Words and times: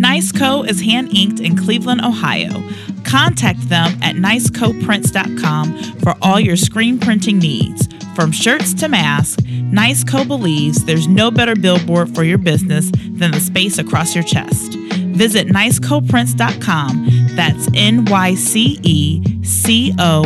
Nyce 0.00 0.34
Co 0.34 0.62
is 0.62 0.80
hand 0.80 1.14
inked 1.14 1.40
in 1.40 1.54
Cleveland, 1.58 2.00
Ohio. 2.00 2.62
Contact 3.04 3.60
them 3.68 3.98
at 4.02 4.16
nycecoprints.com 4.16 5.82
for 6.00 6.14
all 6.22 6.40
your 6.40 6.56
screen 6.56 6.98
printing 6.98 7.38
needs. 7.38 7.86
From 8.14 8.32
shirts 8.32 8.72
to 8.74 8.88
masks, 8.88 9.42
Nyce 9.42 10.08
Co 10.08 10.24
believes 10.24 10.86
there's 10.86 11.06
no 11.06 11.30
better 11.30 11.54
billboard 11.54 12.14
for 12.14 12.24
your 12.24 12.38
business 12.38 12.90
than 13.10 13.30
the 13.32 13.40
space 13.40 13.76
across 13.76 14.14
your 14.14 14.24
chest. 14.24 14.72
Visit 14.72 15.48
nycecoprints.com. 15.48 17.08
That's 17.36 17.68
N 17.74 18.06
Y 18.06 18.34
C 18.36 18.80
E 18.82 19.44
C 19.44 19.94
O 19.98 20.22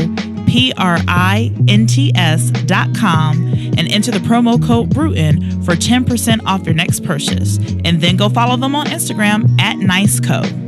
P 0.47 0.73
R 0.77 0.99
I 1.09 1.53
N 1.67 1.87
T 1.89 2.13
S.com 2.15 3.54
and 3.79 3.91
enter 3.91 4.11
the 4.11 4.19
promo 4.19 4.63
code 4.65 4.91
Bruton 4.91 5.63
for 5.63 5.75
10% 5.75 6.41
off 6.47 6.65
your 6.65 6.75
next 6.75 7.05
purchase. 7.05 7.59
And 7.85 8.01
then 8.01 8.17
go 8.17 8.29
follow 8.29 8.57
them 8.57 8.75
on 8.75 8.87
Instagram 8.87 9.61
at 9.61 9.77
NyceCo. 9.77 10.63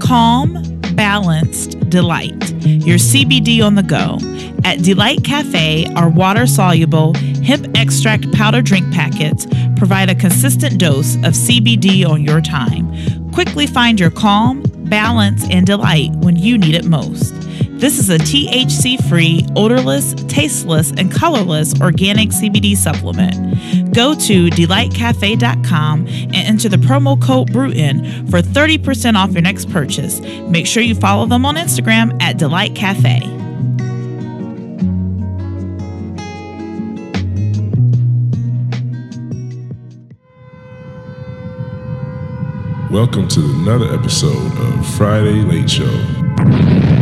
Calm, 0.00 0.62
balanced 0.94 1.78
delight. 1.90 2.52
Your 2.64 2.98
CBD 2.98 3.64
on 3.64 3.74
the 3.74 3.82
go. 3.82 4.18
At 4.64 4.82
Delight 4.82 5.24
Cafe, 5.24 5.86
our 5.94 6.08
water 6.08 6.46
soluble 6.46 7.14
hemp 7.44 7.66
extract 7.76 8.30
powder 8.32 8.60
drink 8.60 8.92
packets 8.92 9.46
provide 9.76 10.10
a 10.10 10.14
consistent 10.14 10.78
dose 10.78 11.14
of 11.16 11.32
CBD 11.32 12.06
on 12.06 12.22
your 12.22 12.40
time. 12.40 13.32
Quickly 13.32 13.66
find 13.66 13.98
your 13.98 14.10
calm, 14.10 14.62
balance, 14.90 15.46
and 15.50 15.66
delight 15.66 16.10
when 16.16 16.36
you 16.36 16.58
need 16.58 16.74
it 16.74 16.84
most. 16.84 17.32
This 17.80 17.98
is 17.98 18.10
a 18.10 18.18
THC 18.18 19.02
free, 19.08 19.42
odorless, 19.56 20.12
tasteless, 20.28 20.92
and 20.98 21.10
colorless 21.10 21.80
organic 21.80 22.28
CBD 22.28 22.76
supplement. 22.76 23.94
Go 23.94 24.14
to 24.14 24.50
delightcafe.com 24.50 26.06
and 26.06 26.36
enter 26.36 26.68
the 26.68 26.76
promo 26.76 27.18
code 27.18 27.50
Bruton 27.54 28.26
for 28.26 28.42
30% 28.42 29.16
off 29.16 29.32
your 29.32 29.40
next 29.40 29.70
purchase. 29.70 30.20
Make 30.20 30.66
sure 30.66 30.82
you 30.82 30.94
follow 30.94 31.24
them 31.24 31.46
on 31.46 31.56
Instagram 31.56 32.22
at 32.22 32.36
Delight 32.36 32.74
Cafe. 32.74 33.20
Welcome 42.92 43.26
to 43.28 43.40
another 43.40 43.94
episode 43.94 44.52
of 44.58 44.86
Friday 44.96 45.40
Late 45.40 45.70
Show. 45.70 46.99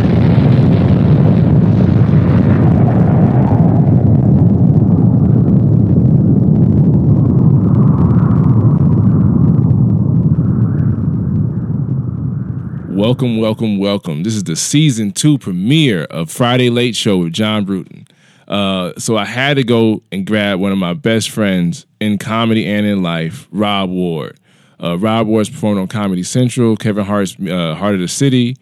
Welcome, 13.09 13.39
welcome, 13.39 13.79
welcome. 13.79 14.23
This 14.23 14.35
is 14.35 14.45
the 14.45 14.55
season 14.55 15.13
two 15.13 15.39
premiere 15.39 16.05
of 16.11 16.31
Friday 16.31 16.69
Late 16.69 16.95
Show 16.95 17.17
with 17.17 17.33
John 17.33 17.65
Bruton. 17.65 18.07
Uh, 18.47 18.93
so 18.99 19.17
I 19.17 19.25
had 19.25 19.55
to 19.55 19.65
go 19.65 20.03
and 20.13 20.27
grab 20.27 20.61
one 20.61 20.73
of 20.73 20.79
my 20.79 20.93
best 20.93 21.31
friends 21.31 21.87
in 22.01 22.19
comedy 22.19 22.67
and 22.67 22.85
in 22.85 23.03
life, 23.03 23.49
Rob 23.51 23.89
Ward. 23.89 24.39
Uh, 24.79 24.99
Rob 24.99 25.27
Ward's 25.27 25.49
performed 25.49 25.81
on 25.81 25.89
Comedy 25.89 26.23
Central, 26.23 26.77
Kevin 26.77 27.07
Hart's 27.07 27.35
uh, 27.41 27.75
Heart 27.77 27.95
of 27.95 28.01
the 28.01 28.09
City. 28.09 28.59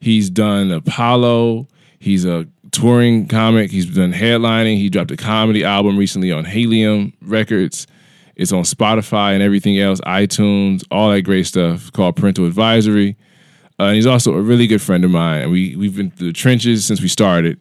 He's 0.00 0.30
done 0.30 0.70
Apollo. 0.70 1.68
He's 1.98 2.24
a 2.24 2.48
touring 2.70 3.28
comic. 3.28 3.70
He's 3.70 3.94
done 3.94 4.14
headlining. 4.14 4.78
He 4.78 4.88
dropped 4.88 5.10
a 5.10 5.18
comedy 5.18 5.64
album 5.64 5.98
recently 5.98 6.32
on 6.32 6.46
Helium 6.46 7.12
Records. 7.20 7.86
It's 8.36 8.52
on 8.52 8.62
Spotify 8.62 9.34
and 9.34 9.42
everything 9.42 9.78
else, 9.78 10.00
iTunes, 10.00 10.82
all 10.90 11.10
that 11.10 11.22
great 11.22 11.46
stuff 11.46 11.92
called 11.92 12.16
Parental 12.16 12.46
Advisory. 12.46 13.18
Uh, 13.78 13.84
and 13.84 13.96
he's 13.96 14.06
also 14.06 14.34
a 14.34 14.40
really 14.40 14.66
good 14.66 14.82
friend 14.82 15.04
of 15.04 15.10
mine. 15.10 15.42
And 15.42 15.50
we, 15.50 15.76
we've 15.76 15.96
been 15.96 16.10
through 16.10 16.28
the 16.28 16.32
trenches 16.32 16.84
since 16.84 17.00
we 17.00 17.08
started. 17.08 17.58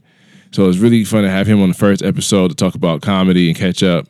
So 0.51 0.63
it 0.65 0.67
was 0.67 0.79
really 0.79 1.03
fun 1.05 1.23
to 1.23 1.29
have 1.29 1.47
him 1.47 1.61
on 1.61 1.69
the 1.69 1.75
first 1.75 2.03
episode 2.03 2.49
to 2.49 2.55
talk 2.55 2.75
about 2.75 3.01
comedy 3.01 3.47
and 3.47 3.57
catch 3.57 3.83
up. 3.83 4.07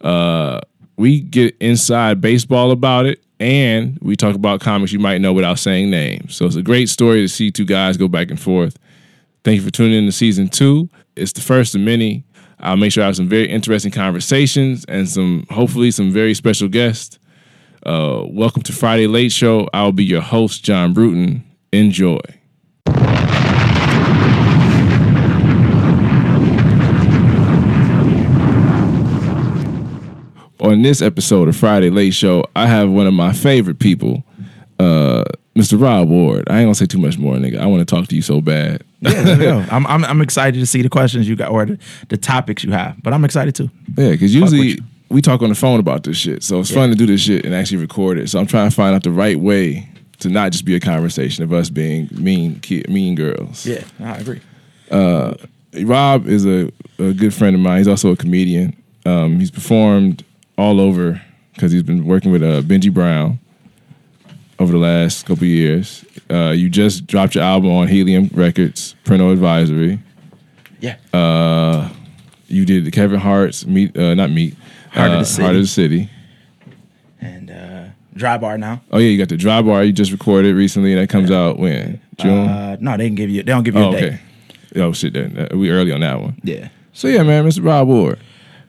Uh, 0.00 0.60
we 0.96 1.20
get 1.20 1.56
inside 1.60 2.20
baseball 2.20 2.70
about 2.70 3.06
it, 3.06 3.24
and 3.40 3.98
we 4.02 4.14
talk 4.14 4.34
about 4.34 4.60
comics 4.60 4.92
you 4.92 4.98
might 4.98 5.20
know 5.20 5.32
without 5.32 5.58
saying 5.58 5.90
names. 5.90 6.36
So 6.36 6.44
it's 6.44 6.56
a 6.56 6.62
great 6.62 6.88
story 6.88 7.22
to 7.22 7.28
see 7.28 7.50
two 7.50 7.64
guys 7.64 7.96
go 7.96 8.08
back 8.08 8.30
and 8.30 8.38
forth. 8.38 8.78
Thank 9.44 9.56
you 9.56 9.62
for 9.62 9.70
tuning 9.70 9.98
in 9.98 10.06
to 10.06 10.12
season 10.12 10.48
two. 10.48 10.88
It's 11.16 11.32
the 11.32 11.40
first 11.40 11.74
of 11.74 11.80
many. 11.80 12.24
I'll 12.60 12.76
make 12.76 12.92
sure 12.92 13.02
I 13.02 13.06
have 13.06 13.16
some 13.16 13.28
very 13.28 13.48
interesting 13.48 13.90
conversations 13.90 14.84
and 14.84 15.08
some, 15.08 15.46
hopefully, 15.50 15.90
some 15.90 16.12
very 16.12 16.34
special 16.34 16.68
guests. 16.68 17.18
Uh, 17.84 18.24
welcome 18.28 18.62
to 18.62 18.72
Friday 18.72 19.08
Late 19.08 19.32
Show. 19.32 19.68
I'll 19.74 19.90
be 19.90 20.04
your 20.04 20.20
host, 20.20 20.62
John 20.62 20.92
Bruton. 20.92 21.42
Enjoy. 21.72 22.20
On 30.60 30.80
this 30.82 31.02
episode 31.02 31.48
of 31.48 31.56
Friday 31.56 31.90
Late 31.90 32.14
Show, 32.14 32.44
I 32.54 32.66
have 32.68 32.88
one 32.88 33.08
of 33.08 33.14
my 33.14 33.32
favorite 33.32 33.80
people, 33.80 34.22
uh, 34.78 35.24
Mr. 35.56 35.80
Rob 35.80 36.08
Ward. 36.08 36.44
I 36.48 36.60
ain't 36.60 36.66
gonna 36.66 36.76
say 36.76 36.86
too 36.86 36.98
much 36.98 37.18
more, 37.18 37.34
nigga. 37.34 37.58
I 37.58 37.66
want 37.66 37.80
to 37.80 37.84
talk 37.96 38.06
to 38.06 38.14
you 38.14 38.22
so 38.22 38.40
bad. 38.40 38.84
Yeah, 39.00 39.36
we 39.36 39.44
go. 39.44 39.64
I'm, 39.72 39.84
I'm 39.88 40.04
I'm 40.04 40.20
excited 40.20 40.60
to 40.60 40.66
see 40.66 40.82
the 40.82 40.88
questions 40.88 41.28
you 41.28 41.34
got 41.34 41.50
or 41.50 41.66
the, 41.66 41.78
the 42.10 42.16
topics 42.16 42.62
you 42.62 42.70
have, 42.70 43.02
but 43.02 43.12
I'm 43.12 43.24
excited 43.24 43.56
too. 43.56 43.68
Yeah, 43.96 44.12
because 44.12 44.32
usually. 44.32 44.78
We 45.12 45.22
talk 45.22 45.42
on 45.42 45.48
the 45.48 45.54
phone 45.54 45.78
about 45.80 46.02
this 46.04 46.16
shit, 46.16 46.42
so 46.42 46.60
it's 46.60 46.70
fun 46.72 46.88
to 46.90 46.94
do 46.96 47.06
this 47.06 47.20
shit 47.20 47.44
and 47.44 47.54
actually 47.54 47.78
record 47.78 48.18
it. 48.18 48.28
So 48.30 48.38
I'm 48.40 48.46
trying 48.46 48.68
to 48.70 48.74
find 48.74 48.94
out 48.94 49.02
the 49.04 49.10
right 49.10 49.38
way 49.38 49.88
to 50.20 50.28
not 50.28 50.52
just 50.52 50.64
be 50.64 50.74
a 50.74 50.80
conversation 50.80 51.44
of 51.44 51.52
us 51.52 51.68
being 51.70 52.08
mean 52.12 52.60
kid, 52.60 52.88
mean 52.88 53.14
girls. 53.14 53.66
Yeah, 53.66 53.84
I 54.00 54.16
agree. 54.18 54.40
Rob 55.84 56.26
is 56.26 56.44
a, 56.46 56.70
a 56.98 57.12
good 57.12 57.32
friend 57.34 57.54
of 57.56 57.60
mine. 57.62 57.78
He's 57.78 57.88
also 57.88 58.10
a 58.12 58.16
comedian. 58.16 58.76
Um, 59.06 59.38
he's 59.38 59.50
performed 59.50 60.24
all 60.58 60.80
over 60.80 61.20
because 61.54 61.72
he's 61.72 61.82
been 61.82 62.04
working 62.06 62.30
with 62.30 62.42
uh, 62.42 62.60
Benji 62.62 62.92
Brown 62.92 63.38
over 64.58 64.72
the 64.72 64.78
last 64.78 65.22
couple 65.26 65.44
of 65.44 65.48
years. 65.48 66.04
Uh, 66.30 66.50
you 66.56 66.68
just 66.68 67.06
dropped 67.06 67.34
your 67.34 67.44
album 67.44 67.70
on 67.72 67.88
Helium 67.88 68.30
Records, 68.34 68.94
Parental 69.04 69.30
Advisory. 69.32 69.98
Yeah, 70.80 70.96
Uh, 71.12 71.88
you 72.48 72.64
did 72.66 72.84
the 72.84 72.90
Kevin 72.90 73.18
Hart's 73.20 73.64
Meet, 73.66 73.96
uh, 73.96 74.14
not 74.14 74.30
Meet, 74.30 74.56
Heart 74.92 75.10
of 75.10 75.16
uh, 75.16 75.18
the 75.20 75.24
City. 75.24 75.42
Heart 75.42 75.56
of 75.56 75.62
the 75.62 75.66
City. 75.68 76.10
and 77.20 77.50
uh, 77.50 77.84
dry 78.14 78.38
bar 78.38 78.58
now. 78.58 78.82
Oh 78.90 78.98
yeah, 78.98 79.08
you 79.08 79.18
got 79.18 79.28
the 79.28 79.36
Dry 79.36 79.62
Bar 79.62 79.84
you 79.84 79.92
just 79.92 80.12
recorded 80.12 80.54
recently, 80.54 80.94
that 80.94 81.08
comes 81.08 81.30
out 81.30 81.58
when 81.58 82.00
June. 82.18 82.48
Uh, 82.48 82.76
no, 82.80 82.96
they 82.96 83.06
can 83.08 83.14
give 83.14 83.30
you. 83.30 83.42
They 83.42 83.52
don't 83.52 83.62
give 83.64 83.74
you 83.74 83.80
oh 83.82 83.88
a 83.92 83.92
date. 84.00 84.04
okay. 84.14 84.20
Oh 84.76 84.92
shit, 84.92 85.12
then 85.12 85.48
uh, 85.52 85.56
we 85.56 85.70
early 85.70 85.92
on 85.92 86.00
that 86.00 86.20
one. 86.20 86.38
Yeah, 86.42 86.68
So 86.92 87.08
yeah, 87.08 87.22
man, 87.22 87.44
Mr. 87.44 87.64
Rob 87.64 87.88
Ward. 87.88 88.18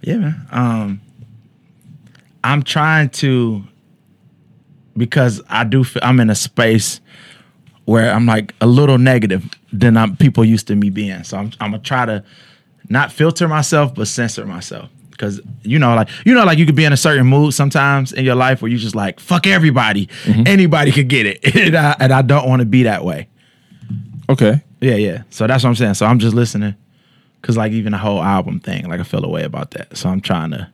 yeah, 0.01 0.17
man. 0.17 0.47
Um, 0.51 1.01
I'm 2.43 2.63
trying 2.63 3.09
to 3.09 3.63
because 4.97 5.41
I 5.49 5.63
do. 5.63 5.83
Feel, 5.83 6.01
I'm 6.05 6.19
in 6.19 6.29
a 6.29 6.35
space 6.35 6.99
where 7.85 8.11
I'm 8.13 8.25
like 8.25 8.53
a 8.61 8.67
little 8.67 8.97
negative 8.97 9.45
than 9.71 9.97
I'm, 9.97 10.15
people 10.17 10.45
used 10.45 10.67
to 10.67 10.75
me 10.75 10.89
being. 10.89 11.23
So 11.23 11.37
I'm 11.37 11.51
I'm 11.59 11.71
gonna 11.71 11.83
try 11.83 12.05
to 12.05 12.23
not 12.89 13.11
filter 13.11 13.47
myself, 13.47 13.95
but 13.95 14.07
censor 14.07 14.45
myself. 14.45 14.89
Cause 15.23 15.39
you 15.61 15.79
know, 15.79 15.95
like 15.95 16.09
you 16.25 16.33
know, 16.33 16.43
like 16.43 16.57
you 16.57 16.65
could 16.65 16.75
be 16.75 16.83
in 16.83 16.91
a 16.91 16.97
certain 16.97 17.25
mood 17.25 17.53
sometimes 17.53 18.11
in 18.11 18.25
your 18.25 18.35
life 18.35 18.61
where 18.61 18.69
you 18.69 18.77
just 18.77 18.93
like 18.95 19.21
fuck 19.21 19.47
everybody, 19.47 20.09
anybody 20.45 20.91
could 20.91 21.07
get 21.07 21.25
it, 21.25 21.55
and 21.55 21.77
I, 21.77 21.95
and 21.97 22.11
I 22.11 22.21
don't 22.21 22.45
want 22.49 22.59
to 22.59 22.65
be 22.65 22.83
that 22.83 23.05
way. 23.05 23.29
Okay. 24.29 24.61
Yeah, 24.81 24.95
yeah. 24.95 25.23
So 25.29 25.47
that's 25.47 25.63
what 25.63 25.69
I'm 25.69 25.75
saying. 25.75 25.93
So 25.93 26.05
I'm 26.05 26.19
just 26.19 26.35
listening, 26.35 26.75
cause 27.41 27.55
like 27.55 27.71
even 27.71 27.93
the 27.93 27.97
whole 27.97 28.21
album 28.21 28.59
thing, 28.59 28.89
like 28.89 28.99
I 28.99 29.03
feel 29.03 29.23
a 29.23 29.29
way 29.29 29.45
about 29.45 29.71
that. 29.71 29.95
So 29.95 30.09
I'm 30.09 30.19
trying 30.19 30.51
to. 30.51 30.69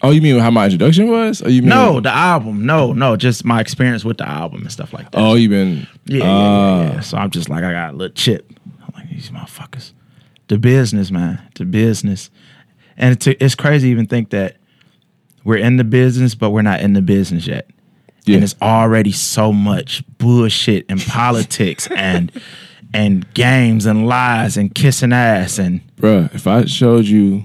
Oh, 0.00 0.10
you 0.10 0.22
mean 0.22 0.38
how 0.38 0.52
my 0.52 0.66
introduction 0.66 1.08
was? 1.10 1.42
Or 1.42 1.50
you 1.50 1.62
mean 1.62 1.70
No, 1.70 1.98
the 1.98 2.10
album. 2.14 2.64
No, 2.66 2.92
no, 2.92 3.16
just 3.16 3.44
my 3.44 3.60
experience 3.60 4.04
with 4.04 4.18
the 4.18 4.28
album 4.28 4.60
and 4.62 4.70
stuff 4.70 4.92
like 4.92 5.10
that. 5.10 5.18
Oh, 5.20 5.34
you 5.34 5.48
been 5.48 5.88
yeah, 6.06 6.18
yeah, 6.18 6.22
Ah. 6.24 6.80
yeah, 6.82 6.92
yeah. 6.92 7.00
So 7.00 7.18
I'm 7.18 7.30
just 7.30 7.48
like 7.48 7.64
I 7.64 7.72
got 7.72 7.94
a 7.94 7.96
little 7.96 8.14
chip. 8.14 8.52
I'm 8.86 8.92
like 8.94 9.10
these 9.10 9.30
motherfuckers. 9.30 9.92
The 10.46 10.56
business, 10.56 11.10
man. 11.10 11.40
The 11.56 11.64
business, 11.64 12.30
and 12.98 13.12
it's, 13.14 13.26
it's 13.26 13.54
crazy 13.54 13.88
to 13.88 13.92
even 13.92 14.06
think 14.06 14.30
that 14.30 14.56
we're 15.44 15.56
in 15.56 15.76
the 15.78 15.84
business, 15.84 16.34
but 16.34 16.50
we're 16.50 16.62
not 16.62 16.80
in 16.80 16.92
the 16.92 17.00
business 17.02 17.46
yet. 17.46 17.70
Yeah. 18.24 18.34
And 18.36 18.44
it's 18.44 18.56
already 18.60 19.12
so 19.12 19.52
much 19.52 20.04
bullshit 20.18 20.84
and 20.90 21.00
politics 21.06 21.88
and 21.90 22.30
and 22.92 23.32
games 23.34 23.86
and 23.86 24.06
lies 24.06 24.56
and 24.56 24.74
kissing 24.74 25.12
ass 25.12 25.58
and 25.58 25.80
Bruh, 25.96 26.34
if 26.34 26.46
I 26.46 26.64
showed 26.66 27.04
you, 27.06 27.44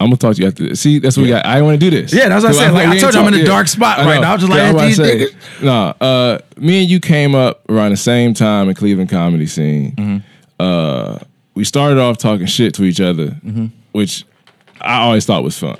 I'm 0.00 0.06
gonna 0.08 0.16
talk 0.16 0.36
to 0.36 0.42
you 0.42 0.48
after 0.48 0.68
this. 0.68 0.80
See, 0.80 0.98
that's 0.98 1.16
what 1.16 1.24
we 1.24 1.28
got. 1.30 1.44
I 1.44 1.60
want 1.62 1.80
to 1.80 1.90
do 1.90 1.94
this. 1.94 2.14
Yeah, 2.14 2.28
that's 2.28 2.44
what 2.44 2.54
I 2.54 2.56
said. 2.58 2.72
Like, 2.72 2.88
I 2.88 2.98
told 2.98 3.14
you 3.14 3.20
I'm 3.20 3.34
in 3.34 3.40
a 3.40 3.44
dark 3.44 3.66
spot 3.68 3.98
right 3.98 4.20
now. 4.20 4.30
I 4.30 4.32
was 4.34 4.42
just 4.42 4.50
like, 4.50 4.58
Yeah, 4.58 4.78
I'm 4.78 4.86
these 4.86 4.96
to 5.60 5.64
Nah, 5.64 5.94
uh, 6.00 6.38
me 6.56 6.82
and 6.82 6.90
you 6.90 7.00
came 7.00 7.34
up 7.34 7.68
around 7.68 7.90
the 7.90 7.96
same 7.96 8.32
time 8.34 8.68
in 8.68 8.74
Cleveland 8.74 9.10
comedy 9.10 9.46
scene. 9.46 9.92
Mm-hmm. 9.96 10.18
Uh, 10.60 11.18
we 11.54 11.64
started 11.64 11.98
off 11.98 12.18
talking 12.18 12.46
shit 12.46 12.74
to 12.74 12.84
each 12.84 13.00
other, 13.00 13.28
Mm-hmm. 13.44 13.66
which 13.92 14.24
I 14.80 15.00
always 15.00 15.24
thought 15.26 15.42
was 15.44 15.58
fun. 15.58 15.76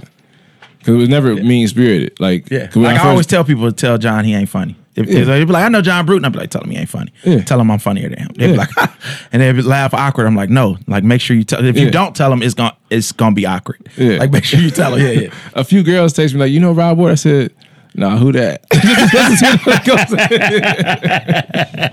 because 0.78 0.94
it 0.94 0.98
was 0.98 1.08
never 1.08 1.34
mean 1.34 1.66
spirited. 1.68 2.18
Like, 2.20 2.50
Yeah. 2.50 2.68
Like 2.74 2.94
I, 2.94 2.98
first- 2.98 3.04
always 3.06 3.26
tell 3.26 3.44
people 3.44 3.66
to 3.70 3.72
tell 3.72 3.98
John 3.98 4.24
he 4.24 4.34
ain't 4.34 4.48
funny. 4.48 4.76
If, 4.96 5.06
Yeah. 5.06 5.18
if 5.20 5.26
they 5.28 5.44
be 5.44 5.52
like, 5.52 5.64
I 5.64 5.68
know 5.68 5.80
John 5.80 6.04
Bruton, 6.06 6.24
I'll 6.24 6.30
be 6.32 6.38
like, 6.40 6.50
tell 6.50 6.62
him 6.62 6.70
he 6.70 6.76
ain't 6.76 6.88
funny. 6.88 7.12
Yeah. 7.22 7.42
Tell 7.42 7.60
him 7.60 7.70
I'm 7.70 7.78
funnier 7.78 8.08
than 8.08 8.18
him. 8.18 8.28
They 8.34 8.46
Yeah. 8.46 8.52
be 8.52 8.58
like, 8.58 8.70
and 9.32 9.40
they'd 9.42 9.62
laugh 9.62 9.94
awkward. 9.94 10.26
I'm 10.26 10.34
like, 10.34 10.50
no, 10.50 10.76
like 10.88 11.04
make 11.04 11.20
sure 11.20 11.36
you 11.36 11.44
tell. 11.44 11.64
If 11.64 11.76
Yeah. 11.76 11.84
you 11.84 11.90
don't 11.92 12.16
tell 12.16 12.32
him, 12.32 12.42
it's 12.42 12.54
gonna 12.54 12.74
it's 12.90 13.12
gonna 13.12 13.34
be 13.34 13.46
awkward. 13.46 13.78
Yeah. 13.96 14.16
Like 14.18 14.32
make 14.32 14.42
sure 14.44 14.58
you 14.58 14.70
tell 14.70 14.94
him. 14.96 15.06
Yeah, 15.06 15.12
yeah. 15.26 15.30
a 15.54 15.62
few 15.62 15.82
girls 15.84 16.12
text 16.14 16.34
me 16.34 16.40
like, 16.40 16.50
you 16.50 16.58
know 16.58 16.72
Rob 16.72 16.98
Ward? 16.98 17.12
I 17.12 17.14
said, 17.16 17.52
nah, 17.94 18.16
who 18.16 18.32
that? 18.32 18.64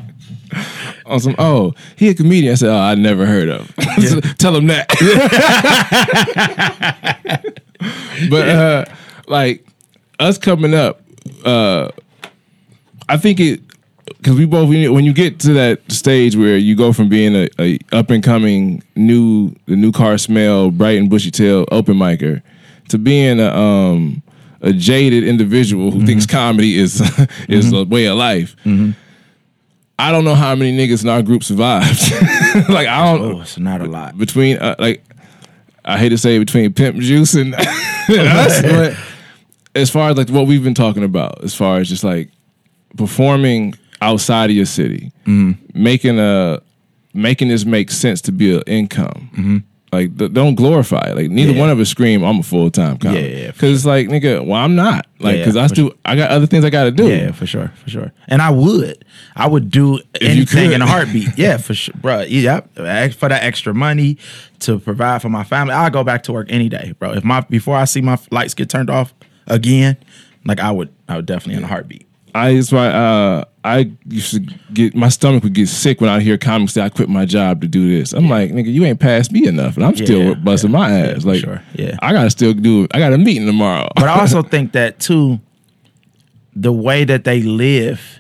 On 1.05 1.19
some, 1.19 1.35
oh, 1.37 1.73
he 1.95 2.09
a 2.09 2.13
comedian. 2.13 2.51
I 2.51 2.55
said, 2.55 2.69
oh, 2.69 2.77
I 2.77 2.95
never 2.95 3.25
heard 3.25 3.49
of. 3.49 3.73
Tell 4.37 4.55
him 4.55 4.67
that. 4.67 4.89
but 8.29 8.49
uh, 8.49 8.85
like 9.27 9.65
us 10.19 10.37
coming 10.37 10.73
up, 10.73 11.01
uh, 11.43 11.89
I 13.07 13.17
think 13.17 13.39
it 13.39 13.61
because 14.05 14.37
we 14.37 14.45
both 14.45 14.69
when 14.69 15.05
you, 15.05 15.13
get 15.13 15.39
to 15.39 15.53
that 15.53 15.91
stage 15.91 16.35
where 16.35 16.57
you 16.57 16.75
go 16.75 16.93
from 16.93 17.09
being 17.09 17.35
a, 17.35 17.47
a 17.59 17.79
up 17.91 18.09
and 18.09 18.23
coming 18.23 18.83
new 18.95 19.55
the 19.65 19.75
new 19.75 19.91
car 19.91 20.17
smell 20.17 20.71
bright 20.71 20.97
and 20.97 21.09
bushy 21.09 21.31
tail 21.31 21.65
open 21.71 21.95
micer 21.97 22.41
to 22.89 22.97
being 22.97 23.39
a 23.39 23.49
um 23.55 24.21
a 24.61 24.73
jaded 24.73 25.23
individual 25.23 25.91
who 25.91 26.05
thinks 26.05 26.25
comedy 26.25 26.75
is 26.75 27.01
is 27.47 27.71
a 27.71 27.83
way 27.85 28.05
of 28.05 28.17
life. 28.17 28.55
I 29.97 30.12
don't 30.12 30.25
know 30.25 30.36
how 30.36 30.56
many 30.56 30.77
niggas 30.77 31.03
in 31.03 31.09
our 31.09 31.21
group 31.21 31.44
survived. 31.44 32.12
like 32.69 32.88
I 32.88 33.15
don't 33.18 33.36
Oh, 33.38 33.42
it's 33.42 33.57
not 33.57 33.81
a 33.81 33.86
lot. 33.86 34.18
between 34.18 34.57
uh, 34.57 34.75
like 34.80 35.03
I 35.86 35.97
hate 35.97 36.09
to 36.09 36.18
say 36.18 36.36
it, 36.36 36.39
between 36.39 36.74
Pimp 36.74 36.97
Juice 36.97 37.33
and, 37.36 37.53
and 38.09 38.27
us, 38.27 38.62
but 38.63 38.97
as 39.75 39.89
far 39.89 40.09
as 40.09 40.18
like 40.18 40.30
what 40.30 40.47
we've 40.47 40.63
been 40.63 40.74
talking 40.74 41.03
about, 41.03 41.44
as 41.44 41.53
far 41.56 41.77
as 41.80 41.88
just 41.89 42.03
like 42.03 42.30
performing 42.97 43.74
outside 44.01 44.50
of 44.50 44.56
your 44.56 44.65
city, 44.65 45.12
making 45.74 46.19
a 46.19 46.62
making 47.13 47.48
this 47.48 47.65
make 47.65 47.89
sense 47.91 48.21
to 48.21 48.31
be 48.31 48.56
an 48.56 48.63
income. 48.68 49.63
Like 49.95 50.15
don't 50.33 50.56
glorify 50.56 51.09
it. 51.12 51.15
Like 51.15 51.30
neither 51.30 51.53
Yeah. 51.53 51.59
one 51.59 51.69
of 51.69 51.80
us 51.80 51.89
scream 51.89 52.24
I'm 52.24 52.39
a 52.39 52.44
full 52.44 52.69
time 52.69 52.97
comic. 52.97 53.21
Yeah, 53.21 53.27
yeah, 53.27 53.51
Because 53.51 53.74
it's 53.74 53.86
like 53.86 54.07
nigga, 54.07 54.45
well 54.45 54.59
I'm 54.62 54.75
not. 54.75 55.07
Like 55.19 55.38
Yeah, 55.38 55.42
because 55.42 55.56
I 55.56 55.68
for 55.68 55.75
still 55.75 55.94
I 56.03 56.15
got 56.15 56.31
other 56.31 56.45
things 56.45 56.65
I 56.65 56.69
got 56.69 56.83
to 56.86 56.92
do. 56.92 57.07
Yeah, 57.07 57.31
for 57.31 57.45
sure, 57.45 57.71
for 57.83 57.89
sure. 57.89 58.12
And 58.27 58.42
I 58.42 58.50
would, 58.50 59.06
I 59.36 59.47
would 59.47 59.71
do 59.71 60.00
you 60.21 60.27
anything 60.27 60.71
in 60.74 60.81
a 60.81 60.86
heartbeat. 60.88 61.30
Yeah, 61.38 61.57
for 61.57 61.74
sure, 61.74 61.95
bro. 62.01 62.21
Yeah, 62.21 62.62
for 63.09 63.30
that 63.30 63.44
extra 63.44 63.74
money 63.74 64.18
to 64.59 64.80
provide 64.80 65.21
for 65.21 65.30
my 65.30 65.44
family, 65.44 65.74
I'll 65.74 65.89
go 65.89 66.03
back 66.03 66.24
to 66.24 66.33
work 66.33 66.48
any 66.50 66.69
day, 66.69 66.94
bro. 67.00 67.13
If 67.13 67.24
my 67.24 67.41
before 67.41 67.75
I 67.77 67.86
see 67.86 68.01
my 68.01 68.18
lights 68.31 68.53
get 68.53 68.69
turned 68.69 68.89
off 68.89 69.13
again, 69.48 69.98
like 70.45 70.59
I 70.59 70.71
would, 70.71 70.94
I 71.07 71.15
would 71.18 71.25
definitely 71.25 71.57
in 71.57 71.63
a 71.63 71.68
heartbeat. 71.68 72.04
I 72.35 72.53
that's 72.55 72.71
why 72.71 72.87
uh, 72.87 73.45
I 73.63 73.91
used 74.09 74.31
to 74.33 74.39
get 74.73 74.93
my 74.93 75.07
stomach 75.09 75.43
would 75.43 75.53
get 75.53 75.69
sick 75.69 76.01
when 76.01 76.09
I 76.09 76.19
hear 76.19 76.37
comics 76.37 76.73
say 76.73 76.81
I 76.81 76.89
quit 76.89 77.07
my 77.07 77.25
job 77.25 77.61
to 77.61 77.67
do 77.67 77.89
this. 77.97 78.11
I'm 78.13 78.29
like, 78.29 78.51
nigga, 78.51 78.71
you 78.71 78.83
ain't 78.83 78.99
passed 78.99 79.31
me 79.31 79.47
enough, 79.47 79.77
and 79.77 79.85
I'm 79.85 79.95
still 79.95 80.19
Yeah, 80.21 80.33
busting 80.33 80.69
yeah, 80.71 80.77
my 80.77 80.91
ass. 80.91 81.23
like, 81.23 81.39
sure, 81.39 81.63
yeah. 81.75 81.95
I 82.01 82.11
gotta 82.11 82.29
still 82.29 82.53
do. 82.53 82.87
I 82.93 82.99
got 82.99 83.13
a 83.13 83.17
meeting 83.17 83.45
tomorrow. 83.47 83.87
But 83.95 84.09
I 84.09 84.19
also 84.21 84.43
think 84.43 84.73
that 84.73 84.99
too, 84.99 85.39
the 86.53 86.73
way 86.73 87.05
that 87.05 87.23
they 87.23 87.41
live, 87.41 88.19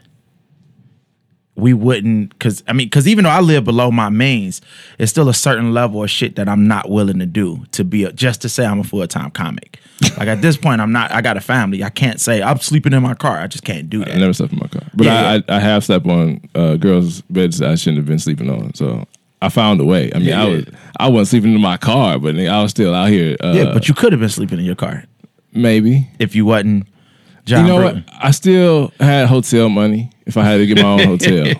we 1.57 1.73
wouldn't 1.73 2.29
because 2.29 2.63
I 2.67 2.73
mean 2.73 2.87
because 2.87 3.07
even 3.07 3.23
though 3.25 3.29
I 3.31 3.41
live 3.41 3.63
below 3.65 3.91
my 3.91 4.09
means, 4.09 4.61
it's 4.97 5.11
still 5.11 5.29
a 5.29 5.33
certain 5.33 5.73
level 5.73 6.03
of 6.03 6.09
shit 6.09 6.37
that 6.37 6.47
I'm 6.49 6.67
not 6.67 6.89
willing 6.89 7.19
to 7.19 7.25
do 7.25 7.65
to 7.71 7.83
be 7.83 8.03
a, 8.05 8.11
just 8.11 8.41
to 8.43 8.49
say 8.49 8.65
I'm 8.65 8.79
a 8.79 8.83
full 8.83 9.05
time 9.07 9.31
comic. 9.31 9.79
Like 10.17 10.27
at 10.27 10.41
this 10.41 10.57
point, 10.57 10.81
I'm 10.81 10.91
not. 10.91 11.11
I 11.11 11.21
got 11.21 11.37
a 11.37 11.41
family. 11.41 11.83
I 11.83 11.89
can't 11.89 12.19
say 12.19 12.41
I'm 12.41 12.59
sleeping 12.59 12.93
in 12.93 13.01
my 13.01 13.13
car. 13.13 13.37
I 13.39 13.47
just 13.47 13.63
can't 13.63 13.89
do 13.89 13.99
that. 13.99 14.11
I 14.15 14.17
never 14.19 14.33
slept 14.33 14.53
in 14.53 14.59
my 14.59 14.67
car, 14.67 14.83
but 14.93 15.05
Yeah, 15.05 15.13
I, 15.13 15.35
yeah. 15.35 15.41
I 15.49 15.55
I 15.55 15.59
have 15.59 15.83
slept 15.85 16.05
on 16.05 16.41
uh, 16.53 16.75
girls' 16.75 17.21
beds 17.29 17.61
I 17.61 17.75
shouldn't 17.75 17.97
have 17.97 18.05
been 18.05 18.19
sleeping 18.19 18.49
on. 18.49 18.73
So 18.73 19.05
I 19.41 19.49
found 19.49 19.79
a 19.81 19.85
way. 19.85 20.11
I 20.13 20.19
mean, 20.19 20.27
Yeah, 20.29 20.41
I 20.43 20.45
yeah. 20.47 20.55
was 20.55 20.65
I 20.99 21.07
wasn't 21.09 21.27
sleeping 21.29 21.55
in 21.55 21.61
my 21.61 21.77
car, 21.77 22.19
but 22.19 22.35
nigga, 22.35 22.49
I 22.49 22.61
was 22.61 22.71
still 22.71 22.93
out 22.93 23.09
here. 23.09 23.37
Uh, 23.43 23.53
yeah, 23.55 23.73
but 23.73 23.87
you 23.87 23.93
could 23.93 24.11
have 24.11 24.19
been 24.19 24.29
sleeping 24.29 24.59
in 24.59 24.65
your 24.65 24.75
car 24.75 25.03
maybe. 25.53 26.09
if 26.19 26.35
you 26.35 26.45
wasn't. 26.45 26.87
John 27.45 27.65
you 27.65 27.71
know 27.73 27.77
Bruton. 27.79 28.03
what? 28.07 28.25
I 28.25 28.31
still 28.31 28.91
had 28.99 29.27
hotel 29.27 29.69
money 29.69 30.09
if 30.25 30.35
I 30.35 30.43
had 30.43 30.57
to 30.57 30.65
get 30.65 30.77
my 30.81 30.89
own 30.89 30.99
hotel. 31.19 31.53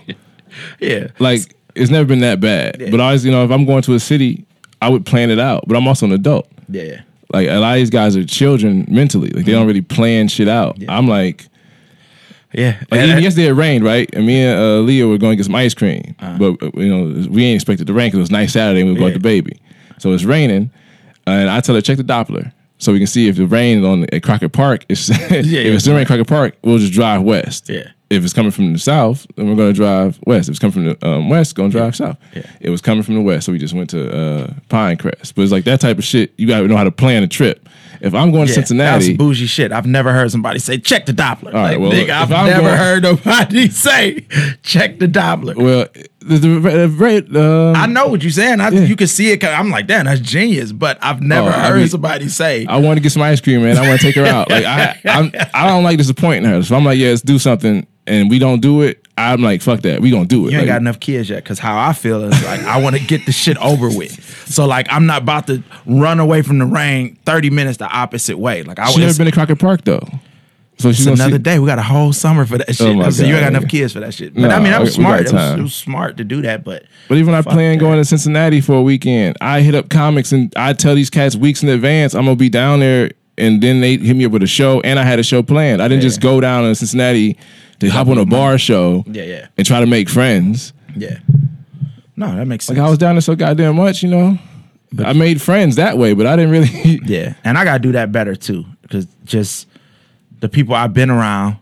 Yeah, 0.80 1.08
like 1.20 1.56
it's 1.76 1.92
never 1.92 2.06
been 2.06 2.20
that 2.22 2.40
bad. 2.40 2.78
But 2.92 3.00
I 3.00 3.06
always, 3.06 3.26
you 3.26 3.32
know, 3.32 3.44
if 3.46 3.52
I'm 3.52 3.66
going 3.66 3.82
to 3.84 3.94
a 3.94 4.00
city, 4.00 4.46
I 4.82 4.90
would 4.90 5.06
plan 5.06 5.30
it 5.30 5.40
out. 5.40 5.66
But 5.68 5.78
I'm 5.78 5.88
also 5.88 6.06
an 6.06 6.12
adult. 6.14 6.48
yeah, 6.70 7.02
Like 7.34 7.48
a 7.48 7.58
lot 7.60 7.74
of 7.74 7.78
these 7.78 7.90
guys 7.90 8.16
are 8.16 8.24
children 8.26 8.86
mentally. 8.88 9.30
Like 9.30 9.46
they 9.46 9.52
don't 9.52 9.68
really 9.68 9.82
plan 9.82 10.28
shit 10.28 10.48
out. 10.48 10.78
I'm 10.88 11.08
like, 11.08 11.48
yeah. 12.54 12.78
like 12.92 13.02
And- 13.02 13.12
even 13.12 13.24
yesterday 13.24 13.48
it 13.48 13.54
rained, 13.54 13.84
right? 13.84 14.10
And 14.14 14.26
me 14.26 14.42
and 14.42 14.60
uh, 14.60 14.78
Leah 14.80 15.08
were 15.08 15.18
going 15.18 15.32
to 15.34 15.36
get 15.36 15.46
some 15.46 15.56
ice 15.56 15.74
cream, 15.74 16.16
but 16.20 16.62
uh, 16.62 16.72
you 16.76 16.88
know 16.88 17.28
we 17.30 17.46
ain't 17.46 17.56
expected 17.56 17.88
to 17.88 17.94
rain 17.94 18.08
because 18.08 18.18
it 18.20 18.22
was 18.22 18.32
nice 18.32 18.54
Saturday 18.54 18.82
and 18.82 18.88
we 18.90 18.94
were 18.94 19.00
going 19.00 19.12
Yeah. 19.12 19.18
to 19.18 19.24
baby. 19.24 19.60
So 19.98 20.14
it's 20.14 20.24
raining, 20.24 20.72
and 21.26 21.50
I 21.50 21.60
tell 21.62 21.76
her 21.76 21.82
check 21.82 21.98
the 21.98 22.04
Doppler 22.04 22.52
so 22.78 22.92
we 22.92 23.00
can 23.00 23.08
see 23.08 23.28
if 23.28 23.38
the 23.38 23.48
rain 23.48 23.84
on 23.86 24.04
at 24.14 24.22
Crocker 24.24 24.50
Park. 24.50 24.86
Is, 24.90 25.10
if 25.14 25.46
yeah. 25.46 25.62
it's 25.62 25.84
still 25.84 25.94
raining 25.94 26.04
at 26.04 26.08
Crocker 26.08 26.26
Park, 26.26 26.56
we'll 26.64 26.78
just 26.78 26.94
drive 26.94 27.22
west. 27.24 27.70
Yeah. 27.70 27.90
If 28.10 28.24
it's 28.24 28.34
coming 28.34 28.52
from 28.52 28.72
the 28.72 28.80
south, 28.80 29.26
then 29.36 29.50
we're 29.50 29.56
going 29.56 29.74
to 29.74 29.76
drive 29.76 30.20
west. 30.28 30.48
If 30.48 30.54
it's 30.54 30.60
coming 30.60 30.74
from 30.74 30.86
the 30.86 31.08
um, 31.08 31.30
west, 31.30 31.56
going 31.56 31.72
to 31.72 31.78
drive 31.78 31.96
south. 31.96 32.18
Yeah. 32.36 32.46
It 32.60 32.70
was 32.70 32.82
coming 32.82 33.04
from 33.04 33.16
the 33.16 33.22
west, 33.22 33.48
so 33.48 33.52
we 33.52 33.58
just 33.58 33.74
went 33.74 33.90
to 33.92 34.16
uh, 34.16 34.54
Pinecrest. 34.70 35.34
But 35.34 35.42
it's 35.42 35.52
like 35.52 35.64
that 35.64 35.82
type 35.82 35.98
of 35.98 36.04
shit. 36.04 36.32
You 36.38 36.48
got 36.48 36.60
to 36.60 36.68
know 36.68 36.78
how 36.78 36.84
to 36.84 36.92
plan 36.92 37.24
a 37.24 37.28
trip. 37.28 37.68
If 38.06 38.14
I'm 38.14 38.32
going 38.32 38.46
to 38.46 38.52
Yeah, 38.52 38.56
That's 38.58 38.70
Cincinnati, 38.70 39.18
bougie 39.18 39.48
shit. 39.48 39.72
I've 39.72 39.88
never 39.88 40.14
heard 40.14 40.30
somebody 40.32 40.60
say 40.60 40.78
check 40.78 41.06
the 41.08 41.12
Doppler. 41.12 41.52
right, 41.54 41.72
like, 41.72 41.80
well, 41.80 41.92
nigga, 41.92 42.12
I've 42.12 42.32
I'm 42.32 42.46
never 42.48 42.62
going- 42.62 42.78
heard 42.78 43.04
nobody 43.04 43.68
say 43.70 44.22
check 44.62 45.00
the 45.00 45.08
Doppler. 45.08 45.56
well, 45.56 45.88
the, 46.20 46.38
the, 46.38 47.26
the. 47.30 47.44
Um, 47.44 47.76
I 47.76 47.86
know 47.88 48.08
what 48.08 48.22
you're 48.24 48.32
saying. 48.32 48.62
I, 48.62 48.70
You 48.70 48.96
can 48.96 49.08
see 49.08 49.32
it. 49.32 49.44
I'm 49.44 49.70
like, 49.70 49.88
damn, 49.88 50.06
that's 50.06 50.20
genius. 50.22 50.72
But 50.72 50.98
I've 51.02 51.22
never 51.22 51.50
Oh, 51.50 51.52
I 51.52 51.68
heard 51.70 51.78
mean- 51.80 51.88
somebody 51.88 52.30
say, 52.30 52.66
I 52.68 52.78
want 52.78 52.98
to 52.98 53.02
get 53.02 53.12
some 53.12 53.22
ice 53.24 53.42
cream, 53.42 53.64
man. 53.64 53.78
I 53.78 53.88
want 53.88 54.00
to 54.02 54.06
take 54.08 54.16
her 54.16 54.26
out. 54.26 54.50
Like 54.50 54.66
I, 54.66 55.00
I'm, 55.06 55.32
I 55.54 55.68
don't 55.68 55.84
like 55.84 55.98
disappointing 55.98 56.46
her. 56.46 56.62
So 56.64 56.76
I'm 56.76 56.86
like, 56.86 56.98
yeah, 57.00 57.10
let's 57.10 57.22
do 57.22 57.40
something, 57.40 57.86
and 58.08 58.30
we 58.30 58.38
don't 58.40 58.60
do 58.62 58.82
it. 58.82 59.02
I'm 59.18 59.42
like, 59.42 59.62
fuck 59.62 59.80
that. 59.82 60.02
We 60.02 60.12
gonna 60.12 60.26
do 60.26 60.48
it. 60.48 60.52
you 60.52 60.58
ain't 60.58 60.68
Like, 60.68 60.74
got 60.76 60.82
enough 60.82 61.00
kids 61.00 61.30
yet. 61.30 61.44
Because 61.44 61.58
how 61.58 61.78
I 61.80 61.94
feel 61.94 62.22
is 62.26 62.44
like, 62.44 62.60
I 62.64 62.82
want 62.82 62.98
to 62.98 63.02
get 63.02 63.26
the 63.26 63.32
shit 63.32 63.56
over 63.60 63.88
with. 63.88 64.20
So 64.46 64.66
like, 64.66 64.88
I'm 64.92 65.06
not 65.06 65.24
about 65.24 65.48
to 65.48 65.64
run 65.86 66.20
away 66.20 66.42
from 66.42 66.60
the 66.60 66.66
rain 66.66 67.18
30 67.26 67.50
minutes 67.50 67.78
the 67.78 67.88
opposite 67.88 68.38
way. 68.38 68.64
Like 68.64 68.80
I 68.80 68.90
She 68.92 69.00
never 69.02 69.18
been 69.18 69.26
to 69.26 69.32
Crocker 69.32 69.56
Park 69.56 69.84
though, 69.84 70.08
so 70.78 70.92
she's 70.92 71.08
It's 71.08 71.20
another 71.20 71.38
see, 71.38 71.44
day. 71.44 71.60
We 71.60 71.68
got 71.68 71.80
a 71.80 71.84
whole 71.84 72.14
summer 72.14 72.46
for 72.46 72.58
that 72.58 72.70
oh 72.70 72.74
shit. 72.74 72.98
Oh 72.98 73.10
So 73.10 73.24
you 73.26 73.36
ain't 73.36 73.44
got 73.44 73.56
enough 73.56 73.70
kids 73.70 73.94
for 73.94 74.02
that 74.02 74.14
shit. 74.14 74.34
But 74.34 74.42
No, 74.42 74.50
I 74.50 74.60
mean, 74.60 74.72
that 74.72 74.82
was 74.82 74.94
smart. 74.94 75.22
It 75.22 75.34
was, 75.34 75.60
it 75.60 75.62
was 75.62 75.76
smart 75.76 76.18
to 76.18 76.24
do 76.24 76.42
that. 76.44 76.64
But 76.64 76.84
But 77.08 77.18
even 77.18 77.34
when 77.34 77.36
I 77.36 77.42
plan 77.42 77.78
going 77.78 77.98
to 77.98 78.06
Cincinnati 78.06 78.62
for 78.62 78.74
a 78.74 78.82
weekend, 78.82 79.38
I 79.42 79.62
hit 79.62 79.74
up 79.76 79.90
comics 79.90 80.32
and 80.32 80.54
I 80.56 80.74
tell 80.74 80.96
these 80.96 81.10
cats 81.10 81.36
weeks 81.36 81.64
in 81.64 81.70
advance 81.70 82.14
I'm 82.14 82.26
gonna 82.26 82.36
be 82.36 82.50
down 82.50 82.82
there, 82.82 83.12
and 83.38 83.62
then 83.62 83.82
they 83.82 83.98
hit 83.98 84.16
me 84.16 84.26
up 84.26 84.32
with 84.32 84.44
a 84.44 84.48
show, 84.48 84.82
and 84.82 85.00
I 85.00 85.04
had 85.04 85.20
a 85.20 85.24
show 85.24 85.42
planned. 85.44 85.82
I 85.82 85.88
didn't 85.88 86.04
just 86.04 86.22
go 86.22 86.40
down 86.40 86.64
to 86.64 86.76
Cincinnati 86.76 87.38
to 87.80 87.90
hop 87.90 88.08
on 88.08 88.18
a 88.18 88.26
bar 88.26 88.58
show, 88.58 89.04
Yeah, 89.08 89.24
yeah. 89.24 89.48
and 89.58 89.66
try 89.66 89.80
to 89.80 89.86
make 89.86 90.08
friends. 90.10 90.72
yeah. 90.96 91.18
No, 92.18 92.34
that 92.36 92.46
makes 92.46 92.66
sense. 92.66 92.78
Like 92.78 92.86
I 92.86 92.90
was 92.90 92.98
down 92.98 93.16
there 93.16 93.22
so 93.22 93.36
goddamn 93.36 93.76
much, 93.76 94.02
you 94.04 94.10
know. 94.10 94.38
I 95.04 95.14
made 95.14 95.42
friends 95.42 95.76
that 95.76 95.98
way, 95.98 96.14
but 96.14 96.26
I 96.26 96.36
didn't 96.36 96.52
really. 96.52 97.00
Yeah, 97.06 97.34
and 97.44 97.58
I 97.58 97.66
gotta 97.66 97.80
do 97.80 97.92
that 97.94 98.12
better 98.12 98.36
too, 98.36 98.66
because 98.82 99.06
just 99.26 99.68
the 100.40 100.48
people 100.48 100.74
I've 100.76 100.94
been 100.94 101.10
around, 101.10 101.58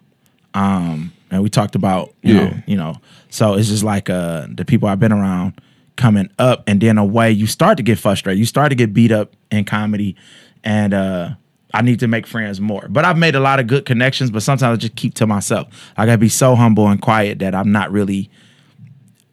um, 0.53 1.11
and 1.31 1.41
we 1.41 1.49
talked 1.49 1.75
about, 1.75 2.13
you 2.21 2.33
know, 2.35 2.43
Yeah. 2.43 2.61
you 2.67 2.75
know, 2.77 2.97
so 3.29 3.55
it's 3.55 3.69
just 3.69 3.83
like 3.83 4.09
uh, 4.09 4.47
the 4.53 4.65
people 4.65 4.87
I've 4.87 4.99
been 4.99 5.11
around 5.13 5.59
coming 5.95 6.29
up, 6.37 6.63
and 6.67 6.79
then 6.81 6.97
a 6.97 7.05
way 7.05 7.31
you 7.31 7.47
start 7.47 7.77
to 7.77 7.83
get 7.83 7.97
frustrated, 7.97 8.37
you 8.39 8.45
start 8.45 8.69
to 8.69 8.75
get 8.75 8.93
beat 8.93 9.11
up 9.11 9.33
in 9.51 9.65
comedy, 9.65 10.15
and 10.63 10.93
uh, 10.93 11.29
I 11.73 11.81
need 11.81 11.99
to 12.01 12.07
make 12.07 12.27
friends 12.27 12.61
more. 12.61 12.85
But 12.89 13.03
I've 13.05 13.17
made 13.17 13.33
a 13.35 13.39
lot 13.39 13.59
of 13.59 13.65
good 13.65 13.85
connections, 13.85 14.29
but 14.29 14.43
sometimes 14.43 14.77
I 14.77 14.79
just 14.79 14.95
keep 14.95 15.15
to 15.15 15.25
myself. 15.25 15.67
I 15.97 16.05
gotta 16.05 16.19
be 16.19 16.29
so 16.29 16.53
humble 16.55 16.87
and 16.87 17.01
quiet 17.01 17.39
that 17.39 17.55
I'm 17.55 17.71
not 17.71 17.91
really 17.91 18.29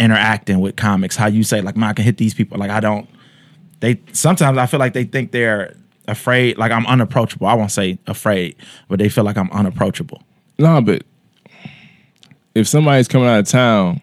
interacting 0.00 0.58
with 0.58 0.74
comics. 0.74 1.14
How 1.14 1.28
you 1.28 1.44
say 1.44 1.60
like, 1.60 1.76
man, 1.76 1.90
I 1.90 1.92
can 1.92 2.04
hit 2.04 2.16
these 2.16 2.34
people. 2.34 2.58
Like 2.58 2.70
I 2.70 2.80
don't 2.80 3.08
they 3.80 4.00
sometimes 4.12 4.58
I 4.58 4.66
feel 4.66 4.80
like 4.80 4.92
they 4.92 5.04
think 5.04 5.32
they're 5.32 5.74
afraid, 6.06 6.58
like 6.58 6.72
I'm 6.72 6.86
unapproachable. 6.86 7.46
I 7.46 7.54
won't 7.54 7.70
say 7.70 7.98
afraid, 8.06 8.56
but 8.88 8.98
they 8.98 9.08
feel 9.08 9.24
like 9.24 9.36
I'm 9.36 9.50
unapproachable. 9.50 10.22
No, 10.58 10.80
but 10.80 11.02
if 12.54 12.68
somebody's 12.68 13.08
coming 13.08 13.28
out 13.28 13.40
of 13.40 13.48
town, 13.48 14.00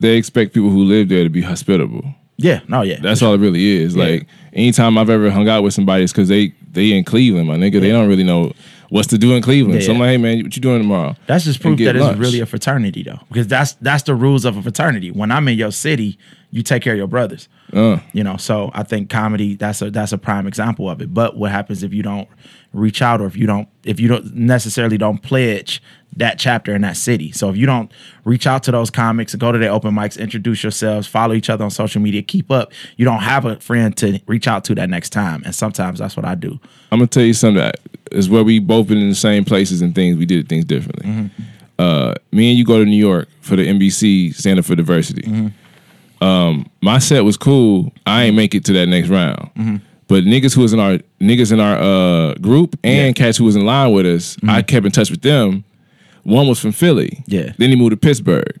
they 0.00 0.16
expect 0.16 0.52
people 0.52 0.70
who 0.70 0.84
live 0.84 1.08
there 1.08 1.24
to 1.24 1.30
be 1.30 1.42
hospitable. 1.42 2.04
Yeah, 2.36 2.60
no, 2.68 2.82
yeah. 2.82 2.98
That's 3.00 3.22
all 3.22 3.34
it 3.34 3.38
really 3.38 3.64
is. 3.64 3.94
Yeah. 3.94 4.04
Like 4.04 4.26
anytime 4.52 4.98
I've 4.98 5.10
ever 5.10 5.30
hung 5.30 5.48
out 5.48 5.62
with 5.62 5.72
somebody, 5.72 6.04
it's 6.04 6.12
because 6.12 6.28
they 6.28 6.52
they 6.72 6.92
in 6.92 7.04
Cleveland, 7.04 7.48
my 7.48 7.56
nigga. 7.56 7.80
They 7.80 7.90
don't 7.90 8.08
really 8.08 8.24
know 8.24 8.52
what's 8.94 9.08
to 9.08 9.18
do 9.18 9.34
in 9.34 9.42
Cleveland. 9.42 9.80
Yeah. 9.80 9.86
So 9.86 9.92
I'm 9.92 9.98
like, 9.98 10.10
hey 10.10 10.16
man, 10.18 10.44
what 10.44 10.54
you 10.54 10.62
doing 10.62 10.78
tomorrow? 10.78 11.16
That's 11.26 11.44
just 11.44 11.60
proof 11.60 11.80
that 11.80 11.96
it's 11.96 12.16
really 12.16 12.38
a 12.38 12.46
fraternity, 12.46 13.02
though, 13.02 13.18
because 13.28 13.48
that's 13.48 13.72
that's 13.74 14.04
the 14.04 14.14
rules 14.14 14.44
of 14.44 14.56
a 14.56 14.62
fraternity. 14.62 15.10
When 15.10 15.32
I'm 15.32 15.48
in 15.48 15.58
your 15.58 15.72
city, 15.72 16.16
you 16.54 16.62
take 16.62 16.82
care 16.82 16.92
of 16.92 16.96
your 16.96 17.08
brothers. 17.08 17.48
Uh. 17.72 17.98
You 18.12 18.22
know, 18.22 18.36
so 18.36 18.70
I 18.74 18.84
think 18.84 19.10
comedy 19.10 19.56
that's 19.56 19.82
a 19.82 19.90
that's 19.90 20.12
a 20.12 20.18
prime 20.18 20.46
example 20.46 20.88
of 20.88 21.02
it. 21.02 21.12
But 21.12 21.36
what 21.36 21.50
happens 21.50 21.82
if 21.82 21.92
you 21.92 22.04
don't 22.04 22.28
reach 22.72 23.02
out, 23.02 23.20
or 23.20 23.26
if 23.26 23.36
you 23.36 23.44
don't 23.44 23.68
if 23.82 23.98
you 23.98 24.06
don't 24.06 24.32
necessarily 24.36 24.96
don't 24.96 25.18
pledge 25.18 25.82
that 26.16 26.38
chapter 26.38 26.72
in 26.72 26.82
that 26.82 26.96
city? 26.96 27.32
So 27.32 27.50
if 27.50 27.56
you 27.56 27.66
don't 27.66 27.90
reach 28.24 28.46
out 28.46 28.62
to 28.64 28.70
those 28.70 28.88
comics, 28.88 29.34
go 29.34 29.50
to 29.50 29.58
their 29.58 29.72
open 29.72 29.92
mics, 29.96 30.16
introduce 30.16 30.62
yourselves, 30.62 31.08
follow 31.08 31.34
each 31.34 31.50
other 31.50 31.64
on 31.64 31.72
social 31.72 32.00
media, 32.00 32.22
keep 32.22 32.52
up. 32.52 32.70
You 32.96 33.04
don't 33.04 33.22
have 33.22 33.44
a 33.46 33.58
friend 33.58 33.96
to 33.96 34.20
reach 34.28 34.46
out 34.46 34.62
to 34.66 34.76
that 34.76 34.88
next 34.88 35.10
time, 35.10 35.42
and 35.44 35.52
sometimes 35.52 35.98
that's 35.98 36.16
what 36.16 36.24
I 36.24 36.36
do. 36.36 36.60
I'm 36.92 37.00
gonna 37.00 37.08
tell 37.08 37.24
you 37.24 37.34
something 37.34 37.56
that 37.56 37.80
is 38.12 38.30
where 38.30 38.44
we 38.44 38.60
both 38.60 38.86
been 38.86 38.98
in 38.98 39.08
the 39.08 39.16
same 39.16 39.44
places 39.44 39.82
and 39.82 39.92
things. 39.92 40.16
We 40.16 40.24
did 40.24 40.48
things 40.48 40.64
differently. 40.64 41.10
Mm-hmm. 41.10 41.42
Uh, 41.80 42.14
me 42.30 42.50
and 42.50 42.56
you 42.56 42.64
go 42.64 42.78
to 42.78 42.84
New 42.84 42.96
York 42.96 43.28
for 43.40 43.56
the 43.56 43.66
NBC 43.66 44.32
Stand 44.36 44.64
for 44.64 44.76
Diversity. 44.76 45.22
Mm-hmm. 45.22 45.48
Um, 46.20 46.70
my 46.80 46.98
set 46.98 47.24
was 47.24 47.36
cool. 47.36 47.92
I 48.06 48.24
ain't 48.24 48.36
make 48.36 48.54
it 48.54 48.64
to 48.66 48.72
that 48.74 48.86
next 48.86 49.08
round. 49.08 49.50
Mm-hmm. 49.56 49.76
But 50.06 50.24
niggas 50.24 50.54
who 50.54 50.60
was 50.62 50.72
in 50.72 50.80
our 50.80 50.98
niggas 51.20 51.50
in 51.52 51.60
our 51.60 51.76
uh, 51.76 52.34
group 52.34 52.78
and 52.84 53.14
cats 53.16 53.38
who 53.38 53.44
was 53.44 53.56
in 53.56 53.64
line 53.64 53.92
with 53.92 54.06
us, 54.06 54.36
I 54.46 54.62
kept 54.62 54.84
in 54.86 54.92
touch 54.92 55.10
with 55.10 55.22
them. 55.22 55.64
One 56.24 56.46
was 56.46 56.58
from 56.60 56.72
Philly. 56.72 57.08
Mm-hmm. 57.22 57.30
Yeah. 57.34 57.52
Then 57.58 57.70
he 57.70 57.76
moved 57.76 57.90
to 57.92 57.96
Pittsburgh. 57.96 58.58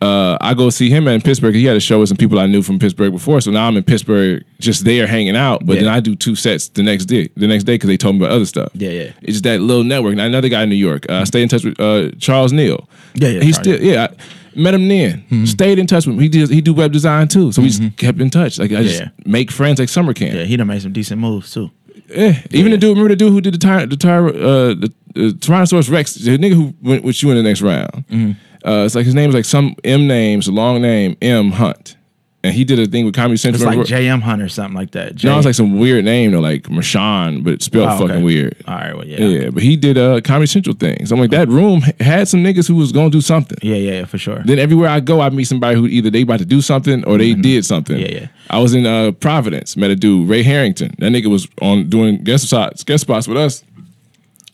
Uh, 0.00 0.38
I 0.40 0.54
go 0.54 0.70
see 0.70 0.90
him 0.90 1.08
in 1.08 1.20
Pittsburgh. 1.20 1.56
He 1.56 1.64
had 1.64 1.76
a 1.76 1.80
show 1.80 1.98
with 1.98 2.08
some 2.08 2.16
people 2.18 2.38
I 2.38 2.46
knew 2.46 2.62
from 2.62 2.78
Pittsburgh 2.78 3.10
before, 3.10 3.40
so 3.40 3.50
now 3.50 3.66
I'm 3.66 3.76
in 3.76 3.82
Pittsburgh, 3.82 4.44
just 4.60 4.84
there 4.84 5.08
hanging 5.08 5.34
out. 5.34 5.66
But 5.66 5.74
Yeah. 5.76 5.82
then 5.84 5.88
I 5.92 5.98
do 5.98 6.14
two 6.14 6.36
sets 6.36 6.68
the 6.68 6.84
next 6.84 7.06
day. 7.06 7.28
The 7.36 7.48
next 7.48 7.64
day 7.64 7.74
because 7.74 7.88
they 7.88 7.96
told 7.96 8.14
me 8.14 8.24
about 8.24 8.32
other 8.36 8.44
stuff. 8.46 8.68
Yeah, 8.74 8.90
yeah. 8.90 9.10
It's 9.22 9.32
just 9.32 9.44
that 9.44 9.60
little 9.60 9.82
network. 9.82 10.14
Now, 10.14 10.26
another 10.26 10.48
guy 10.48 10.62
in 10.62 10.68
New 10.68 10.76
York. 10.76 11.06
Uh, 11.08 11.14
I 11.14 11.24
stay 11.24 11.42
in 11.42 11.48
touch 11.48 11.64
with 11.64 11.80
uh, 11.80 12.10
Charles 12.20 12.52
Neal. 12.52 12.88
Yeah, 13.16 13.28
yeah, 13.28 13.40
He 13.42 13.52
Charlie. 13.52 13.52
still 13.52 13.82
yeah. 13.82 14.06
I 14.08 14.14
met 14.58 14.74
him 14.74 14.88
then. 14.88 15.46
Stayed 15.46 15.78
in 15.78 15.86
touch 15.86 16.06
with 16.06 16.16
him. 16.16 16.20
He 16.22 16.28
did 16.28 16.50
he 16.50 16.60
do 16.60 16.74
web 16.74 16.92
design 16.92 17.28
too, 17.28 17.52
so 17.52 17.62
we 17.62 17.68
just 17.68 17.96
kept 17.96 18.20
in 18.20 18.30
touch. 18.30 18.58
Like 18.58 18.72
I 18.72 18.82
just 18.82 19.00
Yeah. 19.00 19.08
make 19.24 19.50
friends 19.50 19.78
like 19.78 19.88
summer 19.88 20.12
camp. 20.14 20.34
Yeah, 20.34 20.44
he 20.44 20.56
done 20.56 20.66
made 20.66 20.82
some 20.82 20.92
decent 20.92 21.20
moves 21.20 21.52
too. 21.52 21.70
Yeah, 22.10 22.40
even 22.52 22.70
the 22.72 22.78
dude, 22.78 22.90
remember 22.96 23.10
the 23.10 23.16
dude 23.16 23.32
who 23.32 23.40
did 23.42 23.52
the 23.54 23.58
ty- 23.58 23.84
the, 23.84 23.96
ty- 23.96 24.16
uh, 24.16 24.72
the, 24.74 24.92
the 25.14 25.20
Tyrannosaurus 25.32 25.90
Rex, 25.90 26.14
the 26.14 26.38
nigga 26.38 26.54
who 26.54 26.72
went 26.80 27.04
with 27.04 27.22
you 27.22 27.30
in 27.30 27.36
the 27.36 27.42
next 27.42 27.60
round. 27.60 27.90
Mm-hmm. 28.08 28.30
Uh, 28.66 28.84
it's 28.86 28.94
like 28.94 29.04
his 29.04 29.14
name 29.14 29.28
is 29.28 29.34
like 29.34 29.44
some 29.44 29.76
M 29.84 30.06
name, 30.06 30.38
it's 30.38 30.48
a 30.48 30.52
long 30.52 30.80
name, 30.80 31.16
M 31.20 31.50
Hunt, 31.50 31.96
and 32.44 32.54
he 32.54 32.64
did 32.64 32.78
a 32.78 32.86
thing 32.86 33.04
with 33.04 33.14
Comedy 33.14 33.36
Central. 33.36 33.68
It's 33.68 33.76
like 33.78 33.86
J.M. 33.86 34.20
Hunt 34.20 34.40
or 34.42 34.48
something 34.48 34.74
like 34.76 34.92
that. 34.92 35.16
J- 35.16 35.28
no, 35.28 35.36
it's 35.38 35.44
like 35.46 35.54
some 35.56 35.78
weird 35.78 36.04
name 36.04 36.30
though, 36.30 36.40
like 36.40 36.62
Marshawn, 36.64 37.42
but 37.42 37.54
it's 37.54 37.64
spelled 37.64 37.88
Oh, 37.88 37.94
okay. 37.96 38.06
fucking 38.06 38.24
weird. 38.24 38.56
All 38.68 38.74
right, 38.76 38.94
well, 38.96 39.04
yeah. 39.06 39.18
Yeah, 39.18 39.50
but 39.50 39.62
he 39.62 39.76
did 39.76 39.98
uh, 39.98 40.20
Comedy 40.20 40.46
Central 40.46 40.76
things. 40.76 41.10
I'm 41.10 41.18
like 41.18 41.30
that 41.30 41.48
room 41.48 41.80
had 42.00 42.28
some 42.28 42.44
niggas 42.44 42.68
who 42.68 42.76
was 42.76 42.92
gonna 42.92 43.10
do 43.10 43.20
something. 43.20 43.58
Yeah, 43.62 43.74
yeah, 43.74 43.92
yeah, 44.00 44.04
for 44.04 44.18
sure. 44.18 44.40
Then 44.44 44.58
everywhere 44.58 44.88
I 44.88 45.00
go, 45.00 45.20
I 45.20 45.30
meet 45.30 45.44
somebody 45.44 45.76
who 45.76 45.86
either 45.86 46.10
they 46.10 46.22
about 46.22 46.38
to 46.38 46.44
do 46.46 46.60
something 46.60 47.04
or 47.06 47.18
they 47.18 47.34
did 47.34 47.64
something. 47.64 47.96
Mm-hmm. 47.96 48.12
Yeah, 48.14 48.20
yeah. 48.20 48.28
I 48.50 48.58
was 48.60 48.72
in 48.74 48.86
uh, 48.86 49.10
Providence, 49.12 49.76
met 49.76 49.90
a 49.90 49.96
dude, 49.96 50.28
Ray 50.28 50.42
Harrington. 50.42 50.94
That 50.98 51.12
nigga 51.12 51.26
was 51.26 51.48
on 51.60 51.88
doing 51.90 52.22
guest 52.24 52.48
spots, 52.48 52.84
guest 52.84 53.02
spots 53.02 53.26
with 53.26 53.36
us 53.36 53.64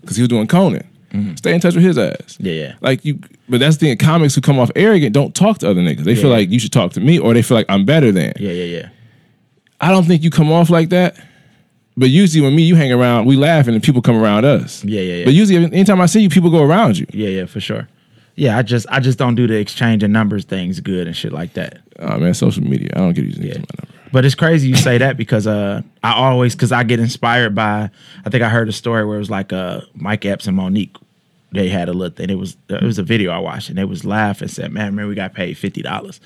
because 0.01 0.17
he 0.17 0.23
was 0.23 0.29
doing 0.29 0.47
Conan. 0.47 0.87
Stay 1.37 1.55
in 1.55 1.61
touch 1.61 1.77
with 1.77 1.85
his 1.85 1.97
ass. 1.97 2.17
Mm-hmm. 2.19 2.47
Yeah, 2.47 2.53
yeah. 2.53 2.75
Like 2.81 3.05
you, 3.05 3.21
but 3.49 3.61
that's 3.61 3.77
the 3.77 3.89
thing. 3.89 3.99
Comics 3.99 4.35
who 4.35 4.41
come 4.41 4.59
off 4.59 4.71
arrogant 4.77 5.13
don't 5.13 5.35
talk 5.35 5.59
to 5.59 5.71
other 5.71 5.81
niggas. 5.81 6.05
They 6.05 6.15
feel 6.17 6.31
like 6.31 6.51
you 6.51 6.59
should 6.59 6.73
talk 6.73 6.93
to 6.93 7.01
me, 7.01 7.19
or 7.19 7.35
they 7.35 7.43
feel 7.43 7.57
like 7.57 7.67
I'm 7.69 7.85
better 7.85 8.11
than. 8.13 8.33
Yeah, 8.39 8.53
yeah, 8.53 8.65
yeah. 8.65 8.89
I 9.81 9.91
don't 9.91 10.05
think 10.05 10.23
you 10.23 10.31
come 10.31 10.51
off 10.53 10.71
like 10.71 10.89
that. 10.91 11.17
But 11.97 12.11
usually 12.11 12.43
when 12.43 12.57
me, 12.57 12.63
you 12.63 12.75
hang 12.75 12.93
around, 12.93 13.27
we 13.27 13.37
laughing 13.37 13.75
and 13.75 13.83
people 13.83 14.03
come 14.03 14.17
around 14.17 14.45
us. 14.45 14.85
Yeah, 14.85 15.01
yeah, 15.01 15.15
yeah. 15.17 15.25
But 15.27 15.35
usually 15.35 15.65
anytime 15.65 16.01
I 16.01 16.07
see 16.07 16.21
you, 16.23 16.29
people 16.29 16.51
go 16.51 16.63
around 16.63 16.99
you. 16.99 17.07
Yeah, 17.11 17.29
yeah, 17.29 17.47
for 17.47 17.61
sure. 17.61 17.89
Yeah, 18.37 18.59
I 18.59 18.63
just 18.63 18.87
I 18.91 18.99
just 18.99 19.17
don't 19.17 19.37
do 19.37 19.47
the 19.47 19.57
exchange 19.59 20.03
of 20.03 20.11
numbers 20.11 20.45
things 20.45 20.81
good 20.81 21.07
and 21.07 21.17
shit 21.17 21.33
like 21.33 21.53
that. 21.53 21.79
Oh 22.01 22.19
man, 22.19 22.35
social 22.35 22.65
media. 22.65 22.91
I 22.95 22.99
don't 22.99 23.13
get 23.13 23.23
these 23.23 23.39
niggas 23.39 23.45
Yeah. 23.45 23.59
my 23.59 23.65
number. 23.85 23.89
But 24.11 24.25
it's 24.25 24.35
crazy 24.35 24.69
you 24.69 24.75
say 24.77 24.99
that 24.99 25.17
because 25.17 25.47
uh 25.47 25.83
I 26.03 26.15
always 26.15 26.57
because 26.57 26.73
I 26.73 26.83
get 26.83 26.99
inspired 26.99 27.55
by 27.55 27.91
I 28.25 28.31
think 28.31 28.43
I 28.43 28.49
heard 28.49 28.69
a 28.69 28.73
story 28.73 29.05
where 29.05 29.17
it 29.17 29.21
was 29.21 29.31
like 29.31 29.53
uh 29.53 29.83
Mike 29.95 30.25
Epps 30.25 30.49
and 30.49 30.57
Mo'Nique. 30.57 30.97
They 31.55 31.69
had 31.69 31.89
a 31.89 31.93
little 31.93 32.15
thing. 32.15 32.31
It 32.31 32.39
was 32.39 32.57
it 32.69 32.83
was 32.83 32.99
a 32.99 33.03
video 33.03 33.31
I 33.31 33.39
watched 33.39 33.69
and 33.69 33.79
they 33.79 33.85
was 33.85 34.05
laughing 34.05 34.47
and 34.47 34.51
said, 34.51 34.73
Man, 34.73 34.95
man, 34.95 35.07
we 35.07 35.15
got 35.15 35.35
paid 35.35 35.57
fifty 35.57 35.83
dollars 35.83 36.21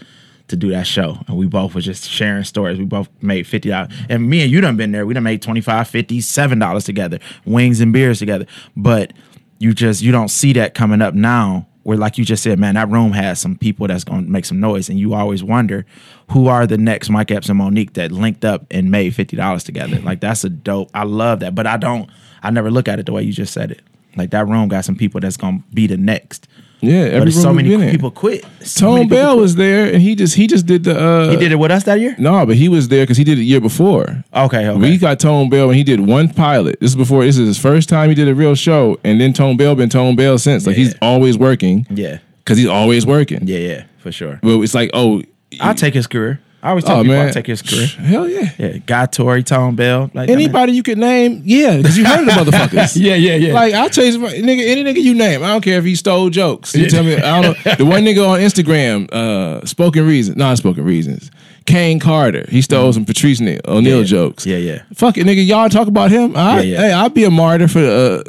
to 0.49 0.57
do 0.57 0.71
that 0.71 0.87
show. 0.87 1.19
And 1.29 1.37
we 1.37 1.47
both 1.47 1.75
was 1.75 1.85
just 1.85 2.09
sharing 2.09 2.45
stories. 2.45 2.79
We 2.79 2.85
both 2.85 3.09
made 3.21 3.47
fifty 3.47 3.69
dollars. 3.69 3.93
And 4.09 4.29
me 4.29 4.43
and 4.43 4.51
you 4.51 4.61
done 4.61 4.77
been 4.77 4.93
there. 4.93 5.07
We 5.07 5.15
done 5.15 5.23
made 5.23 5.43
25 5.43 5.89
50 5.89 6.21
seven 6.21 6.59
dollars 6.59 6.85
together, 6.85 7.19
wings 7.45 7.81
and 7.81 7.93
beers 7.93 8.19
together. 8.19 8.47
But 8.77 9.13
you 9.59 9.75
just 9.75 10.03
you 10.03 10.13
don't 10.13 10.29
see 10.29 10.53
that 10.55 10.75
coming 10.75 11.03
up 11.03 11.15
now 11.15 11.67
where 11.83 11.97
like 11.97 12.19
you 12.19 12.25
just 12.25 12.43
said 12.43 12.59
man 12.59 12.75
that 12.75 12.89
room 12.91 13.13
has 13.13 13.41
some 13.41 13.57
people 13.57 13.87
that's 13.87 14.05
going 14.05 14.25
to 14.25 14.31
make 14.31 14.45
some 14.45 14.61
noise 14.61 14.89
and 14.89 14.99
you 14.99 15.15
always 15.15 15.43
wonder 15.43 15.87
who 16.31 16.47
are 16.47 16.67
the 16.67 16.79
next 16.79 17.09
mike 17.09 17.31
epps 17.31 17.49
and 17.49 17.59
monique 17.59 17.95
that 17.95 18.13
linked 18.13 18.45
up 18.45 18.67
and 18.71 18.91
made 18.91 19.13
$50 19.13 19.65
together 19.65 19.99
like 20.01 20.21
that's 20.21 20.45
a 20.45 20.51
dope 20.51 20.91
i 20.95 21.03
love 21.03 21.41
that 21.41 21.55
but 21.55 21.67
i 21.67 21.77
don't 21.77 22.11
i 22.43 22.51
never 22.51 22.71
look 22.71 22.89
at 22.89 22.99
it 22.99 23.07
the 23.07 23.13
way 23.13 23.23
you 23.23 23.33
just 23.33 23.53
said 23.53 23.71
it 23.71 23.81
like 24.17 24.31
that 24.31 24.47
room 24.49 24.69
got 24.69 24.85
some 24.85 24.97
people 24.97 25.21
that's 25.21 25.37
to 25.37 25.59
be 25.73 25.87
the 25.87 25.97
next 25.97 26.49
Yeah, 26.81 27.05
but 27.05 27.13
every 27.15 27.29
it's 27.29 27.41
so 27.43 27.53
many 27.53 27.69
we've 27.71 27.79
been 27.81 27.91
people 27.91 28.11
quit 28.11 28.45
So 28.63 28.97
Tone 28.97 29.09
Bell 29.09 29.37
was 29.39 29.57
there, 29.57 29.93
and 29.93 30.01
he 30.03 30.15
just 30.15 30.35
he 30.37 30.47
just 30.47 30.67
did 30.67 30.85
the. 30.85 30.99
Uh, 30.99 31.31
he 31.31 31.37
did 31.37 31.51
it 31.53 31.57
with 31.57 31.71
us 31.71 31.85
that 31.85 31.99
year 32.01 32.15
No, 32.19 32.47
but 32.47 32.57
he 32.57 32.69
was 32.69 32.89
there 32.89 33.03
because 33.05 33.17
he 33.17 33.25
did 33.25 33.39
it 33.39 33.43
year 33.45 33.61
before. 33.61 34.23
okay 34.35 34.69
okay 34.69 34.79
We 34.79 34.97
got 34.99 35.19
Tone 35.21 35.49
Bell, 35.51 35.69
and 35.69 35.77
he 35.77 35.85
did 35.85 36.01
one 36.01 36.29
pilot. 36.33 36.79
This 36.81 36.91
is 36.91 36.97
before. 36.97 37.25
This 37.25 37.37
is 37.39 37.47
his 37.49 37.59
first 37.59 37.89
time 37.89 38.09
he 38.09 38.15
did 38.15 38.29
a 38.29 38.35
real 38.35 38.55
show, 38.55 38.99
and 39.05 39.21
then 39.21 39.33
Tone 39.33 39.57
Bell 39.57 39.75
been 39.75 39.89
Tone 39.89 40.15
Bell 40.17 40.39
since. 40.39 40.67
Like 40.67 40.77
he's 40.77 40.95
always 41.03 41.37
working 41.37 41.87
yeah 41.91 42.19
because 42.45 42.59
he's 42.59 42.69
always 42.69 43.05
working. 43.07 43.47
yeah 43.47 43.59
yeah 43.59 43.85
for 43.99 44.11
sure 44.13 44.39
But 44.43 44.61
it's 44.61 44.75
like, 44.75 44.91
oh, 44.95 45.23
i'll 45.61 45.75
take 45.75 45.95
his 45.95 46.07
career 46.07 46.41
i 46.63 46.71
always 46.71 46.85
tell 46.85 46.99
oh 46.99 47.03
people 47.03 47.17
man, 47.17 47.27
i'll 47.29 47.33
take 47.33 47.47
his 47.47 47.63
career 47.63 47.87
Hell 47.87 48.29
yeah. 48.29 48.51
yeah 48.59 48.79
guy 48.79 49.07
Tory, 49.07 49.43
tone 49.43 49.77
bell 49.77 50.11
like 50.15 50.29
I 50.29 50.35
mean- 50.35 50.45
Anybody 50.45 50.73
you 50.73 50.83
could 50.83 50.99
name, 50.99 51.43
yeah, 51.45 51.77
because 51.77 51.97
you 51.97 52.05
heard 52.05 52.21
of 52.21 52.27
the 52.27 52.33
motherfuckers. 52.51 53.01
yeah 53.01 53.15
yeah 53.15 53.35
yeah 53.37 53.53
Like 53.55 53.75
I'll 53.75 53.89
change 53.91 54.17
my 54.19 54.33
nigga, 54.33 54.67
any 54.67 54.83
nigga 54.85 55.03
you 55.03 55.15
name. 55.15 55.43
I 55.43 55.49
don't 55.49 55.63
care 55.63 55.79
if 55.79 55.85
he 55.85 55.95
stole 55.95 56.31
jokes. 56.31 56.75
You 56.75 56.89
tell 56.91 57.05
me, 57.05 57.17
I 57.17 57.41
don't 57.43 57.65
know. 57.67 57.75
The 57.75 57.85
one 57.85 58.03
nigga 58.05 58.27
on 58.29 58.41
Instagram, 58.41 59.09
uh, 59.13 59.65
spoken 59.67 60.07
reasons, 60.07 60.37
non 60.37 60.57
spoken 60.57 60.85
reasons. 60.85 61.31
Kane 61.67 62.01
Carter, 62.01 62.47
he 62.49 62.63
stole 62.63 62.93
some 62.93 63.05
Patrice 63.05 63.41
Ne- 63.41 63.61
O'Neal 63.67 63.99
Yeah. 63.99 64.05
jokes. 64.05 64.47
Yeah, 64.47 64.57
yeah. 64.57 64.83
Fuck 64.95 65.19
it, 65.19 65.27
nigga. 65.27 65.47
Y'all 65.47 65.69
talk 65.69 65.87
about 65.87 66.11
him. 66.11 66.35
I, 66.37 66.61
Yeah, 66.61 66.63
yeah. 66.63 66.77
Hey, 66.81 66.93
I'll 66.93 67.11
be 67.11 67.25
a 67.25 67.31
martyr 67.31 67.69
for 67.69 67.79
uh, 67.81 68.23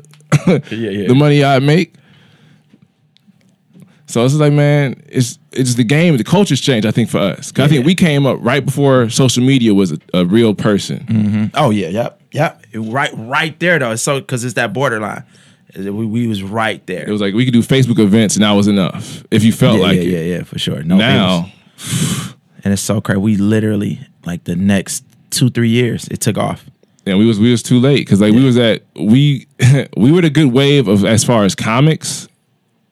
Yeah, 0.48 0.60
yeah. 0.72 1.08
the 1.08 1.16
money 1.16 1.44
I 1.44 1.60
make. 1.60 1.96
So 4.10 4.26
it's 4.26 4.34
like, 4.34 4.52
man, 4.54 5.02
it's 5.08 5.38
it's 5.52 5.76
the 5.76 5.84
game. 5.84 6.18
The 6.18 6.24
culture's 6.24 6.60
changed. 6.60 6.88
I 6.88 6.92
think 6.92 7.10
for 7.10 7.20
us, 7.20 7.52
'Cause 7.52 7.66
I 7.66 7.68
think 7.68 7.86
we 7.86 7.94
came 7.94 8.26
up 8.26 8.40
right 8.42 8.66
before 8.66 9.08
social 9.10 9.44
media 9.44 9.74
was 9.74 9.92
a, 9.92 9.98
a 10.14 10.26
real 10.26 10.56
person. 10.56 11.00
Mm-hmm. 11.08 11.46
Oh 11.54 11.70
yeah, 11.70 11.90
yep, 11.90 12.20
yep. 12.32 12.64
Right, 12.74 13.12
right 13.16 13.58
there 13.60 13.78
though. 13.78 13.92
It's 13.92 14.02
so 14.02 14.20
because 14.20 14.44
it's 14.44 14.56
that 14.56 14.74
borderline. 14.74 15.24
We, 15.76 15.92
we 15.92 16.26
was 16.28 16.42
right 16.42 16.84
there. 16.88 17.08
It 17.08 17.12
was 17.12 17.22
like 17.22 17.36
we 17.36 17.46
could 17.46 17.54
do 17.54 17.62
Facebook 17.62 18.00
events, 18.00 18.36
and 18.36 18.44
that 18.44 18.54
was 18.54 18.68
enough. 18.68 19.24
If 19.30 19.44
you 19.44 19.52
felt 19.52 19.78
yeah, 19.78 19.84
like 19.84 19.96
yeah, 19.98 20.02
it. 20.02 20.08
yeah, 20.08 20.36
yeah, 20.38 20.44
for 20.44 20.58
sure. 20.58 20.82
No, 20.82 20.96
it 20.96 21.00
now. 21.00 21.52
was- 21.78 22.34
and 22.64 22.74
it's 22.74 22.82
so 22.82 23.00
crazy. 23.02 23.20
We 23.20 23.36
literally 23.38 24.00
like 24.26 24.46
the 24.46 24.56
next 24.56 25.04
two, 25.30 25.50
three 25.52 25.70
years, 25.70 26.08
it 26.08 26.20
took 26.20 26.38
off. 26.40 26.66
and 27.06 27.20
we 27.20 27.26
was 27.28 27.40
we 27.40 27.52
was 27.52 27.62
too 27.62 27.78
late 27.80 28.08
because 28.08 28.22
like 28.22 28.34
we 28.34 28.44
was 28.44 28.58
at 28.58 28.82
we 28.96 29.46
we 29.98 30.12
were 30.12 30.22
the 30.24 30.32
good 30.32 30.52
wave 30.52 30.88
of 30.88 31.06
as 31.06 31.24
far 31.24 31.44
as 31.44 31.54
comics 31.54 32.28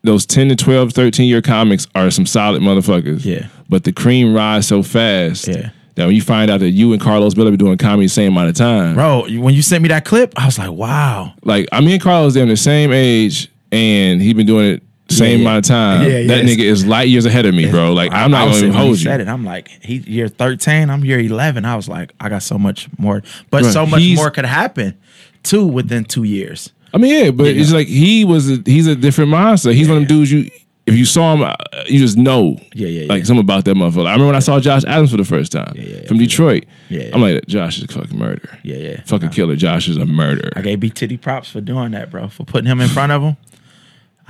those 0.08 0.26
10 0.26 0.50
to 0.50 0.56
12 0.56 0.94
13 0.94 1.28
year 1.28 1.42
comics 1.42 1.86
are 1.96 2.10
some 2.10 2.26
solid 2.26 2.62
motherfuckers 2.62 3.24
Yeah. 3.24 3.48
but 3.70 3.84
the 3.84 3.92
cream 3.92 4.34
rise 4.34 4.66
so 4.68 4.82
fast 4.82 5.48
Yeah. 5.48 5.70
that 5.96 6.06
when 6.08 6.16
you 6.16 6.22
find 6.22 6.50
out 6.50 6.60
that 6.62 6.72
you 6.72 6.92
and 6.94 7.02
carlos 7.02 7.36
miller 7.36 7.52
be 7.52 7.58
doing 7.58 7.78
comedy 7.78 8.06
the 8.06 8.10
same 8.10 8.32
amount 8.32 8.50
of 8.50 8.56
time 8.56 8.96
Bro, 8.96 9.28
when 9.40 9.54
you 9.54 9.62
sent 9.62 9.84
me 9.84 9.90
that 9.90 10.06
clip, 10.06 10.34
I 10.36 10.46
was 10.46 10.58
like, 10.58 10.72
wow. 10.72 11.34
like 11.44 11.68
i 11.72 11.82
mean 11.82 12.00
carlos 12.00 12.34
they're 12.34 12.46
the 12.46 12.58
same 12.58 12.92
age 12.92 13.50
and 13.72 14.22
he 14.22 14.34
been 14.34 14.48
doing 14.48 14.66
it 14.76 14.84
same 15.10 15.40
yeah. 15.40 15.46
amount 15.46 15.66
of 15.66 15.70
time 15.70 16.02
Yeah, 16.04 16.18
yeah, 16.18 16.28
that 16.28 16.46
nigga 16.46 16.60
is 16.60 16.86
light 16.86 17.08
years 17.08 17.26
ahead 17.26 17.46
of 17.46 17.54
me 17.56 17.70
bro 17.70 17.94
like 17.94 18.12
i'm 18.12 18.30
not 18.32 18.46
gonna 18.46 18.50
even 18.58 18.60
saying 18.60 18.72
when 18.74 18.82
he 18.82 18.86
hold 18.88 18.98
you 19.00 19.04
Said 19.06 19.22
it. 19.22 19.28
I'm 19.30 19.46
like, 19.46 19.70
he 19.70 19.98
year 20.00 20.28
13, 20.28 20.90
I'm 20.90 21.06
year 21.06 21.20
11. 21.20 21.64
I 21.64 21.76
was 21.78 21.88
like, 21.88 22.12
I 22.20 22.28
got 22.28 22.44
so 22.44 22.58
much 22.60 22.90
more, 22.98 23.24
but 23.50 23.64
Right. 23.64 23.72
so 23.74 23.86
much 23.86 24.02
He's- 24.02 24.18
more 24.18 24.32
could 24.32 24.46
happen 24.46 24.98
too 25.44 25.66
within 25.66 26.04
two 26.04 26.24
years. 26.24 26.74
I 26.94 26.98
mean, 26.98 27.26
yeah, 27.26 27.32
but 27.32 27.46
Yeah. 27.54 27.62
it's 27.62 27.72
like 27.74 27.88
he 27.88 28.24
was 28.26 28.50
a, 28.50 28.62
he's 28.66 28.88
a 28.88 28.96
different 28.96 29.30
monster. 29.32 29.72
He's 29.72 29.88
one 29.90 29.98
of 30.02 30.08
them 30.08 30.18
dudes 30.18 30.32
you 30.32 30.50
if 30.88 30.96
you 30.96 31.04
saw 31.04 31.34
him, 31.34 31.42
uh, 31.42 31.54
you 31.88 32.00
just 32.00 32.18
know. 32.18 32.58
Yeah, 32.74 32.88
yeah, 32.88 33.08
Like 33.10 33.20
yeah. 33.20 33.26
something 33.26 33.44
about 33.44 33.66
that 33.66 33.76
motherfucker. 33.76 34.08
I 34.08 34.12
remember 34.14 34.28
when 34.28 34.36
I 34.38 34.40
saw 34.40 34.58
Josh 34.62 34.86
Adams 34.86 35.12
for 35.12 35.18
the 35.18 35.26
first 35.26 35.52
time 35.52 35.74
yeah, 35.76 35.84
yeah, 35.84 36.08
from 36.08 36.18
Detroit. 36.18 36.64
Yeah, 36.88 37.04
yeah. 37.04 37.10
I'm 37.14 37.22
like, 37.22 37.46
Josh 37.46 37.78
is 37.78 37.84
a 37.84 37.88
fucking 37.90 38.18
murderer. 38.18 38.58
Yeah, 38.64 38.78
yeah. 38.78 39.02
Fucking 39.06 39.30
killer. 39.30 39.58
Josh 39.58 39.90
is 39.90 39.98
a 39.98 40.06
murderer. 40.06 40.50
I 40.56 40.62
gave 40.62 40.80
B 40.80 40.90
Titty 40.90 41.18
props 41.18 41.50
for 41.52 41.60
doing 41.60 41.92
that, 41.92 42.10
bro, 42.10 42.30
for 42.30 42.46
putting 42.46 42.72
him 42.72 42.80
in 42.80 42.88
front 42.88 43.12
of 43.12 43.22
him. 43.22 43.36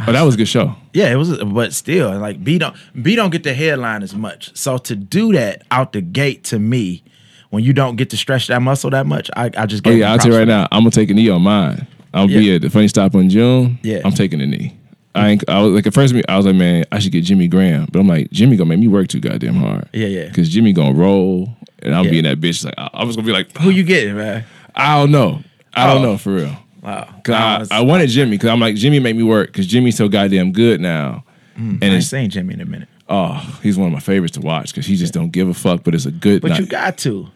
but 0.04 0.12
that 0.14 0.24
was 0.24 0.34
a 0.34 0.38
good 0.40 0.48
show. 0.48 0.76
Yeah, 0.94 1.12
it 1.12 1.16
was, 1.18 1.38
but 1.44 1.74
still, 1.74 2.18
like 2.18 2.44
B 2.44 2.58
don't 2.58 2.76
B 3.04 3.16
don't 3.16 3.30
get 3.30 3.44
the 3.44 3.54
headline 3.54 4.02
as 4.02 4.16
much. 4.16 4.58
So 4.58 4.80
to 4.80 4.96
do 4.96 5.34
that 5.34 5.62
out 5.70 5.94
the 5.94 6.02
gate 6.02 6.44
to 6.46 6.58
me, 6.58 7.04
when 7.52 7.64
you 7.64 7.72
don't 7.72 7.98
get 7.98 8.10
to 8.10 8.18
stretch 8.18 8.48
that 8.48 8.64
muscle 8.64 8.90
that 8.90 9.06
much, 9.06 9.30
I, 9.38 9.52
I 9.56 9.68
just 9.68 9.86
Oh 9.86 9.92
yeah, 9.92 10.12
I'll 10.12 10.18
tell 10.18 10.32
you 10.32 10.40
right 10.40 10.48
now, 10.48 10.68
I'm 10.72 10.80
gonna 10.82 10.90
take 10.90 11.12
a 11.12 11.14
knee 11.14 11.30
on 11.30 11.44
mine. 11.44 11.86
I'll 12.14 12.28
be 12.28 12.56
at 12.56 12.62
the 12.62 12.70
funny 12.70 12.88
stop 12.88 13.16
on 13.16 13.30
June. 13.30 13.80
Yeah. 13.84 14.02
I'm 14.06 14.12
taking 14.14 14.40
the 14.40 14.46
knee. 14.48 14.78
I 15.16 15.30
ain't, 15.30 15.50
I 15.50 15.62
was 15.62 15.74
like 15.74 15.88
at 15.88 15.94
first 15.96 16.14
I 16.30 16.38
was 16.38 16.46
like, 16.46 16.56
man, 16.56 16.86
I 16.92 17.00
should 17.00 17.12
get 17.12 17.24
Jimmy 17.24 17.48
Graham, 17.48 17.88
but 17.92 18.00
I'm 18.00 18.08
like, 18.08 18.30
Jimmy 18.32 18.56
gonna 18.56 18.70
make 18.70 18.80
me 18.80 18.88
work 18.88 19.08
too 19.08 19.20
goddamn 19.20 19.56
hard. 19.56 19.90
Yeah, 19.94 20.08
yeah. 20.08 20.28
Because 20.28 20.48
Jimmy 20.50 20.74
gonna 20.74 20.94
roll, 20.94 21.50
and 21.80 21.96
I'll 21.96 22.04
be 22.04 22.12
Yeah. 22.12 22.18
in 22.20 22.24
that 22.26 22.40
bitch. 22.40 22.64
Like 22.64 22.76
I, 22.78 22.90
I 22.94 23.04
was 23.04 23.16
gonna 23.16 23.26
be 23.26 23.32
like, 23.34 23.56
Who 23.58 23.72
you 23.72 23.84
getting, 23.84 24.16
man? 24.16 24.46
I 24.76 24.96
don't 25.00 25.10
know, 25.12 25.42
I 25.74 25.88
don't 25.88 26.04
Oh. 26.04 26.12
know 26.12 26.18
for 26.20 26.34
real. 26.36 26.56
Wow. 26.84 27.10
Cause 27.24 27.72
I, 27.72 27.80
I 27.80 27.82
wanted 27.82 28.08
Jimmy 28.10 28.32
because 28.32 28.50
I'm 28.50 28.60
like 28.60 28.76
Jimmy 28.76 29.00
make 29.00 29.16
me 29.16 29.24
work 29.24 29.48
because 29.48 29.66
Jimmy's 29.66 29.98
so 29.98 30.08
goddamn 30.08 30.52
good 30.52 30.80
now, 30.82 31.24
mm, 31.58 31.60
and 31.82 31.84
I 31.84 31.88
ain't 31.88 31.96
it's 31.96 32.08
seen 32.08 32.30
Jimmy 32.30 32.54
in 32.54 32.62
a 32.62 32.66
minute. 32.66 32.88
oh 33.10 33.60
he's 33.64 33.76
one 33.78 33.88
of 33.88 33.94
my 33.94 34.00
favorites 34.00 34.36
to 34.36 34.42
watch 34.42 34.68
because 34.72 34.86
he 34.86 34.96
just 34.96 35.14
don't 35.16 35.32
give 35.32 35.50
a 35.50 35.54
fuck, 35.56 35.84
but 35.84 35.96
it's 35.96 36.06
a 36.06 36.12
good. 36.12 36.44
But 36.44 36.50
night. 36.50 36.60
you 36.60 36.68
got 36.68 36.98
to. 37.00 37.28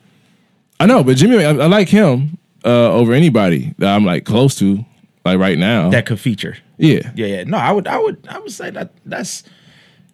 I 0.80 0.86
know, 0.86 1.04
but 1.04 1.18
Jimmy, 1.18 1.44
I, 1.44 1.50
I 1.50 1.66
like 1.66 1.90
him 1.90 2.38
uh, 2.66 2.92
over 2.94 3.14
anybody 3.14 3.74
that 3.78 3.96
I'm 3.96 4.06
like 4.06 4.26
close 4.26 4.56
to, 4.60 4.84
like 5.26 5.40
right 5.40 5.58
now. 5.58 5.90
That 5.90 6.06
could 6.06 6.20
feature. 6.20 6.58
yeah, 6.78 7.12
Yeah, 7.16 7.26
yeah. 7.28 7.44
No, 7.44 7.58
I 7.58 7.72
would 7.72 7.88
I 7.88 7.98
would 8.00 8.26
I 8.30 8.40
would 8.40 8.52
say 8.52 8.70
that 8.72 8.92
that's 9.06 9.44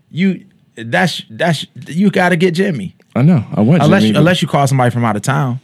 you 0.10 0.46
that's 0.75 1.24
that's 1.30 1.66
you 1.88 2.10
gotta 2.12 2.36
get 2.36 2.54
Jimmy. 2.54 2.96
I 3.16 3.22
know. 3.24 3.44
I 3.54 3.62
want 3.62 3.82
Unless 3.84 4.01
Jimmy. 4.04 4.13
you, 4.13 4.20
unless 4.20 4.42
you 4.42 4.48
call 4.48 4.68
somebody 4.68 4.92
from 4.92 5.04
out 5.06 5.16
of 5.16 5.22
town. 5.24 5.60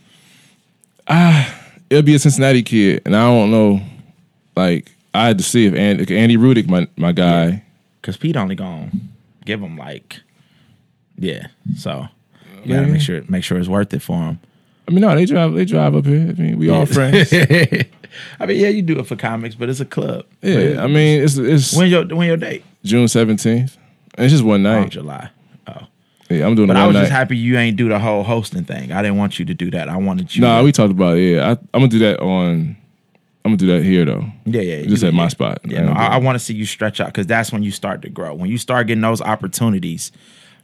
Uh 1.08 1.50
it'll 1.90 2.04
be 2.04 2.16
a 2.16 2.20
Cincinnati 2.20 2.64
kid, 2.64 3.02
and 3.06 3.16
I 3.16 3.24
don't 3.26 3.52
know. 3.52 3.82
Like 4.56 4.92
I 5.14 5.28
had 5.28 5.38
to 5.38 5.44
see 5.44 5.66
if 5.68 5.74
Andy, 5.76 6.18
Andy 6.18 6.38
Rudick, 6.38 6.68
my 6.68 6.88
my 6.98 7.12
guy. 7.12 7.64
Cause 8.02 8.18
Pete 8.18 8.36
only 8.36 8.56
gonna 8.56 8.92
give 9.46 9.62
him 9.62 9.78
like 9.78 10.22
Yeah. 11.18 11.48
So 11.78 12.08
you 12.64 12.74
gotta 12.76 12.88
make 12.88 13.02
sure 13.02 13.24
make 13.28 13.44
sure 13.44 13.58
it's 13.58 13.68
worth 13.70 13.94
it 13.94 14.02
for 14.02 14.18
him. 14.22 14.40
I 14.88 14.92
mean, 14.92 15.02
no, 15.02 15.16
they 15.16 15.26
drive 15.26 15.54
they 15.54 15.66
drive 15.66 15.96
up 15.96 16.06
here. 16.06 16.34
I 16.38 16.42
mean, 16.42 16.58
we 16.60 16.70
all 16.70 16.86
friends. 16.86 17.32
I 18.40 18.46
mean, 18.46 18.60
yeah, 18.60 18.68
you 18.68 18.82
do 18.82 19.00
it 19.00 19.08
for 19.08 19.16
comics, 19.16 19.56
but 19.56 19.70
it's 19.70 19.80
a 19.80 19.86
club. 19.86 20.26
yeah, 20.42 20.84
I 20.84 20.88
mean, 20.88 21.24
it's 21.24 21.38
it's 21.38 21.76
when 21.76 21.90
your 21.90 22.06
when 22.08 22.28
your 22.28 22.38
date? 22.38 22.64
June 22.84 23.08
seventeenth. 23.08 23.78
It's 24.18 24.32
just 24.32 24.44
one 24.44 24.62
night. 24.64 24.86
Oh, 24.86 24.90
July. 24.90 25.30
Oh. 25.68 25.88
Yeah, 26.30 26.46
I'm 26.46 26.54
doing 26.56 26.68
But 26.68 26.78
I 26.78 26.86
was 26.86 26.94
night. 26.94 27.02
just 27.02 27.12
happy 27.12 27.36
you 27.38 27.58
ain't 27.58 27.78
do 27.78 27.90
the 27.90 27.98
whole 27.98 28.24
hosting 28.24 28.64
thing. 28.64 28.92
I 28.92 29.02
didn't 29.02 29.18
want 29.18 29.40
you 29.40 29.46
to 29.46 29.54
do 29.54 29.72
that. 29.72 29.90
I 29.90 29.98
wanted 29.98 30.36
you 30.36 30.42
Nah, 30.42 30.60
to, 30.60 30.64
we 30.64 30.72
talked 30.72 30.92
about 30.92 31.18
it. 31.18 31.36
Yeah, 31.36 31.48
I, 31.48 31.52
I'm 31.52 31.82
gonna 31.82 31.88
do 31.88 32.00
that 32.00 32.20
on. 32.20 32.78
I'm 33.46 33.52
gonna 33.52 33.58
do 33.58 33.68
that 33.68 33.84
here 33.84 34.06
though. 34.06 34.26
Yeah, 34.46 34.62
yeah. 34.62 34.86
Just 34.86 35.02
you- 35.02 35.08
at 35.08 35.14
my 35.14 35.24
yeah. 35.24 35.28
spot. 35.30 35.60
Yeah, 35.66 35.82
no, 35.86 35.94
I, 35.94 36.06
I 36.08 36.18
want 36.18 36.36
to 36.36 36.40
see 36.40 36.54
you 36.54 36.66
stretch 36.66 37.00
out 37.02 37.08
because 37.08 37.26
that's 37.28 37.52
when 37.52 37.64
you 37.64 37.72
start 37.72 38.02
to 38.04 38.10
grow. 38.10 38.34
When 38.36 38.50
you 38.50 38.58
start 38.58 38.88
getting 38.88 39.02
those 39.02 39.22
opportunities, 39.22 40.12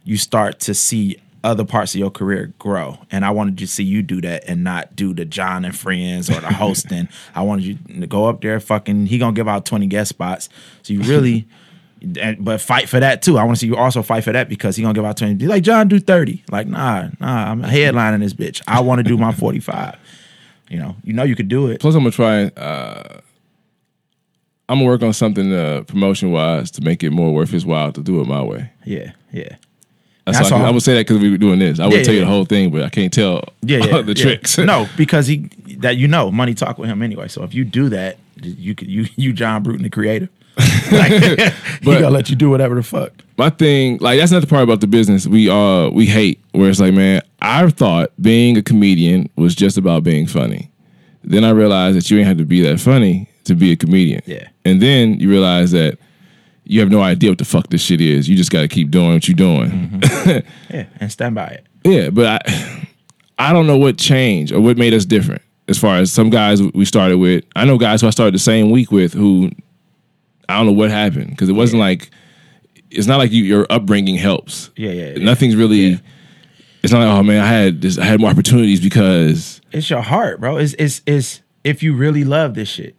you 0.04 0.16
start 0.16 0.60
to 0.60 0.74
see 0.74 1.18
other 1.42 1.64
parts 1.64 1.94
of 1.94 2.00
your 2.00 2.10
career 2.10 2.52
grow. 2.58 2.98
And 3.10 3.24
I 3.24 3.30
wanted 3.30 3.58
to 3.58 3.66
see 3.66 3.84
you 3.84 4.02
do 4.02 4.20
that 4.22 4.44
and 4.46 4.62
not 4.64 4.94
do 4.96 5.14
the 5.14 5.24
John 5.24 5.64
and 5.64 5.76
Friends 5.76 6.30
or 6.30 6.40
the 6.40 6.52
hosting. 6.52 7.08
I 7.34 7.42
wanted 7.42 7.64
you 7.64 8.00
to 8.00 8.06
go 8.06 8.26
up 8.26 8.40
there, 8.40 8.60
fucking. 8.60 9.06
He 9.06 9.18
gonna 9.18 9.32
give 9.32 9.48
out 9.48 9.66
twenty 9.66 9.86
guest 9.86 10.10
spots. 10.10 10.48
So 10.82 10.92
you 10.92 11.02
really. 11.02 11.46
And, 12.18 12.42
but 12.42 12.62
fight 12.62 12.88
for 12.88 12.98
that 12.98 13.20
too. 13.20 13.36
I 13.36 13.44
want 13.44 13.58
to 13.58 13.60
see 13.60 13.66
you 13.66 13.76
also 13.76 14.00
fight 14.00 14.24
for 14.24 14.32
that 14.32 14.48
because 14.48 14.74
he 14.74 14.82
gonna 14.82 14.94
give 14.94 15.04
out 15.04 15.18
twenty. 15.18 15.34
Be 15.34 15.46
like 15.46 15.62
John, 15.62 15.86
do 15.86 16.00
thirty. 16.00 16.42
Like 16.50 16.66
nah, 16.66 17.10
nah. 17.20 17.50
I'm 17.50 17.62
headlining 17.62 18.20
this 18.20 18.32
bitch. 18.32 18.62
I 18.66 18.80
want 18.80 19.00
to 19.00 19.02
do 19.02 19.18
my 19.18 19.32
forty 19.32 19.60
five. 19.60 19.98
You 20.70 20.78
know, 20.78 20.96
you 21.04 21.12
know 21.12 21.24
you 21.24 21.36
could 21.36 21.48
do 21.48 21.66
it. 21.66 21.78
Plus, 21.78 21.94
I'm 21.94 22.00
gonna 22.00 22.12
try. 22.12 22.44
Uh, 22.58 23.20
I'm 24.70 24.78
gonna 24.78 24.86
work 24.86 25.02
on 25.02 25.12
something 25.12 25.52
uh, 25.52 25.82
promotion 25.86 26.30
wise 26.30 26.70
to 26.70 26.80
make 26.80 27.02
it 27.02 27.10
more 27.10 27.34
worth 27.34 27.50
his 27.50 27.66
while 27.66 27.92
to 27.92 28.00
do 28.00 28.20
it 28.22 28.26
my 28.26 28.42
way. 28.42 28.70
Yeah, 28.86 29.12
yeah. 29.30 29.56
That's, 30.26 30.38
That's 30.38 30.50
why 30.50 30.58
I. 30.62 30.68
I 30.68 30.70
would 30.70 30.82
say 30.82 30.94
that 30.94 31.06
because 31.06 31.20
we 31.22 31.30
were 31.30 31.38
doing 31.38 31.58
this. 31.58 31.80
I 31.80 31.86
would 31.86 31.96
Yeah, 31.96 32.02
tell 32.02 32.14
you 32.14 32.20
yeah. 32.20 32.26
the 32.26 32.30
whole 32.30 32.44
thing, 32.44 32.70
but 32.70 32.82
I 32.82 32.88
can't 32.90 33.12
tell 33.12 33.42
yeah, 33.62 33.78
yeah 33.78 34.02
the 34.02 34.12
yeah. 34.14 34.22
tricks. 34.22 34.58
no, 34.58 34.86
because 34.96 35.26
he 35.26 35.48
that 35.78 35.96
you 35.96 36.06
know 36.08 36.30
money 36.30 36.54
talk 36.54 36.78
with 36.78 36.88
him 36.90 37.02
anyway. 37.02 37.26
So 37.28 37.42
if 37.42 37.54
you 37.54 37.64
do 37.64 37.88
that, 37.88 38.18
you 38.42 38.74
could 38.74 38.88
you 38.88 39.06
you 39.16 39.32
John 39.32 39.62
Bruton 39.62 39.82
the 39.82 39.90
creator. 39.90 40.28
like, 40.92 41.12
he 41.12 41.36
But- 41.84 42.00
gonna 42.00 42.10
let 42.10 42.28
you 42.28 42.36
do 42.36 42.50
whatever 42.50 42.74
the 42.74 42.82
fuck. 42.82 43.12
my 43.38 43.48
thing, 43.50 43.96
like 43.98 44.18
that's 44.18 44.30
not 44.32 44.40
the 44.40 44.46
part 44.46 44.62
about 44.62 44.80
the 44.80 44.86
business 44.86 45.26
we 45.26 45.48
uh 45.48 45.88
we 45.90 46.06
hate. 46.06 46.38
Where 46.52 46.68
it's 46.68 46.80
like, 46.80 46.92
man, 46.94 47.22
I 47.40 47.68
thought 47.70 48.10
being 48.20 48.56
a 48.58 48.62
comedian 48.62 49.30
was 49.36 49.54
just 49.54 49.78
about 49.78 50.04
being 50.04 50.26
funny. 50.26 50.70
Then 51.24 51.44
I 51.44 51.50
realized 51.50 51.96
that 51.96 52.10
you 52.10 52.18
ain't 52.18 52.26
have 52.28 52.38
to 52.38 52.44
be 52.44 52.60
that 52.62 52.78
funny 52.80 53.28
to 53.44 53.54
be 53.54 53.72
a 53.72 53.76
comedian. 53.76 54.22
Yeah. 54.26 54.48
And 54.64 54.80
then 54.82 55.18
you 55.20 55.28
realize 55.30 55.70
that 55.72 55.98
you 56.70 56.78
have 56.80 56.90
no 56.90 57.02
idea 57.02 57.30
what 57.30 57.38
the 57.38 57.44
fuck 57.44 57.68
this 57.68 57.82
shit 57.82 58.00
is. 58.00 58.28
You 58.28 58.36
just 58.36 58.50
got 58.52 58.60
to 58.60 58.68
keep 58.68 58.90
doing 58.90 59.14
what 59.14 59.26
you're 59.26 59.34
doing. 59.34 59.70
Mm-hmm. 59.70 60.48
Yeah, 60.74 60.86
and 61.00 61.10
stand 61.10 61.34
by 61.34 61.46
it. 61.48 61.66
Yeah, 61.84 62.10
but 62.10 62.26
I 62.46 62.88
I 63.38 63.52
don't 63.52 63.66
know 63.66 63.76
what 63.76 63.98
changed 63.98 64.52
or 64.52 64.60
what 64.60 64.76
made 64.78 64.94
us 64.94 65.04
different. 65.04 65.42
As 65.66 65.78
far 65.78 65.96
as 65.96 66.12
some 66.12 66.30
guys 66.30 66.62
we 66.62 66.84
started 66.84 67.18
with, 67.18 67.44
I 67.56 67.64
know 67.64 67.76
guys 67.76 68.00
who 68.00 68.06
I 68.06 68.10
started 68.10 68.34
the 68.34 68.38
same 68.38 68.70
week 68.70 68.92
with 68.92 69.12
who 69.14 69.50
I 70.48 70.56
don't 70.58 70.66
know 70.66 70.72
what 70.72 70.90
happened 70.90 71.30
because 71.30 71.48
it 71.48 71.54
wasn't 71.54 71.80
like 71.80 72.10
it's 72.90 73.08
not 73.08 73.18
like 73.18 73.32
you, 73.32 73.42
your 73.42 73.66
upbringing 73.68 74.14
helps. 74.16 74.70
Yeah, 74.76 74.90
yeah, 74.90 75.12
yeah. 75.16 75.24
Nothing's 75.24 75.56
really. 75.56 75.76
Yeah. 75.76 75.96
It's 76.82 76.92
not 76.92 77.00
like 77.00 77.18
oh 77.18 77.22
man, 77.24 77.42
I 77.42 77.46
had 77.48 77.82
this, 77.82 77.98
I 77.98 78.04
had 78.04 78.20
more 78.20 78.30
opportunities 78.30 78.80
because 78.80 79.60
It's 79.72 79.90
your 79.90 80.02
heart, 80.02 80.40
bro. 80.40 80.56
It's 80.56 80.74
it's 80.78 81.02
it's 81.04 81.42
if 81.64 81.82
you 81.82 81.94
really 81.94 82.22
love 82.24 82.54
this 82.54 82.68
shit. 82.68 82.96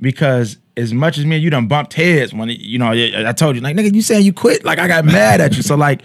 Because 0.00 0.58
as 0.76 0.92
much 0.92 1.16
as 1.18 1.24
me 1.24 1.36
and 1.36 1.44
you 1.44 1.50
done 1.50 1.68
bumped 1.68 1.94
heads 1.94 2.34
when 2.34 2.50
it, 2.50 2.60
you 2.60 2.78
know 2.78 2.86
I 2.86 3.28
I 3.28 3.32
told 3.32 3.56
you 3.56 3.62
like 3.62 3.76
nigga 3.76 3.94
you 3.94 4.02
saying 4.02 4.24
you 4.24 4.32
quit? 4.32 4.64
Like 4.64 4.78
I 4.78 4.88
got 4.88 5.04
mad 5.04 5.40
at 5.40 5.56
you. 5.56 5.62
So 5.62 5.74
like 5.74 6.02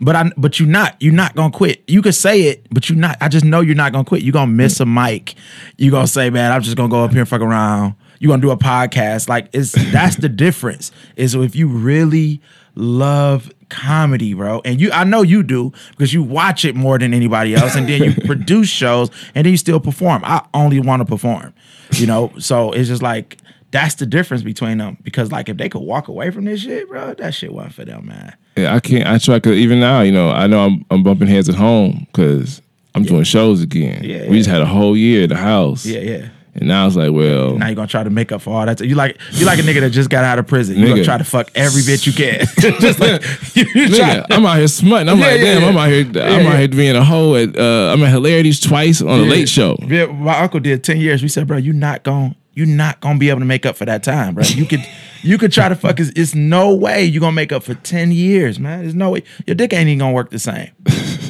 but 0.00 0.16
I 0.16 0.30
but 0.36 0.58
you 0.58 0.66
not 0.66 1.00
you 1.00 1.12
not 1.12 1.34
gonna 1.36 1.52
quit. 1.52 1.82
You 1.86 2.02
could 2.02 2.14
say 2.14 2.42
it 2.42 2.66
but 2.70 2.88
you 2.88 2.96
not 2.96 3.18
I 3.20 3.28
just 3.28 3.44
know 3.44 3.60
you're 3.60 3.74
not 3.74 3.92
gonna 3.92 4.04
quit. 4.04 4.22
You 4.22 4.32
gonna 4.32 4.50
miss 4.50 4.80
a 4.80 4.86
mic. 4.86 5.34
You 5.76 5.90
gonna 5.90 6.06
say 6.06 6.30
man 6.30 6.52
I'm 6.52 6.62
just 6.62 6.76
gonna 6.76 6.88
go 6.88 7.04
up 7.04 7.10
here 7.10 7.20
and 7.20 7.28
fuck 7.28 7.42
around. 7.42 7.94
You 8.18 8.28
gonna 8.28 8.42
do 8.42 8.50
a 8.50 8.56
podcast. 8.56 9.28
Like 9.28 9.48
it's 9.52 9.72
that's 9.92 10.16
the 10.16 10.28
difference 10.28 10.90
is 11.16 11.34
if 11.34 11.54
you 11.54 11.68
really 11.68 12.40
love 12.76 13.52
comedy 13.68 14.34
bro 14.34 14.60
and 14.64 14.80
you 14.80 14.90
I 14.92 15.04
know 15.04 15.22
you 15.22 15.42
do 15.42 15.72
because 15.90 16.12
you 16.12 16.22
watch 16.22 16.64
it 16.64 16.74
more 16.74 16.98
than 16.98 17.14
anybody 17.14 17.54
else 17.54 17.76
and 17.76 17.88
then 17.88 18.02
you 18.02 18.14
produce 18.26 18.68
shows 18.68 19.10
and 19.34 19.44
then 19.44 19.52
you 19.52 19.58
still 19.58 19.80
perform. 19.80 20.22
I 20.24 20.46
only 20.54 20.80
want 20.80 21.00
to 21.00 21.06
perform 21.06 21.52
you 21.98 22.06
know? 22.06 22.32
So 22.38 22.72
it's 22.72 22.88
just 22.88 23.02
like 23.02 23.38
that's 23.74 23.96
the 23.96 24.06
difference 24.06 24.42
between 24.44 24.78
them 24.78 24.96
because 25.02 25.32
like 25.32 25.48
if 25.48 25.56
they 25.56 25.68
could 25.68 25.82
walk 25.82 26.06
away 26.08 26.30
from 26.30 26.44
this 26.44 26.60
shit 26.60 26.88
bro 26.88 27.12
that 27.14 27.34
shit 27.34 27.52
wasn't 27.52 27.74
for 27.74 27.84
them 27.84 28.06
man 28.06 28.34
yeah, 28.56 28.72
I 28.72 28.78
can't. 28.78 29.04
I 29.08 29.18
try 29.18 29.38
because 29.38 29.56
even 29.56 29.80
now, 29.80 30.02
you 30.02 30.12
know, 30.12 30.30
I 30.30 30.46
know 30.46 30.64
I'm 30.64 30.84
I'm 30.88 31.02
bumping 31.02 31.26
heads 31.26 31.48
at 31.48 31.56
home 31.56 32.06
because 32.12 32.62
I'm 32.94 33.02
doing 33.02 33.24
shows 33.24 33.60
again. 33.62 34.04
Yeah, 34.04 34.28
we 34.28 34.38
just 34.38 34.48
had 34.48 34.60
a 34.62 34.66
whole 34.66 34.96
year 34.96 35.24
at 35.24 35.30
the 35.30 35.36
house. 35.36 35.84
yeah 35.84 35.98
yeah 35.98 36.28
and 36.56 36.68
now 36.68 36.86
it's 36.86 36.94
like, 36.94 37.10
well, 37.10 37.56
now 37.58 37.66
you're 37.66 37.74
gonna 37.74 37.88
try 37.88 38.04
to 38.04 38.10
make 38.10 38.30
up 38.30 38.40
for 38.42 38.54
all 38.54 38.64
that 38.64 38.80
you 38.80 38.94
like 38.94 39.18
you 39.32 39.44
like 39.44 39.58
a 39.58 39.62
nigga 39.62 39.80
that 39.80 39.90
just 39.90 40.08
got 40.08 40.22
out 40.22 40.38
of 40.38 40.46
prison 40.46 40.78
you 40.78 40.86
gonna 40.86 41.02
try 41.02 41.18
to 41.18 41.24
fuck 41.24 41.50
every 41.56 41.82
bitch 41.82 42.06
you 42.06 42.12
can 42.12 42.46
just 42.80 43.00
like 43.00 43.20
you, 43.56 43.64
Nigga, 43.64 44.24
I'm 44.30 44.46
out 44.46 44.58
here 44.58 44.68
smutting. 44.68 45.08
I'm 45.08 45.18
Yeah, 45.18 45.26
like, 45.26 45.40
yeah, 45.40 45.54
damn, 45.54 45.62
yeah. 45.62 45.68
I'm 45.68 45.76
out 45.76 45.88
here. 45.88 46.04
I'm 46.06 46.14
Yeah, 46.44 46.52
out 46.52 46.58
here 46.60 46.68
being 46.68 46.94
a 46.94 47.02
hoe 47.04 47.34
at. 47.34 47.58
Uh, 47.58 47.92
I'm 47.92 48.00
at 48.04 48.10
hilarities 48.10 48.60
twice 48.60 49.02
on 49.02 49.18
the 49.18 49.24
Late 49.26 49.48
Show. 49.48 49.76
Yeah, 49.84 50.06
my 50.06 50.38
uncle 50.42 50.60
did 50.60 50.84
ten 50.84 50.98
years. 50.98 51.22
We 51.24 51.28
said, 51.28 51.48
bro, 51.48 51.56
you're 51.56 51.74
not 51.74 52.04
gonna 52.04 52.36
you 52.54 52.66
not 52.66 53.00
gonna 53.00 53.18
be 53.18 53.30
able 53.30 53.40
to 53.40 53.46
make 53.46 53.66
up 53.66 53.76
for 53.76 53.84
that 53.84 54.02
time, 54.02 54.34
bro. 54.34 54.44
You 54.44 54.64
could 54.66 54.84
you 55.22 55.38
could 55.38 55.52
try 55.52 55.68
to 55.68 55.74
fuck. 55.74 55.98
It's, 56.00 56.10
it's 56.16 56.34
no 56.34 56.74
way 56.74 57.04
you're 57.04 57.20
gonna 57.20 57.32
make 57.32 57.52
up 57.52 57.62
for 57.62 57.74
ten 57.74 58.12
years, 58.12 58.58
man. 58.60 58.82
There's 58.82 58.94
no 58.94 59.10
way 59.10 59.22
your 59.46 59.54
dick 59.54 59.72
ain't 59.72 59.88
even 59.88 59.98
gonna 59.98 60.12
work 60.12 60.30
the 60.30 60.38
same. 60.38 60.70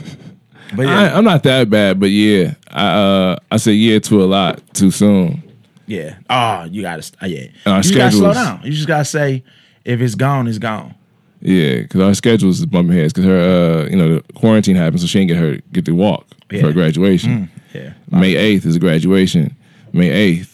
But 0.77 0.87
I, 0.87 1.05
yeah, 1.05 1.17
I'm 1.19 1.25
not 1.25 1.43
that 1.45 1.71
bad, 1.71 2.01
but 2.01 2.07
yeah, 2.11 2.55
I 2.69 2.87
uh, 2.89 3.37
I 3.51 3.59
say 3.59 3.73
yeah 3.73 4.01
to 4.01 4.25
a 4.25 4.27
lot 4.27 4.61
too 4.75 4.91
soon. 4.91 5.41
yeah. 5.87 6.17
Oh, 6.29 6.65
you 6.65 6.83
gotta 6.83 7.09
uh, 7.23 7.27
yeah. 7.27 7.47
our 7.67 7.77
you 7.77 7.83
just 7.83 7.95
gotta 7.95 8.11
slow 8.17 8.33
schedules- 8.33 8.35
down. 8.35 8.61
You 8.65 8.73
just 8.73 8.89
gotta 8.89 9.05
say 9.05 9.45
if 9.85 10.01
it's 10.01 10.17
gone, 10.17 10.49
it's 10.49 10.59
gone. 10.59 10.95
Yeah, 11.41 11.83
because 11.83 12.01
our 12.01 12.15
schedules 12.15 12.59
is 12.59 12.67
bumping 12.67 12.97
heads. 12.97 13.13
Because 13.13 13.27
her, 13.27 13.39
uh, 13.39 13.89
you 13.89 13.95
know, 13.97 14.17
the 14.17 14.33
quarantine 14.33 14.75
happened, 14.75 15.01
so 15.01 15.07
she 15.07 15.19
didn't 15.19 15.29
get 15.29 15.37
her 15.37 15.59
get 15.73 15.85
to 15.85 15.93
walk 15.95 16.27
Yeah. 16.51 16.61
for 16.63 16.67
her 16.69 16.73
graduation. 16.73 17.51
Yeah. 17.73 17.93
May 18.11 18.35
eighth 18.35 18.67
is 18.67 18.75
a 18.77 18.81
graduation. 18.81 19.55
May 19.93 20.11
eighth, 20.11 20.54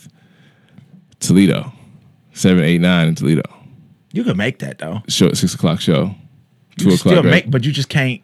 Toledo, 1.20 1.72
seven, 2.32 2.64
eight, 2.64 2.80
nine 2.80 3.08
in 3.08 3.14
Toledo. 3.14 3.42
You 4.12 4.24
could 4.24 4.36
make 4.36 4.58
that 4.60 4.78
though. 4.78 5.02
Show 5.08 5.32
six 5.34 5.54
o'clock 5.54 5.80
show, 5.80 6.14
two 6.78 6.86
can 6.86 6.94
o'clock, 6.94 7.12
still 7.18 7.22
make, 7.22 7.50
but 7.50 7.64
you 7.64 7.72
just 7.72 7.88
can't. 7.88 8.20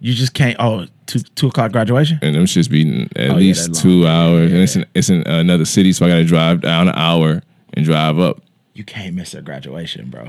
You 0.00 0.12
just 0.14 0.34
can't. 0.34 0.56
Oh, 0.58 0.86
two 1.06 1.20
two 1.20 1.46
o'clock 1.48 1.72
graduation. 1.72 2.18
and 2.22 2.34
them 2.34 2.44
shits 2.44 2.68
be 2.68 3.08
at 3.16 3.30
Oh, 3.30 3.34
least 3.34 3.68
long. 3.70 3.82
two 3.82 4.06
hours, 4.06 4.50
Yeah, 4.50 4.54
and 4.56 4.62
it's 4.64 4.76
in, 4.76 4.86
it's 4.94 5.08
in 5.10 5.22
another 5.26 5.64
city, 5.64 5.92
so 5.92 6.04
I 6.04 6.08
got 6.08 6.16
to 6.16 6.24
drive 6.24 6.60
down 6.60 6.88
an 6.88 6.94
hour 6.96 7.40
and 7.74 7.84
drive 7.84 8.18
up. 8.18 8.42
You 8.74 8.84
can't 8.84 9.14
miss 9.14 9.32
her 9.32 9.42
graduation, 9.42 10.10
bro. 10.10 10.28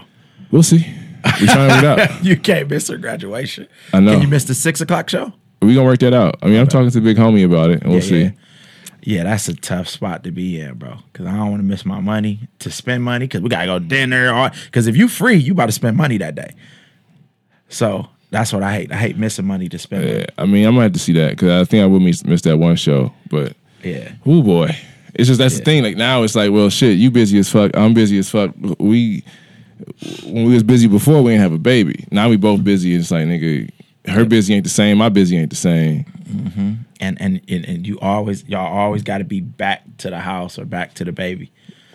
We'll 0.52 0.62
see. 0.63 0.86
We 1.41 1.47
trying 1.47 1.69
to 1.82 1.88
work 1.88 1.99
out. 1.99 2.10
You 2.23 2.38
can't 2.38 2.69
miss 2.69 2.88
her 2.89 2.97
graduation. 2.97 3.67
I 3.93 3.99
know. 4.02 4.12
Can 4.13 4.21
you 4.21 4.28
miss 4.28 4.43
the 4.43 4.54
six 4.54 4.80
o'clock 4.82 5.10
show? 5.10 5.34
We 5.62 5.73
gonna 5.73 5.86
work 5.88 5.99
that 5.99 6.13
out. 6.13 6.36
I 6.43 6.47
mean, 6.47 6.60
I'm 6.60 6.67
talking 6.67 6.91
to 6.91 7.02
Big 7.02 7.17
Homie 7.17 7.43
about 7.45 7.71
it, 7.71 7.82
and 7.82 7.91
we'll 7.91 8.04
Yeah, 8.04 8.30
see. 8.30 8.32
Yeah. 9.04 9.18
Yeah, 9.18 9.24
that's 9.24 9.48
a 9.48 9.56
tough 9.56 9.88
spot 9.88 10.24
to 10.24 10.32
be 10.32 10.60
in, 10.60 10.76
bro. 10.76 10.98
Because 11.12 11.28
I 11.28 11.36
don't 11.36 11.52
want 11.52 11.60
to 11.60 11.68
miss 11.68 11.86
my 11.86 12.00
money 12.00 12.48
to 12.60 12.72
spend 12.72 13.04
money. 13.04 13.26
Because 13.26 13.42
we 13.42 13.50
gotta 13.50 13.66
go 13.66 13.80
dinner. 13.80 14.34
Or 14.34 14.52
Because 14.66 14.88
if 14.88 14.96
you 14.98 15.08
free, 15.08 15.36
you 15.36 15.54
about 15.54 15.68
to 15.68 15.72
spend 15.72 15.98
money 15.98 16.18
that 16.18 16.36
day. 16.36 16.52
So 17.70 18.08
that's 18.32 18.52
what 18.52 18.63
I 18.63 18.74
hate. 18.74 18.92
I 18.92 18.98
hate 18.98 19.18
missing 19.18 19.46
money 19.46 19.70
to 19.70 19.78
spend. 19.78 20.06
Yeah, 20.06 20.26
I 20.38 20.46
mean, 20.46 20.68
I 20.68 20.72
might 20.72 20.84
have 20.84 20.94
to 20.94 21.00
see 21.00 21.13
that 21.13 21.32
because 21.32 21.50
I 21.50 21.70
think 21.70 21.84
I 21.84 21.86
would 21.86 22.02
miss, 22.02 22.26
miss 22.26 22.42
that 22.44 22.58
one 22.58 22.76
show, 22.76 23.13
but 23.30 23.56
Yeah, 23.84 24.12
oh 24.26 24.42
boy, 24.42 24.76
It's 25.13 25.28
just 25.28 25.39
that's 25.39 25.60
the 25.60 25.63
thing. 25.63 25.84
Like 25.84 25.98
now, 25.98 26.24
it's 26.24 26.36
like, 26.36 26.52
well, 26.52 26.70
shit, 26.70 26.98
you 26.98 27.12
busy 27.12 27.38
as 27.39 27.50
fuck. 27.50 27.72
I'm 27.76 27.94
busy 27.94 28.18
as 28.18 28.30
fuck. 28.30 28.52
We 28.80 29.24
when 30.24 30.46
we 30.46 30.54
was 30.54 30.63
busy 30.63 30.88
before, 30.88 31.22
we 31.22 31.32
didn't 31.32 31.44
have 31.44 31.54
a 31.54 31.60
baby. 31.60 32.06
Now 32.12 32.30
we 32.30 32.38
both 32.38 32.63
busy. 32.63 32.96
It's 32.96 33.12
like, 33.12 33.26
nigga, 33.28 33.70
her 34.08 34.26
busy 34.26 34.54
ain't 34.54 34.63
the 34.63 34.70
same. 34.70 34.98
My 34.98 35.10
busy 35.10 35.38
ain't 35.38 35.50
the 35.50 35.56
same. 35.56 36.06
Mm-hmm. 36.24 36.74
and 37.00 37.22
and 37.22 37.42
and, 37.48 37.66
and 37.66 37.88
you 37.88 38.00
always 38.00 38.48
y'all 38.48 38.66
always 38.66 39.04
got 39.04 39.20
to 39.20 39.24
be 39.24 39.39
back 39.39 39.84
to 40.00 40.10
the 40.10 40.20
house 40.20 40.58
or 40.58 40.66
back 40.66 40.94
to 40.96 41.06
the 41.06 41.12
baby. 41.12 41.52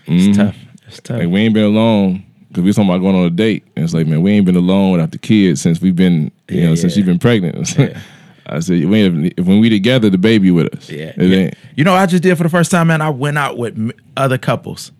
It's 0.06 0.24
mm-hmm. 0.24 0.32
tough. 0.32 0.56
It's 0.86 1.00
tough. 1.00 1.18
Like 1.18 1.28
we 1.28 1.40
ain't 1.40 1.54
been 1.54 1.64
alone 1.64 2.24
because 2.48 2.62
we 2.62 2.68
was 2.68 2.76
talking 2.76 2.90
about 2.90 3.02
going 3.02 3.14
on 3.14 3.24
a 3.24 3.30
date. 3.30 3.64
And 3.76 3.84
it's 3.84 3.94
like, 3.94 4.06
man, 4.06 4.22
we 4.22 4.32
ain't 4.32 4.46
been 4.46 4.56
alone 4.56 4.92
without 4.92 5.10
the 5.10 5.18
kids 5.18 5.60
since 5.60 5.80
we've 5.80 5.96
been, 5.96 6.32
you 6.48 6.60
Yeah, 6.60 6.68
know, 6.68 6.74
since 6.74 6.94
yeah. 6.94 6.98
you've 6.98 7.06
been 7.06 7.18
pregnant. 7.18 7.76
Yeah. 7.78 8.00
I 8.50 8.60
said, 8.60 8.82
we 8.86 9.32
if 9.36 9.46
when 9.46 9.60
we 9.60 9.68
together, 9.68 10.08
the 10.08 10.16
baby 10.16 10.50
with 10.50 10.74
us. 10.74 10.88
Yeah. 10.88 11.12
You 11.76 11.84
know, 11.84 11.92
I 11.92 12.06
just 12.06 12.22
did 12.22 12.34
for 12.38 12.44
the 12.44 12.48
first 12.48 12.70
time, 12.70 12.86
man. 12.86 13.02
I 13.02 13.10
went 13.10 13.36
out 13.36 13.58
with 13.58 13.92
other 14.16 14.38
couples. 14.38 14.90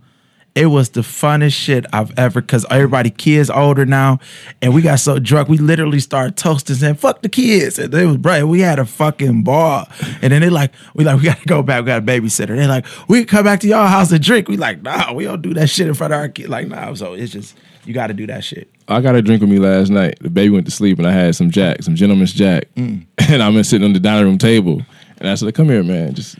It 0.59 0.66
was 0.66 0.88
the 0.90 1.03
funnest 1.03 1.53
shit 1.55 1.87
I've 1.92 2.18
ever 2.18 2.40
because 2.40 2.66
everybody 2.68 3.11
kids 3.11 3.49
older 3.49 3.87
now, 3.87 4.18
and 4.61 4.75
we 4.75 4.83
got 4.83 4.99
so 4.99 5.18
drunk 5.21 5.49
we 5.49 5.57
literally 5.59 6.01
started 6.01 6.37
toasting 6.37 6.75
saying 6.77 6.97
"fuck 6.97 7.23
the 7.23 7.29
kids." 7.29 7.79
And 7.79 7.92
they 7.92 8.05
was 8.05 8.16
bright. 8.16 8.42
We 8.42 8.61
had 8.61 8.79
a 8.81 8.85
fucking 8.85 9.44
ball, 9.44 9.87
and 10.21 10.33
then 10.33 10.40
they 10.42 10.51
like 10.51 10.73
we 10.94 11.05
like 11.05 11.16
we 11.21 11.23
got 11.25 11.38
to 11.38 11.47
go 11.47 11.62
back. 11.62 11.83
We 11.83 11.87
got 11.87 12.03
a 12.03 12.05
babysitter. 12.05 12.57
They 12.57 12.66
like 12.66 12.85
we 13.09 13.18
can 13.21 13.29
come 13.29 13.44
back 13.44 13.61
to 13.61 13.68
y'all 13.68 13.87
house 13.87 14.11
and 14.11 14.21
drink. 14.23 14.49
We 14.49 14.57
like 14.57 14.83
nah, 14.83 15.12
we 15.12 15.25
don't 15.25 15.42
do 15.42 15.55
that 15.55 15.71
shit 15.71 15.87
in 15.87 15.94
front 15.94 16.12
of 16.12 16.18
our 16.18 16.29
kids. 16.29 16.49
Like 16.49 16.66
nah, 16.66 16.92
so 16.94 17.14
it's 17.14 17.33
just 17.33 17.57
you 17.85 17.94
got 17.94 18.09
to 18.09 18.14
do 18.14 18.27
that 18.27 18.42
shit. 18.42 18.68
I 18.88 19.01
got 19.01 19.14
a 19.14 19.23
drink 19.23 19.40
with 19.42 19.51
me 19.51 19.59
last 19.61 19.90
night. 19.90 20.18
The 20.21 20.29
baby 20.29 20.51
went 20.51 20.66
to 20.66 20.73
sleep, 20.73 20.99
and 20.99 21.07
I 21.07 21.12
had 21.12 21.37
some 21.37 21.51
Jack, 21.51 21.83
some 21.85 21.94
Gentleman's 21.94 22.33
Jack, 22.33 22.64
Mm. 22.75 23.07
and 23.29 23.42
I'm 23.42 23.62
sitting 23.62 23.85
on 23.85 23.92
the 23.92 24.01
dining 24.01 24.25
room 24.25 24.38
table, 24.38 24.83
and 25.18 25.29
I 25.29 25.37
said, 25.37 25.55
"Come 25.55 25.68
here, 25.68 25.85
man, 25.85 26.14
just 26.14 26.37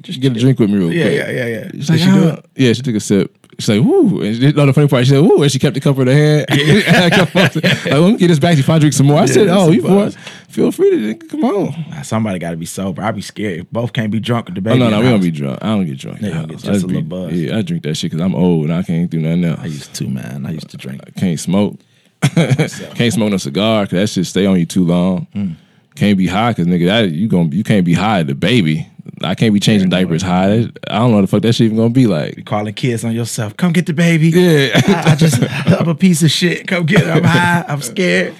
just 0.00 0.20
get 0.20 0.36
a 0.36 0.40
drink 0.40 0.58
with 0.58 0.70
me 0.70 0.78
real 0.78 0.92
Yeah, 0.92 1.04
quick." 1.04 1.14
yeah, 1.16 1.30
yeah, 1.30 1.46
yeah. 1.46 1.70
She's 1.72 1.86
Did 1.86 1.90
like, 1.90 1.98
she 2.00 2.06
do 2.06 2.28
it? 2.30 2.46
Yeah, 2.56 2.72
she 2.72 2.82
took 2.82 2.94
a 2.94 3.00
sip. 3.00 3.34
She's 3.60 3.70
like, 3.70 3.82
"Woo!" 3.82 4.22
And 4.22 4.36
she, 4.36 4.52
no, 4.52 4.66
the 4.66 4.72
funny 4.72 4.86
part, 4.86 5.04
she 5.04 5.10
said, 5.10 5.20
"Woo!" 5.20 5.42
And 5.42 5.50
she 5.50 5.58
kept 5.58 5.74
the 5.74 5.80
cup 5.80 5.98
in 5.98 6.06
her 6.06 6.12
hand. 6.12 6.46
And 6.48 6.96
I 6.96 7.10
kept 7.10 7.34
like, 7.34 7.54
let 7.54 8.00
me 8.12 8.16
get 8.16 8.28
this 8.28 8.38
back 8.38 8.56
if 8.56 8.70
I 8.70 8.78
drink 8.78 8.94
some 8.94 9.06
more. 9.06 9.18
I 9.18 9.26
said, 9.26 9.48
"Oh, 9.48 9.70
you 9.70 9.82
boys, 9.82 10.16
feel 10.48 10.70
free 10.70 10.90
to 10.90 11.14
come 11.26 11.44
on." 11.44 12.04
Somebody 12.04 12.38
got 12.38 12.52
to 12.52 12.56
be 12.56 12.66
sober. 12.66 13.02
I'd 13.02 13.16
be 13.16 13.20
scared. 13.20 13.60
If 13.60 13.70
both 13.72 13.92
can't 13.92 14.12
be 14.12 14.20
drunk 14.20 14.46
with 14.46 14.54
the 14.54 14.60
baby. 14.60 14.80
Oh 14.80 14.88
no, 14.88 14.90
no, 14.90 15.00
we 15.00 15.08
don't 15.10 15.20
be 15.20 15.32
drunk. 15.32 15.58
I 15.60 15.66
don't 15.68 15.86
get 15.86 15.98
drunk. 15.98 16.20
Yeah, 16.20 16.44
get 16.44 16.58
just 16.58 16.66
I 16.66 16.70
a 16.70 16.72
little 16.74 17.02
buzz. 17.02 17.32
Yeah, 17.32 17.58
I 17.58 17.62
drink 17.62 17.82
that 17.82 17.96
shit 17.96 18.12
because 18.12 18.24
I'm 18.24 18.36
old 18.36 18.66
and 18.66 18.74
I 18.74 18.84
can't 18.84 19.10
do 19.10 19.18
nothing 19.18 19.44
else. 19.44 19.60
I 19.60 19.66
used 19.66 19.94
to, 19.94 20.08
man. 20.08 20.46
I 20.46 20.52
used 20.52 20.70
to 20.70 20.76
drink. 20.76 21.00
I 21.04 21.10
Can't 21.18 21.40
smoke. 21.40 21.80
can't 22.22 23.12
smoke 23.12 23.30
no 23.30 23.36
cigar 23.38 23.84
because 23.84 23.98
that 23.98 24.06
shit 24.08 24.26
stay 24.26 24.46
on 24.46 24.58
you 24.58 24.66
too 24.66 24.84
long. 24.84 25.26
Mm. 25.34 25.56
Can't 25.96 26.16
be 26.16 26.28
high 26.28 26.52
because 26.52 26.68
nigga, 26.68 26.86
that 26.86 27.10
you 27.10 27.26
gonna 27.26 27.48
you 27.48 27.64
can't 27.64 27.84
be 27.84 27.94
high 27.94 28.22
the 28.22 28.36
baby. 28.36 28.88
I 29.22 29.34
can't 29.34 29.54
be 29.54 29.60
changing 29.60 29.88
diapers 29.88 30.22
high. 30.22 30.68
I 30.88 30.98
don't 30.98 31.10
know 31.10 31.16
what 31.16 31.20
the 31.22 31.26
fuck 31.26 31.42
that 31.42 31.52
shit 31.54 31.66
even 31.66 31.76
gonna 31.76 31.90
be 31.90 32.06
like. 32.06 32.44
calling 32.44 32.74
kids 32.74 33.04
on 33.04 33.12
yourself. 33.12 33.56
Come 33.56 33.72
get 33.72 33.86
the 33.86 33.92
baby. 33.92 34.30
Yeah, 34.30 34.70
I, 34.74 35.12
I 35.12 35.14
just 35.14 35.42
I'm 35.66 35.88
a 35.88 35.94
piece 35.94 36.22
of 36.22 36.30
shit. 36.30 36.66
Come 36.66 36.86
get 36.86 37.02
it. 37.02 37.08
I'm 37.08 37.24
high. 37.24 37.64
I'm 37.68 37.82
scared. 37.82 38.34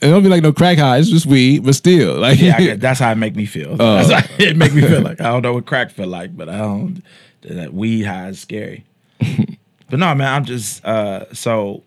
it 0.00 0.08
don't 0.08 0.22
be 0.22 0.28
like 0.28 0.42
no 0.42 0.52
crack 0.52 0.78
high. 0.78 0.98
It's 0.98 1.08
just 1.08 1.26
weed, 1.26 1.64
but 1.64 1.74
still, 1.74 2.18
like 2.18 2.40
Yeah, 2.40 2.56
I 2.56 2.74
that's 2.76 3.00
how 3.00 3.12
it 3.12 3.16
make 3.16 3.36
me 3.36 3.46
feel. 3.46 3.76
Oh. 3.78 3.96
That's 3.96 4.10
how 4.10 4.34
it 4.38 4.56
make 4.56 4.74
me 4.74 4.82
feel 4.82 5.02
like 5.02 5.20
I 5.20 5.24
don't 5.24 5.42
know 5.42 5.54
what 5.54 5.66
crack 5.66 5.90
feel 5.90 6.08
like, 6.08 6.36
but 6.36 6.48
I 6.48 6.58
don't. 6.58 7.02
That 7.42 7.74
weed 7.74 8.02
high 8.02 8.28
is 8.28 8.40
scary. 8.40 8.84
but 9.18 9.98
no, 9.98 10.14
man, 10.14 10.32
I'm 10.32 10.44
just 10.44 10.84
uh 10.84 11.32
so 11.34 11.82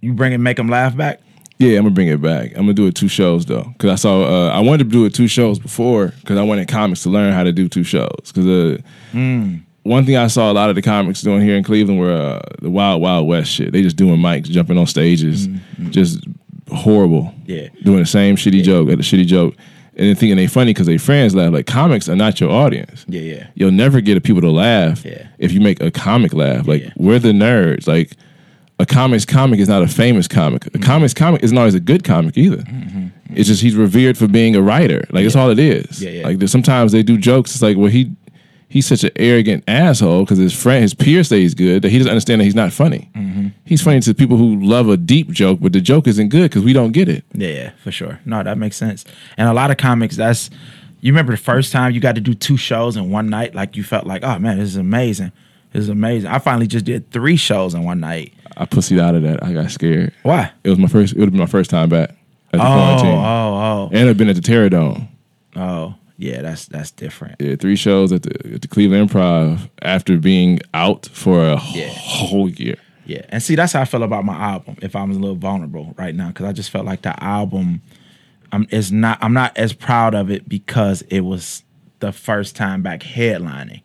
you 0.00 0.12
bring 0.12 0.32
it, 0.32 0.38
make 0.38 0.56
them 0.56 0.68
laugh 0.68 0.96
back. 0.96 1.20
Yeah, 1.58 1.78
I'm 1.78 1.84
gonna 1.84 1.94
bring 1.94 2.08
it 2.08 2.20
back. 2.20 2.50
I'm 2.50 2.62
gonna 2.62 2.74
do 2.74 2.86
it 2.86 2.94
two 2.94 3.08
shows 3.08 3.46
though, 3.46 3.64
because 3.74 3.90
I 3.90 3.94
saw 3.94 4.22
uh, 4.24 4.50
I 4.50 4.60
wanted 4.60 4.84
to 4.84 4.90
do 4.90 5.04
it 5.04 5.14
two 5.14 5.28
shows 5.28 5.58
before 5.58 6.08
because 6.20 6.36
I 6.36 6.42
wanted 6.42 6.66
comics 6.68 7.02
to 7.04 7.10
learn 7.10 7.32
how 7.32 7.44
to 7.44 7.52
do 7.52 7.68
two 7.68 7.84
shows. 7.84 8.32
Because 8.32 8.46
uh, 8.46 8.78
one 9.84 10.04
thing 10.06 10.16
I 10.16 10.26
saw 10.26 10.50
a 10.50 10.54
lot 10.54 10.68
of 10.70 10.74
the 10.76 10.82
comics 10.82 11.22
doing 11.22 11.42
here 11.42 11.56
in 11.56 11.62
Cleveland 11.62 12.00
were 12.00 12.12
uh, 12.12 12.40
the 12.60 12.70
Wild 12.70 13.00
Wild 13.02 13.28
West 13.28 13.50
shit. 13.52 13.72
They 13.72 13.82
just 13.82 13.96
doing 13.96 14.18
mics, 14.18 14.44
jumping 14.44 14.78
on 14.78 14.86
stages, 14.86 15.48
just 15.90 16.24
horrible. 16.70 17.32
Yeah. 17.46 17.68
doing 17.82 17.98
the 18.00 18.06
same 18.06 18.36
shitty 18.36 18.62
joke 18.62 18.88
at 18.88 18.94
a 18.98 19.02
shitty 19.02 19.26
joke, 19.26 19.54
and 19.96 20.08
then 20.08 20.16
thinking 20.16 20.36
they 20.36 20.46
funny 20.48 20.70
because 20.72 20.86
they 20.86 20.98
friends 20.98 21.34
laugh. 21.34 21.52
Like 21.52 21.66
comics 21.66 22.08
are 22.08 22.16
not 22.16 22.40
your 22.40 22.50
audience. 22.50 23.04
Yeah, 23.08 23.20
yeah. 23.20 23.46
You'll 23.54 23.70
never 23.70 24.00
get 24.00 24.22
people 24.24 24.40
to 24.42 24.50
laugh 24.50 25.04
Yeah. 25.04 25.28
if 25.38 25.52
you 25.52 25.60
make 25.60 25.80
a 25.80 25.90
comic 25.92 26.32
laugh. 26.34 26.66
Like 26.66 26.82
Yeah. 26.82 26.92
we're 26.96 27.18
the 27.20 27.32
nerds. 27.32 27.86
Like 27.86 28.12
a 28.78 28.86
comics 28.86 29.24
comic 29.24 29.60
is 29.60 29.68
not 29.68 29.82
a 29.82 29.88
famous 29.88 30.26
comic. 30.26 30.62
Mm-hmm. 30.62 30.82
A 30.82 30.86
comics 30.86 31.14
comic 31.14 31.42
isn't 31.42 31.56
always 31.56 31.74
a 31.74 31.80
good 31.80 32.04
comic 32.04 32.36
either. 32.36 32.64
It's 33.30 33.48
just 33.48 33.62
he's 33.62 33.74
revered 33.74 34.16
for 34.18 34.28
being 34.28 34.54
a 34.56 34.62
writer. 34.62 35.04
Like 35.10 35.24
that's 35.24 35.36
all 35.36 35.50
it 35.50 35.58
is. 35.58 36.02
Yeah, 36.02 36.10
yeah. 36.10 36.26
Like 36.26 36.48
sometimes 36.48 36.92
they 36.92 37.02
do 37.02 37.18
jokes. 37.18 37.52
It's 37.52 37.62
like 37.62 37.76
well 37.76 37.90
he 37.90 38.14
he's 38.68 38.86
such 38.86 39.04
an 39.04 39.10
arrogant 39.16 39.64
asshole 39.68 40.24
because 40.24 40.38
his 40.38 40.52
friend 40.52 40.82
his 40.82 40.94
peers 40.94 41.28
say 41.28 41.40
he's 41.40 41.54
good 41.54 41.82
that 41.82 41.90
he 41.90 41.98
doesn't 41.98 42.10
understand 42.10 42.40
that 42.40 42.44
he's 42.44 42.54
not 42.54 42.72
funny. 42.72 43.10
Mm-hmm. 43.14 43.48
He's 43.64 43.82
funny 43.82 44.00
to 44.00 44.14
people 44.14 44.36
who 44.36 44.60
love 44.60 44.88
a 44.88 44.96
deep 44.96 45.30
joke, 45.30 45.60
but 45.60 45.72
the 45.72 45.80
joke 45.80 46.06
isn't 46.06 46.28
good 46.28 46.50
because 46.50 46.64
we 46.64 46.72
don't 46.72 46.92
get 46.92 47.08
it. 47.08 47.24
Yeah, 47.32 47.48
yeah, 47.48 47.70
for 47.82 47.92
sure. 47.92 48.20
No, 48.24 48.42
that 48.42 48.58
makes 48.58 48.76
sense. 48.76 49.04
And 49.36 49.48
a 49.48 49.52
lot 49.52 49.70
of 49.70 49.76
comics, 49.76 50.16
that's 50.16 50.50
you 51.00 51.12
remember 51.12 51.32
the 51.32 51.38
first 51.38 51.70
time 51.70 51.92
you 51.92 52.00
got 52.00 52.14
to 52.14 52.20
do 52.20 52.34
two 52.34 52.56
shows 52.56 52.96
in 52.96 53.10
one 53.10 53.28
night, 53.28 53.54
like 53.54 53.76
you 53.76 53.84
felt 53.84 54.06
like, 54.06 54.24
oh 54.24 54.38
man, 54.38 54.58
this 54.58 54.68
is 54.70 54.76
amazing. 54.76 55.32
This 55.74 55.80
was 55.80 55.88
amazing. 55.90 56.30
I 56.30 56.38
finally 56.38 56.66
just 56.66 56.84
did 56.86 57.10
three 57.10 57.36
shows 57.36 57.74
in 57.74 57.82
one 57.84 58.00
night. 58.00 58.32
I 58.56 58.64
pussied 58.64 59.00
out 59.00 59.14
of 59.16 59.22
that. 59.24 59.42
I 59.42 59.52
got 59.52 59.70
scared. 59.70 60.12
Why? 60.22 60.50
It 60.62 60.70
was 60.70 60.78
my 60.78 60.86
first. 60.88 61.12
It 61.12 61.18
would 61.18 61.26
have 61.26 61.32
been 61.32 61.40
my 61.40 61.46
first 61.46 61.68
time 61.68 61.88
back 61.90 62.10
at 62.10 62.16
the 62.52 62.64
Oh, 62.64 62.72
quarantine, 62.72 63.18
oh, 63.18 63.90
and 63.92 64.08
I've 64.08 64.16
been 64.16 64.28
at 64.28 64.36
the 64.36 64.40
Terror 64.40 64.68
Dome. 64.70 65.08
oh, 65.56 65.60
oh. 65.60 65.94
Yeah, 66.16 66.42
that's 66.42 66.66
that's 66.66 66.92
different. 66.92 67.40
Yeah, 67.40 67.56
three 67.56 67.74
shows 67.74 68.12
at 68.12 68.22
the 68.22 68.54
at 68.54 68.62
the 68.62 68.68
Cleveland 68.68 69.10
Improv 69.10 69.68
after 69.82 70.16
being 70.16 70.60
out 70.72 71.06
for 71.12 71.44
a 71.44 71.60
Yeah. 71.72 71.88
whole 71.88 72.48
year. 72.48 72.76
Yeah, 73.04 73.22
and 73.30 73.42
see, 73.42 73.56
that's 73.56 73.72
how 73.72 73.80
I 73.80 73.84
feel 73.84 74.04
about 74.04 74.24
my 74.24 74.36
album. 74.36 74.76
If 74.80 74.94
I'm 74.94 75.10
a 75.10 75.14
little 75.14 75.34
vulnerable 75.34 75.92
right 75.98 76.14
now, 76.14 76.28
because 76.28 76.46
I 76.46 76.52
just 76.52 76.70
felt 76.70 76.86
like 76.86 77.02
the 77.02 77.20
album, 77.22 77.82
um, 78.52 78.68
is 78.70 78.92
not. 78.92 79.18
I'm 79.22 79.32
not 79.34 79.58
as 79.58 79.72
proud 79.72 80.14
of 80.14 80.30
it 80.30 80.48
because 80.48 81.02
it 81.10 81.20
was 81.22 81.64
the 81.98 82.12
first 82.12 82.54
time 82.54 82.80
back 82.80 83.00
headlining. 83.00 83.82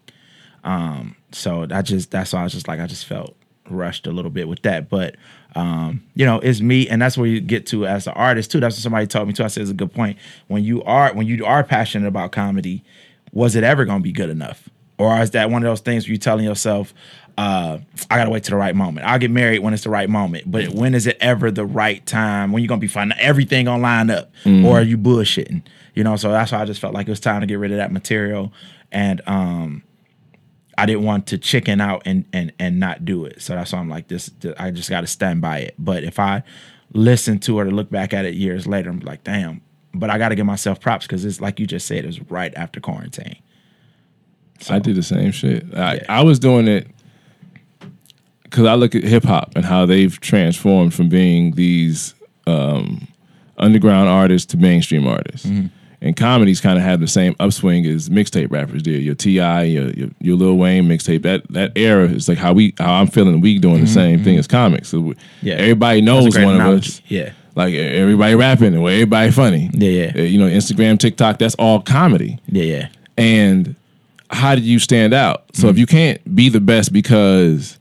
Um, 0.64 1.16
so 1.32 1.68
I 1.70 1.82
just 1.82 2.12
that's 2.12 2.34
why 2.34 2.42
I 2.42 2.44
was 2.44 2.54
just 2.54 2.68
like 2.68 2.80
I 2.80 2.88
just 2.88 3.06
felt 3.06 3.36
rushed 3.70 4.08
a 4.08 4.12
little 4.12 4.32
bit 4.32 4.48
with 4.48 4.62
that. 4.64 4.90
But 4.90 5.16
um, 5.56 6.04
you 6.16 6.26
know, 6.26 6.40
it's 6.40 6.62
me, 6.62 6.88
and 6.88 7.02
that's 7.02 7.18
where 7.18 7.28
you 7.28 7.42
get 7.42 7.66
to 7.68 7.86
as 7.86 8.08
an 8.08 8.14
artist 8.14 8.52
too. 8.52 8.60
That's 8.60 8.76
what 8.76 8.84
somebody 8.84 9.08
told 9.08 9.28
me 9.28 9.34
too. 9.34 9.44
I 9.44 9.48
said 9.48 9.62
it's 9.62 9.72
a 9.72 9.76
good 9.76 9.94
point. 9.94 10.18
When 10.48 10.64
you 10.64 10.84
are 10.84 11.14
when 11.14 11.28
you 11.28 11.46
are 11.46 11.64
passionate 11.64 12.08
about 12.08 12.32
comedy, 12.32 12.84
was 13.32 13.56
it 13.56 13.64
ever 13.64 13.86
going 13.86 14.00
to 14.00 14.04
be 14.04 14.12
good 14.12 14.30
enough, 14.30 14.70
or 14.98 15.20
is 15.22 15.32
that 15.32 15.50
one 15.50 15.64
of 15.64 15.70
those 15.70 15.82
things 15.82 16.06
where 16.06 16.12
you're 16.12 16.20
telling 16.20 16.46
yourself, 16.46 16.94
uh, 17.38 17.80
"I 18.12 18.18
got 18.18 18.26
to 18.26 18.30
wait 18.30 18.44
to 18.46 18.52
the 18.52 18.58
right 18.58 18.76
moment. 18.76 19.08
I'll 19.08 19.20
get 19.20 19.32
married 19.32 19.60
when 19.60 19.74
it's 19.74 19.84
the 19.84 19.90
right 19.90 20.10
moment." 20.10 20.50
But 20.52 20.70
when 20.70 20.94
is 20.94 21.08
it 21.08 21.18
ever 21.20 21.50
the 21.52 21.66
right 21.66 22.06
time? 22.06 22.52
When 22.52 22.62
you're 22.62 22.68
going 22.70 22.80
to 22.80 22.86
be 22.86 22.88
finding 22.88 23.18
everything 23.20 23.66
gonna 23.66 23.82
line 23.82 24.10
up, 24.10 24.32
or 24.66 24.80
are 24.80 24.84
you 24.84 24.98
bullshitting? 24.98 25.64
You 25.96 26.04
know, 26.04 26.16
so 26.16 26.32
that's 26.32 26.52
why 26.52 26.62
I 26.62 26.66
just 26.66 26.80
felt 26.80 26.94
like 26.94 27.08
it 27.08 27.12
was 27.12 27.20
time 27.20 27.42
to 27.42 27.48
get 27.48 27.56
rid 27.60 27.72
of 27.72 27.78
that 27.78 27.92
material, 27.92 28.54
and 28.92 29.22
um, 29.26 29.84
I 30.80 30.86
didn't 30.86 31.04
want 31.04 31.28
to 31.28 31.38
chicken 31.38 31.82
out 31.82 32.04
and 32.06 32.26
and 32.32 32.54
and 32.60 32.80
not 32.80 33.06
do 33.06 33.26
it. 33.26 33.42
So 33.42 33.54
that's 33.54 33.74
why 33.74 33.80
I'm 33.80 33.90
like 33.90 34.08
this. 34.08 34.32
I 34.58 34.72
just 34.72 34.90
got 34.90 35.02
to 35.02 35.08
stand 35.08 35.42
by 35.42 35.60
it. 35.60 35.76
But 35.78 36.04
if 36.04 36.20
I 36.20 36.44
listen 36.94 37.40
to 37.40 37.60
it 37.60 37.68
or 37.68 37.72
look 37.72 37.90
back 37.90 38.14
at 38.14 38.26
it 38.26 38.34
years 38.34 38.66
later, 38.66 38.90
I'm 38.90 39.00
like, 39.00 39.24
damn. 39.24 39.62
But 39.94 40.10
I 40.10 40.18
got 40.18 40.30
to 40.30 40.36
give 40.36 40.46
myself 40.46 40.80
props 40.80 41.06
because 41.06 41.26
it's 41.26 41.42
like 41.42 41.60
you 41.60 41.68
just 41.68 41.88
said, 41.88 42.04
it 42.04 42.08
was 42.08 42.22
right 42.32 42.54
after 42.56 42.80
quarantine. 42.80 43.38
I 44.70 44.80
did 44.80 44.96
the 44.96 45.04
same 45.04 45.32
shit. 45.32 45.66
I, 45.74 45.96
Yeah. 45.96 46.06
I 46.10 46.24
was 46.24 46.40
doing 46.40 46.68
it 46.68 46.88
because 48.44 48.66
I 48.66 48.76
look 48.76 48.96
at 48.96 49.04
hip 49.04 49.24
hop 49.24 49.54
and 49.56 49.66
how 49.66 49.86
they've 49.86 50.20
transformed 50.20 50.94
from 50.94 51.10
being 51.10 51.52
these 51.52 52.14
um, 52.48 53.08
underground 53.58 54.10
artists 54.10 54.52
to 54.52 54.58
mainstream 54.58 55.08
artists. 55.08 55.46
Mm-hmm. 55.46 55.68
And 56.02 56.16
comedies 56.16 56.62
kind 56.62 56.78
of 56.78 56.84
had 56.86 57.02
the 57.02 57.08
same 57.08 57.36
upswing 57.42 57.86
as 57.86 58.08
mixtape 58.08 58.50
rappers 58.52 58.82
did. 58.82 59.04
Your 59.04 59.16
T.I., 59.16 59.64
your, 59.64 59.90
your 59.92 60.10
your 60.22 60.38
Lil 60.38 60.58
Wayne 60.58 60.86
mixtape. 60.88 61.24
That 61.24 61.44
that 61.52 61.74
era 61.76 62.06
is 62.06 62.30
like 62.30 62.38
how 62.38 62.54
we 62.54 62.74
how 62.78 62.94
I'm 62.94 63.08
feeling. 63.08 63.42
We 63.42 63.60
doing 63.60 63.82
the 63.82 63.88
same 63.88 64.24
thing 64.24 64.38
as 64.38 64.48
comics. 64.48 64.88
So 64.90 65.00
we- 65.02 65.14
Mm-hmm. 65.16 65.48
Yeah. 65.48 65.54
everybody 65.56 66.02
knows 66.02 66.36
one 66.38 66.44
of 66.46 66.56
analogy. 66.56 66.88
us. 66.90 67.02
Yeah. 67.08 67.32
Like 67.56 67.74
everybody 67.74 68.36
rapping 68.36 68.68
and 68.74 68.78
everybody 68.78 69.32
funny. 69.32 69.70
Yeah, 69.74 69.90
yeah. 69.90 70.12
Uh, 70.16 70.22
You 70.22 70.40
know, 70.40 70.48
Instagram, 70.50 70.98
TikTok. 71.00 71.38
That's 71.40 71.56
all 71.56 71.82
comedy 71.82 72.40
Yeah, 72.48 72.64
yeah. 72.64 72.88
and 73.18 73.76
how 74.30 74.56
did 74.56 74.64
you 74.64 74.80
stand 74.80 75.14
out? 75.14 75.44
So 75.54 75.64
Mm-hmm. 75.64 75.70
if 75.72 75.78
you 75.80 75.86
can't 75.86 76.36
be 76.36 76.48
the 76.48 76.62
best 76.62 76.94
because 76.94 77.78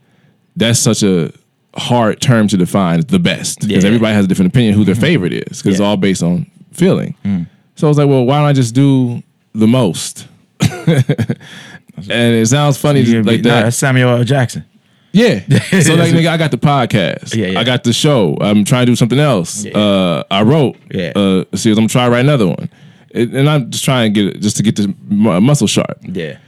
that's 0.56 0.80
such 0.80 1.04
a 1.04 1.30
hard 1.76 2.20
term 2.20 2.48
to 2.48 2.56
define, 2.56 3.00
the 3.02 3.20
best 3.20 3.60
because 3.60 3.84
Yeah. 3.84 3.88
everybody 3.88 4.14
has 4.14 4.24
a 4.24 4.28
different 4.28 4.50
opinion 4.52 4.74
who 4.74 4.84
their 4.84 4.96
favorite 4.96 5.32
is 5.32 5.58
because 5.62 5.74
it's 5.74 5.78
Yeah. 5.80 5.86
Mm. 5.86 5.88
all 5.90 5.96
based 5.98 6.22
on 6.24 6.46
feeling. 6.72 7.14
So 7.78 7.86
I 7.86 7.90
was 7.90 7.96
like, 7.98 8.08
well, 8.08 8.24
why 8.26 8.38
don't 8.38 8.46
I 8.48 8.52
just 8.52 8.74
do 8.74 9.22
the 9.54 9.68
most? 9.68 10.26
and 10.60 10.98
it 12.10 12.48
sounds 12.48 12.76
funny 12.76 13.02
You 13.02 13.22
like 13.22 13.42
nah, 13.42 13.50
that. 13.50 13.62
that's 13.62 13.76
Samuel 13.76 14.08
L. 14.16 14.24
Jackson. 14.24 14.64
Yeah. 15.12 15.40
So 15.82 15.94
like 15.94 16.12
nigga, 16.12 16.26
I 16.28 16.36
got 16.36 16.50
the 16.50 16.58
podcast. 16.58 17.36
Yeah, 17.36 17.46
yeah. 17.46 17.60
I 17.60 17.62
got 17.62 17.84
the 17.84 17.92
show. 17.92 18.36
I'm 18.40 18.64
trying 18.64 18.86
to 18.86 18.90
do 18.92 18.96
something 18.96 19.20
else. 19.20 19.64
Yeah. 19.64 19.78
Uh, 19.78 20.24
I 20.28 20.42
wrote. 20.42 20.76
Yeah. 20.90 21.12
Uh, 21.14 21.44
see, 21.54 21.70
I'm 21.70 21.76
gonna 21.76 21.88
try 21.88 22.06
to 22.06 22.10
write 22.10 22.20
another 22.24 22.48
one, 22.48 22.68
and, 23.14 23.32
and 23.32 23.48
I'm 23.48 23.70
just 23.70 23.84
trying 23.84 24.12
to 24.12 24.20
get 24.24 24.34
it 24.36 24.40
just 24.40 24.56
to 24.56 24.64
get 24.64 24.74
this 24.74 24.88
mu- 25.08 25.40
muscle 25.40 25.68
sharp. 25.68 25.98
Yeah. 26.02 26.38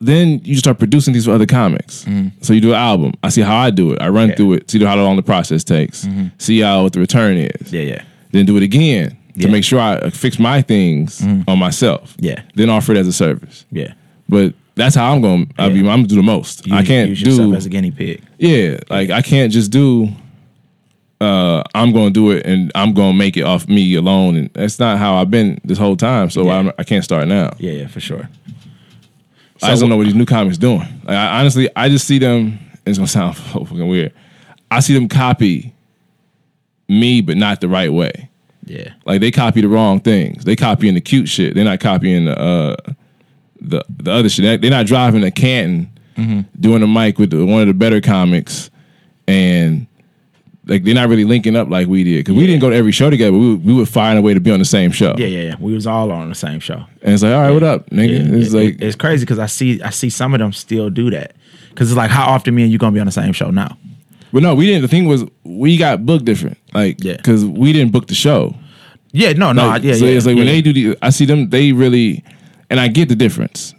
then 0.00 0.40
you 0.44 0.56
start 0.56 0.78
producing 0.78 1.14
these 1.14 1.24
for 1.24 1.32
other 1.32 1.46
comics. 1.46 2.06
So 2.42 2.52
you 2.52 2.60
do 2.60 2.70
an 2.70 2.76
album. 2.78 3.12
I 3.24 3.28
see 3.30 3.40
how 3.42 3.56
I 3.56 3.70
do 3.70 3.92
it. 3.92 4.00
I 4.00 4.08
run 4.08 4.28
Yeah. 4.28 4.34
through 4.36 4.52
it, 4.54 4.70
see 4.70 4.82
how 4.84 4.94
long 4.96 5.16
the 5.16 5.22
process 5.22 5.64
takes, 5.64 6.06
see 6.38 6.60
how 6.60 6.84
what 6.84 6.92
the 6.92 7.00
return 7.00 7.36
is. 7.36 7.72
Yeah, 7.72 7.82
yeah. 7.82 8.02
Then 8.30 8.46
do 8.46 8.56
it 8.56 8.62
again 8.62 9.16
Yeah. 9.34 9.44
Mm-hmm. 9.44 9.52
make 9.52 9.64
sure 9.64 9.80
I 9.80 10.10
fix 10.10 10.38
my 10.38 10.60
things 10.62 11.22
on 11.48 11.58
myself. 11.58 12.14
Yeah. 12.18 12.42
Then 12.54 12.68
offer 12.70 12.92
it 12.92 12.98
as 12.98 13.06
a 13.08 13.12
service. 13.12 13.64
Yeah. 13.70 13.94
But 14.28 14.54
that's 14.74 14.94
how 14.94 15.12
I'm 15.12 15.20
going. 15.20 15.46
to 15.46 15.54
I 15.62 15.68
mean, 15.68 15.86
I'm 15.88 15.98
gonna 16.00 16.06
do 16.08 16.16
the 16.16 16.22
most. 16.22 16.70
I 16.70 16.82
can't 16.84 17.10
use 17.10 17.20
yourself 17.22 17.50
do. 17.50 17.54
as 17.54 17.66
a 17.66 17.68
guinea 17.68 17.90
pig. 17.90 18.22
yeah, 18.38 18.78
like 18.88 19.10
I 19.10 19.20
can't 19.22 19.52
just 19.52 19.70
do. 19.70 20.08
Uh, 21.20 21.62
I'm 21.74 21.92
gonna 21.92 22.10
do 22.10 22.30
it, 22.32 22.44
and 22.46 22.72
I'm 22.74 22.94
gonna 22.94 23.16
make 23.16 23.36
it 23.36 23.42
off 23.42 23.68
me 23.68 23.94
alone, 23.94 24.36
and 24.36 24.50
that's 24.54 24.78
not 24.78 24.98
how 24.98 25.14
I've 25.16 25.30
been 25.30 25.60
this 25.64 25.78
whole 25.78 25.96
time. 25.96 26.30
So 26.30 26.44
Yeah. 26.46 26.54
I'm, 26.58 26.72
I 26.78 26.84
can't 26.84 27.04
start 27.04 27.28
now. 27.28 27.54
Yeah, 27.58 27.72
yeah, 27.72 27.86
for 27.86 28.00
sure. 28.00 28.28
I 29.62 29.68
just 29.68 29.80
don't 29.80 29.90
know 29.90 29.96
what 29.96 30.04
these 30.04 30.14
new 30.16 30.26
comics 30.26 30.58
doing. 30.58 30.80
Like, 31.04 31.16
I, 31.16 31.38
honestly, 31.40 31.68
I 31.76 31.88
just 31.88 32.06
see 32.08 32.18
them. 32.18 32.58
It's 32.84 32.98
gonna 32.98 33.06
sound 33.06 33.36
fucking 33.38 33.86
weird. 33.88 34.12
I 34.70 34.80
see 34.80 34.94
them 34.94 35.08
copy 35.08 35.72
me, 36.88 37.20
but 37.20 37.36
not 37.36 37.60
the 37.60 37.68
right 37.68 37.92
way. 37.92 38.30
Yeah. 38.64 38.92
Like 39.04 39.20
they 39.20 39.30
copy 39.30 39.60
the 39.60 39.68
wrong 39.68 40.00
things. 40.00 40.44
They 40.44 40.56
copying 40.56 40.94
the 40.94 41.00
cute 41.00 41.28
shit. 41.28 41.54
They're 41.54 41.64
not 41.64 41.80
copying 41.80 42.26
the 42.26 42.38
uh, 42.38 42.76
the 43.60 43.84
the 43.88 44.12
other 44.12 44.28
shit. 44.28 44.60
They're 44.60 44.70
not 44.70 44.86
driving 44.86 45.20
to 45.22 45.30
Canton, 45.30 45.90
doing 46.58 46.80
the 46.80 46.86
mic 46.86 47.18
with 47.18 47.30
the, 47.30 47.44
one 47.44 47.62
of 47.62 47.66
the 47.68 47.74
better 47.74 48.00
comics, 48.00 48.70
and 49.26 49.86
like 50.66 50.84
they're 50.84 50.94
not 50.94 51.08
really 51.08 51.24
linking 51.24 51.56
up 51.56 51.68
like 51.68 51.88
we 51.88 52.04
did 52.04 52.18
because 52.24 52.36
we 52.36 52.46
didn't 52.46 52.60
go 52.60 52.70
to 52.70 52.76
every 52.76 52.92
show 52.92 53.10
together. 53.10 53.32
We 53.36 53.50
would, 53.50 53.64
we 53.64 53.72
would 53.74 53.88
find 53.88 54.16
a 54.18 54.22
way 54.22 54.32
to 54.32 54.40
be 54.40 54.50
on 54.52 54.60
the 54.60 54.64
same 54.64 54.92
show. 54.92 55.14
Yeah, 55.18 55.26
yeah, 55.26 55.40
yeah. 55.42 55.54
We 55.58 55.74
was 55.74 55.86
all 55.86 56.12
on 56.12 56.28
the 56.28 56.34
same 56.36 56.60
show. 56.60 56.84
And 57.02 57.14
it's 57.14 57.22
like, 57.24 57.32
all 57.32 57.40
right, 57.42 57.50
what 57.50 57.64
up, 57.64 57.90
nigga? 57.90 58.10
Yeah, 58.30 58.36
it's 58.38 58.52
it- 58.54 58.56
like, 58.56 58.80
it's 58.82 58.96
crazy 58.96 59.24
because 59.24 59.40
I 59.40 59.46
see 59.46 59.82
I 59.82 59.90
see 59.90 60.08
some 60.10 60.34
of 60.34 60.38
them 60.38 60.52
still 60.52 60.88
do 60.90 61.10
that. 61.10 61.34
Cause 61.74 61.90
it's 61.90 61.96
like 61.96 62.10
how 62.10 62.26
often 62.26 62.54
me 62.54 62.62
and 62.64 62.70
you 62.70 62.78
gonna 62.78 62.92
be 62.92 63.00
on 63.00 63.06
the 63.06 63.12
same 63.12 63.32
show 63.32 63.50
now? 63.50 63.76
but 64.32 64.42
no, 64.42 64.54
we 64.54 64.66
didn't. 64.66 64.82
The 64.82 64.88
thing 64.88 65.06
was, 65.06 65.24
we 65.44 65.76
got 65.76 66.06
booked 66.06 66.24
different. 66.24 66.56
Like, 66.74 67.02
Yeah. 67.04 67.16
because 67.16 67.44
we 67.44 67.72
didn't 67.72 67.92
book 67.92 68.06
the 68.06 68.14
show. 68.14 68.54
Yeah, 69.12 69.32
no, 69.32 69.52
no, 69.52 69.66
Like, 69.66 69.82
I- 69.82 69.86
yeah, 69.88 69.94
so 69.94 70.04
yeah. 70.06 70.16
it's 70.16 70.26
like 70.26 70.36
when 70.36 70.46
yeah. 70.46 70.52
they 70.52 70.62
do 70.62 70.72
the, 70.72 70.96
I 71.02 71.10
see 71.10 71.24
them. 71.26 71.50
They 71.50 71.72
really, 71.72 72.24
and 72.70 72.80
I 72.80 72.88
get 72.88 73.08
the 73.08 73.16
difference. 73.16 73.74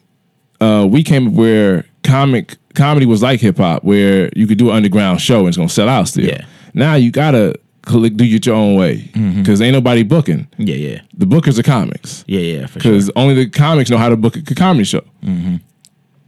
Uh, 0.62 0.88
we 0.90 1.04
came 1.04 1.28
up 1.28 1.34
where 1.34 1.86
comic 2.04 2.56
comedy 2.76 3.06
was 3.06 3.22
like 3.24 3.40
hip 3.42 3.58
hop, 3.58 3.84
where 3.84 4.30
you 4.36 4.46
could 4.48 4.58
do 4.58 4.70
an 4.70 4.76
underground 4.78 5.22
show 5.22 5.40
and 5.40 5.48
it's 5.50 5.58
gonna 5.58 5.70
sell 5.70 5.90
out 5.90 6.08
still. 6.08 6.26
Yeah. 6.26 6.46
Now 6.74 6.96
you 6.96 7.12
gotta 7.12 7.56
collect, 7.82 8.16
do 8.18 8.24
it 8.24 8.46
your 8.46 8.56
own 8.56 8.76
way 8.76 9.10
because 9.38 9.62
ain't 9.62 9.74
nobody 9.74 10.04
booking. 10.04 10.48
Yeah, 10.58 10.76
yeah, 10.76 11.02
The 11.18 11.26
bookers 11.26 11.60
are 11.60 11.64
comics 11.64 12.24
yeah, 12.28 12.40
yeah, 12.40 12.66
for 12.68 12.80
sure. 12.80 12.92
because 12.94 13.12
only 13.16 13.34
the 13.36 13.50
comics 13.50 13.90
know 13.90 13.98
how 13.98 14.10
to 14.10 14.16
book 14.16 14.38
a 14.38 14.56
comedy 14.56 14.86
show. 14.86 15.02
Mm-hmm. 15.24 15.56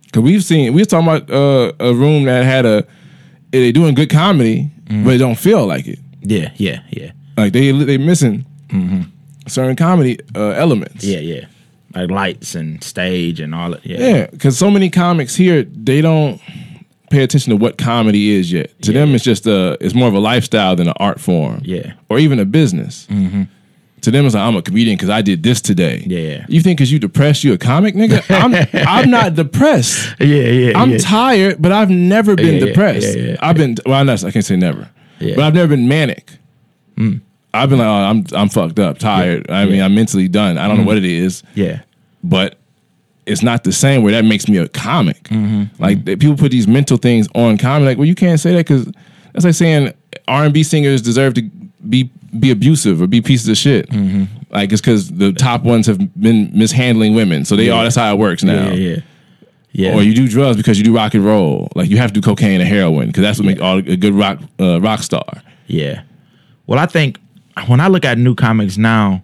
Because 0.05 0.21
we've 0.23 0.43
seen, 0.43 0.73
we 0.73 0.81
was 0.81 0.87
talking 0.87 1.07
about 1.07 1.29
uh, 1.31 1.71
a 1.79 1.93
room 1.93 2.25
that 2.25 2.43
had 2.43 2.65
a, 2.65 2.85
they 3.51 3.71
doing 3.71 3.93
good 3.95 4.09
comedy, 4.09 4.71
Mm-hmm. 4.85 5.03
but 5.03 5.15
it 5.15 5.17
don't 5.17 5.33
feel 5.39 5.65
like 5.65 5.87
it. 5.87 5.97
Yeah, 6.25 6.51
yeah, 6.57 6.81
yeah, 6.89 7.11
Like 7.37 7.53
they 7.53 7.71
they 7.71 7.97
missing 7.97 8.45
certain 9.47 9.75
comedy 9.75 10.19
uh, 10.35 10.49
elements. 10.51 11.03
yeah, 11.03 11.19
yeah. 11.19 11.45
Like 11.93 12.09
lights 12.11 12.55
and 12.55 12.83
stage 12.83 13.39
and 13.39 13.55
all 13.55 13.71
that. 13.71 13.85
Yeah, 13.85 13.99
Yeah, 13.99 14.25
because 14.27 14.57
so 14.57 14.69
many 14.69 14.89
comics 14.89 15.35
here, 15.35 15.63
they 15.63 16.01
don't 16.01 16.41
pay 17.09 17.23
attention 17.23 17.51
to 17.51 17.55
what 17.57 17.77
comedy 17.77 18.31
is 18.31 18.51
yet. 18.51 18.69
To 18.81 18.91
them, 18.91 19.15
it's 19.15 19.23
just 19.23 19.47
a, 19.47 19.77
it's 19.79 19.93
more 19.93 20.07
of 20.09 20.13
a 20.13 20.19
lifestyle 20.19 20.75
than 20.75 20.87
an 20.89 20.93
art 20.97 21.21
form. 21.21 21.61
Yeah. 21.63 21.93
or 22.09 22.19
even 22.19 22.39
a 22.39 22.45
business. 22.45 23.05
To 24.01 24.11
them, 24.11 24.25
it's 24.25 24.35
like 24.35 24.43
I'm 24.43 24.55
a 24.55 24.61
comedian 24.61 24.97
because 24.97 25.09
I 25.09 25.21
did 25.23 25.41
this 25.41 25.61
today. 25.61 26.03
Yeah, 26.05 26.19
yeah. 26.19 26.45
You 26.49 26.61
think 26.61 26.77
because 26.77 26.91
you 26.91 26.99
depressed, 26.99 27.43
you 27.43 27.53
a 27.53 27.57
comic, 27.57 27.95
nigga? 27.95 28.21
I'm 28.43 28.53
I'm 28.87 29.09
not 29.09 29.33
depressed. 29.35 30.15
yeah, 30.19 30.25
yeah. 30.27 30.77
I'm 30.77 30.91
yeah. 30.91 30.97
tired, 30.99 31.59
but 31.61 31.71
I've 31.71 31.89
never 31.89 32.35
been 32.35 32.55
Yeah, 32.55 32.59
yeah, 32.59 32.65
depressed. 32.65 33.17
yeah, 33.17 33.23
yeah. 33.23 33.35
I've 33.39 33.55
been 33.55 33.77
well, 33.85 34.03
not, 34.05 34.23
I 34.23 34.29
can't 34.31 34.45
say 34.45 34.57
never, 34.57 34.87
Yeah. 35.19 35.29
Hmm. 35.31 35.35
but 35.37 35.43
I've 35.45 35.53
never 35.53 35.67
been 35.69 35.87
manic. 35.87 36.31
I've 37.53 37.69
been 37.69 37.79
like, 37.79 37.87
oh, 37.87 37.91
I'm 37.91 38.25
I'm 38.33 38.49
fucked 38.49 38.79
up, 38.79 38.97
tired. 38.97 39.49
I 39.49 39.65
mean, 39.65 39.81
I'm 39.81 39.95
mentally 39.95 40.27
done. 40.27 40.57
I 40.57 40.67
don't 40.67 40.77
know 40.79 40.83
what 40.85 40.97
it 40.97 41.05
is 41.05 41.41
yeah, 41.53 41.81
but 42.23 42.57
it's 43.25 43.41
not 43.41 43.63
the 43.63 43.71
same 43.71 44.03
where 44.03 44.11
that 44.11 44.25
makes 44.25 44.47
me 44.47 44.57
a 44.57 44.67
comic. 44.67 45.23
Mm-hmm. 45.23 45.81
Like 45.81 46.03
they- 46.05 46.15
people 46.15 46.35
put 46.37 46.51
these 46.51 46.67
mental 46.67 46.97
things 46.97 47.27
on 47.33 47.57
comedy. 47.57 47.85
Like, 47.85 47.97
well, 47.97 48.07
you 48.07 48.15
can't 48.15 48.39
say 48.39 48.51
that 48.51 48.67
because 48.67 48.85
that's 49.33 49.45
like 49.45 49.55
saying 49.55 49.93
R 50.27 50.43
and 50.45 50.53
B 50.53 50.63
singers 50.63 51.01
deserve 51.01 51.33
to 51.35 51.41
be 51.89 52.09
be 52.39 52.51
abusive 52.51 53.01
or 53.01 53.07
be 53.07 53.21
pieces 53.21 53.47
of 53.47 53.55
shit. 53.57 53.89
Mm-hmm. 53.89 54.25
Like 54.51 54.71
it's 54.73 54.81
because 54.81 55.11
the 55.11 55.31
top 55.31 55.63
ones 55.63 55.87
have 55.87 55.97
been 56.19 56.51
mishandling 56.53 57.15
women, 57.15 57.45
so 57.45 57.55
they 57.55 57.69
all 57.69 57.83
that's 57.83 57.95
how 57.95 58.13
it 58.13 58.17
works 58.19 58.43
now. 58.43 58.69
yeah, 58.71 58.73
yeah, 58.73 58.95
yeah. 59.77 59.93
Or 59.93 60.01
you 60.01 60.13
do 60.13 60.29
drugs 60.29 60.55
because 60.55 60.77
you 60.77 60.85
do 60.85 60.95
rock 60.95 61.13
and 61.15 61.25
roll. 61.25 61.67
Like 61.75 61.89
you 61.89 61.97
have 61.97 62.13
to 62.13 62.21
do 62.21 62.25
cocaine 62.25 62.61
and 62.61 62.69
heroin 62.69 63.07
because 63.07 63.23
that's 63.23 63.37
what 63.37 63.45
makes 63.45 63.59
all 63.59 63.79
a 63.79 63.97
good 63.97 64.13
rock 64.13 64.39
uh, 64.57 64.79
rock 64.79 65.01
star. 65.03 65.41
Yeah. 65.67 66.03
Well, 66.65 66.79
I 66.79 66.85
think 66.85 67.19
when 67.67 67.81
I 67.81 67.89
look 67.89 68.05
at 68.05 68.17
new 68.17 68.35
comics 68.35 68.77
now, 68.77 69.21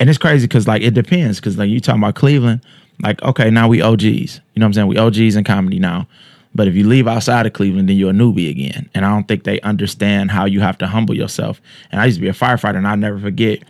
and 0.00 0.08
it's 0.08 0.18
crazy 0.18 0.46
because 0.46 0.66
like 0.66 0.80
it 0.80 0.94
depends 0.94 1.38
because 1.38 1.58
like 1.58 1.68
you 1.68 1.80
talking 1.80 2.02
about 2.02 2.14
Cleveland, 2.14 2.62
like 3.02 3.22
okay 3.22 3.50
now 3.50 3.68
we 3.68 3.82
OGs, 3.82 4.04
you 4.06 4.30
know 4.56 4.64
what 4.64 4.64
I'm 4.64 4.72
saying? 4.72 4.86
We 4.86 4.96
OGs 4.96 5.36
in 5.36 5.44
comedy 5.44 5.78
now, 5.78 6.08
but 6.54 6.66
if 6.66 6.74
you 6.74 6.88
leave 6.88 7.06
outside 7.06 7.44
of 7.44 7.52
Cleveland, 7.52 7.90
then 7.90 7.96
you're 7.98 8.12
a 8.12 8.14
newbie 8.14 8.48
again, 8.48 8.88
and 8.94 9.04
I 9.04 9.10
don't 9.10 9.28
think 9.28 9.44
they 9.44 9.60
understand 9.60 10.30
how 10.30 10.46
you 10.46 10.60
have 10.60 10.78
to 10.78 10.86
humble 10.86 11.14
yourself. 11.14 11.60
And 11.92 12.00
I 12.00 12.06
used 12.06 12.16
to 12.16 12.22
be 12.22 12.28
a 12.28 12.32
firefighter, 12.32 12.76
and 12.76 12.88
I'll 12.88 12.96
never 12.96 13.18
forget. 13.18 13.62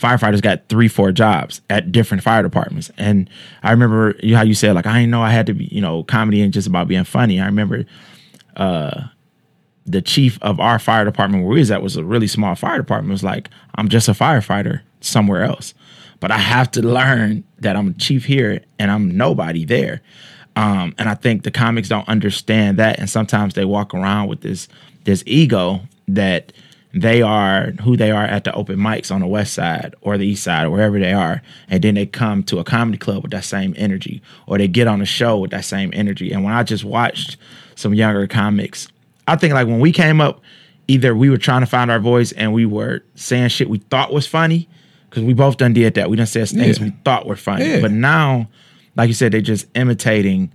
Firefighters 0.00 0.40
got 0.40 0.68
three, 0.68 0.88
four 0.88 1.10
jobs 1.10 1.60
at 1.68 1.90
different 1.90 2.22
fire 2.22 2.42
departments, 2.42 2.90
and 2.98 3.28
I 3.62 3.72
remember 3.72 4.14
how 4.32 4.42
you 4.42 4.54
said 4.54 4.74
like 4.74 4.86
I 4.86 5.00
didn't 5.00 5.10
know 5.10 5.22
I 5.22 5.30
had 5.30 5.46
to 5.46 5.54
be, 5.54 5.64
you 5.66 5.80
know, 5.80 6.04
comedy 6.04 6.40
and 6.40 6.52
just 6.52 6.68
about 6.68 6.88
being 6.88 7.04
funny. 7.04 7.40
I 7.40 7.46
remember 7.46 7.84
uh, 8.56 9.08
the 9.86 10.02
chief 10.02 10.38
of 10.42 10.60
our 10.60 10.78
fire 10.78 11.04
department 11.04 11.44
where 11.44 11.52
we 11.52 11.60
was 11.60 11.70
at 11.70 11.82
was 11.82 11.96
a 11.96 12.04
really 12.04 12.26
small 12.26 12.54
fire 12.54 12.76
department. 12.76 13.10
Was 13.10 13.24
like 13.24 13.48
i'm 13.76 13.88
just 13.88 14.08
a 14.08 14.12
firefighter 14.12 14.82
somewhere 15.00 15.42
else 15.42 15.74
but 16.20 16.30
i 16.30 16.38
have 16.38 16.70
to 16.72 16.82
learn 16.82 17.42
that 17.58 17.74
i'm 17.76 17.88
a 17.88 17.92
chief 17.94 18.24
here 18.26 18.60
and 18.78 18.90
i'm 18.90 19.16
nobody 19.16 19.64
there. 19.64 20.02
Um, 20.56 20.94
and 20.98 21.08
i 21.08 21.14
think 21.14 21.44
the 21.44 21.50
comics 21.50 21.88
don't 21.88 22.08
understand 22.08 22.78
that. 22.78 22.98
And 22.98 23.08
sometimes 23.08 23.54
they 23.54 23.64
walk 23.64 23.94
around 23.94 24.28
with 24.28 24.42
this 24.42 24.68
this 25.04 25.22
ego 25.26 25.80
that 26.08 26.52
they 27.02 27.22
are 27.22 27.72
who 27.82 27.96
they 27.96 28.10
are 28.10 28.24
at 28.24 28.44
the 28.44 28.52
open 28.54 28.76
mics 28.78 29.10
on 29.12 29.20
the 29.20 29.26
west 29.26 29.52
side 29.54 29.94
or 30.00 30.16
the 30.18 30.26
east 30.26 30.42
side 30.44 30.66
or 30.66 30.70
wherever 30.70 30.98
they 30.98 31.12
are 31.12 31.42
and 31.68 31.82
then 31.82 31.94
they 31.94 32.06
come 32.06 32.42
to 32.42 32.58
a 32.58 32.64
comedy 32.64 32.98
club 32.98 33.22
with 33.22 33.30
that 33.32 33.44
same 33.44 33.74
energy 33.76 34.22
or 34.46 34.58
they 34.58 34.68
get 34.68 34.86
on 34.86 35.00
a 35.00 35.06
show 35.06 35.38
with 35.38 35.50
that 35.50 35.64
same 35.64 35.90
energy 35.94 36.32
and 36.32 36.44
when 36.44 36.52
i 36.54 36.62
just 36.62 36.84
watched 36.84 37.36
some 37.74 37.94
younger 37.94 38.26
comics 38.26 38.88
I 39.26 39.36
think 39.36 39.52
like 39.52 39.66
when 39.66 39.78
we 39.80 39.92
came 39.92 40.22
up, 40.22 40.40
either 40.86 41.14
we 41.14 41.28
were 41.28 41.36
trying 41.36 41.60
to 41.60 41.66
find 41.66 41.90
our 41.90 41.98
voice 42.00 42.32
and 42.32 42.54
we 42.54 42.64
were 42.64 43.02
saying 43.14 43.48
shit 43.50 43.68
we 43.68 43.76
thought 43.76 44.10
was 44.10 44.26
funny 44.26 44.66
because 45.10 45.22
we 45.22 45.34
both 45.34 45.58
done 45.58 45.74
did 45.74 45.92
that. 45.96 46.08
We 46.08 46.16
done 46.16 46.26
said 46.26 46.48
things 46.48 46.78
Yeah. 46.78 46.84
we 46.86 46.90
thought 47.04 47.26
were 47.26 47.36
funny, 47.36 47.66
Yeah. 47.68 47.80
but 47.82 47.90
now, 47.92 48.48
like 48.96 49.08
you 49.08 49.12
said, 49.12 49.32
they're 49.32 49.42
just 49.42 49.66
imitating 49.74 50.50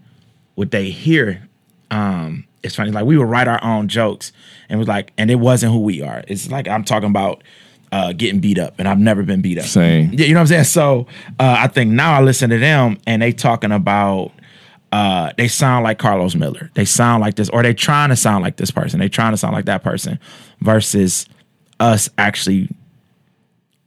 what 0.56 0.72
they 0.72 0.90
hear. 0.90 1.48
Um, 1.92 2.46
it's 2.64 2.76
funny. 2.76 2.92
Like 2.92 3.06
we 3.06 3.18
would 3.18 3.28
write 3.28 3.48
our 3.48 3.64
own 3.64 3.88
jokes 3.88 4.32
and 4.70 4.80
was 4.80 4.88
like, 4.88 5.12
and 5.18 5.30
it 5.30 5.36
wasn't 5.36 5.74
who 5.74 5.82
we 5.82 6.02
are. 6.02 6.24
It's 6.28 6.50
like 6.50 6.68
I'm 6.68 6.84
talking 6.84 7.10
about 7.10 7.44
uh, 7.92 8.14
getting 8.14 8.40
beat 8.40 8.58
up, 8.58 8.76
and 8.80 8.88
I've 8.88 9.00
never 9.00 9.22
been 9.24 9.42
beat 9.42 9.60
up. 9.60 9.66
Same. 9.66 10.12
Yeah, 10.14 10.26
you 10.26 10.34
know 10.34 10.40
what 10.40 10.42
I'm 10.42 10.48
saying. 10.48 10.64
So 10.64 11.08
uh, 11.40 11.58
I 11.60 11.68
think 11.68 11.92
now 11.92 12.14
I 12.14 12.22
listen 12.22 12.50
to 12.50 12.58
them 12.58 12.98
and 13.06 13.22
they 13.22 13.32
talking 13.32 13.72
about 13.72 14.32
uh, 14.92 15.34
they 15.38 15.48
sound 15.48 15.84
like 15.84 15.98
Carlos 15.98 16.36
Miller. 16.36 16.70
They 16.76 16.86
sound 16.86 17.22
like 17.22 17.36
this, 17.36 17.50
or 17.50 17.64
they 17.64 17.74
trying 17.74 18.10
to 18.10 18.16
sound 18.16 18.44
like 18.44 18.58
this 18.58 18.72
person. 18.72 19.00
They 19.00 19.10
trying 19.10 19.34
to 19.34 19.38
sound 19.38 19.54
like 19.54 19.66
that 19.66 19.84
person, 19.84 20.20
versus 20.62 21.28
us 21.80 22.10
actually 22.18 22.70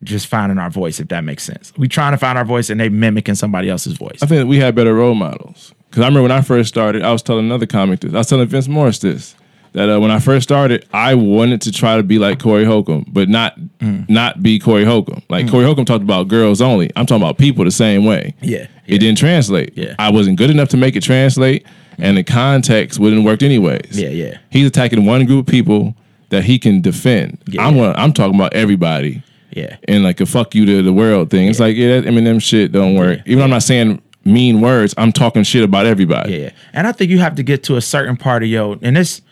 just 0.02 0.26
finding 0.26 0.58
our 0.58 0.70
voice. 0.70 1.00
If 1.00 1.08
that 1.08 1.24
makes 1.24 1.42
sense, 1.44 1.72
we 1.76 1.88
trying 1.88 2.12
to 2.12 2.18
find 2.18 2.36
our 2.38 2.44
voice 2.44 2.70
and 2.70 2.78
they 2.80 2.88
mimicking 2.88 3.34
somebody 3.34 3.68
else's 3.70 3.94
voice. 3.96 4.18
I 4.22 4.26
think 4.26 4.48
we 4.48 4.58
had 4.58 4.74
better 4.74 4.94
role 4.94 5.14
models. 5.14 5.72
Because 5.90 6.02
I 6.02 6.06
remember 6.06 6.22
when 6.22 6.32
I 6.32 6.42
first 6.42 6.68
started, 6.68 7.02
I 7.02 7.12
was 7.12 7.22
telling 7.22 7.46
another 7.46 7.66
comic 7.66 8.00
this. 8.00 8.12
I 8.12 8.18
was 8.18 8.26
telling 8.28 8.46
Vince 8.48 8.68
Morris 8.68 8.98
this. 8.98 9.34
That 9.72 9.90
uh, 9.90 10.00
when 10.00 10.10
I 10.10 10.20
first 10.20 10.44
started, 10.44 10.86
I 10.94 11.14
wanted 11.14 11.60
to 11.62 11.72
try 11.72 11.98
to 11.98 12.02
be 12.02 12.18
like 12.18 12.40
Corey 12.40 12.64
Holcomb, 12.64 13.04
but 13.08 13.28
not 13.28 13.58
Mm. 13.80 14.08
not 14.08 14.42
be 14.42 14.58
Corey 14.58 14.84
Holcomb. 14.86 15.22
Like 15.28 15.50
Corey 15.50 15.66
Holcomb 15.66 15.84
talked 15.84 16.02
about 16.02 16.28
girls 16.28 16.62
only. 16.62 16.90
I'm 16.96 17.04
talking 17.04 17.22
about 17.22 17.36
people 17.36 17.62
the 17.64 17.70
same 17.70 18.06
way. 18.06 18.34
Yeah, 18.40 18.68
It 18.86 18.98
didn't 19.00 19.18
translate. 19.18 19.76
Yeah. 19.76 19.94
I 19.98 20.10
wasn't 20.10 20.38
good 20.38 20.48
enough 20.48 20.70
to 20.70 20.78
make 20.78 20.96
it 20.96 21.02
translate, 21.02 21.66
and 21.98 22.16
the 22.16 22.24
context 22.24 22.98
wouldn't 22.98 23.24
work 23.26 23.42
anyways. 23.42 23.98
Yeah, 24.00 24.08
yeah. 24.08 24.38
He's 24.48 24.66
attacking 24.66 25.04
one 25.04 25.26
group 25.26 25.40
of 25.46 25.50
people 25.52 25.94
that 26.30 26.44
he 26.44 26.58
can 26.58 26.80
defend. 26.80 27.36
Yeah, 27.46 27.66
I'm 27.66 27.76
yeah. 27.76 27.92
I'm 27.98 28.14
talking 28.14 28.34
about 28.34 28.54
everybody 28.54 29.22
yeah, 29.56 29.76
and 29.88 30.04
like 30.04 30.20
a 30.20 30.26
fuck 30.26 30.54
you 30.54 30.66
to 30.66 30.82
the 30.82 30.92
world 30.92 31.30
thing. 31.30 31.48
It's 31.48 31.60
like, 31.60 31.76
yeah, 31.76 32.00
that 32.00 32.04
Eminem 32.04 32.40
shit 32.42 32.72
don't 32.72 32.94
work. 32.94 33.20
Even 33.26 33.38
though 33.38 33.44
I'm 33.44 33.50
not 33.50 33.62
saying 33.62 34.02
mean 34.24 34.60
words, 34.60 34.94
I'm 34.98 35.12
talking 35.12 35.42
shit 35.42 35.64
about 35.64 35.86
everybody. 35.86 36.36
yeah. 36.36 36.50
And 36.72 36.86
I 36.86 36.92
think 36.92 37.10
you 37.10 37.18
have 37.18 37.34
to 37.36 37.42
get 37.42 37.62
to 37.64 37.76
a 37.76 37.80
certain 37.80 38.16
part 38.16 38.42
of 38.42 38.48
your 38.48 38.78
and 38.82 38.96
this. 38.96 39.22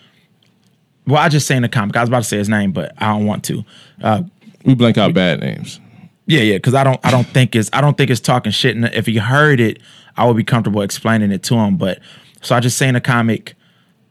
Well, 1.07 1.21
I 1.23 1.29
just 1.29 1.47
saying 1.47 1.63
the 1.63 1.69
comic. 1.69 1.97
I 1.97 2.01
was 2.01 2.09
about 2.09 2.23
to 2.23 2.29
say 2.29 2.39
his 2.39 2.49
name, 2.49 2.73
but 2.73 2.93
I 2.97 3.09
don't 3.09 3.27
want 3.27 3.45
to. 3.45 3.65
Uh, 4.03 4.23
We 4.65 4.75
blank 4.75 4.97
out 4.97 5.13
bad 5.13 5.41
names. 5.41 5.79
Yeah, 6.27 6.41
yeah, 6.41 6.57
because 6.57 6.73
I 6.73 6.83
don't, 6.83 6.99
I 7.05 7.11
don't 7.11 7.27
think 7.27 7.55
it's, 7.55 7.69
I 7.75 7.83
don't 7.83 7.99
think 7.99 8.09
it's 8.09 8.21
talking 8.21 8.51
shit. 8.51 8.75
And 8.75 8.87
if 8.87 9.07
you 9.07 9.21
heard 9.21 9.61
it 9.61 9.83
I 10.17 10.27
would 10.27 10.37
be 10.37 10.45
comfortable 10.45 10.83
explaining 10.83 11.33
it 11.33 11.43
to 11.45 11.55
him. 11.57 11.77
But 11.77 12.01
so 12.41 12.55
I 12.55 12.61
just 12.61 12.79
seen 12.79 12.97
a 12.97 13.01
comic, 13.01 13.55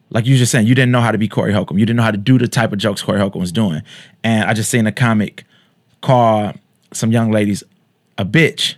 like 0.10 0.26
you 0.26 0.38
just 0.38 0.52
saying, 0.52 0.68
you 0.68 0.76
didn't 0.76 0.92
know 0.92 1.02
how 1.02 1.12
to 1.12 1.18
be 1.18 1.28
Corey 1.28 1.54
Holcomb. 1.54 1.78
You 1.78 1.86
didn't 1.86 1.98
know 1.98 2.04
how 2.04 2.12
to 2.12 2.18
do 2.18 2.38
the 2.38 2.48
type 2.48 2.72
of 2.72 2.80
jokes 2.80 3.02
Corey 3.02 3.20
Holcomb 3.20 3.42
was 3.42 3.52
doing. 3.52 3.82
And 4.24 4.50
I 4.50 4.54
just 4.54 4.70
seen 4.70 4.86
a 4.86 4.92
comic 4.92 5.46
call 6.04 6.54
some 6.92 7.12
young 7.12 7.32
ladies 7.32 7.64
a 8.20 8.26
bitch 8.26 8.76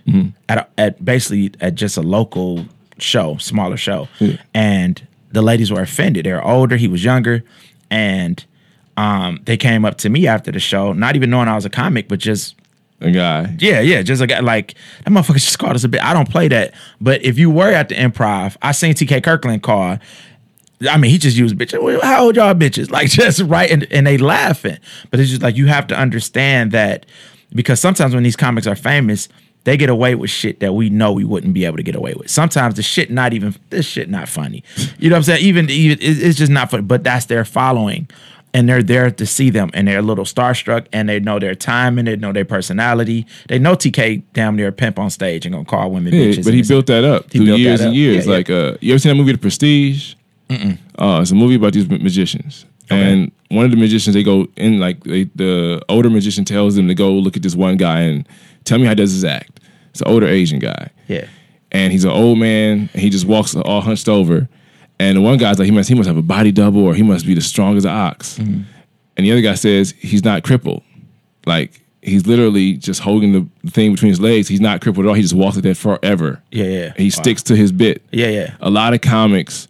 at 0.48 0.56
a, 0.58 0.66
at 0.78 1.04
basically 1.04 1.50
at 1.60 1.74
just 1.74 1.98
a 1.98 2.02
local 2.02 2.64
show, 2.98 3.36
smaller 3.36 3.76
show, 3.76 4.08
and 4.54 5.06
the 5.32 5.42
ladies 5.42 5.70
were 5.70 5.82
offended. 5.82 6.24
They 6.24 6.32
were 6.32 6.42
older, 6.42 6.76
he 6.78 6.88
was 6.88 7.04
younger, 7.04 7.42
and 7.90 8.42
um, 8.96 9.40
they 9.44 9.58
came 9.58 9.84
up 9.84 9.98
to 9.98 10.08
me 10.08 10.26
after 10.26 10.50
the 10.50 10.60
show, 10.60 10.94
not 10.94 11.16
even 11.16 11.28
knowing 11.28 11.48
I 11.48 11.54
was 11.54 11.66
a 11.66 11.70
comic, 11.70 12.08
but 12.08 12.18
just 12.18 12.54
A 13.02 13.10
guy. 13.10 13.54
yeah, 13.58 13.80
yeah, 13.80 14.00
just 14.00 14.22
like 14.22 14.30
like 14.40 14.74
that 15.04 15.10
motherfucker 15.10 15.34
just 15.34 15.58
called 15.58 15.76
us 15.76 15.84
a 15.84 15.88
bit. 15.88 16.02
I 16.02 16.14
don't 16.14 16.30
play 16.30 16.48
that, 16.48 16.72
but 16.98 17.22
if 17.22 17.38
you 17.38 17.50
were 17.50 17.70
at 17.70 17.90
the 17.90 17.96
improv, 17.96 18.56
I 18.62 18.72
seen 18.72 18.94
TK 18.94 19.22
Kirkland 19.22 19.62
call. 19.62 19.98
I 20.90 20.96
mean, 20.98 21.10
he 21.10 21.18
just 21.18 21.36
used 21.36 21.56
bitch. 21.56 21.72
How 22.02 22.24
old 22.24 22.36
y'all 22.36 22.54
bitches? 22.54 22.90
Like 22.96 23.08
just 23.10 23.40
right, 23.42 23.70
and, 23.70 23.86
and 23.90 24.06
they 24.06 24.18
laughing. 24.18 24.78
But 25.10 25.20
it's 25.20 25.30
just 25.30 25.42
like 25.42 25.56
you 25.56 25.66
have 25.66 25.86
to 25.88 25.96
understand 25.96 26.72
that 26.72 27.06
because 27.54 27.80
sometimes 27.80 28.14
when 28.14 28.22
these 28.22 28.36
comics 28.36 28.66
are 28.66 28.76
famous, 28.76 29.28
they 29.64 29.76
get 29.76 29.88
away 29.90 30.14
with 30.14 30.30
shit 30.30 30.60
that 30.60 30.74
we 30.74 30.90
know 30.90 31.12
we 31.12 31.24
wouldn't 31.24 31.52
be 31.54 31.64
able 31.64 31.76
to 31.76 31.82
get 31.82 31.96
away 31.96 32.14
with. 32.14 32.30
Sometimes 32.30 32.74
the 32.76 32.82
shit 32.82 33.10
not 33.10 33.32
even 33.32 33.54
this 33.70 33.86
shit 33.86 34.08
not 34.08 34.28
funny. 34.28 34.62
You 34.98 35.08
know 35.10 35.14
what 35.16 35.18
I'm 35.20 35.22
saying? 35.24 35.44
Even 35.44 35.68
even 35.70 35.98
it's 36.00 36.38
just 36.38 36.52
not 36.52 36.70
funny. 36.70 36.82
But 36.84 37.02
that's 37.04 37.26
their 37.26 37.44
following 37.44 38.08
and 38.54 38.68
they're 38.68 38.82
there 38.82 39.10
to 39.10 39.26
see 39.26 39.50
them 39.50 39.70
and 39.74 39.88
they're 39.88 39.98
a 39.98 40.02
little 40.02 40.24
starstruck 40.24 40.86
and 40.92 41.08
they 41.08 41.20
know 41.20 41.38
their 41.38 41.54
time 41.54 41.98
and 41.98 42.06
they 42.06 42.16
know 42.16 42.32
their 42.32 42.44
personality. 42.44 43.26
They 43.48 43.58
know 43.58 43.74
TK 43.74 44.22
damn 44.34 44.56
near 44.56 44.68
a 44.68 44.72
pimp 44.72 44.98
on 44.98 45.10
stage 45.10 45.44
and 45.46 45.52
gonna 45.52 45.64
call 45.64 45.90
women 45.90 46.14
Yeah, 46.14 46.26
bitches. 46.26 46.44
but 46.44 46.54
he 46.54 46.62
built 46.62 46.86
that 46.86 47.04
up 47.04 47.28
through 47.30 47.44
years 47.56 47.80
and 47.80 47.90
up. 47.90 47.94
years. 47.94 48.24
Yeah, 48.26 48.30
yeah. 48.32 48.36
like, 48.36 48.50
uh, 48.50 48.76
you 48.80 48.92
ever 48.92 48.98
seen 48.98 49.10
that 49.10 49.16
movie, 49.16 49.32
The 49.32 49.38
Prestige? 49.38 50.14
Uh, 50.50 51.18
it's 51.22 51.30
a 51.30 51.34
movie 51.34 51.56
about 51.56 51.72
these 51.72 51.88
ma- 51.88 51.98
magicians, 51.98 52.64
and 52.88 53.32
one 53.50 53.64
of 53.64 53.70
the 53.70 53.76
magicians 53.76 54.14
they 54.14 54.22
go 54.22 54.46
in 54.56 54.78
like 54.78 55.02
they, 55.04 55.24
the 55.34 55.82
older 55.88 56.08
magician 56.10 56.44
tells 56.44 56.76
them 56.76 56.86
to 56.88 56.94
go 56.94 57.12
look 57.14 57.36
at 57.36 57.42
this 57.42 57.56
one 57.56 57.76
guy 57.76 58.00
and 58.00 58.28
tell 58.64 58.78
me 58.78 58.84
how 58.84 58.90
he 58.90 58.94
does 58.96 59.12
his 59.12 59.24
act. 59.24 59.60
It's 59.90 60.00
an 60.02 60.08
older 60.08 60.26
Asian 60.26 60.58
guy, 60.58 60.90
Yeah. 61.08 61.26
and 61.72 61.92
he's 61.92 62.04
an 62.04 62.10
old 62.12 62.38
man, 62.38 62.88
and 62.92 63.02
he 63.02 63.10
just 63.10 63.24
walks 63.26 63.54
all 63.56 63.80
hunched 63.80 64.08
over. 64.08 64.48
And 64.98 65.16
the 65.18 65.20
one 65.20 65.36
guy's 65.36 65.58
like, 65.58 65.66
he 65.66 65.72
must 65.72 65.88
he 65.88 65.94
must 65.94 66.06
have 66.06 66.16
a 66.16 66.22
body 66.22 66.52
double, 66.52 66.84
or 66.84 66.94
he 66.94 67.02
must 67.02 67.26
be 67.26 67.34
the 67.34 67.40
strongest 67.40 67.86
ox. 67.86 68.38
Mm-hmm. 68.38 68.62
And 69.16 69.26
the 69.26 69.32
other 69.32 69.40
guy 69.42 69.54
says 69.54 69.94
he's 69.98 70.24
not 70.24 70.42
crippled, 70.44 70.82
like. 71.46 71.82
He's 72.02 72.24
literally 72.24 72.74
just 72.74 73.00
holding 73.00 73.32
the 73.32 73.70
thing 73.72 73.90
between 73.90 74.10
his 74.10 74.20
legs. 74.20 74.46
He's 74.46 74.60
not 74.60 74.80
crippled 74.80 75.06
at 75.06 75.08
all. 75.08 75.14
He 75.16 75.22
just 75.22 75.34
walks 75.34 75.56
like 75.56 75.64
that 75.64 75.76
forever. 75.76 76.40
Yeah, 76.52 76.64
yeah. 76.66 76.92
He 76.96 77.10
sticks 77.10 77.42
to 77.44 77.56
his 77.56 77.72
bit. 77.72 78.00
Yeah, 78.12 78.28
yeah. 78.28 78.54
A 78.60 78.70
lot 78.70 78.94
of 78.94 79.00
comics 79.00 79.66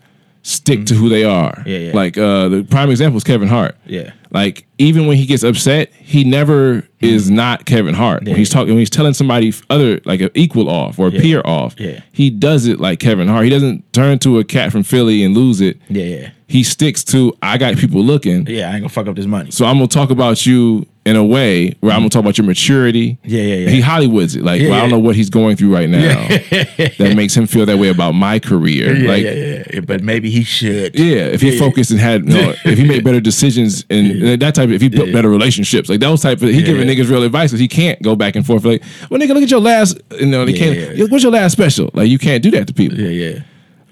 stick 0.46 0.86
to 0.86 0.94
who 0.94 1.08
they 1.08 1.24
are. 1.24 1.60
Yeah, 1.66 1.78
yeah. 1.78 1.92
Like 1.92 2.16
uh, 2.16 2.48
the 2.48 2.62
prime 2.62 2.88
example 2.90 3.16
is 3.16 3.24
Kevin 3.24 3.48
Hart. 3.48 3.76
Yeah. 3.84 4.12
Like 4.30 4.66
even 4.78 5.06
when 5.06 5.16
he 5.16 5.26
gets 5.26 5.42
upset, 5.42 5.92
he 5.94 6.22
never 6.22 6.86
is 7.00 7.30
not 7.30 7.66
Kevin 7.66 7.94
Hart. 7.94 8.22
Yeah, 8.22 8.30
When 8.30 8.38
he's 8.38 8.50
talking, 8.50 8.68
when 8.68 8.78
he's 8.78 8.90
telling 8.90 9.14
somebody 9.14 9.52
other 9.70 10.00
like 10.04 10.20
an 10.20 10.30
equal 10.34 10.68
off 10.68 10.98
or 10.98 11.08
a 11.08 11.10
peer 11.10 11.42
off, 11.44 11.74
Yeah. 11.78 12.00
he 12.12 12.30
does 12.30 12.66
it 12.66 12.78
like 12.80 13.00
Kevin 13.00 13.26
Hart. 13.28 13.44
He 13.44 13.50
doesn't 13.50 13.92
turn 13.92 14.18
to 14.20 14.38
a 14.38 14.44
cat 14.44 14.70
from 14.72 14.82
Philly 14.84 15.24
and 15.24 15.34
lose 15.34 15.60
it. 15.60 15.78
Yeah, 15.88 16.04
yeah. 16.04 16.30
He 16.48 16.62
sticks 16.62 17.02
to 17.04 17.36
I 17.42 17.58
got 17.58 17.76
people 17.76 18.02
looking. 18.04 18.46
Yeah, 18.46 18.68
I 18.70 18.74
ain't 18.74 18.82
gonna 18.82 18.88
fuck 18.88 19.08
up 19.08 19.16
this 19.16 19.26
money. 19.26 19.50
So 19.50 19.64
I'm 19.66 19.76
gonna 19.76 19.88
talk 19.88 20.10
about 20.10 20.46
you 20.46 20.86
in 21.06 21.14
a 21.14 21.24
way 21.24 21.70
where 21.80 21.92
I'm 21.92 22.00
gonna 22.00 22.10
talk 22.10 22.20
about 22.20 22.36
your 22.36 22.46
maturity. 22.46 23.16
Yeah, 23.22 23.40
yeah, 23.40 23.54
yeah. 23.54 23.68
He 23.68 23.80
Hollywoods 23.80 24.36
it. 24.36 24.42
Like 24.42 24.60
Yeah, 24.60 24.70
well, 24.70 24.78
I 24.78 24.80
don't 24.80 24.90
know 24.90 24.98
what 24.98 25.14
he's 25.14 25.30
going 25.30 25.56
through 25.56 25.72
right 25.72 25.88
now 25.88 26.28
that 26.28 27.12
makes 27.14 27.32
him 27.32 27.46
feel 27.46 27.64
that 27.64 27.78
way 27.78 27.90
about 27.90 28.12
my 28.12 28.40
career. 28.40 28.92
Yeah, 28.92 29.08
like 29.08 29.22
yeah, 29.22 29.64
yeah. 29.72 29.80
But 29.80 30.02
maybe 30.02 30.30
he 30.30 30.42
should. 30.42 30.98
yeah, 30.98 31.26
if 31.26 31.40
he 31.40 31.56
focused 31.56 31.92
and 31.92 32.00
had, 32.00 32.24
no, 32.24 32.54
if 32.64 32.76
he 32.76 32.84
made 32.84 33.04
better 33.04 33.20
decisions 33.20 33.86
and 33.88 34.42
that 34.42 34.56
type 34.56 34.64
of, 34.64 34.72
if 34.72 34.82
he 34.82 34.88
built 34.88 35.12
better 35.12 35.30
relationships, 35.30 35.88
like 35.88 36.00
those 36.00 36.22
type 36.22 36.42
of, 36.42 36.48
he 36.48 36.64
giving 36.64 36.88
niggas 36.88 37.08
real 37.08 37.22
advice 37.22 37.50
because 37.50 37.60
he 37.60 37.68
can't 37.68 38.02
go 38.02 38.16
back 38.16 38.34
and 38.34 38.44
forth. 38.44 38.64
Like, 38.64 38.82
well, 39.08 39.20
nigga, 39.20 39.28
look 39.28 39.44
at 39.44 39.50
your 39.50 39.60
last, 39.60 40.00
you 40.18 40.26
know, 40.26 40.44
they 40.44 40.54
can't. 40.54 41.08
What's 41.10 41.22
your 41.22 41.32
last 41.32 41.52
special? 41.52 41.88
Like, 41.94 42.08
you 42.08 42.18
can't 42.18 42.42
do 42.42 42.50
that 42.50 42.66
to 42.66 42.74
people. 42.74 42.98
Yeah, 42.98 43.10
yeah. 43.10 43.42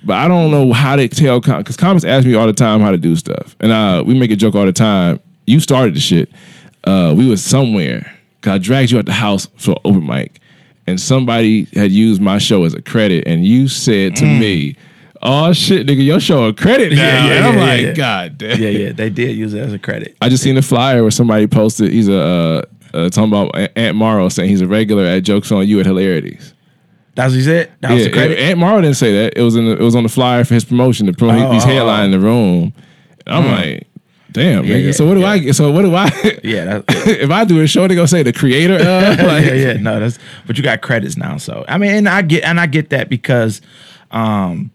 But 0.02 0.16
I 0.16 0.26
don't 0.26 0.50
know 0.50 0.72
how 0.72 0.96
to 0.96 1.08
tell 1.08 1.40
because 1.40 1.76
comics 1.76 2.04
ask 2.04 2.26
me 2.26 2.34
all 2.34 2.46
the 2.46 2.52
time 2.52 2.80
how 2.80 2.90
to 2.90 2.98
do 2.98 3.14
stuff, 3.14 3.54
and 3.60 3.70
uh, 3.70 4.02
we 4.04 4.18
make 4.18 4.32
a 4.32 4.36
joke 4.36 4.56
all 4.56 4.66
the 4.66 4.72
time. 4.72 5.20
You 5.46 5.60
started 5.60 5.94
the 5.94 6.00
shit. 6.00 6.28
Uh, 6.84 7.14
we 7.16 7.26
was 7.26 7.42
somewhere. 7.42 8.10
'cause 8.42 8.52
I 8.52 8.58
dragged 8.58 8.90
you 8.90 8.98
out 8.98 9.06
the 9.06 9.12
house 9.12 9.48
for 9.56 9.74
open 9.86 10.04
mic, 10.06 10.38
and 10.86 11.00
somebody 11.00 11.66
had 11.74 11.90
used 11.90 12.20
my 12.20 12.36
show 12.36 12.64
as 12.64 12.74
a 12.74 12.82
credit, 12.82 13.24
and 13.26 13.42
you 13.46 13.68
said 13.68 14.16
to 14.16 14.26
me, 14.26 14.76
"Oh 15.22 15.54
shit, 15.54 15.86
nigga, 15.86 16.04
your 16.04 16.20
show 16.20 16.44
a 16.44 16.52
credit 16.52 16.92
now." 16.92 16.98
Mm. 16.98 16.98
Yeah, 16.98 17.26
yeah, 17.26 17.32
and 17.36 17.44
I'm 17.46 17.54
yeah, 17.54 17.64
like, 17.64 17.80
yeah. 17.80 17.92
God 17.94 18.36
damn. 18.38 18.60
Yeah, 18.60 18.68
yeah. 18.68 18.92
They 18.92 19.08
did 19.08 19.34
use 19.34 19.54
it 19.54 19.60
as 19.60 19.72
a 19.72 19.78
credit. 19.78 20.14
I 20.20 20.28
just 20.28 20.42
seen 20.42 20.58
a 20.58 20.62
flyer 20.62 21.00
where 21.00 21.10
somebody 21.10 21.46
posted. 21.46 21.90
He's 21.90 22.08
a 22.08 22.20
uh, 22.20 22.62
uh, 22.92 23.08
talking 23.08 23.32
about 23.32 23.54
Aunt 23.76 23.96
Morrow 23.96 24.28
saying 24.28 24.50
he's 24.50 24.60
a 24.60 24.66
regular 24.68 25.04
at 25.06 25.22
jokes 25.22 25.50
on 25.50 25.66
you 25.66 25.80
at 25.80 25.86
hilarities. 25.86 26.52
That's 27.14 27.30
what 27.32 27.36
he 27.38 27.44
said? 27.44 27.70
That 27.80 27.92
was 27.92 28.00
Yeah, 28.02 28.08
the 28.08 28.12
credit? 28.12 28.38
Aunt 28.40 28.58
Morrow 28.58 28.80
didn't 28.82 28.96
say 28.96 29.12
that. 29.22 29.38
It 29.38 29.42
was 29.42 29.56
in 29.56 29.64
the, 29.64 29.72
it 29.72 29.80
was 29.82 29.94
on 29.96 30.02
the 30.02 30.08
flyer 30.10 30.44
for 30.44 30.52
his 30.52 30.64
promotion. 30.66 31.06
The 31.06 31.12
pro, 31.14 31.30
Oh, 31.30 31.52
he's 31.52 31.64
oh, 31.64 31.68
headlining 31.68 32.10
the 32.10 32.20
room. 32.20 32.74
I'm 33.26 33.46
like, 33.46 33.86
damn, 34.34 34.64
Yeah, 34.66 34.74
nigga. 34.76 34.84
yeah, 34.86 34.92
so 34.92 35.06
what 35.06 35.14
do 35.14 35.20
yeah. 35.20 35.30
I? 35.30 35.50
So 35.52 35.70
what 35.72 35.82
do 35.82 35.94
I? 35.94 36.04
yeah, 36.44 36.82
if 36.88 37.30
I 37.30 37.44
do 37.46 37.60
a 37.62 37.66
show, 37.66 37.88
they 37.88 37.94
gonna 37.94 38.06
say 38.06 38.22
the 38.22 38.32
creator. 38.34 38.74
Uh, 38.74 39.16
like, 39.24 39.44
yeah, 39.46 39.54
yeah, 39.54 39.72
no, 39.74 39.98
that's 39.98 40.18
but 40.46 40.58
you 40.58 40.62
got 40.62 40.82
credits 40.82 41.16
now. 41.16 41.38
So 41.38 41.64
I 41.66 41.78
mean, 41.78 41.92
and 41.92 42.08
I 42.08 42.20
get 42.22 42.44
and 42.44 42.60
I 42.60 42.66
get 42.66 42.90
that 42.90 43.08
because 43.08 43.62
um 44.10 44.70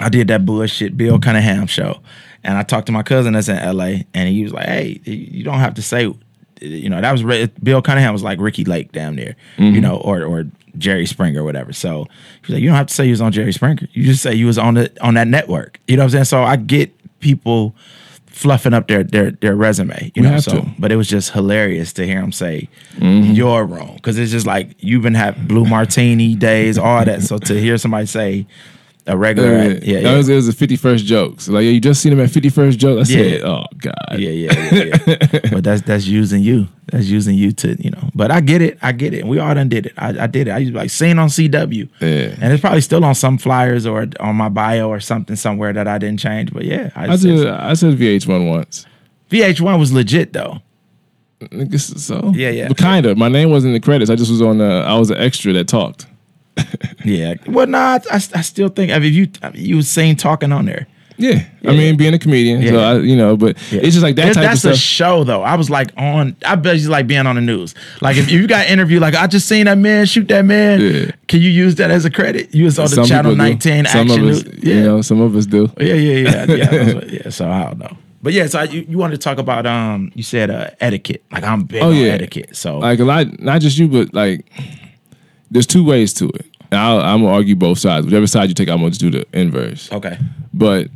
I 0.00 0.08
did 0.08 0.26
that 0.28 0.44
bullshit 0.44 0.96
Bill 0.96 1.18
Cunningham 1.20 1.66
show, 1.68 2.00
and 2.42 2.58
I 2.58 2.62
talked 2.64 2.86
to 2.86 2.92
my 2.92 3.02
cousin 3.04 3.34
that's 3.34 3.48
in 3.48 3.58
L.A. 3.58 4.04
and 4.14 4.28
he 4.28 4.42
was 4.42 4.52
like, 4.52 4.66
"Hey, 4.66 5.00
you 5.04 5.44
don't 5.44 5.60
have 5.60 5.74
to 5.74 5.82
say." 5.82 6.12
You 6.60 6.88
know, 6.88 7.00
that 7.00 7.10
was 7.10 7.48
Bill 7.62 7.82
Cunningham 7.82 8.12
was 8.12 8.22
like 8.22 8.38
Ricki 8.40 8.64
Lake 8.64 8.92
down 8.92 9.16
there, 9.16 9.34
you 9.58 9.80
know, 9.80 9.96
or 9.96 10.22
or 10.22 10.46
Jerry 10.78 11.06
Springer 11.06 11.40
or 11.40 11.44
whatever. 11.44 11.72
So 11.72 12.04
he 12.04 12.40
was 12.46 12.50
like, 12.50 12.62
you 12.62 12.68
don't 12.68 12.76
have 12.76 12.86
to 12.86 12.94
say 12.94 13.04
you 13.04 13.10
was 13.10 13.20
on 13.20 13.32
Jerry 13.32 13.52
Springer. 13.52 13.88
You 13.92 14.04
just 14.04 14.22
say 14.22 14.32
you 14.34 14.46
was 14.46 14.58
on 14.58 14.74
the 14.74 14.92
on 15.02 15.14
that 15.14 15.26
network. 15.26 15.80
You 15.88 15.96
know 15.96 16.02
what 16.02 16.06
I'm 16.06 16.10
saying? 16.10 16.24
So 16.26 16.44
I 16.44 16.54
get 16.54 16.94
people 17.18 17.74
fluffing 18.32 18.74
up 18.74 18.88
their 18.88 19.04
their 19.04 19.30
their 19.30 19.54
resume. 19.54 20.10
You 20.14 20.22
We 20.22 20.28
know, 20.30 20.38
so 20.40 20.60
to. 20.60 20.66
but 20.78 20.90
it 20.90 20.96
was 20.96 21.08
just 21.08 21.30
hilarious 21.32 21.92
to 21.94 22.06
hear 22.06 22.20
him 22.20 22.32
say 22.32 22.68
Mm-hmm. 22.96 23.32
you're 23.32 23.64
wrong 23.64 23.94
because 23.96 24.18
it's 24.18 24.30
just 24.32 24.46
like 24.46 24.74
you've 24.78 25.02
been 25.02 25.14
having 25.14 25.46
blue 25.46 25.64
martini 25.64 26.34
days, 26.34 26.76
all 26.78 27.04
that. 27.04 27.22
So 27.22 27.38
to 27.38 27.58
hear 27.60 27.78
somebody 27.78 28.06
say 28.06 28.46
a 29.06 29.16
regular, 29.16 29.48
yeah, 29.52 29.68
that 29.68 29.86
yeah, 29.86 30.16
was 30.16 30.28
it 30.28 30.34
was 30.36 30.48
a 30.48 30.52
51st 30.52 31.04
joke. 31.04 31.40
So 31.40 31.52
like, 31.52 31.64
yeah, 31.64 31.70
you 31.70 31.80
just 31.80 32.00
seen 32.02 32.12
him 32.12 32.20
at 32.20 32.30
51st 32.30 32.76
joke. 32.78 32.96
I 32.98 33.10
Yeah. 33.10 33.30
said, 33.30 33.42
oh 33.42 33.64
god, 33.78 33.94
yeah, 34.18 34.30
yeah, 34.30 34.68
yeah, 34.72 34.96
yeah. 35.06 35.40
but 35.52 35.64
that's 35.64 35.82
that's 35.82 36.06
using 36.06 36.42
you. 36.42 36.68
That's 36.86 37.06
using 37.06 37.34
you 37.34 37.50
to 37.52 37.82
you 37.82 37.90
know. 37.90 38.10
But 38.14 38.30
I 38.30 38.40
get 38.40 38.62
it. 38.62 38.78
I 38.80 38.92
get 38.92 39.12
it. 39.14 39.26
We 39.26 39.38
all 39.40 39.54
done 39.54 39.68
did 39.68 39.86
it. 39.86 39.92
I, 39.98 40.08
I 40.24 40.26
did 40.28 40.46
it. 40.48 40.52
I 40.52 40.58
used 40.58 40.72
to 40.72 40.78
like 40.78 40.90
seen 40.90 41.18
on 41.18 41.28
CW, 41.28 41.88
Yeah. 42.00 42.36
and 42.40 42.52
it's 42.52 42.60
probably 42.60 42.80
still 42.80 43.04
on 43.04 43.14
some 43.16 43.38
flyers 43.38 43.86
or 43.86 44.06
on 44.20 44.36
my 44.36 44.48
bio 44.48 44.88
or 44.88 45.00
something 45.00 45.34
somewhere 45.36 45.72
that 45.72 45.88
I 45.88 45.98
didn't 45.98 46.20
change. 46.20 46.52
But 46.52 46.64
yeah, 46.64 46.90
I 46.94 47.16
did. 47.16 47.46
I 47.46 47.74
said 47.74 47.94
VH1 47.96 48.48
once. 48.48 48.86
VH1 49.30 49.78
was 49.78 49.92
legit 49.92 50.32
though. 50.32 50.60
Nigga, 51.40 51.80
So 51.98 52.30
Yeah, 52.36 52.50
yeah. 52.50 52.68
But 52.68 52.76
kind 52.76 53.04
of. 53.06 53.18
My 53.18 53.28
name 53.28 53.50
wasn't 53.50 53.70
in 53.74 53.80
the 53.80 53.84
credits. 53.84 54.10
I 54.10 54.14
just 54.14 54.30
was 54.30 54.40
on. 54.42 54.58
the 54.58 54.84
I 54.86 54.96
was 54.96 55.10
an 55.10 55.18
extra 55.18 55.52
that 55.54 55.66
talked. 55.66 56.06
Yeah. 57.04 57.34
Well, 57.48 57.66
nah, 57.66 57.98
I, 58.10 58.16
I 58.16 58.42
still 58.42 58.68
think 58.68 58.92
I 58.92 58.98
mean, 58.98 59.12
you 59.12 59.28
I 59.42 59.50
mean, 59.50 59.64
you 59.64 59.76
was 59.76 59.88
seen 59.88 60.16
talking 60.16 60.52
on 60.52 60.66
there. 60.66 60.86
Yeah, 61.18 61.44
I 61.64 61.72
mean, 61.72 61.96
being 61.96 62.14
a 62.14 62.18
comedian, 62.18 62.66
so 62.66 62.78
I, 62.80 62.98
you 62.98 63.14
know, 63.14 63.36
but 63.36 63.56
it's 63.70 63.94
just 63.94 64.02
like 64.02 64.16
that 64.16 64.26
That- 64.26 64.34
type 64.34 64.44
of 64.44 64.50
that's 64.50 64.60
stuff. 64.60 64.72
a 64.72 64.76
show 64.76 65.24
though. 65.24 65.42
I 65.42 65.54
was 65.56 65.68
like 65.70 65.90
on. 65.96 66.34
I 66.44 66.54
bet 66.56 66.78
you 66.78 66.88
like 66.88 67.06
being 67.06 67.26
on 67.26 67.34
the 67.36 67.40
news. 67.42 67.74
Like 68.00 68.16
if 68.16 68.30
you 68.30 68.46
got 68.48 68.66
interview, 68.66 68.98
like 68.98 69.14
I 69.14 69.26
just 69.26 69.46
seen 69.46 69.66
that 69.66 69.78
man 69.78 70.06
shoot 70.06 70.26
that 70.28 70.44
man. 70.44 70.80
Yeah. 70.80 71.10
Can 71.28 71.40
you 71.40 71.50
use 71.50 71.74
that 71.76 71.90
as 71.90 72.04
a 72.04 72.10
credit? 72.10 72.52
You 72.54 72.64
was 72.64 72.78
on 72.78 72.84
the 72.86 72.96
Some 72.96 73.04
channel 73.04 73.36
nineteen 73.36 73.84
Some 73.84 74.08
action 74.10 74.24
of 74.28 74.30
us, 74.36 74.44
news. 74.44 74.64
you 74.64 74.82
know, 74.82 75.02
some 75.02 75.20
of 75.20 75.36
us 75.36 75.46
do. 75.46 75.70
Yeah, 75.78 75.94
yeah, 75.94 76.28
yeah, 76.30 76.44
yeah. 76.56 76.94
what- 76.94 77.10
yeah. 77.12 77.28
So 77.30 77.48
I 77.48 77.64
don't 77.64 77.78
know. 77.78 77.96
But 78.22 78.32
yeah, 78.32 78.46
so 78.46 78.60
I, 78.60 78.64
you, 78.64 78.86
you 78.88 78.98
wanted 78.98 79.20
to 79.20 79.24
talk 79.24 79.38
about 79.38 79.66
um 79.66 80.10
you 80.14 80.22
said 80.22 80.50
uh 80.50 80.70
etiquette. 80.80 81.22
Like 81.30 81.44
I'm 81.44 81.64
big 81.64 81.82
Oh, 81.82 81.88
on 81.90 81.94
yeah. 81.96 82.12
etiquette. 82.12 82.56
So 82.56 82.78
Like 82.78 82.98
a 83.00 83.04
lot, 83.04 83.38
not 83.40 83.60
just 83.60 83.76
you, 83.78 83.86
but 83.86 84.12
like, 84.14 84.46
there's 85.52 85.66
two 85.66 85.84
ways 85.84 86.12
to 86.14 86.28
it. 86.28 86.46
And 86.70 86.80
I'll, 86.80 87.00
I'm 87.00 87.22
gonna 87.22 87.32
argue 87.34 87.54
both 87.54 87.78
sides. 87.78 88.06
Whichever 88.06 88.26
side 88.26 88.48
you 88.48 88.54
take, 88.54 88.68
I'm 88.68 88.78
gonna 88.78 88.90
just 88.90 89.00
do 89.00 89.10
the 89.10 89.26
inverse. 89.32 89.90
okay. 89.92 90.18
But 90.54 90.88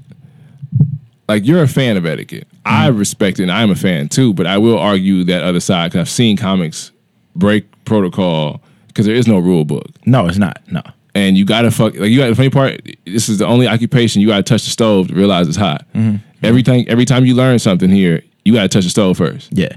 like, 1.29 1.45
you're 1.45 1.63
a 1.63 1.69
fan 1.69 1.97
of 1.97 2.07
etiquette. 2.07 2.47
I 2.65 2.89
Mm-hmm. 2.89 2.99
respect 2.99 3.39
it, 3.41 3.45
and 3.45 3.53
I'm 3.53 3.71
a 3.71 3.75
fan 3.75 4.09
too. 4.09 4.33
But 4.35 4.47
I 4.47 4.59
will 4.59 4.79
argue 4.79 5.25
that 5.25 5.43
other 5.43 5.61
side 5.61 5.91
because 5.91 6.01
I've 6.01 6.09
seen 6.11 6.37
comics 6.37 6.93
break 7.35 7.65
protocol 7.85 8.63
because 8.89 9.07
there 9.07 9.15
is 9.15 9.27
no 9.27 9.39
rule 9.39 9.65
book. 9.65 9.87
No, 10.05 10.27
it's 10.27 10.39
not. 10.39 10.61
No. 10.71 10.83
and 11.15 11.37
you 11.37 11.45
gotta 11.45 11.71
fuck 11.71 11.95
like 11.95 12.11
you 12.11 12.19
got 12.19 12.29
the 12.29 12.35
funny 12.35 12.51
part. 12.51 12.81
This 13.05 13.29
is 13.29 13.39
the 13.39 13.47
only 13.47 13.67
occupation 13.69 14.21
you 14.23 14.29
gotta 14.29 14.43
touch 14.43 14.65
the 14.65 14.71
stove 14.71 15.09
to 15.09 15.15
realize 15.15 15.49
it's 15.49 15.57
hot. 15.57 15.85
Mm-hmm. 15.95 16.17
Every 16.43 16.63
time, 16.63 16.85
every 16.89 17.05
time 17.05 17.25
you 17.27 17.35
learn 17.35 17.59
something 17.59 17.91
here, 17.91 18.23
you 18.45 18.53
gotta 18.53 18.69
touch 18.69 18.85
the 18.85 18.91
stove 18.91 19.17
first. 19.19 19.49
Yeah. 19.53 19.77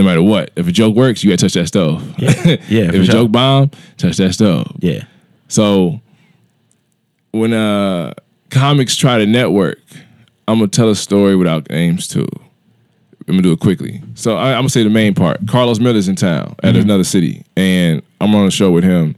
No 0.00 0.06
matter 0.06 0.22
what, 0.22 0.50
if 0.56 0.66
a 0.66 0.72
joke 0.72 0.96
works, 0.96 1.22
you 1.22 1.28
gotta 1.28 1.42
touch 1.42 1.52
that 1.52 1.66
stove. 1.66 2.02
Yeah. 2.18 2.30
Yeah, 2.70 2.84
if 2.84 2.94
a 2.94 3.04
sure. 3.04 3.12
joke 3.12 3.32
bomb, 3.32 3.70
touch 3.98 4.16
that 4.16 4.32
stove. 4.32 4.74
Yeah. 4.78 5.04
So 5.48 6.00
when 7.32 7.52
uh 7.52 8.14
comics 8.48 8.96
try 8.96 9.18
to 9.18 9.26
network, 9.26 9.78
I'm 10.48 10.60
gonna 10.60 10.68
tell 10.68 10.88
a 10.88 10.96
story 10.96 11.36
without 11.36 11.68
names 11.68 12.08
too. 12.08 12.26
I'm 13.28 13.34
gonna 13.34 13.42
do 13.42 13.52
it 13.52 13.60
quickly. 13.60 14.00
So 14.14 14.38
I, 14.38 14.52
I'm 14.52 14.60
gonna 14.60 14.70
say 14.70 14.82
the 14.84 14.88
main 14.88 15.12
part. 15.12 15.46
Carlos 15.46 15.80
Miller's 15.80 16.08
in 16.08 16.16
town 16.16 16.56
at 16.62 16.72
mm-hmm. 16.72 16.80
another 16.80 17.04
city, 17.04 17.44
and 17.54 18.00
I'm 18.22 18.34
on 18.34 18.46
a 18.46 18.50
show 18.50 18.70
with 18.70 18.84
him, 18.84 19.16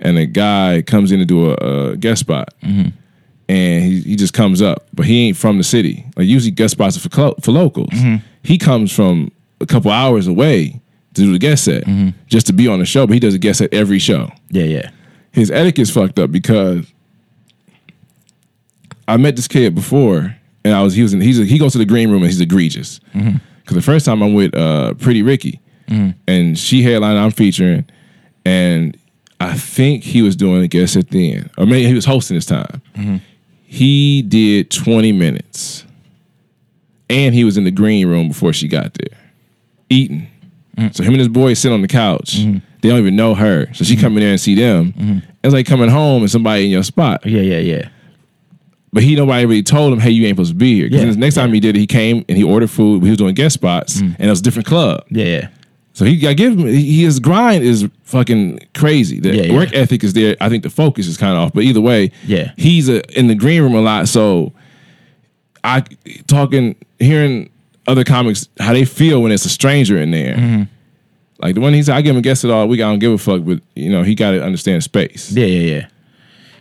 and 0.00 0.18
a 0.18 0.26
guy 0.26 0.82
comes 0.82 1.12
in 1.12 1.20
to 1.20 1.26
do 1.26 1.52
a, 1.52 1.92
a 1.92 1.96
guest 1.96 2.22
spot, 2.22 2.52
mm-hmm. 2.64 2.88
and 3.48 3.84
he, 3.84 4.00
he 4.00 4.16
just 4.16 4.34
comes 4.34 4.60
up, 4.62 4.88
but 4.94 5.06
he 5.06 5.28
ain't 5.28 5.36
from 5.36 5.58
the 5.58 5.64
city. 5.64 6.06
Like 6.16 6.26
usually 6.26 6.50
guest 6.50 6.72
spots 6.72 6.96
are 6.96 7.00
for 7.00 7.08
clo- 7.08 7.36
for 7.40 7.52
locals. 7.52 7.90
Mm-hmm. 7.90 8.16
He 8.42 8.58
comes 8.58 8.92
from 8.92 9.30
a 9.60 9.66
couple 9.66 9.90
hours 9.90 10.26
away 10.26 10.80
to 11.14 11.22
do 11.22 11.32
the 11.32 11.38
guest 11.38 11.64
set, 11.64 11.84
mm-hmm. 11.84 12.10
just 12.26 12.46
to 12.46 12.52
be 12.52 12.68
on 12.68 12.78
the 12.78 12.86
show. 12.86 13.06
But 13.06 13.14
he 13.14 13.20
does 13.20 13.34
a 13.34 13.38
guest 13.38 13.58
set 13.58 13.72
every 13.72 13.98
show 13.98 14.30
Yeah, 14.50 14.64
yeah. 14.64 14.90
his 15.32 15.50
etiquette's 15.50 15.90
fucked 15.90 16.18
up 16.18 16.30
because 16.30 16.92
I 19.06 19.16
met 19.16 19.36
this 19.36 19.48
kid 19.48 19.74
before, 19.74 20.36
and 20.64 20.74
I 20.74 20.82
was 20.82 20.94
he 20.94 21.02
was 21.02 21.14
in, 21.14 21.20
he's 21.20 21.40
a, 21.40 21.44
he 21.44 21.58
goes 21.58 21.72
to 21.72 21.78
the 21.78 21.86
green 21.86 22.10
room 22.10 22.22
and 22.22 22.30
he's 22.30 22.40
egregious. 22.40 23.00
Mm-hmm. 23.14 23.38
Because 23.60 23.74
the 23.74 23.82
first 23.82 24.06
time 24.06 24.22
I'm 24.22 24.32
with 24.32 24.54
uh, 24.54 24.94
Pretty 24.94 25.22
Ricky, 25.22 25.60
mm-hmm. 25.88 26.10
and 26.26 26.58
she 26.58 26.82
headline 26.82 27.16
I'm 27.16 27.30
featuring, 27.30 27.86
and 28.44 28.96
I 29.40 29.54
think 29.54 30.04
he 30.04 30.22
was 30.22 30.36
doing 30.36 30.62
a 30.62 30.68
guest 30.68 30.96
at 30.96 31.10
the 31.10 31.34
end, 31.34 31.50
or 31.58 31.66
maybe 31.66 31.86
he 31.86 31.94
was 31.94 32.04
hosting 32.04 32.36
this 32.36 32.46
time. 32.46 32.82
He 33.64 34.22
did 34.22 34.70
20 34.70 35.12
minutes, 35.12 35.84
and 37.10 37.34
he 37.34 37.44
was 37.44 37.58
in 37.58 37.64
the 37.64 37.70
green 37.70 38.08
room 38.08 38.28
before 38.28 38.54
she 38.54 38.68
got 38.68 38.94
there, 38.94 39.18
eating. 39.90 40.28
Mm-hmm. 40.76 40.92
So 40.92 41.02
him 41.02 41.14
and 41.14 41.20
his 41.20 41.28
boy 41.28 41.54
sit 41.54 41.72
on 41.72 41.82
the 41.82 41.88
couch. 41.88 42.36
Mm-hmm. 42.38 42.58
They 42.80 42.88
don't 42.88 42.98
even 42.98 43.16
know 43.16 43.34
her. 43.34 43.72
So 43.74 43.84
she 43.84 43.94
mm-hmm. 43.94 44.02
come 44.02 44.16
in 44.16 44.20
there 44.20 44.30
and 44.30 44.40
see 44.40 44.54
them. 44.54 45.22
It's 45.42 45.52
like 45.52 45.66
coming 45.66 45.88
home 45.88 46.22
and 46.22 46.30
somebody 46.30 46.64
in 46.64 46.70
your 46.70 46.84
spot. 46.84 47.26
Yeah, 47.26 47.42
yeah, 47.42 47.58
yeah. 47.58 47.88
But 48.92 49.02
he 49.02 49.16
nobody 49.16 49.44
really 49.44 49.62
told 49.62 49.92
him, 49.92 50.00
hey, 50.00 50.10
you 50.10 50.26
ain't 50.26 50.36
supposed 50.36 50.52
to 50.52 50.56
be 50.56 50.74
here. 50.74 50.88
Because 50.88 51.04
Yeah, 51.04 51.10
the 51.10 51.18
next 51.18 51.34
time 51.34 51.52
he 51.52 51.60
did 51.60 51.76
it, 51.76 51.78
he 51.78 51.86
came 51.86 52.24
and 52.28 52.38
he 52.38 52.44
ordered 52.44 52.70
food. 52.70 53.02
He 53.02 53.10
was 53.10 53.18
doing 53.18 53.34
guest 53.34 53.54
spots, 53.54 54.00
mm. 54.00 54.14
and 54.18 54.26
it 54.26 54.30
was 54.30 54.40
a 54.40 54.42
different 54.42 54.66
club. 54.66 55.04
Yeah, 55.10 55.24
yeah. 55.24 55.48
So 55.92 56.04
he 56.04 56.16
got 56.16 56.36
give 56.36 56.52
him 56.52 56.66
he, 56.66 57.02
his 57.02 57.18
grind 57.18 57.64
is 57.64 57.88
fucking 58.04 58.60
crazy. 58.72 59.18
The 59.18 59.34
yeah. 59.34 59.54
work 59.54 59.70
ethic 59.74 60.04
is 60.04 60.12
there. 60.12 60.36
I 60.40 60.48
think 60.48 60.62
the 60.62 60.70
focus 60.70 61.08
is 61.08 61.16
kind 61.16 61.36
of 61.36 61.42
off. 61.42 61.52
But 61.52 61.64
either 61.64 61.80
way, 61.80 62.12
Yeah. 62.24 62.52
he's 62.56 62.88
a, 62.88 63.02
in 63.18 63.26
the 63.26 63.34
green 63.34 63.62
room 63.62 63.74
a 63.74 63.80
lot. 63.80 64.06
So 64.06 64.52
I 65.64 65.82
talking 66.28 66.76
hearing 67.00 67.50
other 67.88 68.04
comics 68.04 68.48
how 68.60 68.72
they 68.72 68.84
feel 68.84 69.22
when 69.22 69.32
it's 69.32 69.44
a 69.44 69.48
stranger 69.48 69.98
in 69.98 70.10
there. 70.10 70.36
Mm-hmm. 70.36 70.62
Like 71.40 71.54
the 71.54 71.60
one 71.60 71.72
he 71.72 71.82
said, 71.82 71.96
I 71.96 72.02
give 72.02 72.14
him 72.14 72.18
a 72.18 72.22
guest 72.22 72.44
at 72.44 72.50
all 72.50 72.68
week. 72.68 72.80
I 72.80 72.84
don't 72.84 72.98
give 72.98 73.12
a 73.12 73.18
fuck, 73.18 73.44
but 73.44 73.60
you 73.74 73.90
know 73.90 74.02
he 74.02 74.14
got 74.14 74.32
to 74.32 74.44
understand 74.44 74.84
space. 74.84 75.32
Yeah, 75.32 75.46
yeah, 75.46 75.74
yeah. 75.74 75.88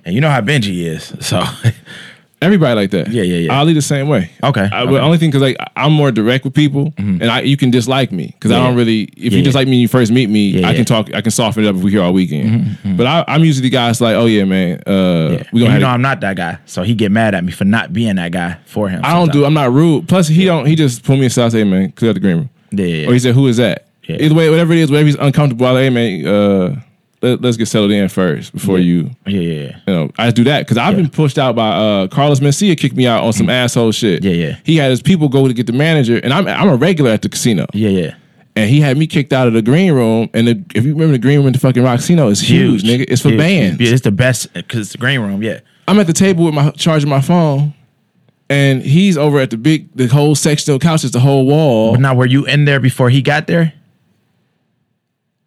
And 0.06 0.16
you 0.16 0.22
know 0.22 0.30
how 0.30 0.42
Benji 0.42 0.86
is. 0.86 1.14
So 1.20 1.44
Everybody 2.40 2.76
like 2.76 2.92
that. 2.92 3.08
Yeah, 3.10 3.24
yeah, 3.24 3.38
yeah. 3.38 3.58
Ali 3.60 3.74
the 3.74 3.82
same 3.82 4.08
way. 4.08 4.30
Okay, 4.44 4.70
I, 4.72 4.84
okay. 4.84 4.92
The 4.94 5.02
only 5.02 5.18
thing 5.18 5.32
because 5.32 5.42
like 5.42 5.58
I'm 5.76 5.92
more 5.92 6.12
direct 6.12 6.44
with 6.46 6.54
people, 6.54 6.94
and 6.98 7.24
I 7.24 7.42
you 7.42 7.58
can 7.58 7.72
dislike 7.72 8.12
me 8.12 8.28
because 8.28 8.52
I 8.52 8.60
don't 8.64 8.76
really. 8.76 9.04
If 9.18 9.34
Yeah, 9.34 9.40
you 9.40 9.44
dislike 9.44 9.68
me 9.68 9.72
when 9.72 9.80
you 9.80 9.88
first 9.88 10.12
meet 10.12 10.30
me, 10.30 10.50
Yeah, 10.50 10.68
I 10.68 10.72
yeah. 10.72 10.76
can 10.78 10.86
talk. 10.86 11.12
I 11.16 11.22
can 11.22 11.32
soften 11.32 11.64
it 11.64 11.68
up 11.68 11.76
if 11.76 11.82
we 11.82 11.90
here 11.90 12.04
all 12.04 12.14
weekend. 12.14 12.78
But 12.96 13.08
I, 13.08 13.26
I'm 13.28 13.44
usually 13.44 13.64
the 13.64 13.72
guy 13.72 13.88
that's 13.88 14.02
like, 14.02 14.16
oh 14.16 14.28
yeah, 14.28 14.44
man, 14.44 14.84
uh, 14.86 14.92
yeah. 15.40 15.44
we 15.52 15.62
gonna 15.62 15.74
you 15.74 15.80
know 15.80 15.88
to- 15.88 15.88
I'm 15.88 16.02
not 16.04 16.22
that 16.22 16.36
guy. 16.38 16.60
So 16.68 16.84
he 16.84 16.94
get 16.94 17.12
mad 17.12 17.34
at 17.34 17.44
me 17.44 17.52
for 17.52 17.66
not 17.66 17.92
being 17.92 18.16
that 18.18 18.32
guy 18.32 18.58
for 18.66 18.88
him. 18.88 19.02
I 19.04 19.14
don't 19.14 19.32
do. 19.32 19.44
I'm 19.44 19.56
not 19.56 19.72
rude. 19.72 20.08
Plus, 20.08 20.28
he 20.28 20.46
don't. 20.46 20.68
He 20.68 20.76
just 20.76 21.04
pull 21.04 21.18
me 21.18 21.26
aside, 21.26 21.44
and 21.46 21.52
say, 21.54 21.58
hey 21.60 21.64
man, 21.64 21.92
clear 21.94 22.12
out 22.12 22.14
the 22.14 22.20
green 22.20 22.38
room. 22.38 22.50
Yeah, 22.72 22.86
yeah, 22.86 22.96
yeah. 23.02 23.10
Or 23.10 23.14
he 23.14 23.20
said, 23.20 23.34
who 23.34 23.48
is 23.48 23.58
that? 23.58 23.88
Yeah. 24.08 24.18
Either 24.22 24.36
way, 24.36 24.50
whatever 24.52 24.74
it 24.74 24.80
is, 24.80 24.92
whatever 24.92 25.08
he's 25.08 25.16
uncomfortable. 25.16 25.66
I'll, 25.66 25.76
hey 25.78 25.90
man, 25.90 26.26
uh, 26.28 26.80
let, 27.22 27.44
us 27.44 27.58
get 27.58 27.66
settled 27.68 27.92
in 27.92 28.08
first 28.10 28.54
before 28.54 28.78
you. 28.80 29.10
Yeah, 29.26 29.40
yeah, 29.40 29.62
yeah. 29.64 29.80
You 29.88 29.94
know, 29.94 30.12
I 30.18 30.32
do 30.32 30.44
that 30.46 30.60
because 30.66 30.78
I've 30.78 30.94
Yeah. 30.94 31.02
been 31.04 31.10
pushed 31.10 31.38
out 31.38 31.56
by 31.56 31.70
uh, 31.70 32.08
Carlos 32.08 32.40
Mencia. 32.40 32.78
Kicked 32.78 32.96
me 32.96 33.08
out 33.08 33.24
on 33.24 33.34
some 33.34 33.50
asshole 33.50 33.92
shit. 33.92 34.24
Yeah, 34.24 34.34
yeah. 34.34 34.58
He 34.64 34.76
had 34.78 34.92
his 34.92 35.02
people 35.02 35.28
go 35.30 35.48
to 35.48 35.54
get 35.54 35.66
the 35.68 35.74
manager, 35.74 36.20
and 36.24 36.32
I'm 36.34 36.48
I'm 36.48 36.70
a 36.70 36.76
regular 36.76 37.12
at 37.12 37.22
the 37.24 37.30
casino, 37.30 37.66
Yeah, 37.74 37.90
yeah. 37.90 38.16
and 38.56 38.70
he 38.70 38.80
had 38.82 38.98
me 38.98 39.08
kicked 39.08 39.34
out 39.34 39.48
of 39.48 39.54
the 39.54 39.62
green 39.62 39.94
room. 39.94 40.30
And 40.34 40.48
the, 40.48 40.64
if 40.76 40.84
you 40.86 40.94
remember, 40.94 41.14
the 41.14 41.20
green 41.20 41.38
room 41.40 41.48
in 41.48 41.54
the 41.54 41.60
fucking 41.60 41.82
Rocksino 41.84 42.30
is 42.32 42.40
huge, 42.40 42.84
nigga. 42.84 43.06
It's 43.08 43.22
for 43.22 43.30
Huge. 43.30 43.40
bands. 43.40 43.80
Yeah, 43.82 43.92
it's 43.94 44.02
the 44.04 44.12
best 44.12 44.54
because 44.54 44.82
it's 44.82 44.92
the 44.92 44.98
green 45.00 45.20
room. 45.22 45.42
Yeah. 45.42 45.60
I'm 45.88 46.00
at 46.00 46.08
the 46.08 46.14
table 46.14 46.46
with 46.46 46.54
my 46.54 46.70
charging 46.72 47.10
my 47.10 47.22
phone, 47.22 47.74
and 48.50 48.82
he's 48.84 49.18
over 49.18 49.40
at 49.40 49.50
the 49.50 49.58
big 49.58 49.90
the 49.96 50.08
whole 50.08 50.36
sectional 50.36 50.76
of 50.76 50.82
couches, 50.82 51.12
the 51.12 51.20
whole 51.20 51.46
wall. 51.48 51.94
But 51.94 52.02
now, 52.02 52.14
were 52.14 52.26
you 52.28 52.46
in 52.46 52.66
there 52.66 52.80
before 52.80 53.10
he 53.10 53.22
got 53.22 53.48
there? 53.48 53.74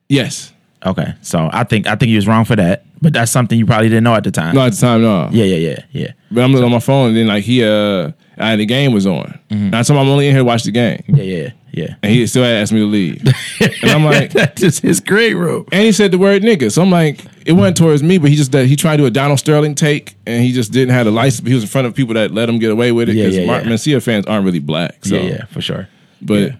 yes, 0.08 0.52
Okay, 0.84 1.14
so 1.20 1.50
I 1.52 1.64
think 1.64 1.86
I 1.86 1.94
think 1.96 2.08
he 2.08 2.16
was 2.16 2.26
wrong 2.26 2.44
for 2.44 2.56
that. 2.56 2.84
But 3.02 3.14
that's 3.14 3.30
something 3.32 3.58
you 3.58 3.64
probably 3.64 3.88
didn't 3.88 4.04
know 4.04 4.14
at 4.14 4.24
the 4.24 4.30
time. 4.30 4.54
no 4.54 4.62
at 4.66 4.72
the 4.72 4.78
time, 4.78 5.00
no. 5.00 5.28
Yeah, 5.32 5.44
yeah, 5.44 5.56
yeah, 5.56 5.82
yeah, 5.90 6.12
But 6.30 6.44
I'm 6.44 6.52
looking 6.52 6.66
on 6.66 6.70
my 6.70 6.80
phone, 6.80 7.08
and 7.08 7.16
then 7.16 7.26
like 7.28 7.44
he 7.44 7.64
uh, 7.64 8.12
I, 8.36 8.56
the 8.56 8.66
game 8.66 8.92
was 8.92 9.06
on. 9.06 9.38
And 9.50 9.74
I 9.74 9.82
told 9.82 9.96
him 9.98 10.02
I'm 10.06 10.08
only 10.10 10.26
in 10.26 10.32
here 10.34 10.40
to 10.40 10.44
watch 10.44 10.64
the 10.64 10.70
game, 10.70 11.02
yeah, 11.08 11.22
yeah, 11.22 11.50
yeah. 11.72 11.94
and 12.02 12.12
he 12.12 12.26
still 12.26 12.44
asked 12.44 12.72
me 12.72 12.80
to 12.80 12.86
leave. 12.86 13.22
and 13.60 13.90
I'm 13.90 14.04
like, 14.04 14.32
that's 14.32 14.60
just 14.60 14.82
his 14.82 15.00
great 15.00 15.34
room. 15.34 15.66
and 15.72 15.82
he 15.82 15.92
said 15.92 16.10
the 16.10 16.18
word 16.18 16.42
nigga. 16.42 16.70
So 16.70 16.82
I'm 16.82 16.90
like, 16.90 17.24
it 17.46 17.52
wasn't 17.52 17.78
towards 17.78 18.02
me, 18.02 18.18
but 18.18 18.28
he 18.30 18.36
just 18.36 18.52
he 18.52 18.76
tried 18.76 18.96
to 18.98 19.02
do 19.04 19.06
a 19.06 19.10
Donald 19.10 19.38
Sterling 19.38 19.74
take, 19.74 20.14
and 20.26 20.42
he 20.44 20.52
just 20.52 20.70
didn't 20.72 20.94
have 20.94 21.06
the 21.06 21.12
license. 21.12 21.46
He 21.48 21.54
was 21.54 21.62
in 21.62 21.68
front 21.70 21.86
of 21.86 21.94
people 21.94 22.14
that 22.14 22.32
let 22.32 22.48
him 22.50 22.58
get 22.58 22.70
away 22.70 22.92
with 22.92 23.08
it 23.08 23.14
because 23.14 23.34
yeah, 23.36 23.46
Mark 23.46 23.64
yeah. 23.64 23.70
Mencia 23.70 24.02
fans 24.02 24.26
aren't 24.26 24.44
really 24.44 24.58
black. 24.60 25.04
So. 25.06 25.14
yeah, 25.16 25.22
yeah, 25.22 25.44
for 25.46 25.60
sure. 25.62 25.88
But 26.20 26.34
Yeah. 26.40 26.56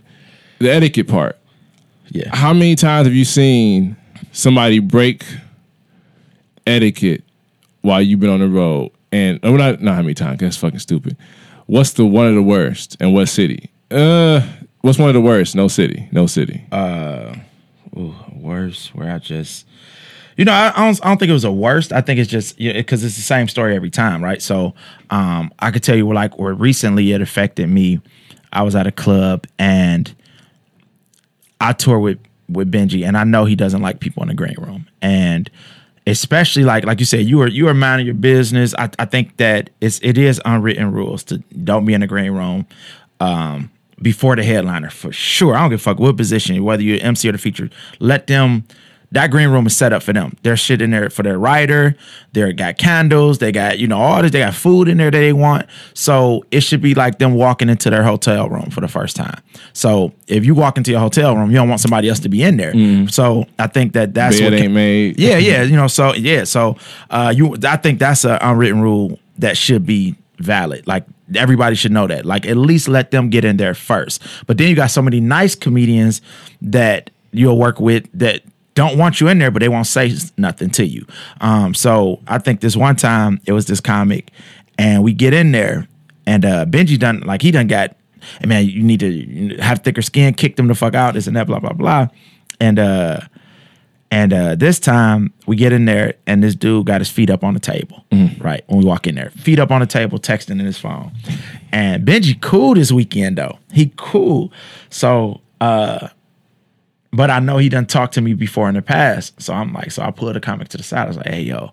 the 0.58 0.70
etiquette 0.72 1.08
part. 1.08 1.36
Yeah, 2.12 2.34
How 2.34 2.52
many 2.54 2.74
times 2.76 3.06
have 3.06 3.14
you 3.14 3.24
seen 3.26 3.96
somebody 4.32 4.78
break 4.78 5.24
etiquette 6.66 7.24
while 7.82 8.02
you've 8.02 8.20
been 8.20 8.30
on 8.30 8.40
the 8.40 8.48
road? 8.48 8.92
And 9.12 9.40
oh, 9.42 9.56
not 9.56 9.82
not 9.82 9.96
how 9.96 10.02
many 10.02 10.14
times? 10.14 10.40
That's 10.40 10.56
fucking 10.56 10.78
stupid. 10.78 11.16
What's 11.66 11.92
the 11.92 12.06
one 12.06 12.26
of 12.26 12.34
the 12.34 12.42
worst 12.42 12.96
and 13.00 13.14
what 13.14 13.28
city? 13.28 13.70
Uh, 13.90 14.40
what's 14.82 14.98
one 14.98 15.08
of 15.08 15.14
the 15.14 15.20
worst? 15.20 15.54
No 15.54 15.68
city. 15.68 16.08
No 16.12 16.26
city. 16.26 16.64
Ooh, 17.96 18.14
worst 18.34 18.94
where 18.94 19.12
I 19.12 19.18
just, 19.18 19.66
you 20.36 20.44
know, 20.44 20.52
I, 20.52 20.72
I 20.74 20.86
don't, 20.86 21.04
I 21.04 21.08
don't 21.08 21.18
think 21.18 21.30
it 21.30 21.34
was 21.34 21.44
a 21.44 21.52
worst. 21.52 21.92
I 21.92 22.00
think 22.00 22.20
it's 22.20 22.30
just 22.30 22.56
because 22.58 23.04
it's 23.04 23.16
the 23.16 23.22
same 23.22 23.48
story 23.48 23.74
every 23.74 23.90
time, 23.90 24.22
right? 24.22 24.40
So, 24.40 24.74
um, 25.10 25.52
I 25.58 25.70
could 25.72 25.82
tell 25.82 25.96
you 25.96 26.12
like 26.12 26.38
where 26.38 26.54
recently 26.54 27.12
it 27.12 27.20
affected 27.20 27.68
me. 27.68 28.00
I 28.52 28.62
was 28.62 28.76
at 28.76 28.86
a 28.86 28.92
club 28.92 29.46
and 29.58 30.12
I 31.60 31.72
tour 31.72 31.98
with 31.98 32.18
with 32.50 32.70
Benji, 32.70 33.06
and 33.06 33.16
I 33.16 33.24
know 33.24 33.44
he 33.44 33.56
doesn't 33.56 33.82
like 33.82 34.00
people 34.00 34.22
in 34.22 34.28
the 34.28 34.34
green 34.34 34.56
room, 34.58 34.88
and 35.02 35.50
especially 36.06 36.64
like 36.64 36.84
like 36.84 37.00
you 37.00 37.06
said, 37.06 37.26
you 37.26 37.40
are 37.42 37.48
you 37.48 37.68
are 37.68 37.74
minding 37.74 38.06
your 38.06 38.14
business. 38.14 38.74
I, 38.78 38.90
I 38.98 39.04
think 39.04 39.36
that 39.36 39.70
it's 39.80 40.00
it 40.02 40.18
is 40.18 40.40
unwritten 40.44 40.92
rules 40.92 41.24
to 41.24 41.38
don't 41.64 41.84
be 41.84 41.94
in 41.94 42.00
the 42.00 42.06
green 42.06 42.32
room. 42.32 42.66
Um, 43.20 43.70
before 44.02 44.34
the 44.34 44.42
headliner 44.42 44.90
for 44.90 45.12
sure. 45.12 45.54
I 45.54 45.60
don't 45.60 45.70
give 45.70 45.80
a 45.80 45.82
fuck 45.82 45.98
what 45.98 46.16
position, 46.16 46.62
whether 46.64 46.82
you're 46.82 47.02
MC 47.02 47.28
or 47.28 47.32
the 47.32 47.38
feature. 47.38 47.70
Let 47.98 48.26
them. 48.26 48.64
That 49.12 49.30
green 49.32 49.48
room 49.48 49.66
is 49.66 49.76
set 49.76 49.92
up 49.92 50.02
for 50.02 50.12
them. 50.12 50.36
There's 50.42 50.60
shit 50.60 50.80
in 50.80 50.92
there 50.92 51.10
for 51.10 51.24
their 51.24 51.38
writer. 51.38 51.96
They 52.32 52.52
got 52.52 52.78
candles. 52.78 53.38
They 53.38 53.50
got 53.50 53.78
you 53.78 53.88
know 53.88 53.98
all 53.98 54.22
this. 54.22 54.30
They 54.30 54.38
got 54.38 54.54
food 54.54 54.88
in 54.88 54.98
there 54.98 55.10
that 55.10 55.18
they 55.18 55.32
want. 55.32 55.66
So 55.94 56.44
it 56.50 56.60
should 56.60 56.80
be 56.80 56.94
like 56.94 57.18
them 57.18 57.34
walking 57.34 57.68
into 57.68 57.90
their 57.90 58.04
hotel 58.04 58.48
room 58.48 58.70
for 58.70 58.80
the 58.80 58.88
first 58.88 59.16
time. 59.16 59.40
So 59.72 60.12
if 60.28 60.44
you 60.44 60.54
walk 60.54 60.76
into 60.76 60.92
your 60.92 61.00
hotel 61.00 61.36
room, 61.36 61.50
you 61.50 61.56
don't 61.56 61.68
want 61.68 61.80
somebody 61.80 62.08
else 62.08 62.20
to 62.20 62.28
be 62.28 62.42
in 62.42 62.56
there. 62.56 62.72
So 63.08 63.46
I 63.58 63.66
think 63.66 63.94
that 63.94 64.14
that's 64.14 64.38
Bed 64.38 64.52
what 64.52 64.60
ain't 64.60 64.72
made. 64.72 65.18
yeah, 65.18 65.38
yeah, 65.38 65.62
you 65.62 65.76
know, 65.76 65.88
so 65.88 66.14
yeah, 66.14 66.44
so 66.44 66.76
uh 67.10 67.32
you 67.34 67.56
I 67.64 67.76
think 67.76 67.98
that's 67.98 68.24
an 68.24 68.38
unwritten 68.40 68.80
rule 68.80 69.18
that 69.38 69.56
should 69.56 69.84
be 69.84 70.14
valid. 70.38 70.86
Like 70.86 71.04
everybody 71.34 71.74
should 71.74 71.92
know 71.92 72.06
that. 72.06 72.24
Like 72.24 72.46
at 72.46 72.56
least 72.56 72.88
let 72.88 73.10
them 73.10 73.28
get 73.28 73.44
in 73.44 73.56
there 73.56 73.74
first. 73.74 74.22
But 74.46 74.58
then 74.58 74.68
you 74.68 74.76
got 74.76 74.90
so 74.90 75.02
many 75.02 75.20
nice 75.20 75.54
comedians 75.54 76.22
that 76.62 77.10
you'll 77.32 77.58
work 77.58 77.80
with 77.80 78.08
that 78.14 78.42
don't 78.74 78.98
want 78.98 79.20
you 79.20 79.28
in 79.28 79.38
there, 79.38 79.50
but 79.50 79.60
they 79.60 79.68
won't 79.68 79.86
say 79.86 80.12
nothing 80.36 80.70
to 80.70 80.86
you. 80.86 81.06
Um, 81.40 81.74
so 81.74 82.20
I 82.26 82.38
think 82.38 82.60
this 82.60 82.76
one 82.76 82.96
time 82.96 83.40
it 83.46 83.52
was 83.52 83.66
this 83.66 83.80
comic, 83.80 84.30
and 84.78 85.02
we 85.02 85.12
get 85.12 85.34
in 85.34 85.52
there, 85.52 85.88
and 86.26 86.44
uh 86.44 86.64
Benji 86.66 86.98
done 86.98 87.20
like 87.20 87.42
he 87.42 87.50
done 87.50 87.66
got, 87.66 87.96
hey 88.40 88.46
man, 88.46 88.66
you 88.66 88.82
need 88.82 89.00
to 89.00 89.56
have 89.58 89.80
thicker 89.80 90.02
skin, 90.02 90.34
kick 90.34 90.56
them 90.56 90.68
the 90.68 90.74
fuck 90.74 90.94
out, 90.94 91.14
this 91.14 91.26
and 91.26 91.36
that, 91.36 91.46
blah 91.46 91.58
blah 91.58 91.72
blah, 91.72 92.08
and 92.60 92.78
uh. 92.78 93.20
And 94.12 94.32
uh, 94.32 94.56
this 94.56 94.80
time 94.80 95.32
we 95.46 95.54
get 95.54 95.72
in 95.72 95.84
there, 95.84 96.14
and 96.26 96.42
this 96.42 96.56
dude 96.56 96.84
got 96.84 97.00
his 97.00 97.08
feet 97.08 97.30
up 97.30 97.44
on 97.44 97.54
the 97.54 97.60
table. 97.60 98.04
Right 98.40 98.64
when 98.66 98.80
we 98.80 98.84
walk 98.84 99.06
in 99.06 99.14
there, 99.14 99.30
feet 99.30 99.60
up 99.60 99.70
on 99.70 99.78
the 99.78 99.86
table, 99.86 100.18
texting 100.18 100.58
in 100.58 100.66
his 100.66 100.78
phone. 100.78 101.12
And 101.70 102.04
Benji 102.04 102.40
cool 102.40 102.74
this 102.74 102.90
weekend 102.90 103.38
though. 103.38 103.60
He 103.72 103.92
cool. 103.94 104.52
So, 104.88 105.40
uh, 105.60 106.08
but 107.12 107.30
I 107.30 107.40
know 107.40 107.58
he 107.58 107.68
done 107.68 107.86
talked 107.86 108.14
to 108.14 108.20
me 108.20 108.34
before 108.34 108.68
in 108.68 108.74
the 108.74 108.82
past. 108.82 109.40
So 109.40 109.52
I'm 109.52 109.72
like, 109.72 109.90
so 109.90 110.02
I 110.02 110.10
pulled 110.10 110.36
a 110.36 110.40
comic 110.40 110.68
to 110.68 110.76
the 110.76 110.82
side. 110.82 111.04
I 111.04 111.08
was 111.08 111.16
like, 111.16 111.28
hey 111.28 111.42
yo, 111.42 111.70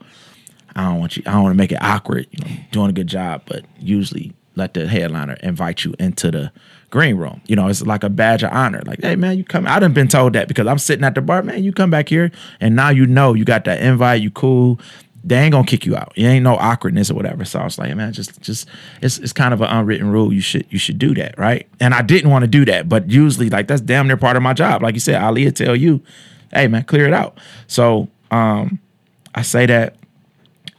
I 0.76 0.84
don't 0.84 1.00
want 1.00 1.18
you. 1.18 1.24
I 1.26 1.32
don't 1.32 1.44
want 1.44 1.54
to 1.54 1.58
make 1.58 1.72
it 1.72 1.82
awkward. 1.82 2.28
You 2.32 2.46
know, 2.46 2.52
doing 2.72 2.90
a 2.90 2.94
good 2.94 3.08
job, 3.08 3.44
but 3.46 3.66
usually 3.80 4.34
let 4.56 4.74
the 4.74 4.88
headliner 4.88 5.38
invite 5.44 5.84
you 5.84 5.94
into 6.00 6.32
the 6.32 6.52
green 6.90 7.16
room. 7.18 7.42
You 7.46 7.56
know, 7.56 7.68
it's 7.68 7.82
like 7.82 8.04
a 8.04 8.10
badge 8.10 8.44
of 8.44 8.52
honor. 8.52 8.82
Like, 8.86 9.02
hey 9.02 9.16
man, 9.16 9.38
you 9.38 9.44
come. 9.44 9.68
I 9.68 9.80
done 9.80 9.94
been 9.94 10.08
told 10.08 10.34
that 10.34 10.48
because 10.48 10.68
I'm 10.68 10.80
sitting 10.80 11.06
at 11.06 11.16
the 11.16 11.22
bar. 11.22 11.44
Man, 11.44 11.64
you 11.64 11.72
come 11.72 11.90
back 11.90 12.10
here, 12.10 12.32
and 12.60 12.76
now 12.76 12.90
you 12.90 13.06
know 13.06 13.34
you 13.34 13.46
got 13.46 13.66
that 13.66 13.82
invite. 13.82 14.22
You 14.22 14.32
cool. 14.32 14.80
They 15.28 15.38
ain't 15.40 15.52
gonna 15.52 15.68
kick 15.68 15.86
you 15.86 15.96
out. 15.96 16.14
You 16.16 16.28
ain't 16.28 16.44
no 16.44 16.56
awkwardness 16.56 17.12
or 17.12 17.16
whatever. 17.16 17.44
So 17.44 17.60
I 17.60 17.66
was 17.66 17.78
like, 17.78 17.94
man, 17.96 18.14
just 18.14 18.40
just 18.42 18.68
it's 19.02 19.18
it's 19.20 19.34
kind 19.34 19.54
of 19.54 19.62
an 19.62 19.68
unwritten 19.68 20.10
rule. 20.10 20.32
You 20.32 20.42
should 20.42 20.66
you 20.70 20.80
should 20.80 20.98
do 20.98 21.14
that, 21.16 21.38
right? 21.38 21.68
And 21.80 21.94
I 21.94 22.02
didn't 22.02 22.32
want 22.32 22.44
to 22.44 22.48
do 22.48 22.64
that, 22.66 22.88
but 22.88 23.10
usually 23.10 23.50
like 23.50 23.68
that's 23.68 23.82
damn 23.82 24.08
near 24.08 24.18
part 24.18 24.38
of 24.38 24.44
my 24.44 24.54
job. 24.54 24.82
Like 24.82 24.94
you 24.94 25.02
said, 25.02 25.22
Ali 25.22 25.52
tell 25.52 25.76
you, 25.76 26.02
hey 26.54 26.68
man, 26.68 26.84
clear 26.86 27.06
it 27.06 27.14
out. 27.14 27.38
So 27.68 28.08
um 28.32 28.80
I 29.36 29.42
say 29.42 29.66
that 29.66 29.96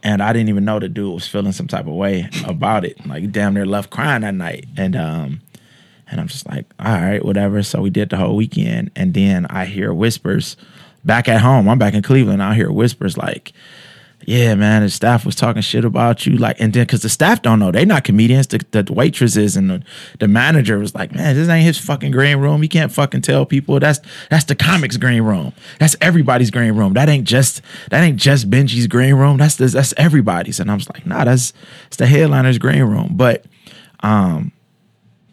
and 0.01 0.23
I 0.23 0.33
didn't 0.33 0.49
even 0.49 0.65
know 0.65 0.79
the 0.79 0.89
dude 0.89 1.13
was 1.13 1.27
feeling 1.27 1.51
some 1.51 1.67
type 1.67 1.85
of 1.85 1.93
way 1.93 2.27
about 2.45 2.85
it. 2.85 3.05
Like 3.05 3.31
damn 3.31 3.53
near 3.53 3.65
left 3.65 3.91
crying 3.91 4.21
that 4.21 4.33
night. 4.33 4.65
And 4.77 4.95
um 4.95 5.41
and 6.09 6.19
I'm 6.19 6.27
just 6.27 6.49
like, 6.49 6.65
all 6.79 6.91
right, 6.91 7.23
whatever. 7.23 7.61
So 7.61 7.81
we 7.81 7.91
did 7.91 8.09
the 8.09 8.17
whole 8.17 8.35
weekend. 8.35 8.89
And 8.95 9.13
then 9.13 9.45
I 9.45 9.65
hear 9.65 9.93
whispers 9.93 10.57
back 11.05 11.27
at 11.27 11.41
home. 11.41 11.69
I'm 11.69 11.77
back 11.77 11.93
in 11.93 12.01
Cleveland. 12.01 12.41
I 12.41 12.55
hear 12.55 12.71
whispers 12.71 13.17
like, 13.17 13.53
yeah, 14.29 14.53
man, 14.53 14.83
the 14.83 14.91
staff 14.91 15.25
was 15.25 15.33
talking 15.33 15.63
shit 15.63 15.83
about 15.83 16.27
you. 16.27 16.37
Like, 16.37 16.61
and 16.61 16.71
then 16.71 16.83
because 16.85 17.01
the 17.01 17.09
staff 17.09 17.41
don't 17.41 17.57
know, 17.57 17.71
they 17.71 17.83
not 17.83 18.03
comedians. 18.03 18.45
The, 18.45 18.63
the 18.69 18.93
waitresses 18.93 19.57
and 19.57 19.71
the, 19.71 19.83
the 20.19 20.27
manager 20.27 20.77
was 20.77 20.93
like, 20.93 21.15
man, 21.15 21.33
this 21.35 21.49
ain't 21.49 21.65
his 21.65 21.79
fucking 21.79 22.11
green 22.11 22.37
room. 22.37 22.61
He 22.61 22.67
can't 22.67 22.91
fucking 22.91 23.21
tell 23.21 23.47
people 23.47 23.79
that's 23.79 23.99
that's 24.29 24.45
the 24.45 24.53
comics 24.53 24.97
green 24.97 25.23
room. 25.23 25.53
That's 25.79 25.95
everybody's 25.99 26.51
green 26.51 26.73
room. 26.73 26.93
That 26.93 27.09
ain't 27.09 27.25
just 27.27 27.63
that 27.89 28.03
ain't 28.03 28.17
just 28.17 28.51
Benji's 28.51 28.85
green 28.85 29.15
room. 29.15 29.37
That's 29.37 29.55
that's 29.55 29.95
everybody's. 29.97 30.59
And 30.59 30.69
I 30.69 30.75
was 30.75 30.87
like, 30.91 31.07
nah, 31.07 31.23
that's 31.23 31.51
it's 31.87 31.97
the 31.97 32.05
headliner's 32.05 32.59
green 32.59 32.83
room. 32.83 33.13
But, 33.13 33.45
um, 34.01 34.51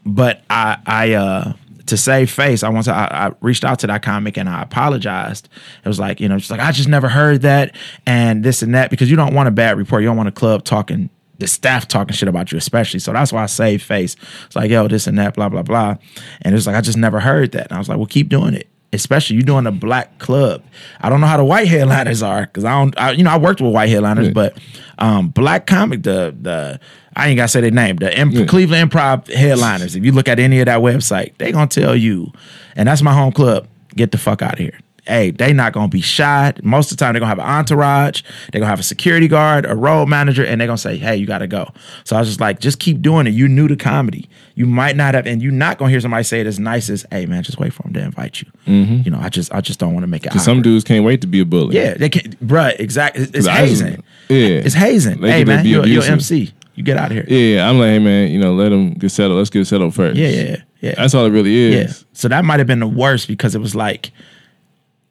but 0.07 0.41
I 0.49 0.79
I 0.87 1.13
uh 1.13 1.53
to 1.87 1.97
save 1.97 2.31
face, 2.31 2.63
I 2.63 2.83
to. 2.83 2.93
I, 2.93 3.27
I, 3.27 3.33
reached 3.41 3.65
out 3.65 3.79
to 3.81 3.87
that 3.87 4.03
comic 4.03 4.37
and 4.37 4.49
I 4.49 4.63
apologized. 4.63 5.49
It 5.85 5.89
was 5.89 5.99
like, 5.99 6.21
you 6.21 6.29
know, 6.29 6.39
just 6.39 6.51
like 6.51 6.61
I 6.61 6.73
just 6.73 6.89
never 6.89 7.09
heard 7.09 7.43
that 7.43 7.75
and 8.07 8.45
this 8.45 8.63
and 8.63 8.75
that 8.75 8.91
because 8.91 9.11
you 9.11 9.17
don't 9.17 9.35
want 9.35 9.49
a 9.49 9.53
bad 9.53 9.79
report. 9.79 10.03
You 10.03 10.09
don't 10.09 10.17
want 10.17 10.29
a 10.29 10.33
club 10.33 10.65
talking 10.65 11.11
the 11.39 11.47
staff 11.47 11.87
talking 11.87 12.15
shit 12.15 12.29
about 12.29 12.51
you, 12.51 12.59
especially. 12.59 13.01
So 13.01 13.13
that's 13.13 13.33
why 13.33 13.43
I 13.43 13.47
saved 13.47 13.83
face. 13.83 14.17
It's 14.47 14.57
like, 14.57 14.71
yo, 14.71 14.89
this 14.89 15.07
and 15.07 15.19
that, 15.19 15.35
blah 15.35 15.49
blah 15.49 15.63
blah. 15.63 15.97
And 16.43 16.53
it 16.53 16.57
was 16.57 16.67
like 16.67 16.77
I 16.77 16.81
just 16.81 16.99
never 16.99 17.21
heard 17.21 17.53
that. 17.53 17.69
And 17.69 17.73
I 17.73 17.79
was 17.79 17.89
like, 17.89 17.99
well, 17.99 18.07
keep 18.07 18.29
doing 18.29 18.55
it 18.55 18.69
especially 18.93 19.37
you 19.37 19.43
doing 19.43 19.67
a 19.67 19.73
black 19.73 20.19
club. 20.19 20.63
I 21.01 21.09
don't 21.09 21.21
know 21.21 21.27
how 21.27 21.37
the 21.37 21.45
white 21.45 21.69
headliners 21.69 22.23
are 22.23 22.43
because 22.43 22.65
I 22.65 22.73
don't. 22.73 22.99
I, 22.99 23.11
you 23.13 23.25
know, 23.25 23.31
I 23.31 23.39
worked 23.39 23.61
with 23.61 23.73
white 23.73 23.89
headliners, 23.89 24.29
yeah. 24.29 24.33
but 24.33 24.59
um, 24.99 25.29
black 25.29 25.67
comic 25.67 26.03
the 26.03 26.37
the 26.41 26.81
I 27.17 27.29
ain't 27.29 27.37
gotta 27.37 27.49
say 27.49 27.61
their 27.61 27.71
name. 27.71 27.97
The 27.97 28.17
Imp- 28.19 28.35
yeah. 28.35 28.45
Cleveland 28.45 28.91
Improv 28.91 29.33
headliners. 29.33 29.97
If 29.97 30.05
you 30.05 30.13
look 30.13 30.29
at 30.29 30.39
any 30.39 30.61
of 30.61 30.67
that 30.67 30.81
website, 30.81 31.37
they 31.39 31.51
gonna 31.51 31.67
tell 31.67 31.97
you, 31.97 32.31
and 32.77 32.87
that's 32.89 33.03
my 33.03 33.13
home 33.13 33.33
club. 33.33 33.67
Get 33.97 34.13
the 34.13 34.19
fuck 34.19 34.43
out 34.43 34.55
of 34.55 34.59
here 34.59 34.79
hey, 35.07 35.31
they 35.31 35.53
not 35.53 35.73
gonna 35.73 35.89
be 35.89 36.01
shot. 36.01 36.63
Most 36.65 36.91
of 36.91 36.97
the 36.97 37.05
time, 37.05 37.15
they're 37.15 37.21
gonna 37.21 37.29
have 37.29 37.39
an 37.39 37.47
entourage. 37.47 38.23
They're 38.51 38.61
gonna 38.61 38.71
have 38.71 38.81
a 38.81 38.85
security 38.85 39.29
guard, 39.29 39.65
a 39.65 39.75
road 39.75 40.07
manager, 40.07 40.45
and 40.45 40.61
they're 40.61 40.67
gonna 40.69 40.79
say, 40.79 40.97
hey, 40.97 41.17
you 41.17 41.27
gotta 41.27 41.47
go. 41.47 41.71
So 42.05 42.17
I 42.17 42.21
was 42.21 42.29
just 42.29 42.41
like, 42.41 42.61
just 42.61 42.79
keep 42.79 43.01
doing 43.03 43.27
it. 43.27 43.31
You 43.31 43.49
new 43.49 43.69
to 43.69 43.77
comedy. 43.77 44.29
You 44.55 44.67
might 44.67 44.97
not 44.97 45.15
have, 45.15 45.27
and 45.27 45.43
you're 45.43 45.53
not 45.53 45.79
gonna 45.79 45.91
hear 45.91 46.01
somebody 46.01 46.25
say 46.25 46.41
it 46.41 46.47
as 46.47 46.59
nice 46.59 46.91
as, 46.91 47.07
hey, 47.11 47.27
man, 47.27 47.43
just 47.43 47.59
wait 47.59 47.73
for 47.73 47.83
them 47.83 47.93
to 47.95 48.01
invite 48.03 48.43
you. 48.43 48.51
Mm-hmm. 48.67 49.03
You 49.05 49.11
know, 49.11 49.19
I 49.21 49.29
just, 49.29 49.53
I 49.55 49.61
just 49.61 49.79
don't 49.79 49.95
want 49.95 50.05
to 50.05 50.09
make 50.09 50.27
it. 50.27 50.33
Some 50.41 50.63
dudes 50.63 50.85
can't 50.85 51.05
wait 51.05 51.21
to 51.21 51.27
be 51.27 51.41
a 51.41 51.45
bully. 51.45 51.77
Yeah, 51.77 51.95
they 51.95 52.09
can't, 52.09 52.39
bruh. 52.47 52.79
Exactly. 52.79 53.25
It's, 53.33 53.47
hazing. 53.47 54.03
Yeah, 54.29 54.37
it's 54.39 54.75
hazing. 54.75 55.21
They 55.21 55.31
hey, 55.31 55.45
man, 55.45 55.67
you're, 55.67 55.87
you're 55.87 56.03
MC. 56.03 56.53
You 56.77 56.83
get 56.83 56.99
out 56.99 57.11
of 57.11 57.17
here. 57.17 57.25
Yeah, 57.27 57.69
I'm 57.69 57.79
like, 57.79 57.89
hey, 57.89 57.99
man, 57.99 58.31
you 58.31 58.39
know, 58.39 58.55
let 58.55 58.69
them 58.69 58.93
get 58.93 59.09
settled. 59.11 59.39
Let's 59.39 59.51
get 59.51 59.67
settled 59.67 59.95
first. 59.95 60.17
Yeah, 60.17 60.29
yeah, 60.29 60.57
yeah. 60.81 60.95
That's 60.95 61.15
all 61.15 61.25
it 61.25 61.31
really 61.31 61.55
is. 61.55 61.75
Yeah. 61.75 62.07
So 62.13 62.29
that 62.29 62.45
might 62.45 62.61
have 62.61 62.67
been 62.67 62.81
the 62.81 62.87
worst 62.87 63.29
because 63.29 63.55
it 63.55 63.61
was 63.61 63.75
like 63.75 64.13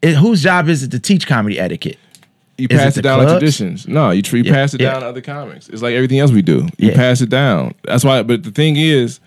it, 0.04 0.16
whose 0.16 0.44
job 0.44 0.70
is 0.70 0.84
it 0.84 0.92
to 0.92 1.00
teach 1.00 1.26
comedy 1.28 1.60
etiquette? 1.60 1.98
You 2.58 2.68
is 2.70 2.80
pass 2.80 2.96
it, 2.96 3.00
it 3.00 3.02
down 3.02 3.18
clubs? 3.18 3.32
like 3.32 3.40
traditions. 3.40 3.88
No, 3.88 4.12
you, 4.12 4.22
you 4.32 4.44
yeah, 4.44 4.54
pass 4.54 4.74
it 4.74 4.82
yeah. 4.82 4.92
down 4.92 5.02
to 5.02 5.08
other 5.08 5.22
comics. 5.22 5.68
It's 5.68 5.82
like 5.82 5.96
everything 5.96 6.20
else 6.20 6.32
we 6.32 6.44
do. 6.44 6.68
You 6.78 6.90
yeah. 6.90 6.96
pass 6.96 7.22
it 7.22 7.30
down. 7.30 7.74
That's 7.84 8.06
why. 8.06 8.22
But 8.22 8.44
the 8.44 8.52
thing 8.52 8.78
is, 8.78 9.20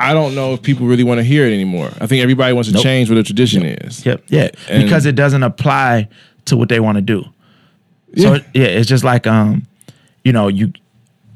I 0.00 0.14
don't 0.14 0.34
know 0.34 0.54
if 0.54 0.62
people 0.62 0.86
really 0.86 1.04
want 1.04 1.18
to 1.18 1.24
hear 1.24 1.44
it 1.44 1.52
anymore. 1.52 1.90
I 2.00 2.06
think 2.06 2.22
everybody 2.22 2.54
wants 2.54 2.70
to 2.70 2.74
nope. 2.74 2.82
change 2.82 3.10
what 3.10 3.16
the 3.16 3.22
tradition 3.22 3.62
yep. 3.62 3.84
is. 3.84 4.06
Yep. 4.06 4.24
Yeah. 4.28 4.48
And 4.68 4.82
because 4.82 5.06
it 5.06 5.14
doesn't 5.14 5.42
apply 5.42 6.08
to 6.46 6.56
what 6.56 6.70
they 6.70 6.80
want 6.80 6.96
to 6.96 7.02
do. 7.02 7.24
So 8.16 8.34
yeah. 8.34 8.42
yeah, 8.54 8.66
it's 8.66 8.88
just 8.88 9.04
like 9.04 9.26
um, 9.26 9.66
you 10.24 10.32
know, 10.32 10.48
you 10.48 10.72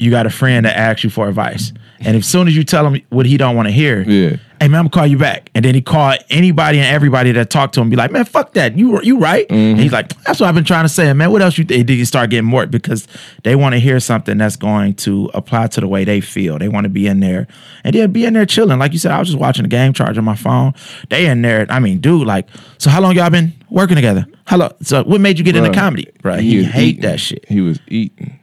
you 0.03 0.11
got 0.11 0.26
a 0.26 0.30
friend 0.30 0.66
that 0.66 0.76
asks 0.76 1.05
you 1.05 1.11
for 1.11 1.28
advice. 1.28 1.72
And 2.00 2.16
as 2.16 2.26
soon 2.26 2.48
as 2.48 2.57
you 2.57 2.64
tell 2.64 2.86
him 2.86 3.00
what 3.11 3.26
he 3.26 3.36
don't 3.36 3.55
want 3.55 3.68
to 3.68 3.72
hear, 3.72 4.03
yeah. 4.03 4.30
hey 4.61 4.68
man, 4.68 4.74
I'm 4.74 4.84
gonna 4.84 4.90
call 4.90 5.07
you 5.07 5.18
back. 5.18 5.50
And 5.55 5.64
then 5.64 5.74
he 5.74 5.80
call 5.80 6.14
anybody 6.30 6.78
and 6.78 6.86
everybody 6.86 7.30
that 7.32 7.48
talked 7.48 7.74
to 7.74 7.80
him, 7.80 7.90
be 7.90 7.96
like, 7.96 8.11
man, 8.11 8.24
fuck 8.24 8.55
that. 8.55 8.76
You 8.76 9.00
you 9.03 9.18
right? 9.18 9.46
Mm-hmm. 9.46 9.55
And 9.55 9.80
he's 9.80 9.92
like, 9.92 10.09
that's 10.24 10.40
what 10.40 10.48
I've 10.48 10.55
been 10.55 10.64
trying 10.64 10.84
to 10.84 10.88
say, 10.88 11.12
man. 11.12 11.30
What 11.30 11.42
else 11.42 11.57
you 11.59 11.64
think? 11.64 11.86
Did 11.86 11.94
you 11.94 12.05
start 12.05 12.30
getting 12.30 12.44
more 12.44 12.66
because 12.66 13.07
they 13.44 13.55
want 13.55 13.74
to 13.74 13.78
hear 13.78 14.00
something 14.00 14.36
that's 14.36 14.57
going 14.57 14.94
to 14.94 15.30
apply 15.32 15.68
to 15.68 15.80
the 15.80 15.86
way 15.86 16.05
they 16.05 16.20
feel. 16.20 16.59
They 16.59 16.68
want 16.68 16.84
to 16.84 16.90
be 16.90 17.07
in 17.07 17.20
there 17.20 17.46
and 17.84 17.94
then 17.94 18.11
be 18.11 18.24
in 18.24 18.34
there 18.34 18.46
chilling. 18.46 18.80
Like 18.80 18.92
you 18.92 18.98
said, 18.98 19.12
I 19.12 19.20
was 19.20 19.28
just 19.28 19.38
watching 19.38 19.62
the 19.62 19.68
game, 19.68 19.92
charging 19.92 20.24
my 20.24 20.36
phone. 20.36 20.74
They 21.09 21.26
in 21.26 21.42
there. 21.42 21.66
I 21.68 21.78
mean, 21.78 22.00
dude, 22.00 22.26
like, 22.26 22.48
so 22.78 22.90
how 22.90 23.00
long 23.00 23.14
y'all 23.14 23.30
been 23.30 23.53
working 23.70 23.96
together? 23.96 24.26
Hello. 24.48 24.70
So 24.82 25.05
what 25.05 25.20
made 25.20 25.38
you 25.38 25.44
get 25.44 25.55
Bruh, 25.55 25.66
into 25.66 25.78
comedy? 25.78 26.11
Right. 26.24 26.40
He, 26.40 26.59
he 26.59 26.64
hate 26.64 26.88
eating. 26.88 27.03
that 27.03 27.20
shit. 27.20 27.44
He 27.48 27.61
was 27.61 27.78
eating. 27.86 28.40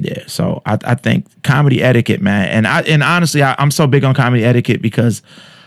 Yeah, 0.00 0.24
so 0.26 0.62
I, 0.64 0.78
I 0.84 0.94
think 0.94 1.26
comedy 1.42 1.82
etiquette, 1.82 2.22
man, 2.22 2.48
and 2.48 2.66
I 2.66 2.80
and 2.82 3.02
honestly, 3.02 3.42
I, 3.42 3.54
I'm 3.58 3.70
so 3.70 3.86
big 3.86 4.02
on 4.02 4.14
comedy 4.14 4.44
etiquette 4.44 4.80
because 4.80 5.20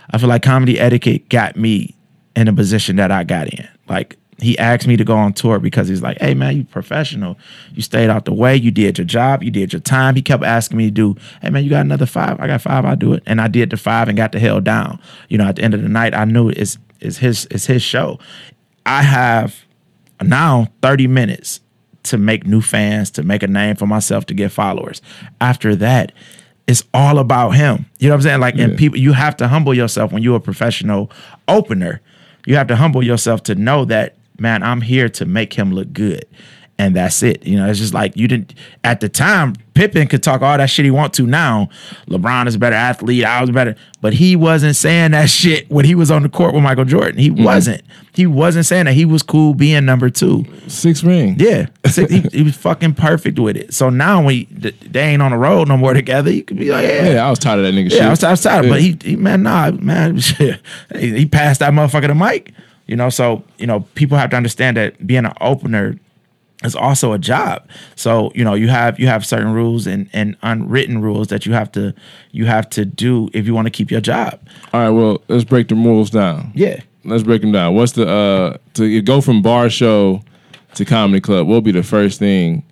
I 0.09 0.17
feel 0.17 0.27
like 0.27 0.41
comedy 0.41 0.79
etiquette 0.79 1.29
got 1.29 1.55
me 1.55 1.95
in 2.35 2.47
a 2.47 2.53
position 2.53 2.95
that 2.95 3.11
I 3.11 3.23
got 3.23 3.53
in. 3.53 3.67
Like 3.87 4.17
he 4.39 4.57
asked 4.57 4.87
me 4.87 4.97
to 4.97 5.03
go 5.03 5.15
on 5.15 5.33
tour 5.33 5.59
because 5.59 5.87
he's 5.87 6.01
like, 6.01 6.19
"Hey 6.19 6.33
man, 6.33 6.57
you 6.57 6.63
professional. 6.63 7.37
You 7.73 7.83
stayed 7.83 8.09
out 8.09 8.25
the 8.25 8.33
way. 8.33 8.55
You 8.55 8.71
did 8.71 8.97
your 8.97 9.05
job. 9.05 9.43
You 9.43 9.51
did 9.51 9.71
your 9.71 9.81
time." 9.81 10.15
He 10.15 10.23
kept 10.23 10.43
asking 10.43 10.77
me 10.77 10.85
to 10.85 10.91
do, 10.91 11.15
"Hey 11.43 11.51
man, 11.51 11.63
you 11.63 11.69
got 11.69 11.85
another 11.85 12.07
five? 12.07 12.39
I 12.39 12.47
got 12.47 12.61
five. 12.61 12.85
I 12.85 12.95
do 12.95 13.13
it." 13.13 13.23
And 13.27 13.39
I 13.39 13.47
did 13.47 13.69
the 13.69 13.77
five 13.77 14.07
and 14.07 14.17
got 14.17 14.31
the 14.31 14.39
hell 14.39 14.61
down. 14.61 14.99
You 15.29 15.37
know, 15.37 15.45
at 15.45 15.57
the 15.57 15.61
end 15.61 15.75
of 15.75 15.83
the 15.83 15.89
night, 15.89 16.15
I 16.15 16.25
knew 16.25 16.49
it's 16.49 16.79
it's 16.99 17.17
his 17.17 17.47
it's 17.51 17.67
his 17.67 17.83
show. 17.83 18.17
I 18.85 19.03
have 19.03 19.63
now 20.21 20.67
30 20.81 21.07
minutes 21.07 21.59
to 22.03 22.17
make 22.17 22.45
new 22.45 22.61
fans, 22.61 23.11
to 23.11 23.23
make 23.23 23.43
a 23.43 23.47
name 23.47 23.75
for 23.75 23.87
myself, 23.87 24.25
to 24.27 24.33
get 24.33 24.51
followers. 24.51 25.01
After 25.41 25.75
that, 25.77 26.11
it's 26.67 26.83
all 26.93 27.19
about 27.19 27.51
him. 27.51 27.85
You 27.99 28.07
know 28.07 28.13
what 28.13 28.19
I'm 28.19 28.21
saying? 28.21 28.39
Like, 28.39 28.55
yeah. 28.55 28.65
and 28.65 28.77
people, 28.77 28.97
you 28.97 29.13
have 29.13 29.35
to 29.37 29.47
humble 29.47 29.73
yourself 29.73 30.11
when 30.11 30.23
you're 30.23 30.37
a 30.37 30.41
professional 30.41 31.11
opener. 31.47 32.01
You 32.45 32.55
have 32.55 32.67
to 32.67 32.75
humble 32.75 33.03
yourself 33.03 33.43
to 33.43 33.55
know 33.55 33.85
that, 33.85 34.15
man, 34.39 34.63
I'm 34.63 34.81
here 34.81 35.09
to 35.09 35.25
make 35.25 35.53
him 35.53 35.73
look 35.73 35.91
good 35.93 36.25
and 36.79 36.95
that's 36.95 37.21
it. 37.21 37.45
You 37.45 37.57
know, 37.57 37.69
it's 37.69 37.79
just 37.79 37.93
like 37.93 38.17
you 38.17 38.27
didn't 38.27 38.53
at 38.83 38.99
the 38.99 39.09
time. 39.09 39.55
Pippen 39.73 40.07
could 40.07 40.21
talk 40.21 40.43
all 40.43 40.55
that 40.55 40.69
shit 40.69 40.85
he 40.85 40.91
want 40.91 41.15
to 41.15 41.25
now. 41.25 41.67
LeBron 42.07 42.45
is 42.45 42.53
a 42.53 42.59
better 42.59 42.75
athlete. 42.75 43.25
I 43.25 43.41
was 43.41 43.49
better, 43.49 43.75
but 44.01 44.13
he 44.13 44.35
wasn't 44.35 44.75
saying 44.75 45.11
that 45.11 45.31
shit 45.31 45.69
when 45.71 45.83
he 45.83 45.95
was 45.95 46.11
on 46.11 46.21
the 46.21 46.29
court 46.29 46.53
with 46.53 46.61
Michael 46.61 46.85
Jordan. 46.85 47.17
He 47.17 47.29
mm-hmm. 47.29 47.43
wasn't. 47.43 47.81
He 48.13 48.27
wasn't 48.27 48.67
saying 48.67 48.85
that. 48.85 48.93
He 48.93 49.05
was 49.05 49.23
cool 49.23 49.55
being 49.55 49.85
number 49.85 50.11
two. 50.11 50.45
Six 50.67 51.03
ring. 51.03 51.35
Yeah, 51.39 51.65
he, 51.95 52.19
he, 52.31 52.43
was 52.43 52.55
fucking 52.55 52.93
perfect 52.93 53.39
with 53.39 53.57
it. 53.57 53.73
So 53.73 53.89
now 53.89 54.23
when 54.23 54.45
they 54.85 55.01
ain't 55.01 55.21
on 55.21 55.31
the 55.31 55.37
road 55.37 55.67
no 55.67 55.77
more 55.77 55.95
together, 55.95 56.29
you 56.29 56.43
could 56.43 56.59
be 56.59 56.69
like, 56.69 56.85
yeah, 56.85 57.13
yeah 57.13 57.27
I 57.27 57.31
was 57.31 57.39
tired 57.39 57.59
of 57.59 57.65
that 57.65 57.73
nigga. 57.73 57.89
Yeah, 57.89 57.97
shit. 57.97 58.01
I 58.01 58.09
was, 58.11 58.23
I 58.23 58.31
was 58.31 58.41
tired. 58.41 58.65
Yeah. 58.65 58.71
But 58.71 58.81
he, 58.81 58.97
he, 59.03 59.15
man, 59.15 59.41
nah, 59.41 59.71
man, 59.71 60.17
he 60.95 61.25
passed 61.25 61.61
that 61.61 61.73
motherfucker 61.73 62.07
the 62.07 62.15
mic. 62.15 62.53
You 62.85 62.95
know, 62.95 63.09
so 63.09 63.43
you 63.57 63.65
know, 63.65 63.81
people 63.95 64.17
have 64.17 64.29
to 64.31 64.35
understand 64.35 64.77
that 64.77 65.07
being 65.07 65.25
an 65.25 65.33
opener 65.41 65.97
is 66.63 66.75
also 66.75 67.13
a 67.13 67.19
job. 67.19 67.67
So 67.95 68.31
you 68.35 68.43
know 68.43 68.53
you 68.53 68.67
have 68.67 68.99
you 68.99 69.07
have 69.07 69.25
certain 69.25 69.53
rules 69.53 69.87
and 69.87 70.09
and 70.13 70.35
unwritten 70.41 71.01
rules 71.01 71.27
that 71.27 71.45
you 71.45 71.53
have 71.53 71.71
to 71.73 71.93
you 72.31 72.45
have 72.45 72.69
to 72.71 72.85
do 72.85 73.29
if 73.33 73.45
you 73.45 73.53
want 73.53 73.65
to 73.67 73.71
keep 73.71 73.91
your 73.91 74.01
job. 74.01 74.39
All 74.73 74.81
right, 74.81 74.89
well 74.89 75.21
let's 75.27 75.43
break 75.43 75.67
the 75.67 75.75
rules 75.75 76.09
down. 76.09 76.51
Yeah, 76.55 76.79
let's 77.05 77.23
break 77.23 77.41
them 77.41 77.51
down. 77.51 77.75
What's 77.75 77.93
the 77.93 78.07
uh 78.07 78.57
to 78.75 79.01
go 79.01 79.21
from 79.21 79.41
bar 79.41 79.69
show 79.69 80.21
to 80.75 80.85
comedy 80.85 81.21
club? 81.21 81.47
What 81.47 81.55
would 81.55 81.63
be 81.63 81.71
the 81.71 81.83
first 81.83 82.19
thing 82.19 82.63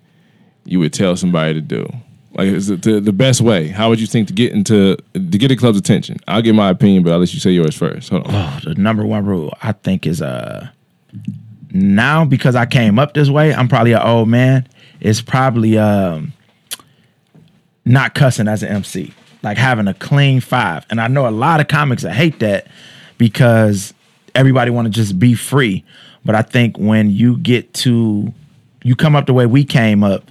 you 0.64 0.78
would 0.78 0.92
tell 0.92 1.16
somebody 1.16 1.54
to 1.54 1.60
do? 1.60 1.88
Like 2.34 2.46
is 2.48 2.70
it 2.70 2.82
the, 2.82 2.98
the 3.00 3.12
best 3.12 3.42
way? 3.42 3.68
How 3.68 3.90
would 3.90 4.00
you 4.00 4.06
think 4.06 4.26
to 4.28 4.34
get 4.34 4.52
into 4.52 4.96
to 5.14 5.20
get 5.20 5.48
the 5.48 5.56
club's 5.56 5.78
attention? 5.78 6.16
I'll 6.26 6.40
give 6.42 6.54
my 6.54 6.70
opinion, 6.70 7.02
but 7.02 7.12
I'll 7.12 7.18
let 7.18 7.34
you 7.34 7.40
say 7.40 7.50
yours 7.50 7.76
first. 7.76 8.08
Hold 8.08 8.26
on. 8.26 8.34
Oh, 8.34 8.60
the 8.64 8.74
number 8.74 9.04
one 9.04 9.26
rule 9.26 9.52
I 9.62 9.72
think 9.72 10.06
is 10.06 10.22
uh 10.22 10.68
now 11.72 12.24
because 12.24 12.54
I 12.54 12.66
came 12.66 12.98
up 12.98 13.14
this 13.14 13.30
way, 13.30 13.54
I'm 13.54 13.68
probably 13.68 13.92
an 13.92 14.02
old 14.02 14.28
man. 14.28 14.68
It's 15.00 15.20
probably 15.20 15.78
um, 15.78 16.32
not 17.84 18.14
cussing 18.14 18.48
as 18.48 18.62
an 18.62 18.68
MC, 18.70 19.12
like 19.42 19.58
having 19.58 19.88
a 19.88 19.94
clean 19.94 20.40
five. 20.40 20.86
And 20.90 21.00
I 21.00 21.08
know 21.08 21.28
a 21.28 21.30
lot 21.30 21.60
of 21.60 21.68
comics 21.68 22.02
that 22.02 22.12
hate 22.12 22.40
that 22.40 22.66
because 23.18 23.94
everybody 24.34 24.70
want 24.70 24.86
to 24.86 24.90
just 24.90 25.18
be 25.18 25.34
free. 25.34 25.84
But 26.24 26.34
I 26.34 26.42
think 26.42 26.78
when 26.78 27.10
you 27.10 27.36
get 27.38 27.72
to 27.74 28.32
you 28.84 28.96
come 28.96 29.16
up 29.16 29.26
the 29.26 29.32
way 29.32 29.46
we 29.46 29.64
came 29.64 30.04
up, 30.04 30.30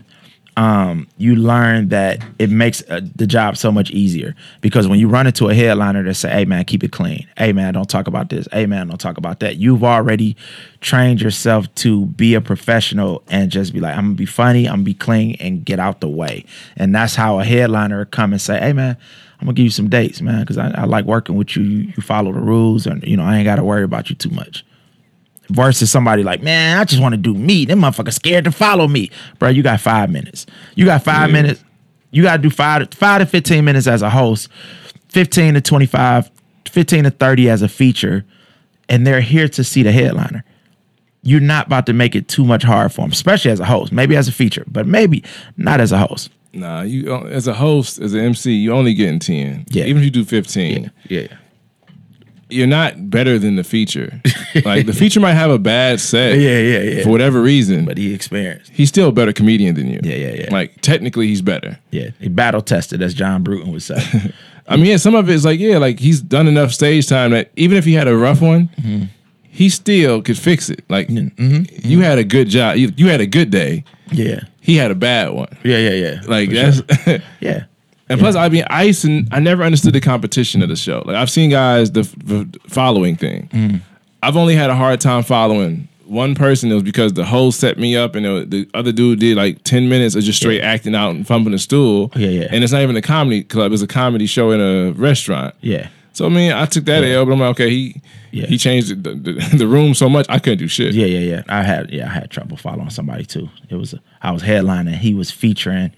um, 0.57 1.07
you 1.17 1.35
learn 1.35 1.89
that 1.89 2.23
it 2.37 2.49
makes 2.49 2.83
uh, 2.89 3.01
the 3.15 3.25
job 3.25 3.55
so 3.55 3.71
much 3.71 3.89
easier 3.91 4.35
because 4.59 4.87
when 4.87 4.99
you 4.99 5.07
run 5.07 5.25
into 5.25 5.47
a 5.47 5.53
headliner 5.53 6.03
that 6.03 6.15
say, 6.15 6.29
"Hey 6.29 6.45
man, 6.45 6.65
keep 6.65 6.83
it 6.83 6.91
clean," 6.91 7.27
"Hey 7.37 7.53
man, 7.53 7.73
don't 7.73 7.89
talk 7.89 8.07
about 8.07 8.29
this," 8.29 8.47
"Hey 8.51 8.65
man, 8.65 8.87
don't 8.87 8.99
talk 8.99 9.17
about 9.17 9.39
that," 9.39 9.57
you've 9.57 9.83
already 9.83 10.35
trained 10.81 11.21
yourself 11.21 11.73
to 11.75 12.05
be 12.07 12.33
a 12.33 12.41
professional 12.41 13.23
and 13.29 13.49
just 13.49 13.73
be 13.73 13.79
like, 13.79 13.95
"I'm 13.95 14.07
gonna 14.07 14.15
be 14.15 14.25
funny, 14.25 14.67
I'm 14.67 14.75
gonna 14.75 14.83
be 14.83 14.93
clean, 14.93 15.37
and 15.39 15.63
get 15.63 15.79
out 15.79 16.01
the 16.01 16.09
way." 16.09 16.45
And 16.75 16.93
that's 16.93 17.15
how 17.15 17.39
a 17.39 17.45
headliner 17.45 18.05
come 18.05 18.33
and 18.33 18.41
say, 18.41 18.59
"Hey 18.59 18.73
man." 18.73 18.97
I'm 19.39 19.45
gonna 19.45 19.55
give 19.55 19.63
you 19.63 19.71
some 19.71 19.89
dates, 19.89 20.21
man, 20.21 20.41
because 20.41 20.59
I, 20.59 20.69
I 20.69 20.83
like 20.83 21.05
working 21.05 21.35
with 21.35 21.55
you. 21.55 21.63
You 21.63 21.93
you 21.97 22.03
follow 22.03 22.31
the 22.31 22.39
rules, 22.39 22.85
and 22.85 23.03
you 23.03 23.17
know 23.17 23.23
I 23.23 23.37
ain't 23.37 23.45
got 23.45 23.55
to 23.55 23.63
worry 23.63 23.83
about 23.83 24.11
you 24.11 24.15
too 24.15 24.29
much 24.29 24.63
versus 25.51 25.91
somebody 25.91 26.23
like, 26.23 26.41
man, 26.41 26.77
I 26.77 26.83
just 26.85 27.01
want 27.01 27.13
to 27.13 27.17
do 27.17 27.33
me. 27.33 27.65
Them 27.65 27.81
motherfuckers 27.81 28.13
scared 28.13 28.45
to 28.45 28.51
follow 28.51 28.87
me. 28.87 29.11
Bro, 29.39 29.49
you 29.49 29.63
got 29.63 29.79
five 29.81 30.09
minutes. 30.09 30.45
You 30.75 30.85
got 30.85 31.03
five 31.03 31.29
Yeah. 31.29 31.41
minutes. 31.41 31.63
You 32.11 32.23
got 32.23 32.37
to 32.37 32.41
do 32.41 32.49
five 32.49 32.89
to, 32.89 32.97
five 32.97 33.19
to 33.21 33.25
15 33.25 33.63
minutes 33.63 33.87
as 33.87 34.01
a 34.01 34.09
host, 34.09 34.49
15 35.09 35.53
to 35.53 35.61
25, 35.61 36.29
15 36.69 37.03
to 37.05 37.09
30 37.11 37.49
as 37.49 37.61
a 37.61 37.69
feature, 37.69 38.25
and 38.89 39.07
they're 39.07 39.21
here 39.21 39.47
to 39.49 39.63
see 39.63 39.83
the 39.83 39.91
headliner. 39.91 40.43
You're 41.23 41.39
not 41.39 41.67
about 41.67 41.85
to 41.85 41.93
make 41.93 42.15
it 42.15 42.27
too 42.27 42.43
much 42.43 42.63
hard 42.63 42.91
for 42.91 43.01
them, 43.01 43.11
especially 43.11 43.51
as 43.51 43.59
a 43.59 43.65
host. 43.65 43.91
Maybe 43.93 44.15
as 44.17 44.27
a 44.27 44.31
feature, 44.31 44.63
but 44.67 44.87
maybe 44.87 45.23
not 45.55 45.79
as 45.79 45.91
a 45.91 45.99
host. 45.99 46.31
Nah, 46.53 46.81
you 46.81 47.13
uh, 47.13 47.21
as 47.25 47.47
a 47.47 47.53
host, 47.53 47.99
as 47.99 48.13
an 48.13 48.19
MC, 48.21 48.51
you 48.53 48.73
only 48.73 48.93
getting 48.93 49.19
ten. 49.19 49.63
Yeah. 49.69 49.85
Even 49.85 49.99
if 50.01 50.03
you 50.05 50.11
do 50.11 50.25
fifteen, 50.25 50.91
Yeah. 51.07 51.27
You're 52.51 52.67
not 52.67 53.09
better 53.09 53.39
than 53.39 53.55
the 53.55 53.63
feature. 53.63 54.21
like 54.65 54.85
the 54.85 54.93
feature 54.93 55.19
might 55.19 55.33
have 55.33 55.51
a 55.51 55.59
bad 55.59 55.99
set. 55.99 56.37
Yeah, 56.39 56.59
yeah, 56.59 56.79
yeah. 56.79 57.03
For 57.03 57.09
whatever 57.09 57.41
reason, 57.41 57.85
But 57.85 57.97
he 57.97 58.13
experienced. 58.13 58.71
he's 58.73 58.89
still 58.89 59.09
a 59.09 59.11
better 59.11 59.33
comedian 59.33 59.75
than 59.75 59.87
you. 59.87 59.99
Yeah, 60.03 60.15
yeah, 60.15 60.33
yeah. 60.33 60.47
Like 60.51 60.81
technically, 60.81 61.27
he's 61.27 61.41
better. 61.41 61.79
Yeah. 61.91 62.09
He 62.19 62.29
battle 62.29 62.61
tested, 62.61 63.01
as 63.01 63.13
John 63.13 63.43
Bruton 63.43 63.71
would 63.71 63.83
say. 63.83 63.97
I 64.67 64.75
mean, 64.77 64.85
yeah, 64.85 64.97
some 64.97 65.15
of 65.15 65.29
it 65.29 65.33
is 65.33 65.43
like, 65.45 65.59
yeah, 65.59 65.77
like 65.77 65.99
he's 65.99 66.21
done 66.21 66.47
enough 66.47 66.71
stage 66.71 67.07
time 67.07 67.31
that 67.31 67.51
even 67.55 67.77
if 67.77 67.85
he 67.85 67.93
had 67.93 68.07
a 68.07 68.15
rough 68.15 68.41
one, 68.41 68.69
Mm-hmm. 68.81 69.05
he 69.49 69.69
still 69.69 70.21
could 70.21 70.37
fix 70.37 70.69
it. 70.69 70.83
Like 70.89 71.09
you 71.09 71.99
had 72.01 72.17
a 72.19 72.23
good 72.23 72.47
job, 72.49 72.77
you, 72.77 72.91
you 72.95 73.07
had 73.07 73.21
a 73.21 73.27
good 73.27 73.49
day. 73.51 73.83
yeah. 74.11 74.41
He 74.63 74.75
had 74.75 74.91
a 74.91 74.95
bad 74.95 75.31
one. 75.31 75.47
Yeah, 75.63 75.77
yeah, 75.79 75.89
yeah. 75.89 76.21
Like 76.27 76.49
For 76.49 76.55
that's. 76.55 77.03
sure. 77.03 77.17
Yeah. 77.39 77.63
And 78.11 78.19
plus, 78.19 78.35
I 78.35 78.49
mean, 78.49 78.63
Ice 78.69 79.03
and 79.03 79.27
I 79.31 79.39
never 79.39 79.63
understood 79.63 79.93
the 79.93 80.01
competition 80.01 80.61
of 80.61 80.69
the 80.69 80.75
show. 80.75 81.01
Like 81.05 81.15
I've 81.15 81.29
seen 81.29 81.49
guys 81.49 81.91
the, 81.91 82.01
the 82.23 82.59
following 82.67 83.15
thing. 83.15 83.47
Mm. 83.53 83.81
I've 84.23 84.37
only 84.37 84.55
had 84.55 84.69
a 84.69 84.75
hard 84.75 84.99
time 85.01 85.23
following 85.23 85.87
one 86.05 86.35
person. 86.35 86.69
It 86.69 86.73
was 86.75 86.83
because 86.83 87.13
the 87.13 87.23
host 87.25 87.59
set 87.59 87.77
me 87.79 87.95
up, 87.95 88.15
and 88.15 88.25
the, 88.25 88.45
the 88.45 88.69
other 88.73 88.91
dude 88.91 89.19
did 89.19 89.37
like 89.37 89.63
ten 89.63 89.87
minutes 89.89 90.15
of 90.15 90.23
just 90.23 90.39
straight 90.39 90.61
acting 90.61 90.93
out 90.93 91.11
and 91.11 91.25
fumbling 91.25 91.53
a 91.55 91.59
stool. 91.59 92.11
Yeah, 92.15 92.27
yeah. 92.29 92.47
And 92.51 92.63
it's 92.63 92.73
not 92.73 92.81
even 92.81 92.95
a 92.97 93.01
comedy 93.01 93.43
club; 93.43 93.71
it's 93.71 93.81
a 93.81 93.87
comedy 93.87 94.25
show 94.27 94.51
in 94.51 94.59
a 94.59 94.91
restaurant. 94.91 95.55
Yeah. 95.61 95.87
So 96.13 96.25
I 96.25 96.29
mean, 96.29 96.51
I 96.51 96.65
took 96.65 96.83
that 96.85 97.03
L, 97.05 97.25
but 97.25 97.31
I'm 97.31 97.39
like, 97.39 97.51
okay, 97.51 97.69
he 97.69 98.01
Yeah. 98.31 98.45
he 98.47 98.57
changed 98.57 98.89
the, 99.03 99.13
the, 99.15 99.33
the 99.57 99.67
room 99.67 99.93
so 99.93 100.09
much 100.09 100.25
I 100.27 100.39
couldn't 100.39 100.59
do 100.59 100.67
shit. 100.67 100.93
Yeah, 100.93 101.05
yeah, 101.05 101.19
yeah. 101.19 101.43
I 101.47 101.63
had 101.63 101.89
yeah, 101.89 102.07
I 102.09 102.13
had 102.13 102.29
trouble 102.29 102.57
following 102.57 102.89
somebody 102.89 103.23
too. 103.25 103.47
It 103.69 103.75
was 103.75 103.95
I 104.21 104.31
was 104.31 104.43
headlining, 104.43 104.95
he 104.95 105.13
was 105.13 105.31
featuring, 105.31 105.93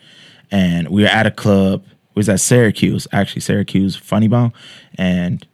and 0.51 0.89
we 0.89 1.01
were 1.01 1.09
at 1.09 1.25
a 1.25 1.31
club. 1.31 1.83
Was 2.15 2.29
at 2.29 2.39
Syracuse, 2.39 3.07
actually 3.11 3.41
Syracuse 3.41 3.95
Funny 3.95 4.27
Bone, 4.27 4.53
and 4.97 5.45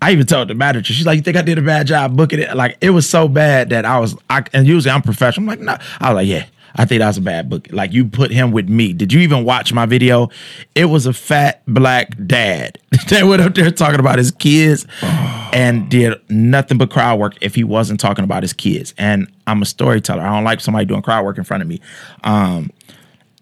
I 0.00 0.12
even 0.12 0.26
told 0.26 0.48
the 0.48 0.54
manager, 0.54 0.92
she's 0.92 1.06
like, 1.06 1.16
"You 1.16 1.22
think 1.22 1.36
I 1.36 1.42
did 1.42 1.58
a 1.58 1.62
bad 1.62 1.86
job 1.86 2.16
booking 2.16 2.38
it?" 2.40 2.56
Like 2.56 2.78
it 2.80 2.90
was 2.90 3.08
so 3.08 3.28
bad 3.28 3.70
that 3.70 3.84
I 3.84 3.98
was, 3.98 4.16
I 4.30 4.44
and 4.52 4.66
usually 4.66 4.92
I'm 4.92 5.02
professional. 5.02 5.50
I'm 5.50 5.58
like, 5.58 5.60
no, 5.60 5.76
I 6.00 6.12
was 6.12 6.16
like, 6.16 6.28
yeah. 6.28 6.46
I 6.76 6.84
think 6.84 7.00
that 7.00 7.08
was 7.08 7.16
a 7.16 7.22
bad 7.22 7.48
book. 7.48 7.66
Like 7.72 7.92
you 7.92 8.04
put 8.04 8.30
him 8.30 8.52
with 8.52 8.68
me. 8.68 8.92
Did 8.92 9.12
you 9.12 9.20
even 9.20 9.44
watch 9.44 9.72
my 9.72 9.86
video? 9.86 10.28
It 10.74 10.84
was 10.84 11.06
a 11.06 11.12
fat 11.12 11.62
black 11.66 12.14
dad 12.26 12.78
that 13.08 13.24
went 13.24 13.42
up 13.42 13.54
there 13.54 13.70
talking 13.70 13.98
about 13.98 14.18
his 14.18 14.30
kids 14.30 14.86
and 15.02 15.90
did 15.90 16.14
nothing 16.30 16.78
but 16.78 16.90
crowd 16.90 17.18
work 17.18 17.34
if 17.40 17.54
he 17.54 17.64
wasn't 17.64 17.98
talking 17.98 18.22
about 18.22 18.42
his 18.42 18.52
kids. 18.52 18.94
And 18.98 19.32
I'm 19.46 19.62
a 19.62 19.64
storyteller. 19.64 20.22
I 20.22 20.34
don't 20.34 20.44
like 20.44 20.60
somebody 20.60 20.84
doing 20.84 21.02
crowd 21.02 21.24
work 21.24 21.38
in 21.38 21.44
front 21.44 21.62
of 21.62 21.68
me. 21.68 21.80
Um, 22.22 22.70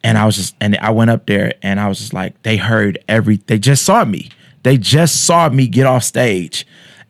and 0.06 0.16
I 0.16 0.24
was 0.24 0.36
just, 0.36 0.54
and 0.60 0.76
I 0.76 0.90
went 0.90 1.10
up 1.10 1.26
there 1.26 1.54
and 1.62 1.80
I 1.80 1.88
was 1.88 1.98
just 1.98 2.14
like, 2.14 2.40
they 2.44 2.56
heard 2.56 2.96
every, 3.08 3.38
they 3.38 3.58
just 3.58 3.84
saw 3.84 4.04
me. 4.04 4.30
They 4.62 4.78
just 4.78 5.24
saw 5.24 5.48
me 5.48 5.66
get 5.66 5.84
off 5.84 6.04
stage. 6.04 6.64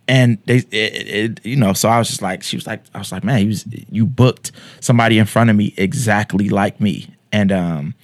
And 0.09 0.39
they, 0.47 0.59
it, 0.71 0.71
it, 0.73 1.45
you 1.45 1.57
know, 1.57 1.75
so 1.75 1.91
I 1.91 1.99
was 1.99 2.09
just 2.09 2.23
like, 2.23 2.43
she 2.43 2.57
was 2.57 2.67
like, 2.67 2.83
I 2.95 2.99
was 2.99 3.13
like, 3.13 3.23
man, 3.23 3.41
he 3.41 3.49
was, 3.49 3.67
you 3.91 4.07
booked 4.07 4.51
somebody 4.81 5.19
in 5.19 5.27
front 5.27 5.51
of 5.51 5.57
me 5.57 5.75
exactly 5.77 6.49
like 6.49 6.81
me. 6.81 7.09
And, 7.33 7.53
um, 7.53 7.95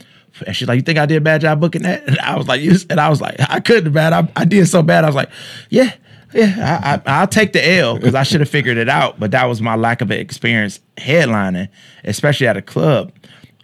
and 0.46 0.54
she's 0.54 0.68
like, 0.68 0.76
you 0.76 0.82
think 0.82 0.98
I 0.98 1.06
did 1.06 1.16
a 1.16 1.22
bad 1.22 1.40
job 1.40 1.58
booking 1.58 1.84
that? 1.84 2.06
And 2.06 2.18
I 2.18 2.36
was 2.36 2.46
like, 2.46 2.60
you, 2.60 2.76
and 2.90 3.00
I 3.00 3.08
was 3.08 3.22
like, 3.22 3.36
I 3.48 3.60
couldn't 3.60 3.94
bad. 3.94 4.12
I, 4.12 4.28
I 4.36 4.44
did 4.44 4.68
so 4.68 4.82
bad. 4.82 5.04
I 5.04 5.06
was 5.06 5.16
like, 5.16 5.30
yeah, 5.70 5.94
yeah, 6.34 7.00
I, 7.06 7.10
I, 7.10 7.20
I'll 7.20 7.26
take 7.28 7.54
the 7.54 7.66
L 7.66 7.96
because 7.96 8.14
I 8.14 8.24
should 8.24 8.40
have 8.40 8.50
figured 8.50 8.76
it 8.76 8.90
out. 8.90 9.18
But 9.18 9.30
that 9.30 9.46
was 9.46 9.62
my 9.62 9.74
lack 9.74 10.02
of 10.02 10.10
experience 10.10 10.80
headlining, 10.98 11.70
especially 12.04 12.46
at 12.46 12.58
a 12.58 12.62
club. 12.62 13.10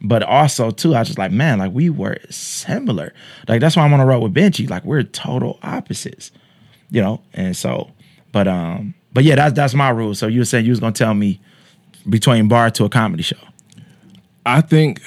But 0.00 0.22
also 0.22 0.70
too, 0.70 0.94
I 0.94 1.00
was 1.00 1.08
just 1.08 1.18
like, 1.18 1.32
man, 1.32 1.58
like 1.58 1.72
we 1.72 1.90
were 1.90 2.18
similar. 2.30 3.12
Like 3.48 3.60
that's 3.60 3.76
why 3.76 3.82
I'm 3.84 3.92
on 3.92 3.98
the 3.98 4.06
road 4.06 4.20
with 4.20 4.34
Benji. 4.34 4.68
Like 4.70 4.84
we're 4.84 5.02
total 5.02 5.58
opposites, 5.62 6.30
you 6.90 7.00
know. 7.02 7.20
And 7.34 7.56
so, 7.56 7.90
but 8.32 8.46
um, 8.46 8.94
but 9.12 9.24
yeah, 9.24 9.34
that's 9.34 9.54
that's 9.54 9.74
my 9.74 9.90
rule. 9.90 10.14
So 10.14 10.26
you 10.28 10.40
were 10.40 10.44
saying 10.44 10.64
you 10.66 10.70
was 10.72 10.80
gonna 10.80 10.92
tell 10.92 11.14
me 11.14 11.40
between 12.08 12.46
bar 12.48 12.70
to 12.70 12.84
a 12.84 12.88
comedy 12.88 13.22
show. 13.24 13.36
I 14.46 14.60
think 14.60 15.02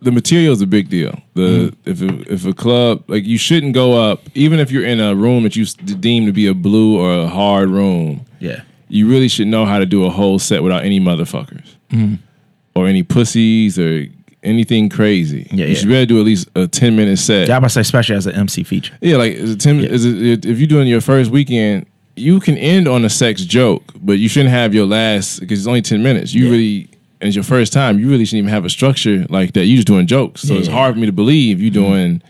the 0.00 0.10
material 0.10 0.52
is 0.52 0.62
a 0.62 0.66
big 0.66 0.88
deal. 0.88 1.20
The 1.34 1.72
Mm-hmm. 1.86 1.90
if 1.90 2.02
a, 2.02 2.32
if 2.32 2.46
a 2.46 2.52
club 2.54 3.04
like 3.08 3.24
you 3.24 3.38
shouldn't 3.38 3.74
go 3.74 3.92
up, 3.94 4.22
even 4.34 4.58
if 4.60 4.70
you're 4.72 4.86
in 4.86 4.98
a 4.98 5.14
room 5.14 5.42
that 5.44 5.54
you 5.56 5.64
deem 5.66 6.26
to 6.26 6.32
be 6.32 6.46
a 6.46 6.54
blue 6.54 6.98
or 6.98 7.24
a 7.24 7.28
hard 7.28 7.68
room. 7.68 8.24
Yeah, 8.40 8.62
You 8.88 9.08
really 9.08 9.28
should 9.28 9.46
know 9.46 9.64
how 9.66 9.78
to 9.78 9.86
do 9.86 10.04
a 10.04 10.10
whole 10.10 10.38
set 10.40 10.62
without 10.64 10.84
any 10.84 10.98
motherfuckers 11.00 11.76
Mm-hmm. 11.90 12.14
Or 12.74 12.86
any 12.86 13.02
pussies 13.02 13.78
or 13.78 14.06
anything 14.42 14.88
crazy. 14.88 15.46
Yeah, 15.50 15.66
you 15.66 15.72
yeah. 15.72 15.78
should 15.78 15.88
be 15.88 15.94
able 15.94 16.02
to 16.02 16.06
do 16.14 16.18
at 16.20 16.26
least 16.26 16.48
a 16.54 16.66
ten 16.66 16.96
minute 16.96 17.18
set. 17.18 17.48
yeah. 17.48 17.56
I'm 17.56 17.60
gonna 17.62 17.70
say 17.70 17.80
especially 17.82 18.16
as 18.16 18.26
an 18.26 18.34
MC 18.34 18.62
feature. 18.64 18.96
Yeah, 19.00 19.16
like 19.16 19.34
is 19.34 19.52
it 19.52 19.60
ten, 19.60 19.80
is 19.80 20.04
it, 20.04 20.44
if 20.44 20.58
you're 20.58 20.66
doing 20.68 20.88
your 20.88 21.00
first 21.00 21.30
weekend, 21.30 21.86
you 22.16 22.40
can 22.40 22.56
end 22.58 22.88
on 22.88 23.04
a 23.04 23.10
sex 23.10 23.42
joke, 23.42 23.84
but 24.02 24.14
you 24.18 24.28
shouldn't 24.28 24.50
have 24.50 24.74
your 24.74 24.86
last 24.86 25.40
because 25.40 25.58
it's 25.60 25.68
only 25.68 25.82
ten 25.82 26.02
minutes. 26.02 26.34
You 26.34 26.46
Yeah. 26.46 26.50
really 26.50 26.88
and 27.20 27.28
it's 27.28 27.36
your 27.36 27.44
first 27.44 27.72
time. 27.72 28.00
You 28.00 28.10
really 28.10 28.24
shouldn't 28.24 28.40
even 28.44 28.50
have 28.52 28.64
a 28.64 28.68
structure 28.70 29.24
like 29.28 29.52
that. 29.52 29.66
You're 29.66 29.76
just 29.76 29.86
doing 29.86 30.08
jokes, 30.08 30.40
so 30.42 30.54
Yeah, 30.54 30.58
it's 30.58 30.68
yeah. 30.68 30.74
hard 30.74 30.94
for 30.94 31.00
me 31.00 31.06
to 31.06 31.12
believe 31.12 31.60
you're 31.62 31.70
doing. 31.70 32.20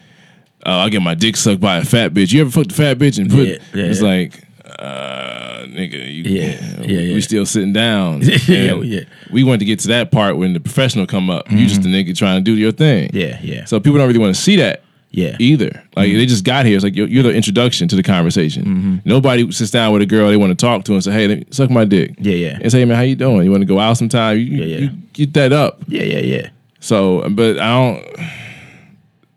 Uh, 0.67 0.71
I 0.77 0.91
get 0.91 1.01
my 1.03 1.15
dick 1.15 1.37
sucked 1.37 1.61
by 1.63 1.79
a 1.79 1.85
fat 1.85 2.13
bitch. 2.13 2.31
You 2.33 2.43
ever 2.43 2.51
fucked 2.51 2.73
a 2.73 2.75
fat 2.75 2.99
bitch 2.99 3.19
and 3.19 3.31
put? 3.31 3.49
Yeah, 3.49 3.57
yeah, 3.75 3.85
it's 3.87 4.03
yeah. 4.03 4.07
like, 4.07 4.45
uh, 4.79 5.32
nigga, 5.73 5.95
you, 6.13 6.23
Yeah, 6.25 6.81
yeah, 6.81 7.01
yeah. 7.01 7.15
we 7.15 7.21
still 7.21 7.47
sitting 7.47 7.73
down. 7.73 8.23
Yeah, 8.49 8.75
yeah. 8.77 9.01
We 9.31 9.45
want 9.45 9.61
to 9.61 9.65
get 9.65 9.79
to 9.81 9.89
that 9.89 10.11
part 10.13 10.37
when 10.37 10.53
the 10.53 10.61
professional 10.61 11.07
come 11.07 11.31
up. 11.31 11.51
You 11.51 11.67
just 11.67 11.81
a 11.85 11.89
nigga 11.89 12.17
trying 12.17 12.37
to 12.39 12.43
do 12.45 12.57
your 12.57 12.73
thing. 12.73 13.09
Mm-hmm. 13.09 13.17
Yeah, 13.19 13.39
yeah. 13.43 13.65
So 13.65 13.81
people 13.81 13.99
don't 13.99 14.07
really 14.09 14.19
want 14.21 14.35
to 14.35 14.41
see 14.41 14.57
that 14.57 14.83
Yeah, 15.11 15.37
either. 15.39 15.71
Like 15.97 16.13
they 16.13 16.27
just 16.27 16.45
got 16.45 16.65
here. 16.67 16.75
It's 16.77 16.85
like 16.85 16.95
you're, 16.97 17.09
you're 17.09 17.23
the 17.23 17.35
introduction 17.35 17.89
to 17.89 17.97
the 17.97 18.03
conversation. 18.03 18.65
Mm-hmm. 18.65 18.97
Nobody 19.05 19.51
sits 19.53 19.71
down 19.71 19.93
with 19.93 20.03
a 20.03 20.07
girl 20.07 20.29
they 20.29 20.37
want 20.37 20.51
to 20.59 20.67
talk 20.67 20.85
to 20.85 20.93
and 20.95 21.03
say, 21.05 21.13
"Hey, 21.13 21.29
let 21.29 21.39
me 21.39 21.45
suck 21.51 21.71
my 21.71 21.85
dick." 21.85 22.15
Yeah, 22.19 22.35
yeah. 22.35 22.59
And 22.61 22.71
say, 22.73 22.79
"Hey, 22.81 22.85
man, 22.87 22.97
how 22.97 23.03
you 23.03 23.17
doing? 23.17 23.45
You 23.45 23.51
want 23.51 23.63
to 23.63 23.67
go 23.67 23.79
out 23.79 23.97
sometime?" 23.99 24.39
You, 24.39 24.45
Yeah, 24.45 24.65
yeah. 24.65 24.79
you 24.79 24.91
get 25.13 25.33
that 25.35 25.53
up. 25.53 25.81
yeah, 25.89 26.03
yeah, 26.05 26.19
yeah. 26.21 26.49
So, 26.81 27.29
but 27.31 27.59
I 27.59 27.69
don't. 27.71 28.27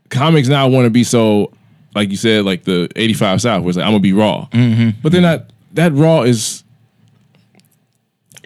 Comics 0.09 0.47
now 0.47 0.67
want 0.67 0.85
to 0.85 0.89
be 0.89 1.03
so, 1.03 1.51
like 1.93 2.09
you 2.09 2.17
said, 2.17 2.45
like 2.45 2.63
the 2.63 2.89
'85 2.95 3.41
South, 3.41 3.61
where 3.63 3.69
it's 3.69 3.77
like 3.77 3.85
I'm 3.85 3.91
gonna 3.91 3.99
be 3.99 4.13
raw, 4.13 4.47
Mm-hmm. 4.51 5.01
but 5.01 5.11
they're 5.11 5.21
not. 5.21 5.45
That 5.75 5.93
raw 5.93 6.21
is 6.23 6.63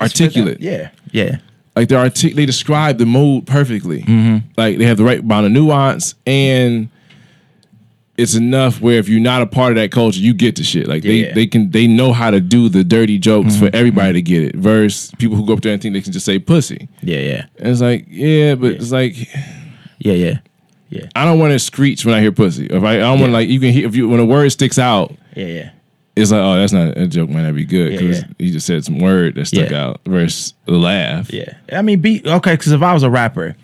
articulate. 0.01 0.59
Yeah, 0.61 0.89
yeah, 1.11 1.38
Like 1.75 1.88
they're 1.89 1.99
artic- 1.99 2.36
they 2.36 2.45
describe 2.45 2.97
the 2.97 3.05
mood 3.05 3.45
perfectly. 3.47 4.01
Mm-hmm. 4.03 4.49
Like 4.57 4.77
they 4.77 4.86
have 4.86 4.97
the 4.97 5.03
right 5.03 5.19
amount 5.19 5.45
of 5.47 5.51
nuance, 5.51 6.15
and 6.25 6.89
it's 8.17 8.36
enough 8.36 8.82
where 8.82 8.99
if 8.99 9.07
you're 9.07 9.19
not 9.21 9.41
a 9.41 9.45
part 9.45 9.71
of 9.71 9.75
that 9.77 9.91
culture, 9.91 10.19
you 10.19 10.34
get 10.34 10.55
the 10.57 10.63
shit. 10.63 10.88
Like 10.88 11.03
they 11.03 11.25
Yeah. 11.25 11.34
they 11.34 11.47
can 11.47 11.71
they 11.71 11.88
know 11.88 12.11
how 12.13 12.32
to 12.32 12.39
do 12.39 12.69
the 12.69 12.84
dirty 12.84 13.17
jokes 13.17 13.55
Mm-hmm. 13.55 13.67
for 13.67 13.75
everybody 13.75 14.13
to 14.13 14.21
get 14.21 14.43
it. 14.43 14.55
Versus 14.55 15.11
people 15.17 15.38
who 15.38 15.45
go 15.45 15.53
up 15.53 15.61
there 15.61 15.73
and 15.73 15.82
think 15.82 15.93
they 15.93 16.01
can 16.01 16.11
just 16.13 16.25
say 16.25 16.39
pussy. 16.39 16.88
yeah, 17.01 17.19
yeah, 17.19 17.45
And 17.57 17.69
it's 17.69 17.82
like 17.82 18.05
yeah, 18.09 18.55
but 18.55 18.73
it's 18.73 18.91
like 18.91 19.15
yeah, 19.99 20.13
yeah, 20.13 20.39
yeah, 20.89 21.05
I 21.15 21.25
don't 21.25 21.39
want 21.39 21.51
to 21.53 21.59
screech 21.59 22.05
when 22.05 22.15
I 22.15 22.21
hear 22.21 22.32
pussy. 22.32 22.67
If 22.67 22.84
I, 22.84 22.95
I 22.95 22.99
don't 22.99 23.19
want 23.19 23.30
to 23.30 23.34
like 23.34 23.49
you 23.49 23.59
can 23.59 23.71
hear 23.73 23.88
if 23.88 23.95
you 23.95 24.07
when 24.09 24.19
a 24.19 24.25
word 24.25 24.49
sticks 24.51 24.80
out. 24.80 25.13
yeah, 25.36 25.45
yeah. 25.45 25.69
It's 26.16 26.32
like, 26.32 26.41
oh, 26.41 26.55
that's 26.55 26.74
not 26.74 26.97
a 26.97 27.07
joke. 27.07 27.30
Might 27.30 27.43
not 27.43 27.55
be 27.55 27.64
good 27.66 27.93
Yeah, 27.93 27.99
because 27.99 28.22
yeah. 28.22 28.28
he 28.38 28.51
just 28.51 28.68
said 28.68 28.84
some 28.84 28.99
word 28.99 29.36
that 29.36 29.45
stuck 29.45 29.70
Yeah. 29.70 29.86
out. 29.86 30.01
Versus 30.05 30.53
the 30.66 30.74
laugh. 30.74 31.32
Yeah, 31.32 31.53
I 31.72 31.82
mean, 31.82 32.01
be 32.01 32.22
okay. 32.26 32.53
Because 32.53 32.72
if 32.74 32.82
I 32.82 32.93
was 32.93 33.03
a 33.03 33.10
rapper, 33.10 33.55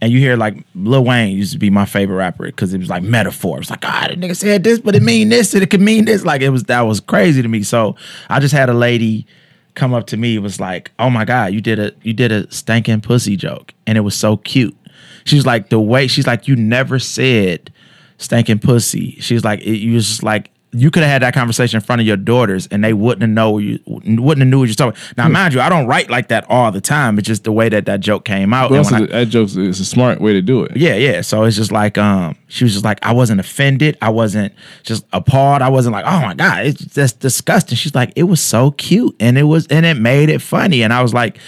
and 0.00 0.12
you 0.12 0.18
hear 0.20 0.36
like 0.36 0.64
Lil 0.74 1.04
Wayne 1.04 1.36
used 1.36 1.52
to 1.52 1.58
be 1.58 1.70
my 1.70 1.84
favorite 1.84 2.16
rapper 2.16 2.44
because 2.46 2.72
it 2.72 2.78
was 2.78 2.88
like 2.88 3.02
metaphor. 3.02 3.58
It's 3.58 3.68
like, 3.68 3.84
ah, 3.84 4.06
the 4.08 4.16
nigga 4.16 4.36
said 4.36 4.62
this, 4.64 4.78
but 4.78 4.94
it 4.94 5.02
mean 5.02 5.28
this, 5.28 5.52
and 5.54 5.62
it 5.62 5.70
could 5.70 5.80
mean 5.80 6.04
this. 6.04 6.24
Like 6.24 6.40
it 6.40 6.50
was 6.50 6.62
that 6.64 6.82
was 6.82 7.00
crazy 7.00 7.42
to 7.42 7.48
me. 7.48 7.62
So 7.62 7.96
I 8.30 8.38
just 8.40 8.54
had 8.54 8.68
a 8.70 8.74
lady 8.74 9.26
come 9.74 9.92
up 9.92 10.06
to 10.08 10.16
me. 10.16 10.36
It 10.36 10.40
was 10.40 10.60
like, 10.60 10.92
oh 10.98 11.10
my 11.10 11.24
god, 11.24 11.52
you 11.52 11.60
did 11.60 11.78
a 11.78 11.92
you 12.02 12.12
did 12.14 12.32
a 12.32 12.50
stinking 12.50 13.00
pussy 13.00 13.36
joke, 13.36 13.74
and 13.86 13.98
it 13.98 14.02
was 14.02 14.14
so 14.14 14.36
cute. 14.38 14.76
She's 15.24 15.44
like 15.44 15.68
the 15.68 15.80
way 15.80 16.06
she's 16.06 16.26
like 16.26 16.48
you 16.48 16.56
never 16.56 16.98
said 17.00 17.70
stinking 18.18 18.60
pussy. 18.60 19.16
She's 19.20 19.44
like 19.44 19.60
it, 19.60 19.78
you 19.78 19.94
was 19.94 20.06
just 20.08 20.22
like 20.22 20.50
you 20.78 20.90
could 20.90 21.02
have 21.02 21.10
had 21.10 21.22
that 21.22 21.34
conversation 21.34 21.76
in 21.78 21.80
front 21.82 22.00
of 22.00 22.06
your 22.06 22.16
daughters 22.16 22.66
and 22.70 22.82
they 22.84 22.92
wouldn't 22.92 23.22
have 23.22 23.30
know 23.30 23.58
you 23.58 23.78
wouldn't 23.86 24.38
have 24.38 24.46
knew 24.48 24.58
what 24.60 24.68
you're 24.68 24.74
talking. 24.74 25.00
Now, 25.16 25.28
mind 25.28 25.54
you, 25.54 25.60
I 25.60 25.68
don't 25.68 25.86
write 25.86 26.08
like 26.10 26.28
that 26.28 26.44
all 26.48 26.70
the 26.72 26.80
time. 26.80 27.18
It's 27.18 27.26
just 27.26 27.44
the 27.44 27.52
way 27.52 27.68
that 27.68 27.86
that 27.86 28.00
joke 28.00 28.24
came 28.24 28.54
out. 28.54 28.70
But 28.70 28.78
And 28.78 28.90
when 28.90 29.02
I- 29.02 29.06
that 29.24 29.28
joke 29.28 29.48
is 29.56 29.80
a 29.80 29.84
smart 29.84 30.20
way 30.20 30.32
to 30.32 30.42
do 30.42 30.62
it. 30.64 30.76
yeah, 30.76 30.94
yeah. 30.94 31.20
So 31.22 31.44
it's 31.44 31.56
just 31.56 31.72
like 31.72 31.98
um 31.98 32.36
she 32.48 32.64
was 32.64 32.72
just 32.72 32.84
like 32.84 32.98
I 33.04 33.12
wasn't 33.12 33.40
offended. 33.40 33.98
I 34.00 34.08
wasn't 34.10 34.52
just 34.84 35.04
appalled. 35.12 35.60
I 35.62 35.68
wasn't 35.68 35.92
like, 35.92 36.04
"Oh 36.06 36.20
my 36.20 36.34
god, 36.34 36.66
it's 36.66 36.84
just 36.84 37.20
disgusting." 37.20 37.76
She's 37.76 37.94
like, 37.94 38.12
"It 38.16 38.22
was 38.24 38.40
so 38.40 38.70
cute 38.72 39.14
and 39.20 39.36
it 39.36 39.42
was 39.44 39.66
and 39.66 39.84
it 39.84 39.94
made 39.98 40.30
it 40.30 40.40
funny." 40.40 40.82
And 40.82 40.92
I 40.92 41.02
was 41.02 41.12
like, 41.12 41.38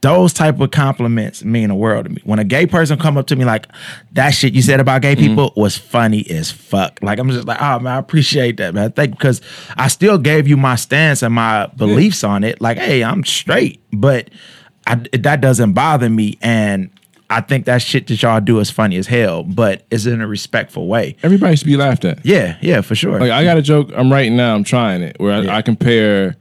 those 0.00 0.32
type 0.32 0.60
of 0.60 0.70
compliments 0.70 1.44
mean 1.44 1.68
the 1.68 1.74
world 1.74 2.04
to 2.06 2.10
me. 2.10 2.22
When 2.24 2.38
a 2.38 2.44
gay 2.44 2.66
person 2.66 2.98
come 2.98 3.18
up 3.18 3.26
to 3.28 3.36
me 3.36 3.44
like 3.44 3.66
that 4.12 4.30
shit 4.30 4.54
you 4.54 4.62
said 4.62 4.80
about 4.80 5.02
gay 5.02 5.14
mm-hmm. 5.14 5.28
people 5.28 5.52
was 5.56 5.76
funny 5.76 6.28
as 6.30 6.50
fuck. 6.50 6.98
Like 7.02 7.18
I'm 7.18 7.30
just 7.30 7.46
like, 7.46 7.60
"Oh 7.60 7.78
man, 7.80 7.94
I 7.94 7.98
appreciate 7.98 8.56
that, 8.58 8.74
man." 8.74 8.92
Thank 8.92 9.10
you. 9.10 9.16
because 9.16 9.42
I 9.76 9.88
still 9.88 10.18
gave 10.18 10.48
you 10.48 10.56
my 10.56 10.76
stance 10.76 11.22
and 11.22 11.34
my 11.34 11.66
beliefs 11.76 12.24
on 12.24 12.44
it. 12.44 12.60
Like, 12.60 12.78
"Hey, 12.78 13.04
I'm 13.04 13.24
straight." 13.24 13.82
But 13.92 14.30
I, 14.86 14.96
that 15.12 15.40
doesn't 15.40 15.74
bother 15.74 16.08
me 16.08 16.38
and 16.40 16.90
I 17.30 17.40
think 17.40 17.66
that 17.66 17.80
shit 17.80 18.08
that 18.08 18.20
y'all 18.20 18.40
do 18.40 18.58
is 18.58 18.70
funny 18.70 18.96
as 18.96 19.06
hell, 19.06 19.44
but 19.44 19.86
it's 19.90 20.04
in 20.04 20.20
a 20.20 20.26
respectful 20.26 20.88
way. 20.88 21.16
Everybody 21.22 21.54
should 21.54 21.66
be 21.66 21.76
laughed 21.76 22.04
at. 22.04 22.26
Yeah, 22.26 22.58
yeah, 22.60 22.80
for 22.80 22.96
sure. 22.96 23.20
Like 23.20 23.30
I 23.30 23.44
got 23.44 23.56
a 23.56 23.62
joke 23.62 23.90
I'm 23.94 24.10
writing 24.10 24.36
now. 24.36 24.54
I'm 24.56 24.64
trying 24.64 25.02
it 25.02 25.16
where 25.20 25.32
I, 25.32 25.40
Yeah. 25.42 25.56
I 25.56 25.62
compare 25.62 26.36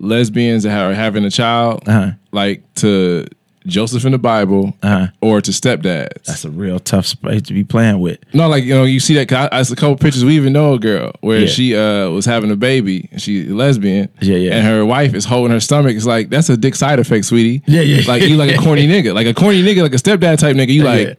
lesbians 0.00 0.64
that 0.64 0.76
are 0.78 0.94
having 0.94 1.24
a 1.24 1.30
child 1.30 1.82
Uh-huh. 1.86 2.12
like 2.32 2.62
to 2.76 3.26
Joseph 3.66 4.06
in 4.06 4.12
the 4.12 4.18
Bible 4.18 4.72
Uh-huh. 4.82 5.08
or 5.20 5.42
to 5.42 5.50
stepdads. 5.50 6.24
That's 6.24 6.46
a 6.46 6.50
real 6.50 6.78
tough 6.80 7.04
space 7.06 7.42
to 7.42 7.52
be 7.52 7.62
playing 7.62 8.00
with. 8.00 8.18
No, 8.32 8.48
like 8.48 8.64
you 8.64 8.72
know, 8.72 8.84
you 8.84 9.00
see 9.00 9.14
that. 9.14 9.30
I, 9.32 9.48
I 9.58 9.62
see 9.62 9.74
a 9.74 9.76
couple 9.76 9.96
pictures. 9.96 10.24
We 10.24 10.34
even 10.36 10.54
know 10.54 10.72
a 10.72 10.78
girl 10.78 11.12
where 11.20 11.40
Yeah. 11.40 11.46
she 11.46 11.76
uh 11.76 12.08
was 12.08 12.24
having 12.24 12.50
a 12.50 12.56
baby. 12.56 13.08
and 13.12 13.20
She 13.20 13.44
lesbian. 13.44 14.08
Yeah, 14.22 14.36
yeah. 14.36 14.54
And 14.56 14.66
her 14.66 14.84
wife 14.86 15.12
is 15.14 15.26
holding 15.26 15.52
her 15.52 15.60
stomach. 15.60 15.94
It's 15.94 16.06
like 16.06 16.30
that's 16.30 16.48
a 16.48 16.56
dick 16.56 16.74
side 16.74 16.98
effect, 16.98 17.26
sweetie. 17.26 17.62
Yeah, 17.66 17.82
yeah. 17.82 18.08
Like 18.08 18.22
you 18.22 18.36
like 18.38 18.54
a 18.54 18.58
corny 18.58 18.86
nigga, 18.94 19.12
like 19.14 19.26
a 19.26 19.34
corny 19.34 19.62
nigga, 19.62 19.82
like 19.82 19.92
a 19.94 19.96
stepdad 19.98 20.38
type 20.38 20.56
nigga. 20.56 20.72
You 20.72 20.84
like, 20.84 21.18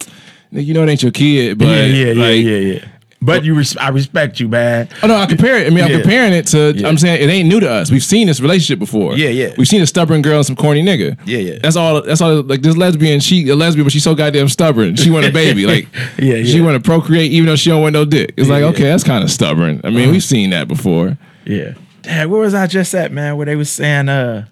nigga, 0.51 0.65
you 0.65 0.73
know 0.73 0.81
it 0.83 0.89
ain't 0.89 1.03
your 1.03 1.11
kid, 1.11 1.59
but 1.59 1.67
yeah, 1.67 1.85
yeah, 1.85 2.11
yeah, 2.13 2.29
yeah, 2.29 2.57
yeah. 2.73 2.85
But 3.23 3.43
you, 3.45 3.53
res- 3.53 3.77
I 3.77 3.89
respect 3.89 4.39
you, 4.39 4.47
man. 4.47 4.89
Oh 5.03 5.07
no, 5.07 5.15
I 5.15 5.27
compare 5.27 5.57
it. 5.57 5.67
I 5.67 5.69
mean, 5.69 5.83
I'm 5.83 5.91
Yeah. 5.91 5.99
comparing 6.01 6.33
it 6.33 6.47
to. 6.47 6.73
Yeah. 6.75 6.87
I'm 6.87 6.97
saying 6.97 7.21
it 7.21 7.31
ain't 7.31 7.47
new 7.47 7.59
to 7.59 7.69
us. 7.69 7.91
We've 7.91 8.03
seen 8.03 8.25
this 8.25 8.39
relationship 8.39 8.79
before. 8.79 9.15
Yeah, 9.15 9.29
yeah. 9.29 9.53
We've 9.59 9.67
seen 9.67 9.81
a 9.81 9.85
stubborn 9.85 10.23
girl 10.23 10.37
and 10.37 10.45
some 10.45 10.55
corny 10.55 10.81
nigga. 10.81 11.19
Yeah, 11.25 11.37
yeah. 11.37 11.59
That's 11.61 11.75
all. 11.75 12.01
That's 12.01 12.19
all. 12.19 12.41
Like 12.41 12.61
this 12.63 12.75
lesbian, 12.75 13.19
she 13.19 13.47
a 13.49 13.55
lesbian, 13.55 13.85
but 13.85 13.93
she's 13.93 14.03
so 14.03 14.15
goddamn 14.15 14.49
stubborn. 14.49 14.95
She 14.95 15.11
want 15.11 15.27
a 15.27 15.31
baby. 15.31 15.67
Like, 15.67 15.87
Yeah, 16.17 16.43
she 16.43 16.61
want 16.61 16.83
to 16.83 16.87
procreate 16.87 17.31
even 17.31 17.45
though 17.45 17.55
she 17.55 17.69
don't 17.69 17.83
want 17.83 17.93
no 17.93 18.05
dick. 18.05 18.33
It's 18.37 18.47
Yeah, 18.47 18.55
like 18.55 18.61
yeah. 18.63 18.69
okay, 18.69 18.83
that's 18.85 19.03
kind 19.03 19.23
of 19.23 19.29
stubborn. 19.29 19.81
I 19.83 19.91
mean, 19.91 20.09
we've 20.09 20.23
seen 20.23 20.49
that 20.49 20.67
before. 20.67 21.17
Yeah. 21.45 21.73
Dad, 22.01 22.27
where 22.31 22.41
was 22.41 22.55
I 22.55 22.65
just 22.65 22.95
at, 22.95 23.11
man? 23.11 23.37
Where 23.37 23.45
they 23.45 23.55
was 23.55 23.69
saying, 23.71 24.09
uh, 24.09 24.47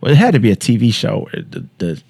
well, 0.00 0.10
it 0.12 0.16
had 0.16 0.32
to 0.32 0.40
be 0.40 0.50
a 0.50 0.56
TV 0.56 0.90
show 0.92 1.28
where 1.30 1.42
the 1.42 1.66
the, 1.76 2.02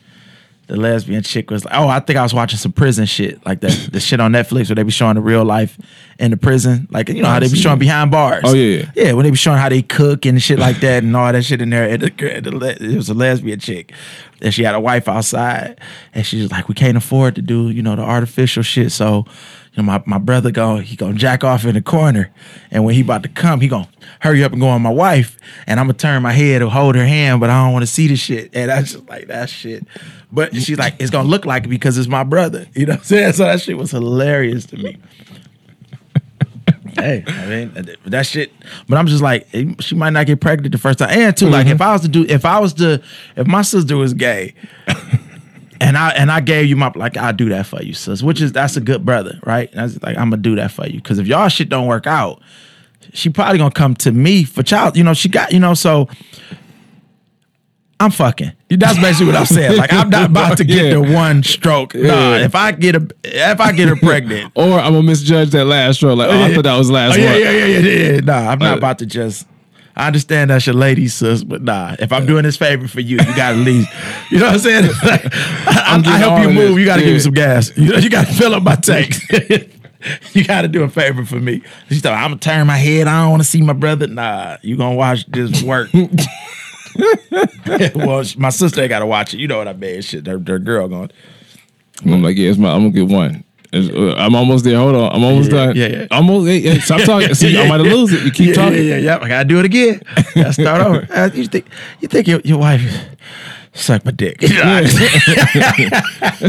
the 0.67 0.77
lesbian 0.77 1.23
chick 1.23 1.51
was 1.51 1.64
like, 1.64 1.75
oh, 1.75 1.89
I 1.89 2.01
think 2.01 2.19
I 2.19 2.23
was 2.23 2.35
watching 2.35 2.59
some 2.59 2.73
prison 2.73 3.07
shit, 3.07 3.45
like 3.47 3.61
that 3.61 3.89
the 3.93 4.01
shit 4.01 4.19
on 4.19 4.33
Netflix 4.33 4.69
where 4.69 4.75
they 4.75 4.83
be 4.83 4.91
showing 4.91 5.14
the 5.14 5.21
real 5.21 5.45
life 5.45 5.79
in 6.19 6.33
the 6.33 6.37
prison, 6.37 6.89
like 6.91 7.09
you 7.09 7.23
know 7.23 7.29
how 7.29 7.39
they 7.39 7.47
be 7.47 7.53
oh, 7.53 7.61
showing 7.61 7.79
behind 7.79 8.11
bars. 8.11 8.43
Oh, 8.45 8.55
yeah, 8.55 8.79
yeah. 8.79 8.91
yeah. 8.97 9.12
When 9.12 9.25
they 9.25 9.31
be 9.31 9.37
showing 9.37 9.59
how 9.59 9.69
they 9.69 9.83
cook 9.83 10.27
and 10.27 10.43
shit 10.43 10.59
like 10.59 10.81
that 10.81 11.05
and 11.05 11.17
all 11.17 11.33
that 11.33 11.45
shit 11.45 11.62
in 11.62 11.71
there. 11.71 11.89
And 11.89 12.03
the, 12.03 12.11
the, 12.11 12.77
it 12.81 12.97
was 12.97 13.09
a 13.09 13.14
lesbian 13.14 13.61
chick, 13.61 13.93
and 14.41 14.53
she 14.53 14.64
had 14.64 14.75
a 14.75 14.81
wife 14.81 15.09
outside, 15.09 15.81
and 16.14 16.27
she's 16.27 16.51
like, 16.51 16.69
we 16.69 16.75
can't 16.75 16.97
afford 16.97 17.37
to 17.37 17.43
do 17.43 17.71
you 17.71 17.83
know 17.83 17.97
the 17.97 18.03
artificial 18.03 18.62
shit, 18.62 18.93
so. 18.93 19.25
You 19.73 19.83
know, 19.83 19.89
my, 19.89 20.03
my 20.07 20.17
brother 20.17 20.51
go 20.51 20.79
he 20.79 20.97
gonna 20.97 21.12
jack 21.12 21.45
off 21.45 21.67
in 21.67 21.75
the 21.75 21.83
corner, 21.83 22.33
and 22.71 22.83
when 22.87 22.95
he 22.95 23.03
about 23.03 23.23
to 23.25 23.29
come, 23.29 23.61
he 23.61 23.69
gonna 23.69 23.87
hurry 24.21 24.43
up 24.43 24.53
and 24.53 24.59
go 24.59 24.69
on 24.69 24.81
my 24.81 24.89
wife, 24.89 25.37
and 25.67 25.79
I'm 25.79 25.85
gonna 25.85 25.99
turn 25.99 26.23
my 26.23 26.33
head 26.33 26.61
to 26.61 26.71
hold 26.71 26.95
her 26.95 27.05
hand, 27.05 27.41
but 27.41 27.51
I 27.51 27.62
don't 27.62 27.75
want 27.75 27.83
to 27.83 27.87
see 27.87 28.09
the 28.09 28.17
shit, 28.17 28.57
and 28.57 28.71
I 28.71 28.81
just 28.81 29.07
like 29.07 29.27
that 29.27 29.51
shit. 29.51 29.87
But 30.37 30.55
she's 30.55 30.76
like, 30.76 30.97
it's 30.99 31.11
gonna 31.11 31.26
look 31.26 31.47
like 31.47 31.64
it 31.64 31.68
because 31.68 31.97
it's 31.97 32.09
my 32.09 32.22
brother, 32.22 32.66
you 32.74 32.84
know 32.84 32.93
what 32.93 32.99
I'm 32.99 33.05
saying? 33.05 33.32
So 33.32 33.45
that 33.45 33.59
shit 33.59 33.78
was 33.78 33.91
hilarious 33.91 34.66
to 34.66 34.76
me. 34.76 34.99
hey, 36.95 37.24
I 37.26 37.47
mean 37.47 37.97
that 38.05 38.26
shit. 38.26 38.53
But 38.87 38.99
I'm 38.99 39.07
just 39.07 39.22
like, 39.22 39.49
eh, 39.55 39.72
she 39.80 39.95
might 39.95 40.11
not 40.11 40.26
get 40.26 40.43
pregnant 40.43 40.72
the 40.72 40.78
first 40.78 40.99
time, 40.99 41.09
and 41.09 41.34
too, 41.34 41.49
like 41.49 41.68
if 41.68 41.80
I 41.80 41.91
was 41.95 42.03
to 42.03 42.09
do, 42.09 42.26
if 42.28 42.45
I 42.45 42.59
was 42.59 42.74
to, 42.74 43.03
if 43.34 43.47
my 43.47 43.62
sister 43.62 43.97
was 43.97 44.12
gay. 44.12 44.55
And 45.78 45.99
I 45.99 46.09
and 46.12 46.32
I 46.32 46.41
gave 46.41 46.66
you 46.66 46.76
my 46.76 46.91
like 46.95 47.18
I'll 47.18 47.34
do 47.34 47.51
that 47.51 47.66
for 47.66 47.82
you, 47.82 47.93
sis. 47.93 48.22
Which 48.22 48.41
is 48.41 48.51
that's 48.51 48.78
a 48.78 48.80
good 48.80 49.05
brother, 49.05 49.39
right? 49.45 49.70
And 49.72 49.80
I 49.80 49.82
was 49.82 50.03
like, 50.03 50.16
I'm 50.16 50.30
gonna 50.30 50.41
do 50.41 50.57
that 50.57 50.70
for 50.70 50.87
you. 50.87 51.03
Cause 51.03 51.18
if 51.18 51.26
y'all 51.26 51.49
shit 51.49 51.68
don't 51.68 51.87
work 51.87 52.07
out, 52.07 52.41
she 53.12 53.28
probably 53.28 53.59
gonna 53.59 53.70
come 53.70 53.95
to 53.97 54.11
me 54.11 54.45
for 54.45 54.62
child. 54.62 54.97
You 54.97 55.05
know, 55.05 55.12
she 55.12 55.28
got, 55.28 55.53
you 55.53 55.61
know, 55.61 55.74
so 55.74 56.09
I'm 57.99 58.11
fucking. 58.11 58.53
That's 58.69 58.99
basically 58.99 59.27
what 59.29 59.37
I'm 59.37 59.47
saying. 59.47 59.79
Like 59.79 59.93
I'm 59.93 60.11
not 60.11 60.29
about 60.31 60.59
to 60.59 60.65
get 60.65 60.85
Yeah. 60.87 60.95
the 60.95 61.01
one 61.15 61.43
stroke. 61.43 61.95
Nah, 61.95 62.37
Yeah. 62.37 62.45
if 62.45 62.55
I 62.55 62.73
get 62.73 62.95
a 62.95 63.09
if 63.25 63.59
I 63.61 63.73
get 63.73 63.89
her 63.89 63.97
pregnant. 63.97 64.53
Or 64.57 64.79
I'm 64.79 64.93
gonna 64.93 65.03
misjudge 65.03 65.51
that 65.51 65.65
last 65.65 65.97
stroke. 65.97 66.19
Like, 66.19 66.29
oh, 66.31 66.43
I 66.43 66.55
thought 66.55 66.65
that 66.65 66.77
was 66.77 66.91
last 66.91 67.15
Oh, 67.17 67.21
yeah, 67.21 67.33
one. 67.33 67.41
yeah, 67.41 67.51
yeah, 67.51 67.65
yeah, 67.65 67.79
yeah, 67.79 68.13
yeah. 68.13 68.21
Nah, 68.21 68.51
I'm 68.51 68.59
not 68.59 68.75
Uh, 68.75 68.79
about 68.79 68.99
to 68.99 69.07
just. 69.07 69.47
I 69.99 70.09
understand 70.09 70.51
that's 70.51 70.67
your 70.67 70.75
lady, 70.75 71.09
sis, 71.09 71.43
but 71.43 71.63
nah. 71.63 71.97
If 71.99 72.13
I'm 72.13 72.27
doing 72.27 72.43
this 72.43 72.59
favor 72.59 72.87
for 72.87 73.01
you, 73.01 73.17
you 73.17 73.35
gotta 73.37 73.57
leave. 73.57 73.87
You 74.31 74.41
know 74.41 74.45
what 74.47 74.53
I'm 74.55 74.59
saying? 74.61 74.91
Like, 75.03 75.25
I, 75.35 76.03
I 76.05 76.19
help 76.19 76.43
you 76.43 76.51
move. 76.51 76.69
this. 76.75 76.79
You 76.81 76.85
gotta 76.85 77.03
give 77.03 77.15
me 77.15 77.19
some 77.21 77.33
gas. 77.33 77.73
You 77.79 77.93
know, 77.93 77.97
you 77.99 78.11
gotta 78.11 78.31
fill 78.35 78.55
up 78.55 78.63
my 78.63 78.75
tank. 78.75 79.15
you 80.35 80.45
gotta 80.45 80.69
do 80.69 80.83
a 80.83 80.89
favor 80.91 81.25
for 81.25 81.37
me. 81.41 81.63
She's 81.89 82.05
like, 82.05 82.13
I'm 82.13 82.31
gonna 82.33 82.37
turn 82.41 82.67
my 82.67 82.77
head. 82.77 83.07
I 83.09 83.23
don't 83.23 83.31
want 83.31 83.43
to 83.43 83.49
see 83.49 83.63
my 83.63 83.73
brother. 83.73 84.07
Nah, 84.07 84.59
you 84.61 84.77
gonna 84.77 84.97
watch 84.97 85.25
this 85.29 85.63
work. 85.63 85.89
well, 87.95 88.25
my 88.37 88.51
sister 88.51 88.81
ain't 88.83 88.89
gotta 88.91 89.07
watch 89.07 89.35
it. 89.35 89.39
You 89.39 89.49
know 89.49 89.59
what 89.59 89.69
I 89.69 89.73
mean? 89.73 90.01
Shit, 90.03 90.25
their, 90.25 90.39
their 90.39 90.59
girl 90.59 90.89
going. 90.89 91.11
I'm 92.05 92.23
like, 92.23 92.37
yeah, 92.37 92.51
it's 92.51 92.59
my, 92.59 92.71
I'm 92.73 92.91
gonna 92.91 93.07
get 93.07 93.09
one. 93.09 93.45
Uh, 93.73 94.15
I'm 94.15 94.35
almost 94.35 94.65
there. 94.65 94.77
Hold 94.79 94.95
on, 94.95 95.13
I'm 95.13 95.25
almost 95.25 95.51
Yeah, 95.51 95.67
done. 95.67 95.77
yeah, 95.77 95.87
yeah. 95.87 96.07
Almost. 96.11 96.47
Hey, 96.47 96.61
hey, 96.61 96.79
stop 96.79 97.01
talking. 97.05 97.35
See, 97.35 97.59
I'm 97.59 97.67
about 97.67 97.79
to 97.79 97.85
lose 97.85 98.13
it. 98.13 98.23
You 98.25 98.31
keep 98.31 98.49
yeah, 98.49 98.55
talking. 98.55 98.79
Yeah, 98.79 98.83
yeah, 98.83 98.97
yeah. 98.97 99.19
I 99.21 99.29
gotta 99.29 99.49
do 99.49 99.59
it 99.59 99.65
again. 99.65 100.01
Gotta 100.35 100.53
start 100.53 100.81
over. 100.83 101.07
Uh, 101.17 101.31
you 101.35 101.47
think 101.47 101.67
you 102.01 102.09
think 102.09 102.27
your, 102.29 102.41
your 102.45 102.59
wife 102.59 102.83
suck 103.73 104.05
my 104.05 104.11
dick? 104.11 104.39
That's 104.41 104.55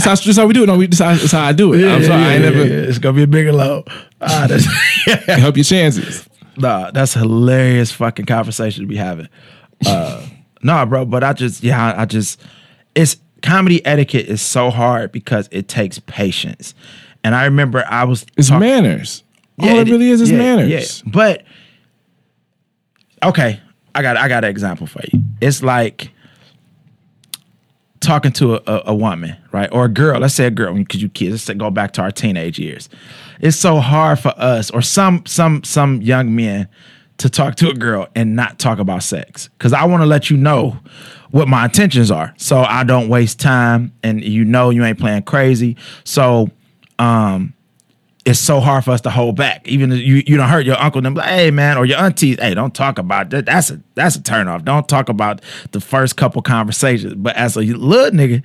how, 0.06 0.16
that's 0.16 0.38
how 0.38 0.45
we 0.45 0.54
do 0.54 0.64
it. 0.64 0.68
No, 0.68 0.78
we, 0.78 0.88
that's, 0.88 1.00
how, 1.00 1.14
that's 1.14 1.32
how 1.32 1.43
I 1.45 1.54
do 1.54 1.74
it. 1.74 1.86
I'm 1.88 2.04
sorry. 2.04 2.24
I 2.24 2.34
ain't 2.34 2.43
never 2.43 2.62
It's 2.62 3.00
gonna 3.00 3.16
be 3.16 3.24
a 3.24 3.28
bigger 3.28 3.54
low. 3.54 3.84
Ah, 4.22 4.48
that's, 4.48 4.66
help 5.26 5.58
your 5.58 5.64
chances. 5.64 6.28
nah, 6.58 6.91
that's 6.91 7.14
hilarious 7.14 7.91
fucking 7.91 8.26
conversation 8.26 8.84
to 8.84 8.88
be 8.88 8.98
having. 8.98 9.28
Uh, 9.86 10.26
nah, 10.64 10.86
bro, 10.86 11.05
but 11.05 11.24
I 11.24 11.34
just 11.34 11.64
yeah, 11.64 11.93
I, 11.97 12.05
just 12.05 12.41
it's 12.95 13.18
comedy 13.41 13.86
etiquette 13.86 14.28
is 14.28 14.41
so 14.41 14.70
hard 14.70 15.12
because 15.12 15.47
it 15.51 15.68
takes 15.68 15.99
patience. 15.99 16.74
And 17.24 17.36
I 17.36 17.45
remember 17.45 17.84
I 17.88 18.03
was 18.03 18.26
It's 18.38 18.49
talk- 18.49 18.60
manners. 18.60 19.24
All 19.60 19.68
it 19.80 19.89
really 19.89 20.10
is 20.10 20.22
is 20.22 20.30
yeah, 20.32 20.38
manners. 20.38 20.70
Yeah. 21.03 21.12
But 21.12 21.43
okay, 23.24 23.60
I 23.95 24.01
got 24.01 24.18
I 24.18 24.28
got 24.28 24.43
an 24.43 24.49
example 24.51 24.86
for 24.88 25.01
you. 25.12 25.22
It's 25.41 25.64
like 25.64 26.12
talking 27.99 28.32
to 28.34 28.55
a, 28.55 28.62
a, 28.68 28.84
a 28.88 28.95
woman, 28.95 29.36
right, 29.51 29.70
or 29.72 29.86
a 29.86 29.89
girl. 29.89 30.20
Let's 30.20 30.36
say 30.36 30.45
a 30.45 30.51
girl, 30.51 30.74
because 30.76 31.01
you 31.01 31.10
kids. 31.10 31.32
Let's 31.32 31.43
say, 31.43 31.53
go 31.55 31.72
back 31.72 31.93
to 31.93 32.01
our 32.01 32.12
teenage 32.12 32.60
years. 32.60 32.88
It's 33.39 33.58
so 33.58 33.80
hard 33.80 34.20
for 34.20 34.34
us, 34.38 34.70
or 34.72 34.82
some 34.84 35.26
some 35.26 35.64
some 35.64 36.01
young 36.03 36.36
men, 36.36 36.68
to 37.18 37.30
talk 37.30 37.55
to 37.55 37.70
a 37.70 37.74
girl 37.74 38.07
and 38.15 38.36
not 38.36 38.59
talk 38.59 38.80
about 38.80 39.03
sex. 39.03 39.49
Because 39.57 39.74
I 39.74 39.86
want 39.86 40.01
to 40.01 40.05
let 40.05 40.30
you 40.30 40.38
know 40.38 40.78
what 41.32 41.47
my 41.47 41.65
intentions 41.65 42.09
are, 42.09 42.34
so 42.38 42.59
I 42.59 42.84
don't 42.84 43.09
waste 43.09 43.39
time, 43.39 43.93
and 44.01 44.24
you 44.24 44.45
know 44.45 44.70
you 44.70 44.84
ain't 44.86 44.99
playing 44.99 45.24
crazy. 45.24 45.76
So, 46.03 46.49
um, 46.99 47.53
it's 48.28 48.39
so 48.39 48.59
hard 48.59 48.84
for 48.84 48.91
us 48.91 48.99
to 49.01 49.09
hold 49.09 49.38
back. 49.38 49.65
Even 49.70 49.89
if 49.93 49.99
you 49.99 50.22
you 50.28 50.36
don't 50.36 50.49
hurt 50.49 50.65
your 50.65 50.78
uncle, 50.78 51.01
them 51.01 51.13
like, 51.13 51.30
hey 51.30 51.49
man, 51.49 51.78
or 51.78 51.86
your 51.86 51.97
aunties, 51.97 52.38
hey, 52.41 52.53
don't 52.53 52.76
talk 52.76 52.99
about 52.99 53.30
that. 53.30 53.45
That's 53.45 53.70
a 53.70 53.82
that's 53.95 54.18
a 54.18 54.22
turn 54.22 54.49
off. 54.49 54.65
Don't 54.65 54.88
talk 54.88 55.07
about 55.07 55.41
the 55.72 55.80
first 55.80 56.18
couple 56.18 56.41
conversations. 56.41 57.13
But 57.15 57.38
as 57.38 57.55
a 57.55 57.61
little 57.61 58.11
nigga, 58.11 58.43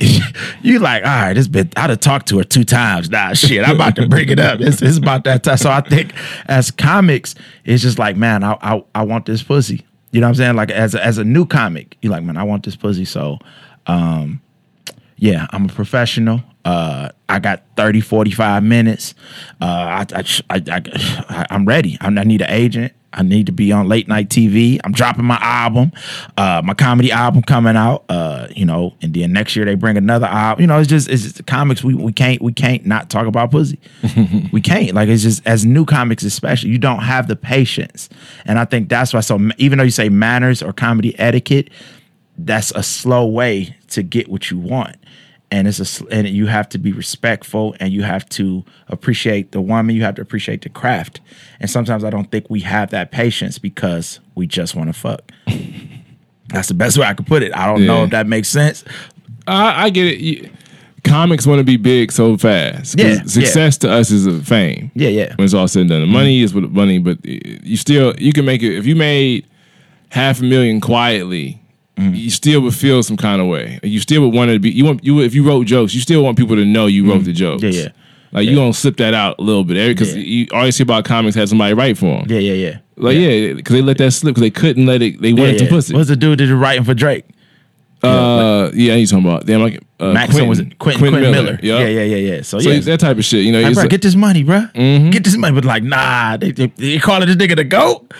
you 0.62 0.80
like, 0.80 1.04
all 1.04 1.08
right, 1.08 1.34
this 1.34 1.46
bit 1.46 1.72
I'd 1.78 1.90
have 1.90 2.00
talked 2.00 2.26
to 2.30 2.38
her 2.38 2.44
two 2.44 2.64
times. 2.64 3.08
Nah, 3.08 3.32
shit, 3.34 3.64
I'm 3.64 3.76
about 3.76 3.94
to 3.94 4.08
bring 4.08 4.28
it 4.28 4.40
up. 4.40 4.60
It's, 4.60 4.82
it's 4.82 4.98
about 4.98 5.22
that 5.22 5.44
time. 5.44 5.58
So 5.58 5.70
I 5.70 5.82
think 5.82 6.12
as 6.46 6.72
comics, 6.72 7.36
it's 7.66 7.82
just 7.82 7.98
like, 7.98 8.16
man, 8.16 8.42
I 8.42 8.56
I, 8.62 8.84
I 8.94 9.02
want 9.02 9.26
this 9.26 9.42
pussy. 9.42 9.84
You 10.12 10.20
know 10.20 10.28
what 10.28 10.30
I'm 10.30 10.34
saying? 10.36 10.56
Like 10.56 10.70
as 10.70 10.94
a, 10.94 11.04
as 11.04 11.18
a 11.18 11.24
new 11.24 11.44
comic, 11.44 11.96
you're 12.00 12.12
like, 12.12 12.22
man, 12.24 12.36
I 12.36 12.44
want 12.44 12.64
this 12.64 12.76
pussy. 12.76 13.04
So, 13.04 13.38
um, 13.86 14.40
yeah, 15.16 15.46
I'm 15.50 15.66
a 15.66 15.68
professional. 15.68 16.42
Uh, 16.66 17.10
I 17.28 17.38
got 17.38 17.62
30, 17.76 18.00
45 18.00 18.64
minutes. 18.64 19.14
Uh, 19.60 19.64
I, 19.64 20.06
I, 20.12 20.24
I, 20.50 20.82
I, 21.28 21.46
I'm 21.48 21.64
ready. 21.64 21.96
I, 22.00 22.08
I 22.08 22.24
need 22.24 22.42
an 22.42 22.50
agent. 22.50 22.92
I 23.12 23.22
need 23.22 23.46
to 23.46 23.52
be 23.52 23.70
on 23.70 23.86
late 23.86 24.08
night 24.08 24.28
TV. 24.28 24.80
I'm 24.82 24.90
dropping 24.90 25.24
my 25.24 25.38
album, 25.40 25.92
uh, 26.36 26.60
my 26.64 26.74
comedy 26.74 27.12
album 27.12 27.42
coming 27.42 27.76
out. 27.76 28.04
Uh, 28.08 28.48
you 28.50 28.66
know, 28.66 28.94
and 29.00 29.14
then 29.14 29.32
next 29.32 29.54
year 29.54 29.64
they 29.64 29.76
bring 29.76 29.96
another 29.96 30.26
album. 30.26 30.60
You 30.60 30.66
know, 30.66 30.78
it's 30.78 30.88
just 30.88 31.08
it's 31.08 31.22
just 31.22 31.36
the 31.36 31.44
comics. 31.44 31.84
We 31.84 31.94
we 31.94 32.12
can't 32.12 32.42
we 32.42 32.52
can't 32.52 32.84
not 32.84 33.10
talk 33.10 33.26
about 33.26 33.52
pussy. 33.52 33.78
we 34.52 34.60
can't 34.60 34.92
like 34.92 35.08
it's 35.08 35.22
just 35.22 35.46
as 35.46 35.64
new 35.64 35.86
comics 35.86 36.24
especially. 36.24 36.70
You 36.70 36.78
don't 36.78 37.04
have 37.04 37.28
the 37.28 37.36
patience, 37.36 38.08
and 38.44 38.58
I 38.58 38.64
think 38.64 38.88
that's 38.88 39.14
why. 39.14 39.20
So 39.20 39.40
even 39.56 39.78
though 39.78 39.84
you 39.84 39.90
say 39.90 40.08
manners 40.08 40.62
or 40.62 40.72
comedy 40.72 41.18
etiquette, 41.18 41.70
that's 42.36 42.72
a 42.72 42.82
slow 42.82 43.24
way 43.24 43.76
to 43.90 44.02
get 44.02 44.28
what 44.28 44.50
you 44.50 44.58
want 44.58 44.96
and 45.56 45.66
it's 45.66 46.02
a 46.02 46.06
and 46.10 46.28
you 46.28 46.46
have 46.46 46.68
to 46.68 46.78
be 46.78 46.92
respectful 46.92 47.74
and 47.80 47.90
you 47.90 48.02
have 48.02 48.28
to 48.28 48.62
appreciate 48.88 49.52
the 49.52 49.60
woman 49.60 49.96
you 49.96 50.02
have 50.02 50.14
to 50.16 50.22
appreciate 50.22 50.60
the 50.62 50.68
craft. 50.68 51.20
And 51.60 51.70
sometimes 51.70 52.04
i 52.04 52.10
don't 52.10 52.30
think 52.30 52.50
we 52.50 52.60
have 52.60 52.90
that 52.90 53.10
patience 53.10 53.58
because 53.58 54.20
we 54.34 54.46
just 54.46 54.74
want 54.74 54.88
to 54.88 54.92
fuck. 54.92 55.32
That's 56.48 56.68
the 56.68 56.74
best 56.74 56.98
way 56.98 57.06
i 57.06 57.14
could 57.14 57.26
put 57.26 57.42
it. 57.42 57.56
I 57.56 57.66
don't 57.66 57.86
know 57.86 58.04
if 58.04 58.10
that 58.10 58.26
makes 58.26 58.48
sense. 58.48 58.84
I, 59.46 59.84
I 59.84 59.90
get 59.90 60.06
it. 60.06 60.18
You- 60.20 60.50
comics 61.04 61.46
want 61.46 61.60
to 61.60 61.64
be 61.64 61.76
big 61.76 62.10
so 62.10 62.36
fast 62.36 62.98
Yeah, 62.98 63.22
Success 63.22 63.78
to 63.78 63.90
us 63.90 64.10
is 64.10 64.26
a 64.26 64.42
fame. 64.42 64.90
yeah 64.94 65.08
yeah. 65.08 65.34
When 65.36 65.44
it's 65.44 65.54
all 65.54 65.68
said 65.68 65.82
and 65.82 65.90
done, 65.90 66.00
the 66.00 66.06
money 66.06 66.38
mm-hmm. 66.38 66.44
is 66.44 66.54
what 66.54 66.70
money, 66.70 66.98
but 66.98 67.18
uh, 67.18 67.30
you 67.62 67.76
still 67.76 68.14
you 68.18 68.32
can 68.32 68.44
make 68.44 68.62
it. 68.62 68.76
If 68.76 68.86
you 68.86 68.96
made 68.96 69.46
half 70.10 70.40
a 70.40 70.44
million 70.44 70.80
quietly, 70.80 71.62
you 71.98 72.30
still 72.30 72.60
would 72.62 72.74
feel 72.74 73.02
some 73.02 73.16
kind 73.16 73.40
of 73.40 73.48
way. 73.48 73.80
You 73.82 74.00
still 74.00 74.22
would 74.22 74.34
want 74.34 74.50
to 74.50 74.58
be. 74.58 74.70
You 74.70 74.84
want 74.84 75.04
you 75.04 75.20
if 75.20 75.34
you 75.34 75.46
wrote 75.46 75.66
jokes, 75.66 75.94
you 75.94 76.00
still 76.00 76.22
want 76.22 76.36
people 76.36 76.56
to 76.56 76.64
know 76.64 76.86
you 76.86 77.10
wrote 77.10 77.24
the 77.24 77.32
jokes. 77.32 77.62
Yeah, 77.62 77.70
yeah. 77.70 77.88
Like 78.32 78.46
you 78.48 78.54
gonna 78.54 78.74
slip 78.74 78.96
that 78.98 79.14
out 79.14 79.38
a 79.38 79.42
little 79.42 79.64
bit 79.64 79.88
because 79.88 80.14
Yeah. 80.14 80.22
you 80.22 80.46
always 80.52 80.76
hear 80.76 80.84
about 80.84 81.04
comics 81.04 81.36
had 81.36 81.48
somebody 81.48 81.72
write 81.74 81.96
for 81.96 82.18
them. 82.18 82.26
yeah 82.28 82.38
yeah 82.38 82.52
yeah 82.52 82.78
Like 82.96 83.16
yeah, 83.16 83.54
because 83.54 83.72
they 83.74 83.82
let 83.82 83.96
that 83.98 84.10
slip 84.10 84.34
because 84.34 84.42
they 84.42 84.50
couldn't 84.50 84.84
let 84.84 85.00
it. 85.00 85.22
They 85.22 85.32
wanted 85.32 85.60
yeah. 85.60 85.66
to 85.66 85.72
pussy. 85.74 85.94
what's 85.94 86.08
the 86.08 86.16
dude 86.16 86.38
that 86.40 86.54
writing 86.54 86.84
for 86.84 86.92
drake 86.92 87.24
uh, 88.02 88.70
yeah, 88.74 88.94
you 88.94 89.06
talking 89.06 89.24
about? 89.24 89.46
Damn, 89.46 89.62
like 89.62 89.82
uh, 89.98 90.12
Maxim 90.12 90.48
was 90.48 90.60
it 90.60 90.78
Quentin, 90.78 91.00
Quentin 91.00 91.30
Miller, 91.32 91.52
Yup. 91.62 91.62
yeah 91.62 91.86
yeah 91.86 92.02
yeah 92.02 92.16
yeah 92.34 92.42
so, 92.42 92.58
So 92.58 92.70
yeah 92.70 92.80
that 92.80 93.00
type 93.00 93.16
of 93.16 93.24
shit, 93.24 93.44
you 93.44 93.52
know. 93.52 93.60
Like, 93.60 93.74
bro, 93.74 93.82
like- 93.84 93.90
get 93.90 94.02
this 94.02 94.14
money, 94.14 94.42
bro. 94.42 94.66
Get 94.74 95.24
this 95.24 95.36
money. 95.36 95.54
But 95.54 95.64
like, 95.64 95.82
nah, 95.82 96.36
they, 96.36 96.52
they, 96.52 96.66
they 96.66 96.98
calling 96.98 97.26
this 97.26 97.36
nigga 97.36 97.56
the 97.56 97.64
goat. 97.64 98.12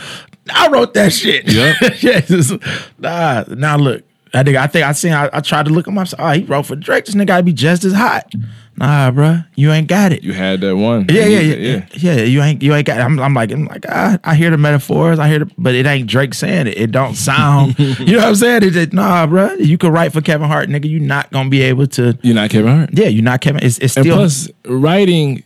I 0.53 0.69
wrote 0.69 0.95
that 0.95 1.13
shit. 1.13 1.51
Yep. 1.53 1.77
yeah. 2.03 2.17
it's- 2.19 2.53
Nah, 2.99 3.45
now 3.55 3.77
look. 3.77 4.03
I 4.35 4.43
think 4.43 4.57
I 4.57 4.67
think 4.67 4.85
I 4.85 4.93
seen. 4.93 5.13
I, 5.13 5.31
I 5.33 5.41
tried 5.41 5.65
to 5.67 5.71
look 5.73 5.87
him 5.87 5.97
up. 5.97 6.09
Oh, 6.19 6.31
he 6.33 6.43
wrote 6.45 6.67
for 6.67 6.77
Drake. 6.77 7.07
This 7.07 7.15
nigga 7.15 7.29
gotta 7.29 7.43
be 7.43 7.53
just 7.55 7.85
as 7.85 7.95
hot. 7.95 8.31
Nah, 8.77 9.11
bro, 9.11 9.39
you 9.55 9.73
ain't 9.73 9.89
got 9.89 10.13
it. 10.13 10.23
you 10.23 10.35
had 10.35 10.61
that 10.61 10.77
one. 10.77 11.07
yeah, 11.09 11.25
yeah, 11.25 11.41
yeah, 11.41 11.87
yeah, 11.95 12.13
yeah. 12.17 12.23
You 12.25 12.43
ain't, 12.43 12.63
you 12.63 12.75
ain't 12.75 12.87
got. 12.87 12.99
It. 12.99 13.03
I'm, 13.03 13.19
I'm 13.19 13.33
like, 13.33 13.51
I'm 13.51 13.65
like, 13.65 13.87
ah, 13.89 14.19
I 14.25 14.35
hear 14.35 14.51
the 14.51 14.59
metaphors. 14.59 15.19
I 15.19 15.29
hear, 15.29 15.39
the, 15.39 15.51
but 15.57 15.75
it 15.75 15.87
ain't 15.87 16.07
Drake 16.11 16.35
saying 16.35 16.67
it. 16.67 16.77
It 16.77 16.91
don't 16.91 17.15
sound. 17.15 17.79
you 17.79 18.13
know 18.13 18.19
what 18.19 18.25
I'm 18.29 18.35
saying? 18.35 18.65
It, 18.65 18.77
it, 18.77 18.93
nah, 18.93 19.27
bro. 19.27 19.55
You 19.55 19.79
could 19.79 19.93
write 19.95 20.13
for 20.13 20.21
Kevin 20.21 20.49
Hart, 20.49 20.69
nigga. 20.69 20.87
You 20.91 21.01
not 21.01 21.31
gonna 21.33 21.49
be 21.49 21.63
able 21.63 21.87
to. 21.87 22.19
You're 22.21 22.35
not 22.35 22.51
Kevin 22.51 22.77
Hart. 22.77 22.91
Yeah, 22.93 23.09
you're 23.09 23.25
not 23.25 23.41
Kevin. 23.41 23.63
It's, 23.65 23.79
it's 23.79 23.97
And 23.97 24.05
still. 24.05 24.17
plus, 24.17 24.51
writing 24.67 25.43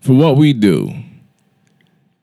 for 0.00 0.12
what 0.12 0.36
we 0.36 0.52
do, 0.52 0.92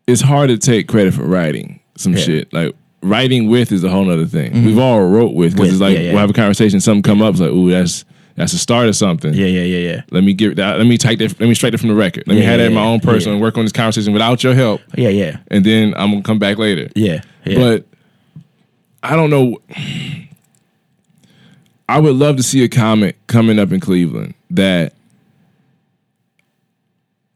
it's 0.09 0.21
hard 0.21 0.49
to 0.49 0.57
take 0.57 0.87
credit 0.87 1.13
for 1.13 1.23
writing 1.23 1.79
some 1.95 2.13
Yeah. 2.13 2.19
shit. 2.23 2.53
Like 2.53 2.75
writing 3.01 3.47
with 3.49 3.71
is 3.71 3.83
a 3.83 3.89
whole 3.89 4.09
other 4.09 4.25
thing. 4.25 4.51
Mm-hmm. 4.51 4.65
We've 4.65 4.77
all 4.79 5.01
wrote 5.07 5.33
with 5.33 5.53
because 5.55 5.71
it's 5.71 5.81
like 5.81 5.95
yeah, 5.95 6.01
yeah. 6.03 6.11
we'll 6.11 6.19
have 6.21 6.29
a 6.29 6.33
conversation, 6.33 6.79
something 6.81 7.01
come 7.03 7.21
up, 7.21 7.31
it's 7.31 7.41
like, 7.41 7.51
ooh, 7.51 7.69
that's 7.69 8.05
that's 8.35 8.53
the 8.53 8.57
start 8.57 8.87
of 8.87 8.95
something. 8.95 9.33
yeah, 9.33 9.47
yeah, 9.47 9.63
yeah, 9.63 9.91
yeah. 9.93 10.01
Let 10.11 10.23
me 10.23 10.33
get 10.33 10.55
that. 10.55 10.77
Let 10.77 10.87
me 10.87 10.97
take 10.97 11.19
that. 11.19 11.37
Let 11.41 11.47
me 11.49 11.53
strike 11.55 11.73
it 11.73 11.79
from 11.79 11.89
the 11.89 11.95
record. 11.95 12.23
Let 12.25 12.35
me 12.35 12.41
have 12.41 12.59
that 12.59 12.67
in 12.67 12.73
my 12.73 12.85
own 12.85 13.01
person 13.01 13.33
and 13.33 13.41
work 13.41 13.57
on 13.57 13.65
this 13.65 13.73
conversation 13.73 14.13
without 14.13 14.43
your 14.43 14.53
help, 14.53 14.79
Yeah, 14.95 15.09
yeah, 15.09 15.37
and 15.49 15.65
then 15.65 15.93
I'm 15.97 16.11
gonna 16.11 16.23
come 16.23 16.39
back 16.39 16.57
later. 16.57 16.89
yeah, 16.95 17.21
yeah. 17.45 17.57
But 17.57 17.85
I 19.03 19.15
don't 19.17 19.29
know. 19.29 19.57
I 21.87 21.99
would 21.99 22.15
love 22.15 22.37
to 22.37 22.43
see 22.43 22.63
a 22.63 22.69
comment 22.69 23.15
coming 23.27 23.57
up 23.59 23.71
in 23.71 23.79
Cleveland 23.79 24.35
that 24.51 24.93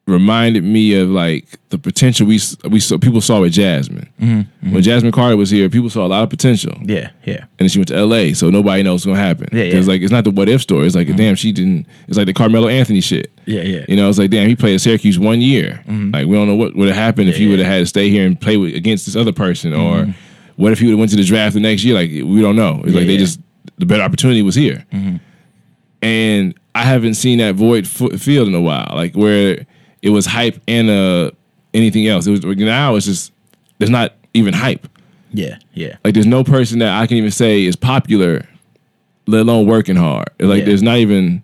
reminded 0.05 0.65
me 0.65 0.93
of 0.95 1.07
like 1.09 1.45
the 1.69 1.77
potential 1.77 2.27
we 2.27 2.37
we 2.69 2.79
saw 2.81 2.97
people 2.97 3.21
saw 3.21 3.39
with 3.39 3.53
Jasmine. 3.53 4.09
Mm-hmm, 4.19 4.73
When 4.73 4.83
Jasmine 4.83 5.13
Carter 5.13 5.37
was 5.37 5.49
here, 5.49 5.69
people 5.69 5.89
saw 5.89 6.05
a 6.05 6.09
lot 6.09 6.23
of 6.23 6.29
potential. 6.29 6.73
yeah, 6.83 7.11
yeah, 7.25 7.37
And 7.57 7.59
then 7.59 7.69
she 7.69 7.79
went 7.79 7.87
to 7.87 7.95
L.A., 7.95 8.33
so 8.33 8.49
nobody 8.49 8.83
knows 8.83 9.05
what's 9.05 9.17
gonna 9.17 9.25
happen. 9.27 9.47
Yeah, 9.53 9.63
yeah. 9.63 9.75
It's 9.77 9.87
like 9.87 10.01
it's 10.01 10.11
not 10.11 10.25
the 10.25 10.31
what 10.31 10.49
if 10.49 10.61
story. 10.61 10.85
It's 10.87 10.95
like 10.95 11.07
damn, 11.15 11.35
she 11.35 11.51
didn't. 11.53 11.87
It's 12.09 12.17
like 12.17 12.25
the 12.25 12.33
Carmelo 12.33 12.67
Anthony 12.67 12.99
shit. 12.99 13.31
yeah, 13.45 13.61
yeah. 13.61 13.85
You 13.87 13.95
know, 13.95 14.09
it's 14.09 14.19
like 14.19 14.29
damn, 14.29 14.47
he 14.49 14.55
played 14.57 14.75
at 14.75 14.81
Syracuse 14.81 15.17
one 15.17 15.39
year. 15.39 15.81
Like 15.87 16.27
we 16.27 16.35
don't 16.35 16.47
know 16.47 16.55
what 16.55 16.75
would 16.75 16.89
have 16.89 16.97
happened 16.97 17.29
if 17.29 17.37
he 17.37 17.43
Mm-hmm. 17.43 17.51
Yeah, 17.51 17.57
would 17.57 17.65
have 17.65 17.73
had 17.73 17.79
to 17.79 17.85
stay 17.85 18.09
here 18.09 18.25
and 18.25 18.39
play 18.39 18.57
with, 18.57 18.75
against 18.75 19.05
this 19.05 19.15
other 19.15 19.31
person, 19.31 19.73
or 19.73 20.13
what 20.57 20.71
if 20.73 20.79
he 20.79 20.85
would 20.87 20.91
have 20.91 20.99
went 20.99 21.11
to 21.11 21.17
the 21.17 21.23
draft 21.23 21.53
the 21.53 21.61
next 21.61 21.83
year? 21.85 21.95
Like 21.95 22.09
we 22.11 22.41
don't 22.41 22.57
know. 22.57 22.81
It's 22.83 22.91
Yeah, 22.91 22.97
like 22.99 23.07
they 23.07 23.13
yeah. 23.13 23.19
just 23.19 23.39
the 23.77 23.85
better 23.85 24.03
opportunity 24.03 24.41
was 24.41 24.55
here, 24.55 24.85
and 26.01 26.53
I 26.75 26.83
haven't 26.83 27.13
seen 27.15 27.37
that 27.39 27.55
void 27.55 27.85
f- 27.85 28.19
field 28.19 28.47
in 28.49 28.55
a 28.55 28.61
while. 28.61 28.91
Like 28.95 29.15
where 29.15 29.65
it 30.03 30.09
was 30.11 30.27
hype 30.27 30.61
and 30.67 30.89
uh 30.91 31.31
anything 31.73 32.05
else. 32.07 32.27
It 32.27 32.31
was 32.31 32.43
now 32.57 32.95
it's 32.95 33.07
just 33.07 33.31
there's 33.79 33.89
not 33.89 34.13
even 34.35 34.53
hype. 34.53 34.87
Yeah, 35.35 35.57
yeah, 35.73 35.95
Like 36.05 36.13
there's 36.13 36.27
no 36.27 36.43
person 36.43 36.77
that 36.79 36.95
I 37.01 37.07
can 37.07 37.17
even 37.17 37.31
say 37.31 37.63
is 37.63 37.75
popular, 37.75 38.47
let 39.25 39.41
alone 39.41 39.65
working 39.65 39.95
hard. 39.95 40.29
Like 40.39 40.59
Yeah. 40.59 40.65
there's 40.65 40.83
not 40.83 40.97
even 40.99 41.41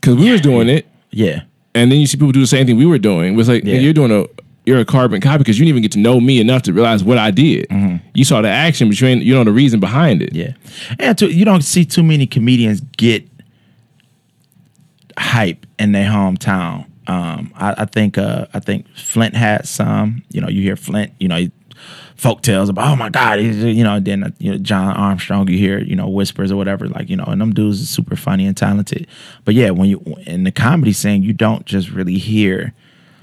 because 0.00 0.14
we 0.16 0.30
was 0.30 0.40
doing 0.40 0.68
it, 0.68 0.86
yeah, 1.10 1.42
and 1.74 1.90
then 1.90 1.98
you 1.98 2.06
see 2.06 2.16
people 2.16 2.30
do 2.32 2.40
the 2.40 2.46
same 2.46 2.66
thing 2.66 2.76
we 2.76 2.86
were 2.86 2.98
doing. 2.98 3.32
It 3.34 3.36
was 3.36 3.48
like 3.48 3.64
Yeah. 3.64 3.78
you're 3.80 3.92
doing 3.92 4.12
a 4.12 4.26
you're 4.64 4.78
a 4.78 4.84
carbon 4.84 5.20
copy 5.20 5.38
because 5.38 5.58
you 5.58 5.64
didn't 5.64 5.70
even 5.78 5.82
get 5.82 5.92
to 5.92 5.98
know 5.98 6.20
me 6.20 6.40
enough 6.40 6.62
to 6.62 6.72
realize 6.72 7.02
what 7.02 7.16
I 7.18 7.30
did. 7.30 7.66
You 8.14 8.24
saw 8.24 8.42
the 8.42 8.48
action, 8.48 8.88
but 8.88 9.00
you 9.00 9.06
ain't 9.08 9.22
you 9.24 9.34
know 9.34 9.42
the 9.44 9.50
reason 9.52 9.80
behind 9.80 10.22
it. 10.22 10.34
yeah. 10.34 10.52
And 11.00 11.16
to, 11.18 11.32
you 11.32 11.44
don't 11.44 11.62
see 11.62 11.84
too 11.84 12.02
many 12.04 12.26
comedians 12.26 12.80
get 12.96 13.26
hype 15.18 15.66
in 15.78 15.92
their 15.92 16.10
hometown. 16.10 16.86
Um, 17.06 17.52
I, 17.56 17.74
I 17.78 17.84
think 17.86 18.18
uh, 18.18 18.46
I 18.52 18.60
think 18.60 18.86
Flint 18.94 19.34
had 19.34 19.66
some. 19.66 20.22
You 20.30 20.40
know, 20.40 20.48
you 20.48 20.62
hear 20.62 20.76
Flint. 20.76 21.12
You 21.18 21.28
know, 21.28 21.46
folk 22.16 22.42
tales 22.42 22.68
about 22.68 22.92
oh 22.92 22.96
my 22.96 23.08
god, 23.08 23.40
you 23.40 23.82
know. 23.82 23.98
Then 23.98 24.24
uh, 24.24 24.30
you 24.38 24.52
know 24.52 24.58
John 24.58 24.94
Armstrong. 24.94 25.48
You 25.48 25.56
hear 25.56 25.78
you 25.78 25.96
know 25.96 26.08
whispers 26.08 26.52
or 26.52 26.56
whatever. 26.56 26.86
Like 26.86 27.08
you 27.08 27.16
know, 27.16 27.24
and 27.24 27.40
them 27.40 27.54
dudes 27.54 27.82
are 27.82 27.86
super 27.86 28.16
funny 28.16 28.46
and 28.46 28.56
talented. 28.56 29.06
But 29.44 29.54
yeah, 29.54 29.70
when 29.70 29.88
you 29.88 30.02
in 30.26 30.44
the 30.44 30.52
comedy 30.52 30.92
scene, 30.92 31.22
you 31.22 31.32
don't 31.32 31.64
just 31.64 31.90
really 31.90 32.18
hear. 32.18 32.74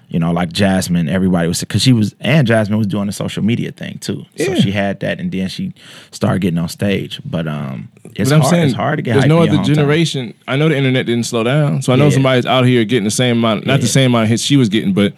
You 0.08 0.20
know, 0.20 0.32
like 0.32 0.54
Jasmine, 0.54 1.10
everybody 1.10 1.48
was 1.48 1.60
because 1.60 1.82
she 1.82 1.92
was, 1.92 2.16
and 2.20 2.46
Jasmine 2.48 2.78
was 2.78 2.88
doing 2.88 3.08
the 3.08 3.12
social 3.12 3.44
media 3.44 3.72
thing 3.72 3.98
too. 3.98 4.24
So 4.38 4.56
she 4.56 4.72
had 4.72 5.00
that, 5.00 5.20
and 5.20 5.32
then 5.32 5.50
she 5.50 5.74
started 6.12 6.40
getting 6.40 6.60
on 6.60 6.70
stage. 6.70 7.20
But 7.26 7.48
um, 7.48 7.90
it's 8.16 8.30
But 8.30 8.36
I'm 8.36 8.42
hard. 8.42 8.50
saying 8.52 8.66
it's 8.68 8.74
hard 8.76 8.98
to 8.98 9.02
get. 9.02 9.14
There's 9.16 9.26
no 9.26 9.42
other 9.42 9.62
generation. 9.64 10.34
I 10.48 10.56
know 10.58 10.70
the 10.70 10.78
internet 10.78 11.06
didn't 11.08 11.26
slow 11.26 11.44
down, 11.44 11.82
so 11.82 11.92
I 11.92 11.96
know 11.96 12.06
Yeah. 12.06 12.12
somebody's 12.12 12.46
out 12.46 12.66
here 12.66 12.86
getting 12.86 13.04
the 13.04 13.12
same 13.12 13.38
amount, 13.40 13.66
not 13.66 13.82
the 13.82 13.88
same 13.88 14.12
amount 14.12 14.24
of 14.26 14.30
hits 14.30 14.44
she 14.44 14.58
was 14.58 14.70
getting, 14.70 14.94
but 14.94 15.14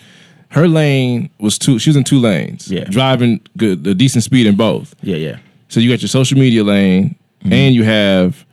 her 0.49 0.67
lane 0.69 1.29
was 1.39 1.57
two. 1.59 1.77
She 1.79 1.89
was 1.89 1.97
in 1.97 2.05
two 2.05 2.19
lanes, 2.19 2.71
Yeah. 2.71 2.85
driving 2.85 3.41
good, 3.57 3.85
a 3.85 3.93
decent 3.93 4.23
speed 4.23 4.47
in 4.47 4.55
both. 4.55 4.95
Yeah, 5.03 5.17
yeah, 5.17 5.37
So 5.67 5.81
you 5.81 5.89
got 5.91 6.01
your 6.01 6.07
social 6.09 6.39
media 6.39 6.63
lane, 6.63 7.15
Mm-hmm. 7.43 7.53
and 7.53 7.75
you 7.75 7.83
have 7.83 8.45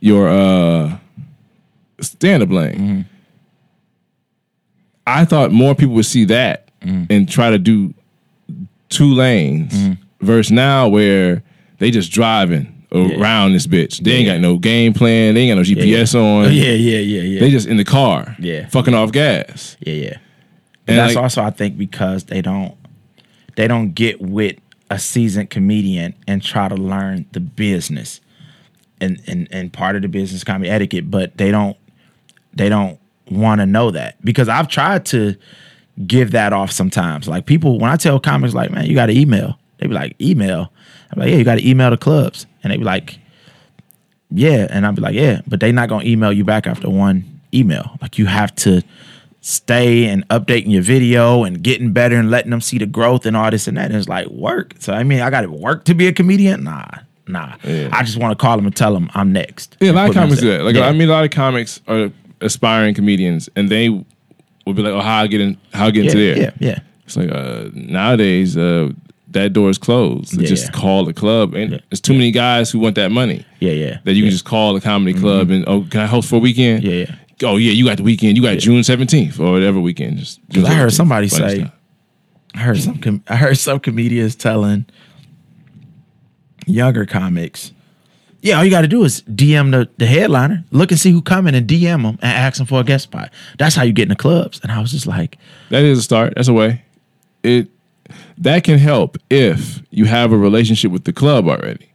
your 0.00 0.28
uh, 0.28 0.98
stand 2.00 2.42
up 2.42 2.50
lane. 2.50 2.74
Mm-hmm. 2.78 3.00
I 5.06 5.24
thought 5.24 5.52
more 5.52 5.74
people 5.74 5.94
would 5.94 6.06
see 6.06 6.24
that 6.26 6.60
Mm-hmm. 6.82 7.04
and 7.10 7.26
try 7.26 7.48
to 7.48 7.56
do 7.58 7.94
two 8.90 9.14
lanes 9.14 9.96
versus 10.20 10.52
now 10.52 10.86
where 10.86 11.42
they 11.78 11.90
just 11.90 12.12
driving 12.12 12.86
around 12.92 13.54
this 13.54 13.66
bitch. 13.66 14.00
They 14.04 14.12
ain't 14.16 14.26
got 14.26 14.40
no 14.40 14.58
game 14.58 14.92
plan. 14.92 15.32
They 15.34 15.48
ain't 15.48 15.52
got 15.52 15.56
no 15.56 15.62
GPS 15.62 16.12
yeah. 16.12 16.20
on. 16.20 16.44
yeah, 16.52 16.72
yeah, 16.72 16.98
yeah, 16.98 17.22
yeah. 17.22 17.40
They 17.40 17.50
just 17.50 17.66
in 17.66 17.78
the 17.78 17.84
car, 17.86 18.36
Yeah. 18.38 18.68
fucking 18.68 18.92
off 18.92 19.12
gas. 19.12 19.78
Yeah, 19.80 19.94
yeah. 19.94 20.16
And 20.86 20.98
that's 20.98 21.14
like- 21.14 21.22
also 21.22 21.42
I 21.42 21.48
think 21.48 21.78
because 21.78 22.24
they 22.24 22.42
don't 22.42 22.74
they 23.56 23.66
don't 23.66 23.94
get 23.94 24.20
with 24.20 24.56
a 24.90 24.98
seasoned 24.98 25.48
comedian 25.48 26.14
and 26.28 26.42
try 26.42 26.68
to 26.68 26.74
learn 26.76 27.24
the 27.32 27.40
business 27.40 28.20
and 29.00 29.22
and 29.26 29.48
and 29.50 29.72
part 29.72 29.96
of 29.96 30.02
the 30.02 30.08
business 30.08 30.44
comedy 30.44 30.68
etiquette, 30.70 31.10
but 31.10 31.38
they 31.38 31.50
don't 31.50 31.78
they 32.52 32.68
don't 32.68 32.98
want 33.30 33.60
to 33.60 33.66
know 33.66 33.90
that 33.90 34.22
because 34.24 34.48
I've 34.48 34.68
tried 34.68 35.06
to 35.06 35.34
give 36.06 36.32
that 36.32 36.52
off 36.52 36.70
sometimes. 36.70 37.28
Like 37.28 37.46
people 37.46 37.78
when 37.78 37.90
I 37.90 37.96
tell 37.96 38.18
comics 38.20 38.54
like, 38.54 38.70
man, 38.70 38.86
you 38.86 38.94
got 38.94 39.06
to 39.06 39.18
email. 39.18 39.58
They 39.78 39.86
be 39.86 39.94
like, 39.94 40.16
email. 40.20 40.72
I'm 41.12 41.20
like, 41.20 41.30
yeah, 41.30 41.36
you 41.36 41.44
got 41.44 41.56
to 41.56 41.68
email 41.68 41.90
the 41.90 41.96
clubs, 41.96 42.46
and 42.62 42.72
they 42.72 42.76
be 42.76 42.84
like, 42.84 43.18
yeah, 44.30 44.66
and 44.70 44.86
I'd 44.86 44.94
be 44.94 45.02
like, 45.02 45.14
yeah, 45.14 45.40
but 45.46 45.60
they 45.60 45.72
not 45.72 45.88
gonna 45.88 46.04
email 46.04 46.32
you 46.32 46.44
back 46.44 46.66
after 46.66 46.90
one 46.90 47.40
email. 47.52 47.96
Like 48.02 48.18
you 48.18 48.26
have 48.26 48.54
to 48.56 48.82
stay 49.40 50.06
and 50.06 50.26
updating 50.28 50.70
your 50.70 50.82
video 50.82 51.44
and 51.44 51.62
getting 51.62 51.92
better 51.92 52.16
and 52.16 52.30
letting 52.30 52.50
them 52.50 52.60
see 52.62 52.78
the 52.78 52.86
growth 52.86 53.26
and 53.26 53.36
all 53.36 53.50
this 53.50 53.68
and 53.68 53.76
that. 53.76 53.86
And 53.86 53.96
it's 53.96 54.08
like 54.08 54.26
work. 54.28 54.74
So 54.78 54.92
I 54.92 55.04
mean, 55.04 55.20
I 55.20 55.30
got 55.30 55.42
to 55.42 55.50
work 55.50 55.84
to 55.84 55.94
be 55.94 56.06
a 56.08 56.12
comedian. 56.12 56.64
Nah, 56.64 56.86
Nah, 57.26 57.56
Yeah. 57.62 57.88
I 57.92 58.02
just 58.02 58.18
want 58.18 58.36
to 58.38 58.42
call 58.42 58.56
them 58.56 58.66
and 58.66 58.74
tell 58.76 58.92
them 58.92 59.10
I'm 59.14 59.32
next. 59.32 59.76
Yeah, 59.80 59.92
a 59.92 59.92
lot 59.92 60.08
of 60.08 60.14
Put 60.14 60.16
me 60.16 60.20
on 60.22 60.28
comics 60.28 60.40
do 60.40 60.50
that. 60.50 60.62
Like 60.64 60.76
Yeah. 60.76 60.88
I 60.88 60.92
mean, 60.92 61.08
a 61.08 61.12
lot 61.12 61.24
of 61.24 61.30
comics 61.30 61.80
are 61.86 62.10
aspiring 62.44 62.94
comedians, 62.94 63.48
and 63.56 63.68
they 63.68 63.88
would 63.88 64.76
be 64.76 64.82
like, 64.82 64.92
"Oh, 64.92 65.00
how 65.00 65.22
I 65.22 65.26
get 65.26 65.40
in? 65.40 65.56
How 65.72 65.86
I 65.86 65.90
get 65.90 66.04
yeah, 66.04 66.10
into 66.10 66.18
there?" 66.18 66.36
yeah, 66.38 66.50
yeah. 66.60 66.78
It's 67.04 67.16
like 67.16 67.30
uh, 67.30 67.68
nowadays 67.74 68.56
uh, 68.56 68.90
that 69.30 69.52
door 69.52 69.68
is 69.70 69.78
closed. 69.78 70.40
Yeah, 70.40 70.46
just 70.46 70.66
yeah. 70.66 70.70
call 70.80 71.04
the 71.04 71.12
club, 71.12 71.54
and 71.54 71.72
Yeah. 71.72 71.78
there's 71.90 72.00
too 72.00 72.12
many 72.14 72.30
guys 72.30 72.70
who 72.70 72.78
want 72.78 72.94
that 72.94 73.10
money 73.10 73.44
Yeah, 73.60 73.72
yeah. 73.72 73.98
that 74.04 74.14
you 74.14 74.22
can 74.22 74.30
just 74.30 74.44
call 74.44 74.74
the 74.74 74.80
comedy 74.80 75.12
club 75.18 75.50
and 75.50 75.64
oh, 75.66 75.82
can 75.90 76.00
I 76.00 76.06
host 76.06 76.28
for 76.30 76.36
a 76.36 76.38
weekend? 76.38 76.82
Yeah, 76.84 76.92
yeah. 76.92 77.14
Oh 77.42 77.56
yeah, 77.56 77.72
you 77.72 77.84
got 77.84 77.96
the 77.98 78.04
weekend. 78.04 78.36
You 78.36 78.42
got 78.42 78.58
June 78.58 78.80
17th 78.82 79.40
or 79.40 79.50
whatever 79.52 79.80
weekend. 79.80 80.18
Just 80.18 80.40
June 80.50 80.64
I 80.66 80.74
heard 80.74 80.92
somebody 80.92 81.28
say- 81.28 81.58
stuff. 81.60 81.72
I 82.54 82.58
heard 82.60 82.78
some. 82.78 82.98
Com- 82.98 83.24
I 83.26 83.34
heard 83.34 83.58
some 83.58 83.80
comedians 83.80 84.36
telling 84.36 84.86
younger 86.66 87.04
comics, 87.04 87.72
"Yeah, 88.44 88.58
all 88.58 88.64
you 88.64 88.70
got 88.70 88.82
to 88.82 88.88
do 88.88 89.02
is 89.04 89.22
DM 89.22 89.70
the, 89.72 89.88
the 89.96 90.06
headliner, 90.06 90.62
look 90.70 90.90
and 90.90 91.00
see 91.00 91.10
who 91.10 91.22
coming, 91.22 91.54
and 91.54 91.66
DM 91.66 92.02
them 92.02 92.18
and 92.22 92.24
ask 92.24 92.58
them 92.58 92.66
for 92.66 92.80
a 92.80 92.84
guest 92.84 93.04
spot. 93.04 93.30
That's 93.58 93.74
how 93.74 93.82
you 93.82 93.92
get 93.92 94.02
in 94.04 94.08
the 94.10 94.16
clubs." 94.16 94.60
And 94.62 94.70
I 94.70 94.80
was 94.80 94.90
just 94.92 95.06
like, 95.06 95.38
That 95.70 95.82
is 95.82 95.98
a 95.98 96.02
start. 96.02 96.34
That's 96.36 96.48
a 96.48 96.52
way. 96.52 96.82
It 97.42 97.68
that 98.38 98.64
can 98.64 98.78
help 98.78 99.16
if 99.30 99.80
you 99.90 100.04
have 100.04 100.32
a 100.32 100.36
relationship 100.38 100.92
with 100.92 101.04
the 101.04 101.12
club 101.12 101.48
already. 101.48 101.88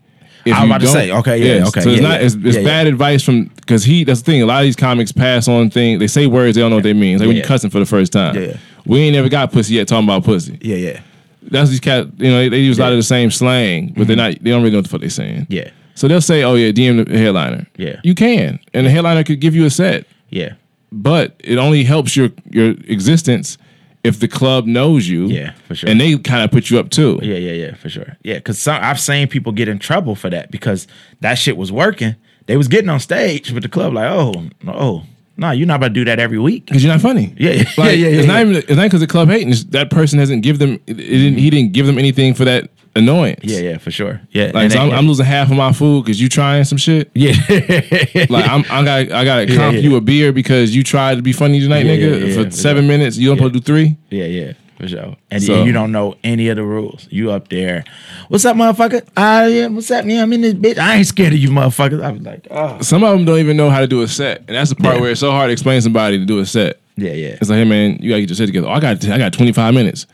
If 0.45 0.55
I 0.55 0.61
was 0.61 0.69
about 0.69 0.81
to 0.81 0.87
say, 0.87 1.11
okay, 1.11 1.37
yeah, 1.37 1.45
yes. 1.57 1.67
okay, 1.67 1.81
So 1.81 1.89
it's 1.89 2.01
yeah, 2.01 2.07
not 2.07 2.19
yeah. 2.21 2.25
it's, 2.25 2.35
it's 2.35 2.57
Yeah, 2.57 2.63
bad 2.63 2.87
advice 2.87 3.21
from 3.23 3.45
because 3.55 3.83
he 3.83 4.03
that's 4.05 4.21
the 4.21 4.31
thing. 4.31 4.41
A 4.41 4.45
lot 4.45 4.59
of 4.61 4.63
these 4.65 4.75
comics 4.75 5.11
pass 5.11 5.47
on 5.47 5.69
things. 5.69 5.99
They 5.99 6.07
say 6.07 6.27
words 6.27 6.55
they 6.55 6.61
don't 6.61 6.69
know 6.71 6.77
what 6.77 6.83
they 6.83 6.93
mean. 6.93 7.15
It's 7.15 7.19
like 7.21 7.27
when 7.27 7.35
you're 7.35 7.45
cussing 7.45 7.69
for 7.69 7.79
the 7.79 7.85
first 7.85 8.11
time. 8.13 8.35
Yeah, 8.35 8.41
yeah. 8.41 8.57
We 8.85 8.99
ain't 9.01 9.13
never 9.15 9.29
got 9.29 9.51
pussy 9.51 9.75
yet 9.75 9.87
talking 9.87 10.05
about 10.07 10.23
pussy. 10.23 10.57
"Yeah, 10.61 10.77
yeah, 10.77 11.01
That's 11.43 11.69
these 11.69 11.79
cat. 11.81 12.07
You 12.17 12.29
know 12.31 12.37
they, 12.37 12.49
they 12.49 12.59
use 12.59 12.79
a 12.79 12.81
lot 12.81 12.87
Mm-hmm. 12.87 12.93
of 12.93 12.97
the 12.99 13.03
same 13.03 13.29
slang, 13.31 13.93
but 13.95 14.07
they're 14.07 14.15
not. 14.15 14.31
They 14.41 14.49
don't 14.49 14.61
really 14.63 14.71
know 14.71 14.77
what 14.79 14.85
the 14.85 14.89
fuck 14.89 15.01
they're 15.01 15.09
saying. 15.09 15.45
yeah, 15.49 15.69
So 15.99 16.07
they'll 16.07 16.21
say, 16.21 16.43
"Oh 16.43 16.55
yeah, 16.55 16.71
DM 16.71 17.05
the 17.05 17.17
headliner." 17.17 17.67
Yeah. 17.75 17.99
you 18.05 18.15
can, 18.15 18.57
and 18.73 18.87
the 18.87 18.89
headliner 18.89 19.25
could 19.25 19.41
give 19.41 19.53
you 19.53 19.65
a 19.65 19.69
set 19.69 20.05
yeah, 20.29 20.53
but 20.93 21.35
it 21.39 21.57
only 21.57 21.83
helps 21.83 22.15
your 22.15 22.29
your 22.49 22.69
existence 22.87 23.57
if 24.05 24.19
the 24.21 24.27
club 24.29 24.65
knows 24.65 25.09
you. 25.09 25.27
Yeah, 25.27 25.53
for 25.67 25.75
sure. 25.75 25.89
And 25.89 25.99
they 25.99 26.17
kind 26.17 26.43
of 26.43 26.51
put 26.51 26.69
you 26.69 26.79
up 26.79 26.89
too. 26.89 27.19
yeah, 27.21 27.35
yeah, 27.35 27.51
yeah, 27.51 27.75
for 27.75 27.89
sure. 27.89 28.17
Yeah, 28.23 28.35
because 28.35 28.65
I've 28.65 28.99
seen 28.99 29.27
people 29.27 29.51
get 29.51 29.67
in 29.67 29.77
trouble 29.77 30.15
for 30.15 30.29
that 30.29 30.51
because 30.51 30.87
that 31.19 31.35
shit 31.35 31.57
was 31.57 31.69
working. 31.69 32.15
They 32.45 32.55
was 32.55 32.69
getting 32.69 32.89
on 32.89 32.99
stage 32.99 33.51
with 33.51 33.63
the 33.63 33.69
club 33.69 33.93
like, 33.93 34.09
"Oh, 34.09 34.31
no, 34.63 35.03
nah, 35.35 35.51
you're 35.51 35.67
not 35.67 35.75
about 35.75 35.89
to 35.89 35.93
do 35.95 36.05
that 36.05 36.19
every 36.19 36.39
week." 36.39 36.67
Because 36.67 36.81
you're 36.81 36.93
not 36.93 37.01
funny. 37.01 37.33
Yeah, 37.37 37.51
yeah, 37.55 37.63
Like, 37.77 37.97
yeah, 37.97 38.07
yeah, 38.07 38.19
It's 38.19 38.27
not 38.27 38.41
even. 38.41 38.55
It's 38.55 38.69
not 38.69 38.83
because 38.83 39.01
the 39.01 39.07
club 39.07 39.27
hating. 39.27 39.49
It's 39.49 39.65
that 39.65 39.89
person 39.89 40.17
hasn't 40.17 40.43
give 40.43 40.59
them. 40.59 40.79
It 40.87 40.93
didn't, 40.95 41.37
he 41.39 41.49
didn't 41.49 41.73
give 41.73 41.87
them 41.87 41.97
anything 41.97 42.33
for 42.35 42.45
that 42.45 42.69
annoyance. 42.99 43.39
Yeah, 43.43 43.59
yeah, 43.59 43.77
for 43.79 43.89
sure. 43.91 44.21
Yeah, 44.31 44.51
Like 44.53 44.71
so 44.71 44.79
I'm, 44.79 44.91
I'm 44.91 45.07
losing 45.07 45.25
half 45.25 45.49
of 45.49 45.57
my 45.57 45.71
food 45.73 46.05
because 46.05 46.21
you 46.21 46.29
trying 46.29 46.63
some 46.65 46.77
shit. 46.77 47.09
yeah, 47.15 47.31
Like 48.29 48.47
I'm, 48.47 48.63
I 48.69 48.83
got, 48.83 49.11
I 49.11 49.25
got 49.25 49.39
to 49.47 49.55
comp 49.55 49.75
yeah. 49.75 49.81
you 49.81 49.95
a 49.95 50.01
beer 50.01 50.31
because 50.31 50.75
you 50.75 50.83
tried 50.83 51.15
to 51.15 51.21
be 51.21 51.33
funny 51.33 51.59
tonight, 51.59 51.85
Yeah, 51.85 51.95
nigga. 51.97 52.19
yeah, 52.19 52.25
yeah, 52.27 52.43
for 52.43 52.51
seven 52.51 52.83
sure. 52.83 52.87
minutes, 52.87 53.17
you 53.17 53.27
don't 53.29 53.37
Yeah. 53.37 53.43
supposed 53.45 53.53
to 53.55 53.59
do 53.59 53.63
three. 53.65 53.97
Yeah, 54.09 54.25
yeah, 54.25 54.53
for 54.77 54.87
sure. 54.87 55.15
And 55.31 55.41
So- 55.43 55.63
you 55.63 55.71
don't 55.71 55.91
know 55.91 56.15
any 56.23 56.47
of 56.49 56.57
the 56.57 56.63
rules. 56.63 57.07
You 57.09 57.31
up 57.31 57.49
there. 57.49 57.83
What's 58.27 58.45
up, 58.45 58.55
motherfucker? 58.55 59.07
I 59.17 59.45
am. 59.49 59.75
What's 59.75 59.89
up, 59.91 60.05
man? 60.05 60.21
I'm 60.21 60.33
in 60.33 60.41
this 60.41 60.53
bitch. 60.53 60.77
I 60.77 60.97
ain't 60.97 61.07
scared 61.07 61.33
of 61.33 61.39
you, 61.39 61.49
motherfuckers. 61.49 62.03
I 62.03 62.11
was 62.11 62.21
like, 62.21 62.47
oh, 62.51 62.81
Some 62.81 63.03
of 63.03 63.11
them 63.11 63.25
don't 63.25 63.39
even 63.39 63.57
know 63.57 63.69
how 63.69 63.79
to 63.79 63.87
do 63.87 64.01
a 64.01 64.07
set, 64.07 64.39
and 64.47 64.55
that's 64.55 64.69
the 64.69 64.75
part 64.75 64.95
Yeah. 64.95 65.01
where 65.01 65.11
it's 65.11 65.19
so 65.19 65.31
hard 65.31 65.49
to 65.49 65.53
explain 65.53 65.81
somebody 65.81 66.17
to 66.19 66.25
do 66.25 66.39
a 66.39 66.45
set. 66.45 66.79
yeah, 66.97 67.11
yeah. 67.13 67.37
It's 67.39 67.49
like, 67.49 67.57
hey 67.57 67.63
man, 67.65 67.97
you 68.01 68.09
gotta 68.09 68.21
get 68.21 68.29
your 68.29 68.35
shit 68.35 68.47
together. 68.47 68.67
Oh, 68.67 68.71
I 68.71 68.79
got 68.79 69.07
I 69.07 69.17
got 69.17 69.31
25 69.33 69.73
minutes. 69.73 70.05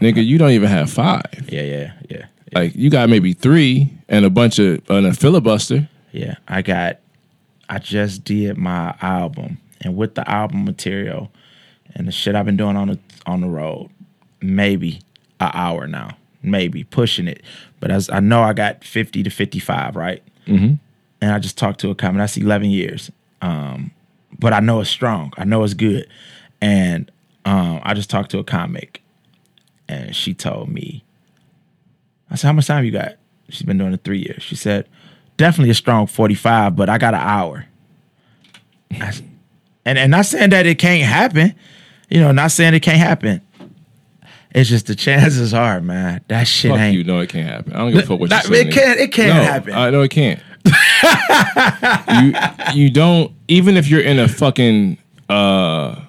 Nigga, 0.00 0.24
you 0.24 0.38
don't 0.38 0.50
even 0.50 0.68
have 0.68 0.90
five. 0.90 1.48
Yeah, 1.48 1.62
yeah, 1.62 1.92
yeah. 2.08 2.26
Like 2.54 2.74
you 2.74 2.90
got 2.90 3.08
maybe 3.08 3.32
three 3.32 3.90
and 4.08 4.24
a 4.24 4.30
bunch 4.30 4.58
of 4.58 4.82
and 4.88 5.06
a 5.06 5.14
filibuster. 5.14 5.88
Yeah, 6.12 6.36
I 6.48 6.62
got. 6.62 6.98
I 7.68 7.78
just 7.78 8.24
did 8.24 8.58
my 8.58 8.94
album, 9.00 9.58
and 9.80 9.96
with 9.96 10.14
the 10.14 10.28
album 10.30 10.64
material 10.64 11.32
and 11.94 12.06
the 12.06 12.12
shit 12.12 12.34
I've 12.34 12.44
been 12.44 12.56
doing 12.56 12.76
on 12.76 12.88
the 12.88 12.98
on 13.26 13.40
the 13.40 13.48
road, 13.48 13.90
maybe 14.40 15.00
an 15.40 15.50
hour 15.54 15.86
now, 15.86 16.16
maybe 16.42 16.84
pushing 16.84 17.26
it. 17.26 17.42
But 17.80 17.90
as 17.90 18.10
I 18.10 18.20
know, 18.20 18.42
I 18.42 18.52
got 18.52 18.84
fifty 18.84 19.22
to 19.22 19.30
fifty 19.30 19.58
five, 19.58 19.96
right? 19.96 20.22
Mm-hmm. 20.46 20.74
And 21.20 21.32
I 21.32 21.38
just 21.38 21.56
talked 21.56 21.80
to 21.80 21.90
a 21.90 21.94
comic. 21.94 22.18
That's 22.18 22.36
eleven 22.36 22.70
years. 22.70 23.10
Um, 23.42 23.90
but 24.38 24.52
I 24.52 24.60
know 24.60 24.80
it's 24.80 24.90
strong. 24.90 25.32
I 25.36 25.44
know 25.44 25.64
it's 25.64 25.74
good, 25.74 26.06
and 26.60 27.10
um, 27.44 27.80
I 27.82 27.94
just 27.94 28.10
talked 28.10 28.30
to 28.32 28.38
a 28.38 28.44
comic, 28.44 29.02
and 29.88 30.14
she 30.14 30.34
told 30.34 30.68
me 30.68 31.04
I 32.30 32.36
said, 32.36 32.48
How 32.48 32.52
much 32.52 32.66
time 32.66 32.84
you 32.84 32.90
got? 32.90 33.14
She's 33.48 33.62
been 33.62 33.78
doing 33.78 33.92
it 33.92 34.02
three 34.04 34.18
years. 34.20 34.42
She 34.42 34.56
said, 34.56 34.88
Definitely 35.36 35.70
a 35.70 35.74
strong 35.74 36.06
45, 36.06 36.76
but 36.76 36.88
I 36.88 36.98
got 36.98 37.14
an 37.14 37.20
hour. 37.20 37.66
I 38.92 39.06
s- 39.08 39.22
and 39.84 39.98
and 39.98 40.10
not 40.10 40.26
saying 40.26 40.50
that 40.50 40.66
it 40.66 40.78
can't 40.78 41.02
happen, 41.02 41.54
you 42.08 42.20
know, 42.20 42.32
not 42.32 42.52
saying 42.52 42.74
it 42.74 42.80
can't 42.80 42.98
happen. 42.98 43.40
It's 44.54 44.70
just 44.70 44.86
the 44.86 44.94
chances 44.94 45.52
are, 45.52 45.80
man, 45.80 46.20
that 46.28 46.44
shit 46.46 46.70
Fuck 46.70 46.80
ain't. 46.80 46.96
you, 46.96 47.02
no, 47.04 47.18
it 47.18 47.28
can't 47.28 47.48
happen. 47.48 47.72
I 47.72 47.78
don't 47.78 47.92
give 47.92 48.04
a 48.04 48.06
fuck 48.06 48.20
what 48.20 48.30
Not- 48.30 48.48
you 48.48 48.54
say. 48.54 48.60
it 48.62 48.72
can't- 48.72 49.00
it 49.00 49.12
can't 49.12 49.36
no, 49.36 49.42
happen. 49.42 49.74
I 49.74 49.90
know 49.90 50.02
it 50.02 50.10
can't. 50.12 50.40
you 52.74 52.84
you 52.84 52.90
don't 52.90 53.32
even 53.48 53.76
if 53.76 53.88
you're 53.88 54.00
in 54.00 54.18
a 54.18 54.28
fucking 54.28 54.96
uh 55.28 56.00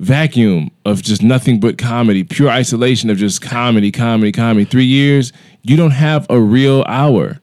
vacuum 0.00 0.70
of 0.84 1.02
just 1.02 1.22
nothing 1.22 1.60
but 1.60 1.78
comedy, 1.78 2.24
pure 2.24 2.48
isolation 2.48 3.10
of 3.10 3.18
just 3.18 3.40
comedy, 3.42 3.92
comedy, 3.92 4.32
comedy. 4.32 4.64
Three 4.64 4.86
years, 4.86 5.32
you 5.62 5.76
don't 5.76 5.92
have 5.92 6.26
a 6.30 6.40
real 6.40 6.82
hour. 6.88 7.38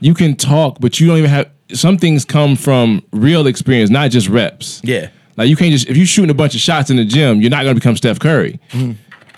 You 0.00 0.14
can 0.14 0.36
talk, 0.36 0.78
but 0.80 1.00
you 1.00 1.06
don't 1.06 1.18
even 1.18 1.30
have. 1.30 1.50
Some 1.72 1.96
things 1.96 2.24
come 2.24 2.56
from 2.56 3.02
real 3.10 3.46
experience, 3.46 3.90
not 3.90 4.10
just 4.10 4.28
reps. 4.28 4.80
Yeah. 4.84 5.08
Like 5.36 5.48
you 5.48 5.56
can't 5.56 5.72
just 5.72 5.88
if 5.88 5.96
you're 5.96 6.06
shooting 6.06 6.30
a 6.30 6.34
bunch 6.34 6.54
of 6.54 6.60
shots 6.60 6.90
in 6.90 6.96
the 6.96 7.04
gym, 7.04 7.40
you're 7.40 7.50
not 7.50 7.64
gonna 7.64 7.74
become 7.74 7.96
Steph 7.96 8.20
Curry. 8.20 8.60
Mm-hmm. 8.70 8.92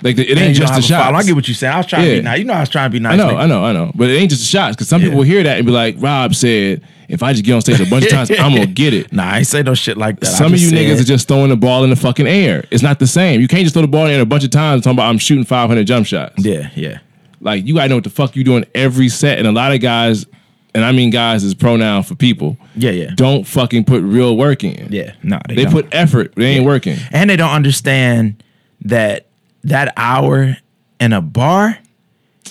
Like 0.06 0.18
it 0.18 0.38
ain't 0.38 0.56
just 0.56 0.68
the 0.68 0.74
have 0.74 0.78
a 0.84 0.86
shots. 0.86 1.04
follow. 1.04 1.18
I 1.18 1.22
get 1.24 1.34
what 1.34 1.48
you're 1.48 1.54
saying. 1.54 1.72
I 1.74 1.76
was 1.78 1.86
trying 1.86 2.04
to 2.04 2.10
be 2.16 2.22
nice. 2.22 2.38
You 2.38 2.44
know, 2.44 2.52
I 2.54 2.60
was 2.60 2.68
trying 2.68 2.90
to 2.90 2.92
be 2.92 3.00
nice. 3.00 3.12
I 3.12 3.16
know, 3.16 3.28
nigga. 3.34 3.36
I 3.38 3.46
know, 3.46 3.64
I 3.64 3.72
know. 3.72 3.92
But 3.94 4.08
it 4.10 4.14
ain't 4.16 4.30
just 4.30 4.42
the 4.42 4.46
shots 4.48 4.76
because 4.76 4.88
some 4.88 5.00
people 5.00 5.22
hear 5.22 5.42
that 5.42 5.56
and 5.58 5.66
be 5.66 5.72
like, 5.72 5.96
Rob 5.98 6.34
said, 6.34 6.82
if 7.08 7.22
I 7.22 7.32
just 7.32 7.44
get 7.44 7.52
on 7.54 7.60
stage 7.60 7.80
a 7.80 7.86
bunch 7.90 8.04
of 8.06 8.10
times, 8.12 8.30
I'm 8.30 8.52
gonna 8.52 8.66
get 8.66 8.94
it. 8.94 9.12
Nah, 9.16 9.24
I 9.24 9.38
ain't 9.38 9.46
say 9.46 9.62
no 9.62 9.74
shit 9.74 9.96
like 9.96 10.20
that. 10.20 10.26
Some 10.26 10.52
of 10.54 10.60
you 10.60 10.70
niggas 10.70 11.00
are 11.00 11.04
just 11.04 11.28
throwing 11.28 11.50
the 11.50 11.56
ball 11.56 11.84
in 11.84 11.90
the 11.90 11.96
fucking 11.96 12.26
air. 12.26 12.64
It's 12.70 12.82
not 12.82 12.98
the 12.98 13.06
same. 13.06 13.40
You 13.40 13.48
can't 13.48 13.62
just 13.62 13.74
throw 13.74 13.82
the 13.82 13.88
ball 13.88 14.02
in 14.02 14.08
the 14.08 14.14
air 14.14 14.22
a 14.22 14.26
bunch 14.26 14.44
of 14.44 14.50
times 14.50 14.82
talking 14.82 14.96
about 14.96 15.08
I'm 15.08 15.18
shooting 15.18 15.44
500 15.44 15.86
jump 15.86 16.06
shots. 16.06 16.34
Yeah, 16.44 16.70
yeah. 16.74 16.98
Like 17.40 17.64
you 17.66 17.74
gotta 17.74 17.88
know 17.88 17.96
what 17.96 18.04
the 18.04 18.10
fuck 18.10 18.34
you 18.36 18.44
doing 18.44 18.64
every 18.74 19.08
set. 19.08 19.38
And 19.38 19.46
a 19.46 19.52
lot 19.52 19.72
of 19.72 19.80
guys, 19.80 20.26
and 20.74 20.84
I 20.84 20.92
mean 20.92 21.10
guys 21.10 21.44
is 21.44 21.54
pronoun 21.54 22.02
for 22.02 22.14
people. 22.16 22.56
Yeah, 22.74 22.90
yeah. 22.90 23.10
Don't 23.14 23.44
fucking 23.46 23.84
put 23.84 24.02
real 24.02 24.36
work 24.36 24.64
in. 24.64 24.92
Yeah, 24.92 25.14
no, 25.22 25.38
they, 25.48 25.54
They 25.54 25.62
don't. 25.64 25.72
put 25.72 25.88
effort. 25.92 26.34
They 26.34 26.46
ain't 26.56 26.66
working. 26.66 26.96
and 27.12 27.30
they 27.30 27.36
don't 27.36 27.50
understand 27.52 28.42
that 28.82 29.26
that 29.66 29.92
hour 29.96 30.56
in 31.00 31.12
a 31.12 31.20
bar 31.20 31.78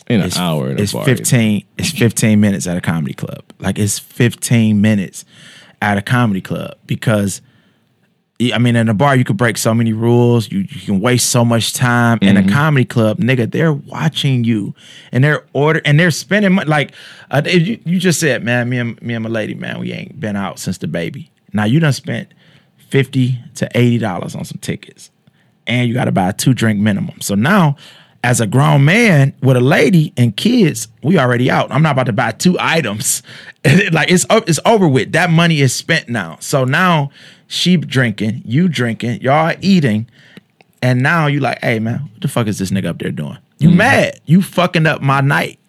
In 0.07 0.21
an 0.21 0.27
is 0.27 0.37
hour 0.37 0.69
in 0.69 0.79
a 0.79 0.81
it's 0.81 0.93
bar. 0.93 1.05
15 1.05 1.63
it's 1.77 1.91
15 1.91 2.39
minutes 2.39 2.67
at 2.67 2.77
a 2.77 2.81
comedy 2.81 3.13
club 3.13 3.43
like 3.59 3.79
it's 3.79 3.97
15 3.99 4.79
minutes 4.81 5.25
at 5.81 5.97
a 5.97 6.01
comedy 6.01 6.41
club 6.41 6.75
because 6.85 7.41
I 8.53 8.57
mean, 8.57 8.75
in 8.75 8.89
a 8.89 8.93
bar, 8.93 9.15
you 9.15 9.23
could 9.23 9.37
break 9.37 9.57
so 9.57 9.73
many 9.73 9.93
rules. 9.93 10.51
You, 10.51 10.59
you 10.59 10.81
can 10.81 10.99
waste 10.99 11.29
so 11.29 11.45
much 11.45 11.71
time. 11.73 12.19
In 12.21 12.35
Mm-hmm. 12.35 12.49
a 12.49 12.51
comedy 12.51 12.83
club, 12.83 13.17
nigga, 13.19 13.49
they're 13.49 13.71
watching 13.71 14.43
you, 14.43 14.75
and 15.13 15.23
they're 15.23 15.45
order 15.53 15.81
and 15.85 15.97
they're 15.97 16.11
spending 16.11 16.51
money. 16.51 16.67
Like 16.69 16.91
uh, 17.31 17.43
you, 17.45 17.79
you 17.85 17.97
just 17.97 18.19
said, 18.19 18.43
man, 18.43 18.67
me 18.67 18.77
and 18.77 19.01
me 19.01 19.13
and 19.13 19.23
my 19.23 19.29
lady, 19.29 19.53
man, 19.53 19.79
we 19.79 19.93
ain't 19.93 20.19
been 20.19 20.35
out 20.35 20.59
since 20.59 20.77
the 20.79 20.87
baby. 20.87 21.31
Now 21.53 21.63
you 21.63 21.79
done 21.79 21.93
spent 21.93 22.33
fifty 22.89 23.39
to 23.55 23.69
eighty 23.73 23.99
dollars 23.99 24.35
on 24.35 24.43
some 24.43 24.57
tickets, 24.59 25.11
and 25.67 25.87
you 25.87 25.93
got 25.93 26.05
to 26.05 26.11
buy 26.11 26.29
a 26.29 26.33
two 26.33 26.53
drink 26.53 26.79
minimum. 26.79 27.21
So 27.21 27.35
now, 27.35 27.75
as 28.23 28.41
a 28.41 28.47
grown 28.47 28.83
man 28.85 29.33
with 29.41 29.55
a 29.55 29.61
lady 29.61 30.11
and 30.17 30.35
kids, 30.35 30.87
we 31.03 31.19
already 31.19 31.51
out. 31.51 31.71
I'm 31.71 31.83
not 31.83 31.91
about 31.91 32.07
to 32.07 32.13
buy 32.13 32.31
two 32.31 32.57
items. 32.59 33.21
like 33.91 34.09
it's 34.11 34.25
it's 34.29 34.59
over 34.65 34.87
with. 34.87 35.11
That 35.11 35.29
money 35.29 35.61
is 35.61 35.75
spent 35.75 36.09
now. 36.09 36.37
So 36.39 36.63
now 36.63 37.11
she 37.47 37.77
drinking, 37.77 38.41
you 38.43 38.67
drinking, 38.67 39.21
y'all 39.21 39.55
eating, 39.61 40.07
and 40.81 41.03
now 41.03 41.27
you 41.27 41.39
like, 41.39 41.59
hey 41.61 41.79
man, 41.79 42.09
what 42.13 42.21
the 42.21 42.27
fuck 42.27 42.47
is 42.47 42.57
this 42.57 42.71
nigga 42.71 42.87
up 42.87 42.97
there 42.97 43.11
doing? 43.11 43.37
You 43.59 43.69
mm-hmm. 43.69 43.77
mad? 43.77 44.19
You 44.25 44.41
fucking 44.41 44.87
up 44.87 45.01
my 45.01 45.21
night. 45.21 45.59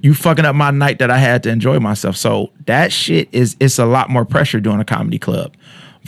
You 0.00 0.14
fucking 0.14 0.44
up 0.44 0.54
my 0.54 0.70
night 0.70 1.00
that 1.00 1.10
I 1.10 1.18
had 1.18 1.42
to 1.42 1.50
enjoy 1.50 1.78
myself. 1.78 2.16
So 2.16 2.50
that 2.66 2.92
shit 2.92 3.28
is 3.32 3.56
it's 3.60 3.78
a 3.78 3.86
lot 3.86 4.08
more 4.08 4.24
pressure 4.24 4.60
doing 4.60 4.80
a 4.80 4.84
comedy 4.84 5.18
club 5.18 5.54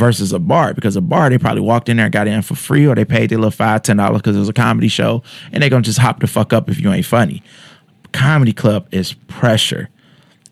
versus 0.01 0.33
a 0.33 0.39
bar 0.39 0.73
because 0.75 0.97
a 0.97 1.01
bar 1.01 1.29
they 1.31 1.39
probably 1.39 1.61
walked 1.61 1.89
in 1.91 1.97
there 1.99 2.07
and 2.07 2.13
got 2.13 2.27
in 2.27 2.41
for 2.43 2.55
free 2.57 2.87
or 2.87 2.95
they 2.97 3.05
paid 3.05 3.29
their 3.31 3.39
little 3.39 3.51
five 3.53 3.83
ten 3.83 3.99
dollars 3.99 4.19
because 4.23 4.35
it 4.35 4.39
was 4.41 4.49
a 4.49 4.53
comedy 4.55 4.89
show 4.89 5.23
and 5.53 5.63
they're 5.63 5.71
gonna 5.71 5.83
just 5.83 5.99
hop 5.99 6.19
the 6.21 6.27
fuck 6.27 6.53
up 6.53 6.69
if 6.71 6.81
you 6.81 6.91
ain't 6.93 7.05
funny. 7.07 7.43
Comedy 8.13 8.53
club 8.53 8.89
is 8.91 9.13
pressure. 9.29 9.89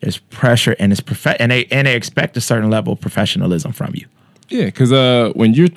It's 0.01 0.19
pressure 0.19 0.77
and 0.79 0.93
it's 0.93 1.01
prof- 1.01 1.37
and 1.41 1.51
they 1.51 1.65
and 1.73 1.87
they 1.89 1.97
expect 1.97 2.37
a 2.37 2.41
certain 2.41 2.71
level 2.71 2.93
of 2.93 3.01
professionalism 3.01 3.73
from 3.73 3.93
you. 3.95 4.07
Yeah, 4.49 4.67
because 4.67 4.93
uh, 4.93 5.33
when 5.35 5.55
you're, 5.55 5.69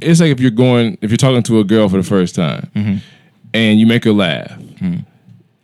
it's 0.00 0.20
like 0.20 0.30
if 0.30 0.40
you're 0.40 0.50
going, 0.50 0.98
if 1.02 1.10
you're 1.10 1.16
talking 1.16 1.42
to 1.44 1.60
a 1.60 1.64
girl 1.64 1.88
for 1.88 1.96
the 1.98 2.02
first 2.02 2.34
time, 2.34 2.70
Mm-hmm. 2.74 2.96
and 3.54 3.78
you 3.80 3.86
make 3.86 4.04
her 4.04 4.12
laugh, 4.12 4.50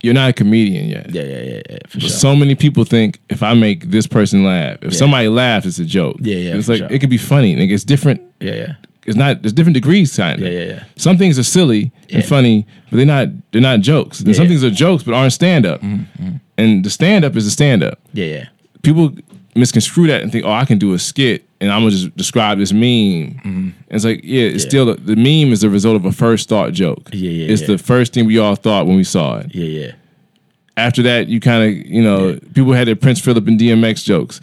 you're 0.07 0.13
not 0.23 0.29
a 0.29 0.33
comedian 0.33 0.85
yet. 0.89 1.05
Yeah, 1.13 1.23
yeah, 1.33 1.41
yeah, 1.51 1.61
yeah. 1.69 1.77
For 1.87 1.99
But 1.99 2.01
sure. 2.01 2.09
so 2.25 2.35
many 2.35 2.55
people 2.55 2.83
think 2.85 3.19
if 3.29 3.41
I 3.43 3.53
make 3.53 3.79
this 3.91 4.07
person 4.07 4.43
laugh, 4.43 4.77
if 4.81 4.91
Yeah. 4.93 4.97
somebody 4.99 5.27
laughs, 5.27 5.65
it's 5.65 5.79
a 5.79 5.85
joke. 5.85 6.17
Yeah, 6.21 6.37
yeah, 6.45 6.55
It's 6.57 6.67
like 6.69 6.79
sure. 6.79 6.87
it 6.91 6.99
could 7.01 7.09
be 7.09 7.17
funny. 7.33 7.55
Like 7.55 7.69
it's 7.69 7.83
different. 7.83 8.21
yeah, 8.39 8.55
yeah. 8.55 8.73
It's 9.07 9.15
not. 9.17 9.41
There's 9.41 9.53
different 9.53 9.75
degrees 9.81 10.15
kind 10.17 10.41
of. 10.41 10.45
Yeah, 10.45 10.59
yeah, 10.59 10.65
yeah. 10.73 10.83
Some 10.97 11.17
things 11.17 11.39
are 11.39 11.43
silly 11.57 11.91
and 12.11 12.25
funny, 12.25 12.65
but 12.89 12.97
they're 12.97 13.05
not. 13.17 13.27
They're 13.51 13.61
not 13.71 13.79
jokes. 13.79 14.19
And 14.19 14.27
Yeah, 14.27 14.33
some 14.35 14.45
yeah. 14.45 14.49
things 14.49 14.63
are 14.65 14.69
jokes, 14.85 15.03
but 15.03 15.13
aren't 15.13 15.31
stand 15.33 15.65
up. 15.65 15.81
Mm-hmm. 15.81 16.29
And 16.57 16.83
the 16.85 16.89
stand 16.89 17.23
up 17.23 17.35
is 17.37 17.45
a 17.47 17.51
stand 17.51 17.83
up. 17.83 17.97
Yeah, 18.13 18.25
yeah. 18.35 18.45
People 18.83 19.13
misconstrue 19.57 20.07
that 20.07 20.21
and 20.21 20.31
think, 20.31 20.45
oh, 20.45 20.51
I 20.51 20.65
can 20.65 20.77
do 20.77 20.93
a 20.93 20.99
skit 20.99 21.43
and 21.59 21.71
I'm 21.71 21.81
gonna 21.81 21.91
just 21.91 22.15
describe 22.15 22.57
this 22.59 22.71
meme. 22.71 23.41
And 23.43 23.73
it's 23.89 24.05
like, 24.05 24.21
yeah, 24.23 24.43
it's 24.43 24.63
Yeah. 24.63 24.69
still 24.69 24.85
the, 24.85 24.93
the 24.95 25.15
meme 25.15 25.51
is 25.51 25.61
the 25.61 25.69
result 25.69 25.95
of 25.95 26.05
a 26.05 26.11
first 26.11 26.47
thought 26.49 26.73
joke. 26.73 27.09
Yeah, 27.13 27.29
yeah, 27.31 27.51
It's 27.51 27.61
yeah. 27.61 27.67
the 27.67 27.77
first 27.77 28.13
thing 28.13 28.25
we 28.25 28.37
all 28.37 28.55
thought 28.55 28.85
when 28.87 28.95
we 28.95 29.03
saw 29.03 29.37
it. 29.39 29.47
Yeah, 29.53 29.65
yeah. 29.65 29.91
After 30.77 31.01
that, 31.03 31.27
you 31.27 31.39
kind 31.39 31.63
of, 31.63 31.85
you 31.87 32.03
know, 32.03 32.29
Yeah. 32.29 32.39
people 32.53 32.73
had 32.73 32.87
their 32.87 32.95
Prince 32.95 33.19
Philip 33.19 33.47
and 33.47 33.59
DMX 33.59 34.03
jokes. 34.03 34.39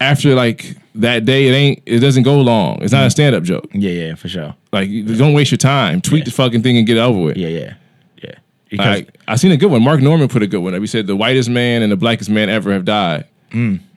After 0.00 0.34
like 0.34 0.76
that 0.96 1.24
day, 1.24 1.46
it 1.48 1.52
ain't. 1.52 1.82
It 1.86 2.00
doesn't 2.00 2.22
go 2.24 2.40
long. 2.40 2.82
It's 2.82 2.92
not 2.92 3.04
a 3.04 3.06
mm. 3.06 3.12
stand 3.12 3.34
up 3.36 3.42
joke. 3.44 3.68
Yeah, 3.72 3.90
yeah, 3.90 4.14
for 4.14 4.28
sure. 4.28 4.54
Like, 4.72 4.88
don't 5.16 5.32
waste 5.32 5.50
your 5.52 5.58
time. 5.58 6.00
Tweet 6.00 6.24
the 6.24 6.30
fucking 6.32 6.62
thing 6.62 6.76
and 6.76 6.86
get 6.86 6.98
over 6.98 7.20
with. 7.20 7.36
Yeah, 7.36 7.48
yeah. 7.48 7.74
Yeah. 8.22 8.34
Because 8.68 8.86
Like, 8.86 9.18
I 9.28 9.36
seen 9.36 9.52
a 9.52 9.56
good 9.56 9.70
one. 9.70 9.82
Mark 9.82 10.00
Normand 10.00 10.30
put 10.30 10.42
a 10.42 10.46
good 10.46 10.58
one 10.60 10.74
up. 10.74 10.80
He 10.80 10.86
said 10.86 11.06
the 11.06 11.14
whitest 11.16 11.48
man 11.50 11.82
and 11.82 11.92
the 11.92 11.96
blackest 11.96 12.30
man 12.30 12.48
ever 12.48 12.72
have 12.72 12.84
died. 12.84 13.26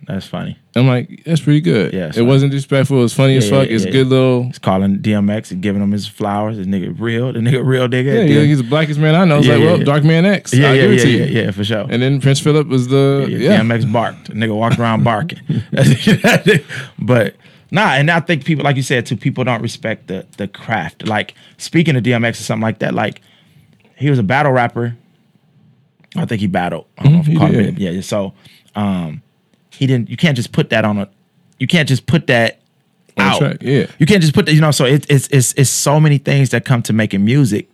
That's 0.08 0.28
funny. 0.28 0.58
I'm 0.76 0.88
like, 0.88 1.24
that's 1.26 1.40
pretty 1.42 1.62
good. 1.62 1.94
Yeah, 1.94 2.08
it 2.08 2.16
funny. 2.16 2.28
wasn't 2.28 2.52
disrespectful. 2.52 3.00
It 3.00 3.04
was 3.04 3.14
funny 3.14 3.38
as 3.38 3.50
fuck. 3.50 3.68
yeah, 3.70 3.76
it's 3.76 3.86
yeah, 3.86 3.92
good 3.92 4.08
little. 4.08 4.44
He's 4.44 4.60
calling 4.60 5.00
DMX 5.00 5.52
and 5.52 5.62
giving 5.62 5.82
him 5.82 5.92
his 5.92 6.06
flowers. 6.08 6.58
The 6.58 6.64
nigga 6.66 6.94
real. 7.00 7.32
The 7.34 7.40
nigga 7.40 7.66
real 7.66 7.88
nigga. 7.88 8.28
Yeah, 8.28 8.36
yeah, 8.40 8.42
he's 8.44 8.58
the 8.58 8.64
blackest 8.66 9.00
man 9.00 9.16
I 9.16 9.24
know. 9.26 9.38
It's 9.38 9.48
Yeah, 9.48 9.54
like, 9.54 9.62
yeah, 9.64 9.68
well, 9.70 9.80
yeah. 9.80 9.86
Dark 9.86 10.04
Man 10.04 10.26
X. 10.26 10.54
yeah, 10.54 10.68
I'll 10.70 10.76
yeah, 10.76 10.82
give 10.82 10.92
it 10.92 10.96
yeah, 10.98 11.04
to 11.04 11.10
yeah, 11.12 11.26
you. 11.26 11.42
yeah, 11.46 11.52
for 11.52 11.64
sure. 11.64 11.88
And 11.90 12.02
then 12.02 12.20
Prince 12.22 12.40
Philip 12.42 12.68
was 12.68 12.88
the 12.90 13.26
Yeah, 13.30 13.38
yeah. 13.38 13.62
DMX 13.62 13.92
barked. 13.92 14.26
The 14.28 14.34
nigga 14.34 14.56
walked 14.56 14.78
around 14.78 15.04
barking. 15.06 15.40
but 17.00 17.36
nah, 17.72 17.92
and 17.94 18.10
I 18.12 18.20
think 18.20 18.46
people, 18.46 18.64
like 18.64 18.76
you 18.76 18.84
said, 18.84 19.06
too, 19.06 19.18
people 19.18 19.44
don't 19.44 19.62
respect 19.62 20.08
the 20.08 20.26
the 20.38 20.48
craft. 20.48 21.08
Like 21.08 21.34
speaking 21.58 21.96
of 21.96 22.04
DMX 22.04 22.32
or 22.32 22.44
something 22.44 22.62
like 22.64 22.80
that, 22.80 22.94
like 22.94 23.22
he 23.96 24.10
was 24.10 24.20
a 24.20 24.24
battle 24.24 24.52
rapper. 24.52 24.96
I 26.18 26.26
think 26.26 26.42
he 26.42 26.48
battled. 26.48 26.86
I 26.98 27.04
don't 27.04 27.14
know 27.14 27.20
if 27.20 27.26
Mhm, 27.26 27.28
he 27.28 27.34
he 27.34 27.38
called 27.40 27.52
did. 27.52 27.66
it. 27.82 27.94
Yeah, 27.96 28.02
so 28.02 28.34
um, 28.76 29.22
he 29.78 29.88
didn't. 29.88 30.10
You 30.10 30.18
can't 30.18 30.36
just 30.36 30.52
put 30.52 30.70
that 30.70 30.86
on 30.86 30.98
a. 30.98 31.10
You 31.60 31.68
can't 31.68 31.88
just 31.88 32.06
put 32.06 32.28
that 32.28 32.60
On 33.18 33.26
out. 33.26 33.38
track, 33.40 33.58
yeah. 33.62 33.88
You 34.00 34.06
can't 34.06 34.22
just 34.22 34.34
put 34.34 34.46
that. 34.46 34.54
You 34.54 34.62
know, 34.62 34.72
so 34.72 34.86
it, 34.86 35.06
it's 35.10 35.28
it's 35.30 35.54
it's 35.54 35.70
so 35.70 36.00
many 36.00 36.18
things 36.18 36.50
that 36.50 36.66
come 36.66 36.82
to 36.84 36.94
making 36.94 37.24
music. 37.24 37.70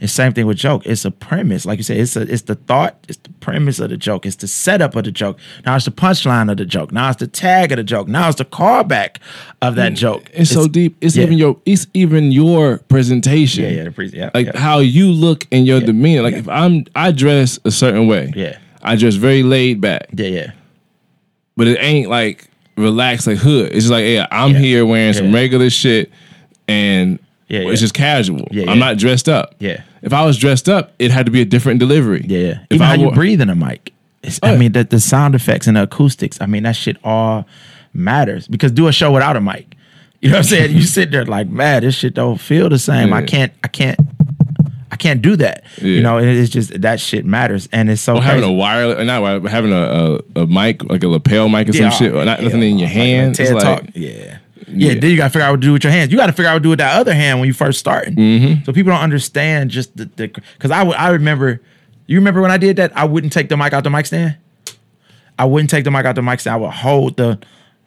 It's 0.00 0.12
same 0.12 0.32
thing 0.34 0.46
with 0.46 0.58
joke. 0.58 0.82
It's 0.86 1.04
a 1.06 1.10
premise, 1.10 1.64
like 1.64 1.78
you 1.78 1.82
said. 1.82 1.96
It's 1.98 2.16
a, 2.16 2.22
it's 2.22 2.42
the 2.42 2.54
thought. 2.54 2.96
It's 3.08 3.18
the 3.18 3.30
premise 3.40 3.78
of 3.78 3.88
the 3.90 3.96
joke. 3.96 4.26
It's 4.26 4.36
the 4.36 4.48
setup 4.48 4.94
of 4.94 5.04
the 5.04 5.12
joke. 5.12 5.38
Now 5.64 5.76
it's 5.76 5.84
the 5.86 5.90
punchline 5.90 6.50
of 6.50 6.56
the 6.58 6.64
joke. 6.66 6.92
Now 6.92 7.08
it's 7.10 7.18
the 7.18 7.26
tag 7.26 7.72
of 7.72 7.76
the 7.76 7.84
joke. 7.84 8.06
Now 8.08 8.28
it's 8.28 8.36
the 8.38 8.44
callback 8.44 9.18
of 9.62 9.74
that 9.76 9.94
joke. 9.94 10.24
Mm, 10.24 10.40
It's, 10.40 10.50
so 10.50 10.66
deep. 10.68 10.96
It's 11.02 11.16
yeah. 11.16 11.24
even 11.24 11.38
your. 11.38 11.58
It's 11.64 11.86
even 11.94 12.30
your 12.32 12.78
presentation. 12.88 13.64
Yeah, 13.64 13.70
yeah, 13.70 13.84
the 13.84 13.90
pre- 13.92 14.08
yeah, 14.08 14.30
Like 14.34 14.46
yeah. 14.48 14.58
how 14.58 14.78
you 14.80 15.08
look 15.10 15.46
and 15.52 15.66
your 15.66 15.80
demeanor. 15.80 16.22
Like 16.22 16.34
if 16.34 16.48
I'm, 16.48 16.84
I 16.94 17.10
dress 17.12 17.58
a 17.64 17.70
certain 17.70 18.06
way. 18.06 18.32
Yeah. 18.36 18.58
I 18.82 18.96
dress 18.96 19.14
very 19.14 19.42
laid 19.42 19.80
back, 19.80 20.06
Yeah, 20.12 20.28
yeah, 20.28 20.50
but 21.56 21.66
it 21.66 21.78
ain't 21.80 22.08
like 22.10 22.48
relaxed 22.76 23.26
like 23.26 23.38
hood. 23.38 23.66
It's 23.72 23.80
just 23.86 23.90
like, 23.90 24.04
yeah, 24.06 24.26
I'm 24.30 24.52
Yeah. 24.52 24.58
here 24.58 24.86
wearing 24.86 25.12
some 25.14 25.32
regular 25.34 25.70
shit, 25.70 26.10
and 26.68 27.18
Yeah, 27.48 27.60
it's 27.60 27.80
just 27.80 27.94
casual. 27.94 28.46
Yeah, 28.50 28.64
I'm 28.70 28.78
yeah. 28.78 28.84
not 28.86 28.98
dressed 28.98 29.28
up. 29.28 29.54
Yeah. 29.58 29.82
If 30.02 30.12
I 30.12 30.24
was 30.24 30.36
dressed 30.36 30.68
up, 30.68 30.92
it 30.98 31.10
had 31.10 31.26
to 31.26 31.32
be 31.32 31.40
a 31.40 31.44
different 31.44 31.80
delivery. 31.80 32.24
yeah, 32.28 32.38
yeah. 32.38 32.50
If 32.70 32.76
Even 32.76 32.82
I 32.82 32.86
how 32.86 32.94
you 32.94 33.04
wore- 33.06 33.14
breathe 33.14 33.40
in 33.40 33.50
a 33.50 33.54
mic. 33.54 33.92
Oh, 34.42 34.54
I 34.54 34.56
mean, 34.56 34.72
the, 34.72 34.82
the 34.84 34.98
sound 34.98 35.34
effects 35.36 35.66
and 35.68 35.76
the 35.76 35.84
acoustics. 35.84 36.40
I 36.40 36.46
mean, 36.46 36.64
that 36.64 36.74
shit 36.74 36.96
all 37.04 37.46
matters. 37.94 38.48
Because 38.48 38.72
do 38.72 38.88
a 38.88 38.92
show 38.92 39.12
without 39.12 39.36
a 39.36 39.40
mic. 39.40 39.74
You 40.20 40.30
know 40.30 40.36
what 40.36 40.38
I'm 40.38 40.44
saying? 40.44 40.74
you 40.76 40.82
sit 40.82 41.10
there 41.12 41.24
like, 41.24 41.48
man, 41.48 41.82
this 41.82 41.94
shit 41.94 42.14
don't 42.14 42.40
feel 42.40 42.68
the 42.68 42.78
same. 42.78 43.12
I 43.12 43.22
can't, 43.22 43.52
I 43.62 43.68
can't, 43.68 43.98
I 44.96 44.98
can't 44.98 45.20
do 45.20 45.36
that. 45.36 45.64
Yeah. 45.76 45.88
You 45.88 46.00
know, 46.02 46.16
it- 46.16 46.26
it's 46.26 46.48
just 46.50 46.80
that 46.80 47.00
shit 47.00 47.26
matters, 47.26 47.68
and 47.70 47.90
it's 47.90 48.00
so 48.00 48.16
Or 48.16 48.22
having 48.22 48.44
a 48.44 48.50
wireless, 48.50 49.06
not 49.06 49.20
wireless, 49.20 49.52
having 49.52 49.70
a, 49.72 49.76
a, 50.34 50.40
a 50.42 50.46
mic, 50.46 50.82
like 50.84 51.02
a 51.04 51.08
lapel 51.08 51.50
mic 51.50 51.68
or 51.68 51.72
Yeah, 51.72 51.90
some 51.90 51.98
shit, 51.98 52.14
or 52.14 52.24
not 52.24 52.38
yeah, 52.38 52.44
nothing 52.46 52.62
in 52.62 52.78
your 52.78 52.88
like 52.88 52.96
hand. 52.96 53.34
TED 53.34 53.52
like, 53.54 53.62
Talk. 53.62 53.84
Yeah. 53.94 54.38
Yeah, 54.68 54.92
Yeah. 54.94 55.00
then 55.00 55.10
you 55.10 55.16
gotta 55.18 55.28
figure 55.28 55.44
out 55.46 55.50
what 55.50 55.60
to 55.60 55.66
do 55.66 55.72
with 55.74 55.84
your 55.84 55.92
hands. 55.92 56.10
You 56.10 56.16
gotta 56.16 56.32
figure 56.32 56.48
out 56.48 56.54
what 56.54 56.58
to 56.60 56.62
do 56.62 56.68
with 56.70 56.78
that 56.78 56.98
other 56.98 57.12
hand 57.12 57.38
when 57.40 57.46
you 57.46 57.52
first 57.52 57.78
starting. 57.78 58.14
Mm-hmm. 58.16 58.64
So 58.64 58.72
people 58.72 58.90
don't 58.90 59.02
understand 59.02 59.70
just 59.70 59.94
the 59.98 60.06
because 60.06 60.70
I 60.70 60.82
I 60.84 61.10
remember 61.10 61.60
you 62.06 62.16
remember 62.16 62.40
when 62.40 62.50
I 62.50 62.56
did 62.56 62.76
that 62.76 62.96
I 62.96 63.04
wouldn't 63.04 63.34
take 63.34 63.50
the 63.50 63.56
mic 63.58 63.74
out 63.74 63.84
the 63.84 63.90
mic 63.90 64.06
stand. 64.06 64.36
I 65.38 65.44
wouldn't 65.44 65.68
take 65.68 65.84
the 65.84 65.90
mic 65.90 66.06
out 66.06 66.14
the 66.14 66.22
mic 66.22 66.40
stand. 66.40 66.54
I 66.54 66.56
would 66.56 66.70
hold 66.72 67.18
the 67.18 67.38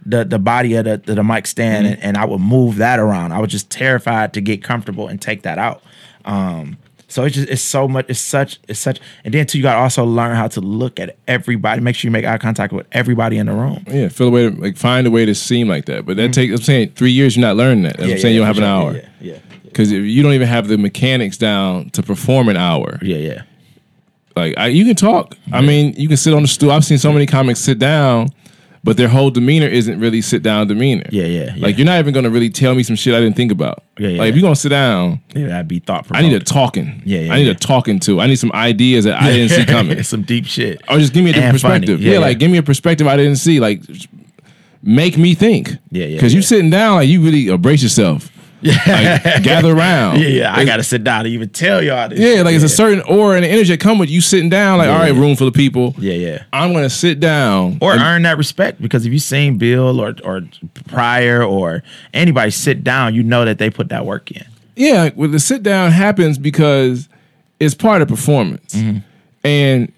the 0.05 0.23
the 0.25 0.37
body 0.39 0.75
of 0.75 0.85
the 0.85 1.01
the, 1.03 1.15
the 1.15 1.23
mic 1.23 1.47
stand 1.47 1.85
Mm-hmm. 1.87 1.93
and, 1.95 2.03
and 2.03 2.17
I 2.17 2.25
would 2.25 2.39
move 2.41 2.75
that 2.77 2.99
around. 2.99 3.31
I 3.33 3.39
was 3.39 3.49
just 3.51 3.69
terrified 3.71 4.33
to 4.33 4.41
get 4.41 4.63
comfortable 4.63 5.07
and 5.07 5.19
take 5.19 5.41
that 5.41 5.57
out. 5.57 5.81
Um, 6.25 6.77
so 7.09 7.23
it's 7.23 7.35
just 7.35 7.49
it's 7.49 7.61
so 7.61 7.87
much 7.87 8.05
it's 8.07 8.19
such 8.19 8.59
it's 8.67 8.79
such 8.79 8.99
and 9.25 9.33
then 9.33 9.45
too 9.45 9.57
you 9.57 9.63
gotta 9.63 9.79
also 9.79 10.05
learn 10.05 10.35
how 10.35 10.47
to 10.47 10.61
look 10.61 10.99
at 10.99 11.17
everybody. 11.27 11.81
Make 11.81 11.95
sure 11.95 12.07
you 12.07 12.11
make 12.11 12.23
eye 12.23 12.37
contact 12.37 12.71
with 12.71 12.87
everybody 12.91 13.37
in 13.37 13.47
the 13.47 13.53
room. 13.53 13.83
Yeah, 13.87 14.09
feel 14.09 14.27
a 14.27 14.31
way 14.31 14.49
to 14.49 14.61
like 14.61 14.77
find 14.77 15.05
a 15.07 15.11
way 15.11 15.25
to 15.25 15.35
seem 15.35 15.67
like 15.67 15.85
that. 15.85 16.05
But 16.05 16.17
that 16.17 16.31
mm-hmm. 16.31 16.31
takes. 16.31 16.53
I'm 16.53 16.61
saying 16.61 16.91
three 16.91 17.11
years. 17.11 17.35
You're 17.35 17.45
not 17.45 17.57
learning 17.57 17.83
that. 17.83 17.99
I'm 17.99 18.17
saying 18.17 18.35
you 18.35 18.41
don't 18.41 18.47
have 18.47 18.55
for 18.55 18.61
an 18.61 18.67
sure. 18.67 18.69
hour 18.69 18.93
Yeah, 18.93 19.09
yeah, 19.19 19.33
yeah. 19.33 19.39
because 19.63 19.91
if 19.91 20.03
you 20.03 20.23
don't 20.23 20.33
even 20.33 20.47
have 20.47 20.67
the 20.67 20.77
mechanics 20.77 21.37
down 21.37 21.89
to 21.91 22.03
perform 22.03 22.47
an 22.47 22.57
hour. 22.57 22.99
Yeah, 23.01 23.17
yeah. 23.17 23.41
Like 24.35 24.57
I, 24.57 24.67
you 24.67 24.85
can 24.85 24.95
talk. 24.95 25.35
I 25.51 25.61
mean, 25.61 25.93
you 25.97 26.07
can 26.07 26.17
sit 26.17 26.33
on 26.33 26.43
the 26.43 26.47
stool. 26.47 26.71
I've 26.71 26.85
seen 26.85 26.97
so 26.97 27.11
many 27.11 27.25
comics 27.25 27.59
sit 27.59 27.79
down, 27.79 28.29
but 28.83 28.97
their 28.97 29.07
whole 29.07 29.29
demeanor 29.29 29.67
isn't 29.67 29.99
really 29.99 30.21
sit 30.21 30.41
down 30.43 30.67
demeanor. 30.67 31.03
Yeah, 31.11 31.25
yeah, 31.25 31.53
yeah. 31.55 31.65
Like 31.65 31.77
you're 31.77 31.85
not 31.85 31.99
even 31.99 32.13
gonna 32.13 32.29
really 32.29 32.49
tell 32.49 32.75
me 32.75 32.83
some 32.83 32.95
shit 32.95 33.13
I 33.13 33.19
didn't 33.19 33.35
think 33.35 33.51
about. 33.51 33.83
Yeah, 33.97 34.09
yeah. 34.09 34.19
Like 34.19 34.29
if 34.29 34.35
you're 34.35 34.41
gonna 34.43 34.55
sit 34.55 34.69
down, 34.69 35.21
Yeah, 35.35 35.47
that'd 35.47 35.67
be 35.67 35.79
thought 35.79 36.07
I 36.11 36.21
need 36.21 36.33
a 36.33 36.39
talking. 36.39 37.01
Yeah, 37.05 37.21
yeah, 37.21 37.33
I 37.33 37.37
need 37.37 37.45
yeah. 37.47 37.51
a 37.51 37.55
talking 37.55 37.99
to. 38.01 38.19
I 38.21 38.27
need 38.27 38.37
some 38.37 38.51
ideas 38.53 39.05
that 39.05 39.21
I 39.21 39.31
didn't 39.31 39.49
see 39.49 39.65
coming. 39.71 40.01
Some 40.03 40.23
deep 40.23 40.45
shit. 40.45 40.81
Or 40.89 40.97
just 40.97 41.13
give 41.13 41.23
me 41.23 41.31
a 41.31 41.33
different 41.33 41.53
perspective. 41.53 42.01
Yeah, 42.01 42.13
Yeah, 42.13 42.19
like 42.19 42.39
give 42.39 42.51
me 42.51 42.57
a 42.57 42.63
perspective 42.63 43.07
I 43.07 43.17
didn't 43.17 43.37
see. 43.37 43.59
Like 43.59 43.81
make 44.81 45.17
me 45.17 45.35
think. 45.35 45.71
Yeah, 45.91 46.05
yeah, 46.05 46.15
Because 46.15 46.33
you 46.33 46.41
sitting 46.41 46.69
down, 46.69 46.95
like 46.95 47.09
you 47.09 47.21
really 47.21 47.49
uh, 47.49 47.57
brace 47.57 47.83
yourself. 47.83 48.31
Yeah. 48.61 49.19
Like, 49.23 49.43
gather 49.43 49.71
around. 49.75 50.19
Yeah, 50.21 50.27
yeah. 50.27 50.49
I 50.49 50.61
It's- 50.61 50.65
gotta 50.65 50.83
sit 50.83 51.03
down 51.03 51.23
to 51.23 51.29
even 51.29 51.49
tell 51.49 51.81
y'all 51.81 52.09
this. 52.09 52.19
Yeah, 52.19 52.41
like 52.41 52.55
it's 52.55 52.63
a 52.63 52.69
certain 52.69 53.01
aura 53.01 53.37
and 53.37 53.45
energy 53.45 53.69
that 53.73 53.79
come 53.79 53.97
with 53.99 54.09
you 54.09 54.21
sitting 54.21 54.49
down. 54.49 54.77
Like, 54.79 54.87
Yeah, 54.87 54.93
all 54.93 54.99
right, 54.99 55.13
room 55.13 55.35
full 55.35 55.47
of 55.47 55.53
people. 55.53 55.95
Yeah, 55.97 56.13
yeah. 56.13 56.43
I'm 56.51 56.73
gonna 56.73 56.89
sit 56.89 57.19
down. 57.19 57.77
Or 57.81 57.93
and- 57.93 58.01
earn 58.01 58.21
that 58.23 58.37
respect 58.37 58.81
because 58.81 59.05
if 59.05 59.13
you 59.13 59.19
seen 59.19 59.57
Bill 59.57 59.99
or 60.01 60.15
or 60.23 60.41
Pryor 60.87 61.43
or 61.43 61.83
anybody 62.13 62.51
sit 62.51 62.83
down, 62.83 63.15
you 63.15 63.23
know 63.23 63.45
that 63.45 63.57
they 63.59 63.69
put 63.69 63.89
that 63.89 64.05
work 64.05 64.31
in. 64.31 64.43
yeah, 64.75 65.09
well, 65.15 65.29
the 65.29 65.39
sit 65.39 65.63
down 65.63 65.91
happens 65.91 66.37
because 66.37 67.07
it's 67.59 67.75
part 67.75 68.01
of 68.01 68.07
performance, 68.07 68.73
Mm-hmm. 68.75 68.97
and 69.43 69.91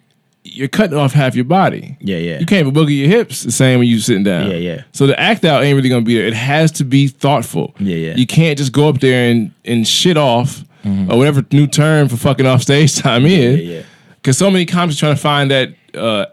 you're 0.53 0.67
cutting 0.67 0.97
off 0.97 1.13
half 1.13 1.35
your 1.35 1.45
body. 1.45 1.97
Yeah, 2.01 2.17
yeah. 2.17 2.39
You 2.39 2.45
can't 2.45 2.67
even 2.67 2.73
boogie 2.73 2.97
your 2.99 3.07
hips 3.07 3.43
the 3.43 3.51
same 3.51 3.79
when 3.79 3.87
you 3.87 3.99
sitting 3.99 4.23
down. 4.23 4.49
Yeah, 4.51 4.57
yeah. 4.57 4.83
So 4.91 5.07
the 5.07 5.19
act 5.19 5.45
out 5.45 5.63
ain't 5.63 5.75
really 5.75 5.89
gonna 5.89 6.01
be 6.01 6.15
there. 6.15 6.25
It 6.27 6.33
has 6.33 6.71
to 6.73 6.83
be 6.83 7.07
thoughtful. 7.07 7.73
Yeah, 7.79 7.95
yeah. 7.95 8.15
You 8.15 8.27
can't 8.27 8.57
just 8.57 8.71
go 8.71 8.89
up 8.89 8.99
there 8.99 9.29
and 9.31 9.51
and 9.65 9.87
shit 9.87 10.17
off 10.17 10.63
or 10.83 11.17
whatever 11.17 11.45
new 11.51 11.67
term 11.67 12.09
for 12.09 12.17
fucking 12.17 12.45
off 12.45 12.61
stage 12.63 12.95
time 12.99 13.25
is. 13.25 13.31
Mm-hmm. 13.59 13.67
Yeah, 13.69 13.75
yeah. 13.77 13.83
Because 14.15 14.37
so 14.37 14.49
many 14.51 14.65
comics 14.65 14.97
are 14.97 14.99
trying 14.99 15.15
to 15.15 15.21
find 15.21 15.51
that 15.51 15.69
uh, 15.95 16.25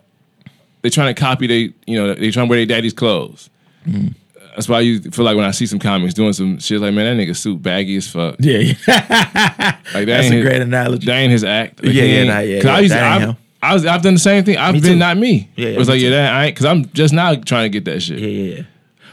they're 0.82 0.90
trying 0.90 1.14
to 1.14 1.20
copy 1.20 1.46
they 1.46 1.72
you 1.86 1.98
know 1.98 2.14
they 2.14 2.30
trying 2.30 2.46
to 2.46 2.50
wear 2.50 2.58
their 2.58 2.66
daddy's 2.66 2.92
clothes. 2.92 3.48
Mm-hmm. 3.86 4.08
That's 4.54 4.68
why 4.68 4.80
you 4.80 5.00
feel 5.12 5.24
like 5.24 5.36
when 5.36 5.44
I 5.44 5.52
see 5.52 5.66
some 5.66 5.78
comics 5.78 6.14
doing 6.14 6.32
some 6.32 6.58
shit 6.58 6.80
like 6.80 6.92
man 6.92 7.16
that 7.16 7.22
nigga 7.22 7.36
suit 7.36 7.62
baggy 7.62 7.96
as 7.96 8.08
fuck. 8.08 8.34
Yeah, 8.40 8.58
yeah. 8.58 8.74
Like 9.94 10.04
that 10.04 10.06
That's 10.06 10.28
a 10.30 10.32
his- 10.34 10.44
great 10.44 10.60
analogy. 10.62 11.06
That 11.06 11.16
ain't 11.16 11.30
his 11.32 11.44
act. 11.44 11.82
Like, 11.82 11.94
Yeah, 11.94 12.02
yeah, 12.02 12.24
nah, 12.24 12.38
yeah, 12.40 12.56
'cause 12.56 12.64
yeah, 12.64 12.74
I 12.74 12.80
used, 12.80 12.92
that 12.94 13.12
ain't 13.14 13.22
I've, 13.22 13.28
him. 13.30 13.36
I 13.62 13.74
was, 13.74 13.84
I've 13.84 14.02
done 14.02 14.14
the 14.14 14.20
same 14.20 14.44
thing. 14.44 14.56
I've 14.56 14.74
Me 14.74 14.80
been 14.80 14.92
too. 14.92 14.98
not 14.98 15.16
me. 15.16 15.50
Yeah, 15.56 15.68
yeah, 15.68 15.74
it 15.74 15.78
was 15.78 15.88
like 15.88 15.98
too. 15.98 16.04
yeah, 16.04 16.10
that 16.10 16.32
I 16.34 16.44
ain't 16.46 16.54
because 16.54 16.66
I'm 16.66 16.84
just 16.92 17.12
now 17.12 17.34
trying 17.34 17.64
to 17.64 17.68
get 17.70 17.84
that 17.86 18.00
shit. 18.00 18.18
Yeah, 18.20 18.26
yeah, 18.28 18.54
yeah. 18.56 18.62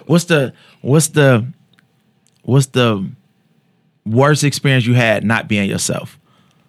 What's 0.05 0.25
the 0.25 0.53
what's 0.81 1.07
the 1.09 1.45
what's 2.43 2.67
the 2.67 3.09
worst 4.05 4.43
experience 4.43 4.85
you 4.85 4.93
had 4.93 5.23
not 5.23 5.47
being 5.47 5.67
yourself? 5.69 6.19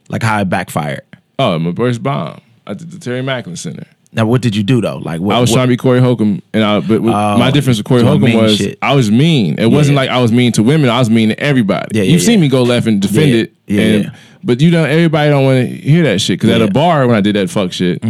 Like 0.08 0.22
how 0.22 0.40
it 0.40 0.48
backfired. 0.48 1.02
Oh, 1.38 1.58
my 1.58 1.72
first 1.74 2.02
bomb 2.02 2.40
at 2.66 2.78
the, 2.78 2.84
the 2.86 2.98
Terry 2.98 3.22
Macklin 3.22 3.56
Center. 3.56 3.86
Now, 4.16 4.24
what 4.24 4.40
did 4.40 4.56
you 4.56 4.62
do 4.62 4.80
though? 4.80 4.96
Like, 4.96 5.20
what, 5.20 5.36
I 5.36 5.40
was 5.40 5.50
what- 5.50 5.56
trying 5.56 5.66
to 5.66 5.72
be 5.72 5.76
Corey 5.76 6.00
Holcomb, 6.00 6.40
and 6.54 6.64
I, 6.64 6.80
but 6.80 7.00
Oh, 7.02 7.36
my 7.38 7.50
difference 7.50 7.78
with 7.78 7.86
Corey 7.86 8.02
Holcomb 8.02 8.32
was 8.32 8.56
shit. 8.56 8.78
I 8.80 8.94
was 8.94 9.10
mean. 9.10 9.58
It 9.58 9.66
wasn't 9.66 9.94
yeah. 9.94 10.00
like 10.00 10.10
I 10.10 10.20
was 10.22 10.32
mean 10.32 10.52
to 10.52 10.62
women. 10.62 10.88
I 10.88 10.98
was 10.98 11.10
mean 11.10 11.28
to 11.28 11.38
everybody. 11.38 11.98
Yeah, 11.98 12.02
yeah, 12.02 12.12
You've 12.12 12.22
seen 12.22 12.40
me 12.40 12.48
go 12.48 12.62
left 12.62 12.86
and 12.86 13.00
defend 13.00 13.32
it. 13.34 13.52
yeah, 13.66 13.82
and-. 13.82 14.12
But 14.42 14.60
you 14.62 14.70
know, 14.70 14.84
everybody 14.84 15.28
don't 15.30 15.44
want 15.44 15.68
to 15.68 15.76
hear 15.76 16.04
that 16.04 16.20
shit. 16.20 16.40
Because 16.40 16.50
at. 16.50 16.60
Mm-hmm. 16.60 16.68
a 16.70 16.72
bar 16.72 17.06
when 17.06 17.14
I 17.16 17.20
did 17.20 17.36
that 17.36 17.50
fuck 17.50 17.72
shit, 17.72 18.02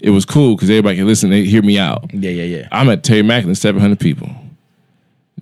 it 0.00 0.10
was 0.10 0.24
cool 0.26 0.56
because 0.56 0.68
everybody 0.68 0.96
can 0.96 1.06
listen. 1.06 1.30
They 1.30 1.44
hear 1.44 1.62
me 1.62 1.78
out. 1.78 2.12
Yeah, 2.12 2.30
yeah, 2.30 2.58
yeah, 2.58 2.68
I'm 2.70 2.90
at 2.90 3.02
Terry 3.02 3.22
Macklin, 3.22 3.54
seven 3.54 3.80
hundred 3.80 3.98
people. 4.00 4.28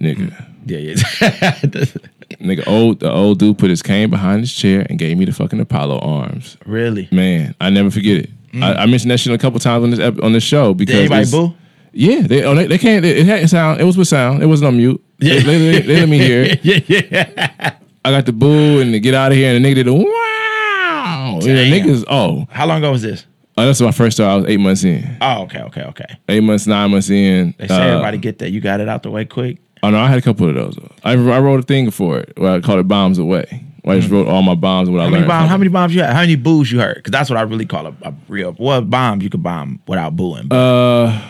Nigga, 0.00 0.32
yeah, 0.66 0.78
yeah. 0.78 0.94
nigga, 2.40 2.66
old 2.68 3.00
the 3.00 3.10
old 3.10 3.38
dude 3.38 3.58
put 3.58 3.70
his 3.70 3.82
cane 3.82 4.10
behind 4.10 4.40
his 4.40 4.52
chair 4.54 4.86
and 4.88 4.98
gave 4.98 5.16
me 5.18 5.24
the 5.24 5.32
fucking 5.32 5.58
Apollo 5.60 5.98
arms. 6.00 6.56
really? 6.66 7.08
Man, 7.10 7.54
I 7.60 7.70
never 7.70 7.90
forget 7.90 8.18
it. 8.18 8.30
I, 8.62 8.74
I 8.82 8.86
mentioned 8.86 9.10
that 9.10 9.18
shit 9.18 9.32
a 9.32 9.38
couple 9.38 9.58
times 9.60 9.84
on 9.84 9.90
this 9.90 10.00
ep- 10.00 10.22
on 10.22 10.32
this 10.32 10.44
show 10.44 10.74
because 10.74 10.94
Did 10.94 11.12
anybody 11.12 11.30
boo? 11.30 11.54
Yeah, 11.92 12.22
they 12.22 12.42
oh, 12.44 12.54
they, 12.54 12.66
they 12.66 12.78
can't. 12.78 13.04
It, 13.04 13.18
it 13.18 13.26
had 13.26 13.48
sound. 13.48 13.80
It 13.80 13.84
was 13.84 13.96
with 13.96 14.08
sound. 14.08 14.42
It 14.42 14.46
wasn't 14.46 14.68
on 14.68 14.76
mute. 14.76 15.02
They, 15.18 15.40
they, 15.40 15.58
they- 15.58 15.80
they 15.82 16.00
let 16.00 16.08
me 16.08 16.18
hear. 16.18 16.56
yeah, 16.62 16.80
yeah. 16.88 17.76
I 18.04 18.10
got 18.10 18.26
the 18.26 18.32
boo 18.32 18.80
and 18.80 18.92
the 18.92 19.00
get 19.00 19.14
out 19.14 19.32
of 19.32 19.38
here, 19.38 19.54
and 19.54 19.64
the 19.64 19.68
nigga 19.68 19.74
did 19.76 19.86
the 19.86 19.94
wow. 19.94 21.38
Yeah, 21.42 21.54
the 21.54 21.70
niggas. 21.70 22.04
Oh, 22.08 22.46
How 22.50 22.66
long 22.66 22.78
ago 22.78 22.92
was 22.92 23.02
this? 23.02 23.26
oh, 23.56 23.64
that's 23.66 23.80
my 23.80 23.92
first 23.92 24.16
star. 24.16 24.30
I 24.30 24.36
was 24.36 24.44
eight 24.46 24.58
months 24.60 24.84
in. 24.84 25.16
Oh, 25.20 25.42
okay, 25.44 25.60
okay, 25.62 25.82
okay. 25.82 26.16
Eight 26.28 26.40
months, 26.42 26.66
nine 26.66 26.90
months 26.90 27.08
in. 27.10 27.54
They 27.58 27.68
say 27.68 27.76
Uh, 27.76 27.92
everybody 27.94 28.18
get 28.18 28.38
that. 28.40 28.50
You 28.50 28.60
got 28.60 28.80
it 28.80 28.88
out 28.88 29.02
the 29.04 29.10
way 29.10 29.24
quick. 29.24 29.58
Oh 29.82 29.90
no, 29.90 29.98
I 30.00 30.08
had 30.08 30.18
a 30.18 30.22
couple 30.22 30.48
of 30.48 30.54
those. 30.54 30.76
I, 31.04 31.12
I 31.12 31.38
wrote 31.38 31.60
a 31.60 31.62
thing 31.62 31.90
for 31.90 32.18
it. 32.18 32.32
Where 32.38 32.52
I 32.52 32.60
called 32.60 32.80
it 32.80 32.88
bombs 32.88 33.18
away. 33.18 33.64
I 33.86 33.96
just 34.00 34.10
wrote 34.10 34.26
all 34.28 34.42
my 34.42 34.54
bombs 34.54 34.88
and 34.88 34.96
what 34.96 35.02
I. 35.02 35.04
How 35.04 35.10
many 35.10 35.20
learned. 35.20 35.28
bombs? 35.28 35.48
How 35.50 35.56
many 35.58 35.70
bombs 35.70 35.94
you 35.94 36.00
had? 36.02 36.12
How 36.14 36.20
many 36.20 36.36
boos 36.36 36.72
you 36.72 36.80
heard? 36.80 36.96
Because 36.96 37.10
that's 37.12 37.28
what 37.28 37.36
I 37.38 37.42
really 37.42 37.66
call 37.66 37.86
a, 37.86 37.94
a 38.02 38.14
real. 38.28 38.52
What 38.52 38.88
bomb 38.88 39.20
you 39.20 39.28
could 39.30 39.42
bomb 39.42 39.80
without 39.86 40.16
booing? 40.16 40.50
Uh, 40.52 41.20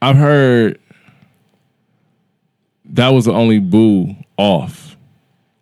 I've 0.00 0.16
heard 0.16 0.78
that 2.90 3.08
was 3.08 3.24
the 3.24 3.32
only 3.32 3.58
boo 3.58 4.14
off. 4.36 4.96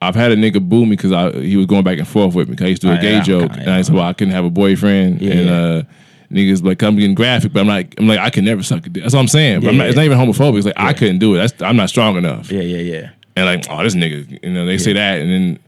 I've 0.02 0.14
had 0.14 0.30
a 0.30 0.36
nigga 0.36 0.66
boo 0.66 0.84
me 0.84 0.90
because 0.90 1.10
I 1.12 1.32
he 1.32 1.56
was 1.56 1.66
going 1.66 1.82
back 1.84 1.98
and 1.98 2.06
forth 2.06 2.34
with 2.34 2.48
me. 2.48 2.56
Cause 2.56 2.66
I 2.66 2.68
used 2.68 2.82
to 2.82 2.88
do 2.88 2.92
a 2.92 2.96
Oh, 2.98 3.00
gay 3.00 3.12
yeah, 3.14 3.22
joke, 3.22 3.50
kinda, 3.50 3.60
and 3.64 3.70
I 3.72 3.82
said, 3.82 3.94
"Well, 3.94 4.04
I 4.04 4.12
couldn't 4.12 4.34
have 4.34 4.44
a 4.44 4.50
boyfriend." 4.50 5.22
Yeah, 5.22 5.32
and 5.32 5.46
yeah. 5.46 5.54
uh, 5.54 5.82
niggas 6.30 6.62
like, 6.62 6.82
"I'm 6.82 6.96
getting 6.96 7.14
graphic," 7.14 7.52
but 7.54 7.60
I'm 7.60 7.66
like, 7.66 7.94
I'm 7.98 8.06
like, 8.06 8.18
I 8.18 8.28
can 8.30 8.44
never 8.44 8.62
suck 8.62 8.86
a 8.86 8.90
dick. 8.90 9.02
That's 9.02 9.14
what 9.14 9.20
I'm 9.20 9.28
saying. 9.28 9.60
But 9.60 9.68
I'm 9.68 9.74
Yeah, 9.76 9.78
not, 9.78 9.86
it's 9.88 9.96
not 9.96 10.04
even 10.04 10.18
homophobic. 10.18 10.58
It's 10.58 10.66
like 10.66 10.74
I 10.78 10.92
couldn't 10.92 11.18
do 11.18 11.34
it. 11.34 11.38
That's 11.38 11.62
I'm 11.62 11.76
not 11.76 11.88
strong 11.88 12.16
enough. 12.16 12.52
yeah, 12.52 12.60
yeah, 12.60 12.76
yeah. 12.98 13.10
And 13.36 13.46
like, 13.46 13.64
oh, 13.70 13.82
this 13.82 13.94
nigga, 13.94 14.38
you 14.44 14.50
know, 14.52 14.66
they 14.66 14.76
say 14.78 14.92
that, 14.92 15.20
and 15.20 15.30
then 15.30 15.58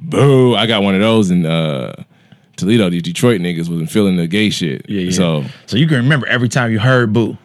boo, 0.00 0.54
I 0.54 0.66
got 0.66 0.82
one 0.82 0.94
of 0.94 1.00
those 1.00 1.30
in 1.30 1.44
uh, 1.46 2.02
Toledo. 2.56 2.90
These 2.90 3.02
Detroit 3.02 3.40
niggas 3.40 3.68
wasn't 3.68 3.90
feeling 3.90 4.16
the 4.16 4.26
gay 4.26 4.50
shit. 4.50 4.86
Yeah, 4.88 5.02
yeah. 5.02 5.10
So 5.10 5.44
So 5.66 5.76
you 5.76 5.86
can 5.86 5.96
remember 5.98 6.26
every 6.26 6.48
time 6.48 6.70
you 6.72 6.78
heard 6.78 7.12
boo. 7.12 7.36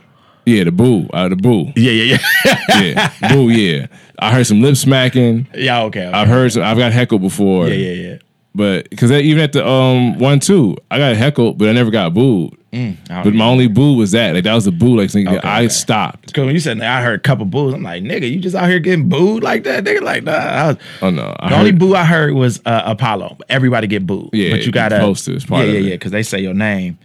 yeah, 0.46 0.64
the 0.64 0.72
boo, 0.72 1.08
uh, 1.14 1.30
the 1.30 1.36
boo. 1.36 1.72
Yeah, 1.76 1.92
yeah, 1.92 2.18
yeah. 2.46 2.60
yeah, 3.22 3.30
boo, 3.34 3.50
yeah. 3.50 3.88
I 4.20 4.32
heard 4.32 4.46
some 4.46 4.62
lip 4.62 4.76
smacking. 4.78 5.48
yeah, 5.56 5.84
okay. 5.84 6.06
okay. 6.08 6.12
I've 6.18 6.28
heard 6.28 6.52
some. 6.52 6.64
I've 6.64 6.78
got 6.78 6.92
heckled 6.94 7.22
before. 7.22 7.68
yeah, 7.68 7.74
yeah, 7.76 8.10
yeah. 8.10 8.18
But 8.56 8.90
because 8.90 9.12
even 9.12 9.44
at 9.44 9.54
the 9.54 9.68
um 9.68 10.20
one 10.20 10.40
two, 10.40 10.78
I 10.92 11.00
got 11.00 11.16
heckled, 11.16 11.58
but 11.58 11.70
I 11.70 11.72
never 11.72 11.92
got 11.92 12.14
booed. 12.14 12.56
Don't 12.74 12.98
But 13.08 13.34
my 13.34 13.46
only 13.46 13.68
boo 13.68 13.96
was 13.96 14.12
that. 14.12 14.34
Like 14.34 14.44
that 14.46 14.54
was 14.54 14.66
the 14.66 14.72
boo. 14.72 14.98
Like 14.98 15.16
Okay, 15.16 15.38
I 15.44 15.60
okay. 15.60 15.68
stopped. 15.70 16.28
Because 16.28 16.46
when 16.46 16.56
you 16.56 16.60
said 16.60 16.82
I 16.82 17.04
heard 17.04 17.20
a 17.20 17.22
couple 17.22 17.46
boos, 17.46 17.74
I'm 17.74 17.84
like, 17.84 18.04
nigga, 18.04 18.30
you 18.30 18.40
just 18.40 18.56
out 18.56 18.68
here 18.68 18.80
getting 18.80 19.10
booed 19.10 19.44
like 19.44 19.64
that, 19.64 19.84
nigga. 19.84 20.02
Like, 20.02 20.24
nah. 20.24 20.32
I 20.32 20.68
was, 20.70 20.78
Oh 21.02 21.10
no, 21.12 21.36
I 21.40 21.50
the 21.50 21.58
only 21.58 21.72
boo 21.72 21.94
I 21.96 22.04
heard 22.04 22.34
was 22.34 22.62
uh, 22.66 22.82
Apollo. 22.86 23.38
Everybody 23.50 23.88
get 23.88 24.08
booed. 24.08 24.30
Yeah, 24.34 24.52
but 24.52 24.66
you 24.66 24.72
gotta 24.72 25.00
posters, 25.00 25.46
part 25.46 25.68
yeah, 25.68 25.74
yeah, 25.74 25.80
yeah. 25.80 25.96
Because 25.96 26.12
they 26.12 26.24
say 26.24 26.40
your 26.40 26.56
name. 26.56 26.98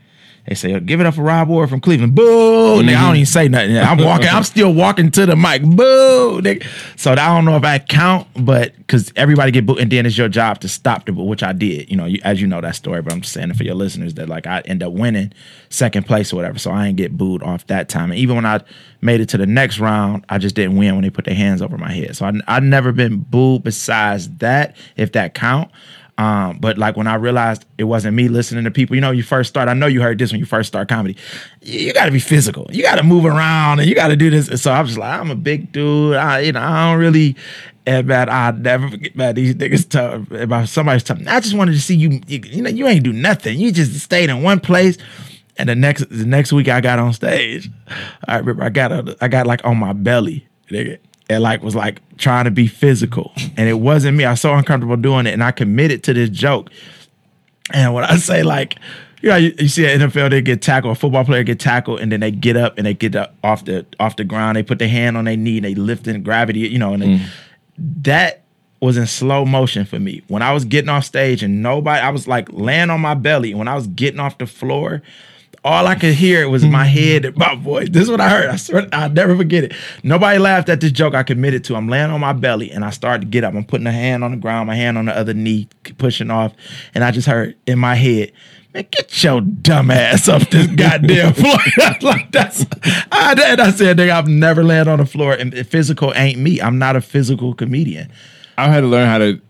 They 0.48 0.54
say, 0.54 0.80
give 0.80 0.98
it 0.98 1.06
up 1.06 1.14
for 1.14 1.20
Rob 1.20 1.48
Ward 1.48 1.68
from 1.68 1.78
Cleveland. 1.78 2.14
Boo! 2.14 2.22
Nigga, 2.22 2.80
I 2.80 2.82
don't 2.82 2.94
mm-hmm. 2.94 3.14
even 3.16 3.26
say 3.26 3.48
nothing. 3.48 3.76
I'm 3.76 3.98
walking. 3.98 4.28
I'm 4.28 4.44
still 4.44 4.72
walking 4.72 5.10
to 5.10 5.26
the 5.26 5.36
mic. 5.36 5.60
Boo! 5.62 6.40
Nigga. 6.40 6.66
So 6.98 7.12
I 7.12 7.16
don't 7.16 7.44
know 7.44 7.56
if 7.56 7.64
I 7.64 7.78
count, 7.78 8.26
but 8.34 8.74
because 8.78 9.12
everybody 9.14 9.50
get 9.50 9.66
booed, 9.66 9.78
and 9.78 9.92
then 9.92 10.06
it's 10.06 10.16
your 10.16 10.30
job 10.30 10.60
to 10.60 10.68
stop 10.68 11.04
the 11.04 11.12
boo, 11.12 11.24
which 11.24 11.42
I 11.42 11.52
did. 11.52 11.90
You 11.90 11.98
know, 11.98 12.06
you, 12.06 12.18
as 12.24 12.40
you 12.40 12.46
know 12.46 12.62
that 12.62 12.76
story, 12.76 13.02
but 13.02 13.12
I'm 13.12 13.20
just 13.20 13.34
saying 13.34 13.50
it 13.50 13.56
for 13.56 13.64
your 13.64 13.74
listeners 13.74 14.14
that 14.14 14.30
like 14.30 14.46
I 14.46 14.60
end 14.60 14.82
up 14.82 14.94
winning 14.94 15.34
second 15.68 16.06
place 16.06 16.32
or 16.32 16.36
whatever. 16.36 16.58
So 16.58 16.70
I 16.70 16.86
ain't 16.86 16.96
get 16.96 17.14
booed 17.14 17.42
off 17.42 17.66
that 17.66 17.90
time. 17.90 18.10
And 18.10 18.18
even 18.18 18.34
when 18.34 18.46
I 18.46 18.62
made 19.02 19.20
it 19.20 19.28
to 19.28 19.36
the 19.36 19.46
next 19.46 19.78
round, 19.78 20.24
I 20.30 20.38
just 20.38 20.54
didn't 20.54 20.78
win 20.78 20.94
when 20.94 21.02
they 21.02 21.10
put 21.10 21.26
their 21.26 21.34
hands 21.34 21.60
over 21.60 21.76
my 21.76 21.92
head. 21.92 22.16
So 22.16 22.24
I 22.24 22.32
I 22.48 22.60
never 22.60 22.92
been 22.92 23.18
booed 23.18 23.64
besides 23.64 24.30
that, 24.38 24.76
if 24.96 25.12
that 25.12 25.34
count. 25.34 25.70
Um, 26.18 26.58
but 26.58 26.78
like 26.78 26.96
when 26.96 27.06
I 27.06 27.14
realized 27.14 27.64
it 27.78 27.84
wasn't 27.84 28.16
me 28.16 28.26
listening 28.28 28.64
to 28.64 28.72
people, 28.72 28.96
you 28.96 29.00
know, 29.00 29.12
you 29.12 29.22
first 29.22 29.48
start. 29.48 29.68
I 29.68 29.74
know 29.74 29.86
you 29.86 30.02
heard 30.02 30.18
this 30.18 30.32
when 30.32 30.40
you 30.40 30.46
first 30.46 30.66
start 30.66 30.88
comedy. 30.88 31.16
You, 31.62 31.78
you 31.78 31.92
got 31.92 32.06
to 32.06 32.10
be 32.10 32.18
physical. 32.18 32.66
You 32.70 32.82
got 32.82 32.96
to 32.96 33.04
move 33.04 33.24
around 33.24 33.78
and 33.78 33.88
you 33.88 33.94
got 33.94 34.08
to 34.08 34.16
do 34.16 34.28
this. 34.28 34.48
And 34.48 34.58
so 34.58 34.72
I 34.72 34.80
was 34.80 34.98
like, 34.98 35.18
I'm 35.18 35.30
a 35.30 35.36
big 35.36 35.70
dude. 35.70 36.16
I, 36.16 36.40
you 36.40 36.52
know, 36.52 36.60
I 36.60 36.90
don't 36.90 36.98
really. 36.98 37.36
And 37.86 38.08
man, 38.08 38.28
I 38.28 38.50
never 38.50 38.88
forget. 38.90 39.14
Man, 39.14 39.36
these 39.36 39.54
niggas 39.54 40.42
about 40.42 40.68
somebody's 40.68 41.04
talking. 41.04 41.28
I 41.28 41.38
just 41.38 41.54
wanted 41.54 41.72
to 41.72 41.80
see 41.80 41.94
you. 41.94 42.20
You, 42.26 42.40
you 42.44 42.62
know, 42.62 42.70
you 42.70 42.88
ain't 42.88 43.04
do 43.04 43.12
nothing. 43.12 43.58
You 43.58 43.70
just 43.70 43.98
stayed 44.00 44.28
in 44.28 44.42
one 44.42 44.58
place. 44.58 44.98
And 45.56 45.68
the 45.68 45.76
next 45.76 46.08
the 46.10 46.26
next 46.26 46.52
week 46.52 46.68
I 46.68 46.80
got 46.80 46.98
on 46.98 47.12
stage. 47.12 47.70
I 48.26 48.38
remember 48.38 48.64
I 48.64 48.68
got 48.70 48.92
a, 48.92 49.16
I 49.20 49.28
got 49.28 49.46
like 49.46 49.64
on 49.64 49.76
my 49.76 49.92
belly, 49.92 50.46
nigga, 50.70 50.98
and 51.28 51.42
like 51.42 51.62
was 51.62 51.74
like 51.74 52.00
trying 52.16 52.44
to 52.44 52.50
be 52.50 52.66
physical, 52.66 53.32
and 53.56 53.68
it 53.68 53.80
wasn't 53.80 54.16
me. 54.16 54.24
I 54.24 54.32
was 54.32 54.40
so 54.40 54.54
uncomfortable 54.54 54.96
doing 54.96 55.26
it, 55.26 55.32
and 55.32 55.42
I 55.42 55.50
committed 55.50 56.02
to 56.04 56.14
this 56.14 56.30
joke. 56.30 56.70
And 57.72 57.92
when 57.92 58.04
I 58.04 58.16
say 58.16 58.42
like, 58.42 58.78
you 59.20 59.28
know, 59.30 59.36
you, 59.36 59.54
you 59.58 59.68
see 59.68 59.84
an 59.86 60.00
NFL 60.00 60.30
they 60.30 60.40
get 60.40 60.62
tackled, 60.62 60.96
a 60.96 60.98
football 60.98 61.24
player 61.24 61.42
get 61.42 61.60
tackled, 61.60 62.00
and 62.00 62.10
then 62.10 62.20
they 62.20 62.30
get 62.30 62.56
up 62.56 62.78
and 62.78 62.86
they 62.86 62.94
get 62.94 63.14
up 63.16 63.34
off 63.42 63.64
the 63.64 63.84
off 64.00 64.16
the 64.16 64.24
ground. 64.24 64.56
They 64.56 64.62
put 64.62 64.78
their 64.78 64.88
hand 64.88 65.16
on 65.16 65.24
their 65.24 65.36
knee 65.36 65.58
and 65.58 65.64
they 65.64 65.74
lift 65.74 66.06
in 66.06 66.22
gravity, 66.22 66.60
you 66.60 66.78
know, 66.78 66.92
and 66.92 67.02
they, 67.02 67.08
mm. 67.08 67.26
that 68.02 68.44
was 68.80 68.96
in 68.96 69.06
slow 69.06 69.44
motion 69.44 69.84
for 69.84 69.98
me. 69.98 70.22
When 70.28 70.42
I 70.42 70.52
was 70.52 70.64
getting 70.64 70.88
off 70.88 71.04
stage 71.04 71.42
and 71.42 71.62
nobody, 71.62 72.00
I 72.00 72.10
was 72.10 72.28
like 72.28 72.48
laying 72.52 72.90
on 72.90 73.00
my 73.00 73.14
belly. 73.14 73.54
When 73.54 73.68
I 73.68 73.74
was 73.74 73.88
getting 73.88 74.20
off 74.20 74.38
the 74.38 74.46
floor, 74.46 75.02
all 75.64 75.86
I 75.86 75.94
could 75.96 76.14
hear 76.14 76.48
was 76.48 76.64
my 76.64 76.86
mm-hmm. 76.86 76.98
head 76.98 77.24
and 77.24 77.36
my 77.36 77.54
voice. 77.56 77.88
This 77.90 78.04
is 78.04 78.10
what 78.10 78.20
I 78.20 78.28
heard. 78.28 78.46
I 78.46 78.56
swear, 78.56 78.86
I'll 78.92 79.10
never 79.10 79.36
forget 79.36 79.64
it. 79.64 79.72
Nobody 80.02 80.38
laughed 80.38 80.68
at 80.68 80.80
this 80.80 80.92
joke 80.92 81.14
I 81.14 81.22
committed 81.22 81.64
to. 81.64 81.76
I'm 81.76 81.88
laying 81.88 82.10
on 82.10 82.20
my 82.20 82.32
belly 82.32 82.70
and 82.70 82.84
I 82.84 82.90
started 82.90 83.22
to 83.22 83.26
get 83.26 83.44
up. 83.44 83.54
I'm 83.54 83.64
putting 83.64 83.86
a 83.86 83.92
hand 83.92 84.22
on 84.22 84.30
the 84.30 84.36
ground, 84.36 84.68
my 84.68 84.76
hand 84.76 84.96
on 84.96 85.06
the 85.06 85.16
other 85.16 85.34
knee, 85.34 85.68
pushing 85.98 86.30
off. 86.30 86.52
And 86.94 87.02
I 87.02 87.10
just 87.10 87.26
heard 87.26 87.56
in 87.66 87.78
my 87.78 87.96
head, 87.96 88.32
man, 88.72 88.86
get 88.90 89.22
your 89.22 89.40
dumb 89.40 89.90
ass 89.90 90.28
off 90.28 90.48
this 90.50 90.66
goddamn 90.76 91.34
floor. 91.34 91.58
like 92.02 92.30
that's, 92.30 92.64
I, 93.10 93.34
and 93.46 93.60
I 93.60 93.70
said, 93.72 93.96
nigga, 93.96 94.10
I've 94.10 94.28
never 94.28 94.62
landed 94.62 94.90
on 94.90 94.98
the 94.98 95.06
floor. 95.06 95.32
And 95.32 95.54
physical 95.66 96.12
ain't 96.14 96.38
me. 96.38 96.60
I'm 96.60 96.78
not 96.78 96.94
a 96.96 97.00
physical 97.00 97.54
comedian. 97.54 98.12
I 98.56 98.68
had 98.68 98.80
to 98.80 98.86
learn 98.86 99.08
how 99.08 99.18
to. 99.18 99.40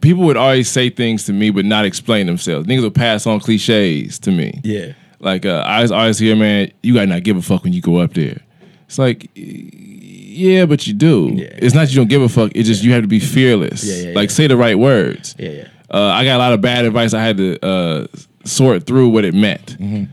People 0.00 0.24
would 0.24 0.36
always 0.36 0.70
say 0.70 0.90
things 0.90 1.24
to 1.26 1.32
me, 1.32 1.48
but 1.50 1.64
not 1.64 1.86
explain 1.86 2.26
themselves. 2.26 2.66
Niggas 2.66 2.82
would 2.82 2.94
pass 2.94 3.26
on 3.26 3.40
cliches 3.40 4.18
to 4.18 4.30
me. 4.30 4.60
Yeah. 4.62 4.92
Like 5.24 5.46
uh, 5.46 5.62
I 5.66 5.76
always, 5.76 5.90
always 5.90 6.18
hear, 6.18 6.36
man, 6.36 6.70
you 6.82 6.94
gotta 6.94 7.06
not 7.06 7.22
give 7.24 7.36
a 7.36 7.42
fuck 7.42 7.64
when 7.64 7.72
you 7.72 7.80
go 7.80 7.96
up 7.96 8.12
there. 8.14 8.40
It's 8.86 8.98
like, 8.98 9.30
yeah, 9.34 10.66
but 10.66 10.86
you 10.86 10.94
do. 10.94 11.32
Yeah. 11.34 11.46
It's 11.56 11.74
not 11.74 11.88
you 11.90 11.96
don't 11.96 12.08
give 12.08 12.22
a 12.22 12.28
fuck. 12.28 12.52
It's 12.54 12.68
just 12.68 12.82
you 12.84 12.92
have 12.92 13.02
to 13.02 13.08
be 13.08 13.20
fearless. 13.20 13.84
Yeah, 13.84 14.08
yeah, 14.10 14.14
like 14.14 14.30
say 14.30 14.46
the 14.46 14.56
right 14.56 14.78
words. 14.78 15.34
Yeah, 15.38 15.48
yeah. 15.50 15.68
Uh, 15.90 16.06
I 16.08 16.24
got 16.24 16.36
a 16.36 16.38
lot 16.38 16.52
of 16.52 16.60
bad 16.60 16.84
advice. 16.84 17.14
I 17.14 17.22
had 17.22 17.36
to 17.38 17.64
uh, 17.64 18.06
sort 18.44 18.86
through 18.86 19.08
what 19.10 19.24
it 19.24 19.34
meant, 19.34 19.78
Mm-hmm. 19.78 20.04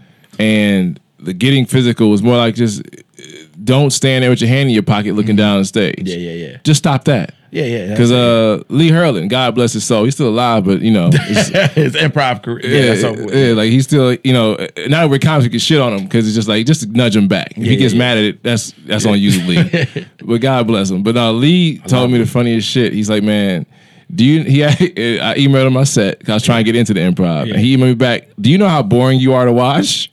and 0.42 1.00
the 1.20 1.34
getting 1.34 1.66
physical 1.66 2.10
was 2.10 2.24
more 2.24 2.38
like 2.38 2.56
just 2.56 2.82
uh, 2.82 3.24
don't 3.64 3.92
stand 3.92 4.24
there 4.24 4.30
with 4.30 4.42
your 4.42 4.48
hand 4.50 4.70
in 4.70 4.74
your 4.74 4.84
pocket 4.84 5.14
looking 5.16 5.36
down 5.36 5.60
the 5.60 5.66
stage. 5.66 5.96
Mm-hmm. 5.96 6.08
Yeah, 6.08 6.16
yeah, 6.32 6.48
yeah. 6.52 6.58
Just 6.64 6.80
stop 6.80 7.04
that. 7.06 7.34
Yeah, 7.52 7.66
yeah. 7.66 7.88
Because 7.90 8.12
uh, 8.12 8.64
Lee 8.70 8.90
Hurlin, 8.92 9.28
God 9.30 9.56
bless 9.56 9.74
his 9.74 9.84
soul, 9.84 10.06
he's 10.06 10.14
still 10.16 10.30
alive, 10.30 10.64
but 10.64 10.82
you 10.82 10.92
know, 10.92 11.08
it's- 11.14 11.74
his 11.74 11.94
improv 11.96 12.44
career. 12.44 12.62
Yeah, 12.66 12.94
yeah, 12.94 13.36
yeah, 13.48 13.54
like 13.54 13.70
he's 13.72 13.84
still, 13.84 14.14
you 14.24 14.32
know, 14.34 14.58
now 14.88 15.06
we're 15.08 15.20
comics 15.20 15.44
we 15.44 15.50
can 15.50 15.60
shit 15.60 15.82
on 15.82 15.94
him 15.94 16.04
because 16.06 16.26
it's 16.28 16.36
just 16.36 16.48
like 16.48 16.66
just 16.66 16.88
nudge 16.90 17.16
him 17.16 17.28
back. 17.28 17.52
If 17.52 17.58
Yeah, 17.58 17.70
he 17.72 17.76
gets 17.78 17.94
yeah, 17.94 18.00
mad 18.00 18.18
at 18.18 18.24
it, 18.24 18.44
that's 18.44 18.72
that's 18.86 19.06
on 19.06 19.20
you, 19.20 19.32
Lee. 19.46 19.86
but 20.24 20.40
God 20.42 20.66
bless 20.68 20.90
him. 20.90 21.04
But 21.04 21.18
uh, 21.18 21.32
Lee 21.32 21.80
told 21.80 22.10
me 22.12 22.18
the 22.20 22.26
funniest 22.26 22.68
shit. 22.68 22.94
He's 22.94 23.10
like, 23.10 23.24
man, 23.24 23.66
do 24.14 24.24
you? 24.26 24.44
He, 24.44 24.64
I 24.70 25.36
emailed 25.38 25.68
him 25.68 25.74
my 25.74 25.84
set 25.84 26.20
because 26.20 26.32
I 26.32 26.36
was 26.36 26.44
trying 26.44 26.64
to 26.64 26.72
get 26.72 26.78
into 26.78 26.94
the 26.94 27.00
improv, 27.02 27.50
and 27.52 27.60
he 27.60 27.76
emailed 27.76 27.82
me 27.82 27.94
back. 27.96 28.28
Do 28.40 28.50
you 28.50 28.58
know 28.58 28.68
how 28.70 28.84
boring 28.84 29.20
you 29.20 29.34
are 29.34 29.46
to 29.46 29.52
watch? 29.54 30.11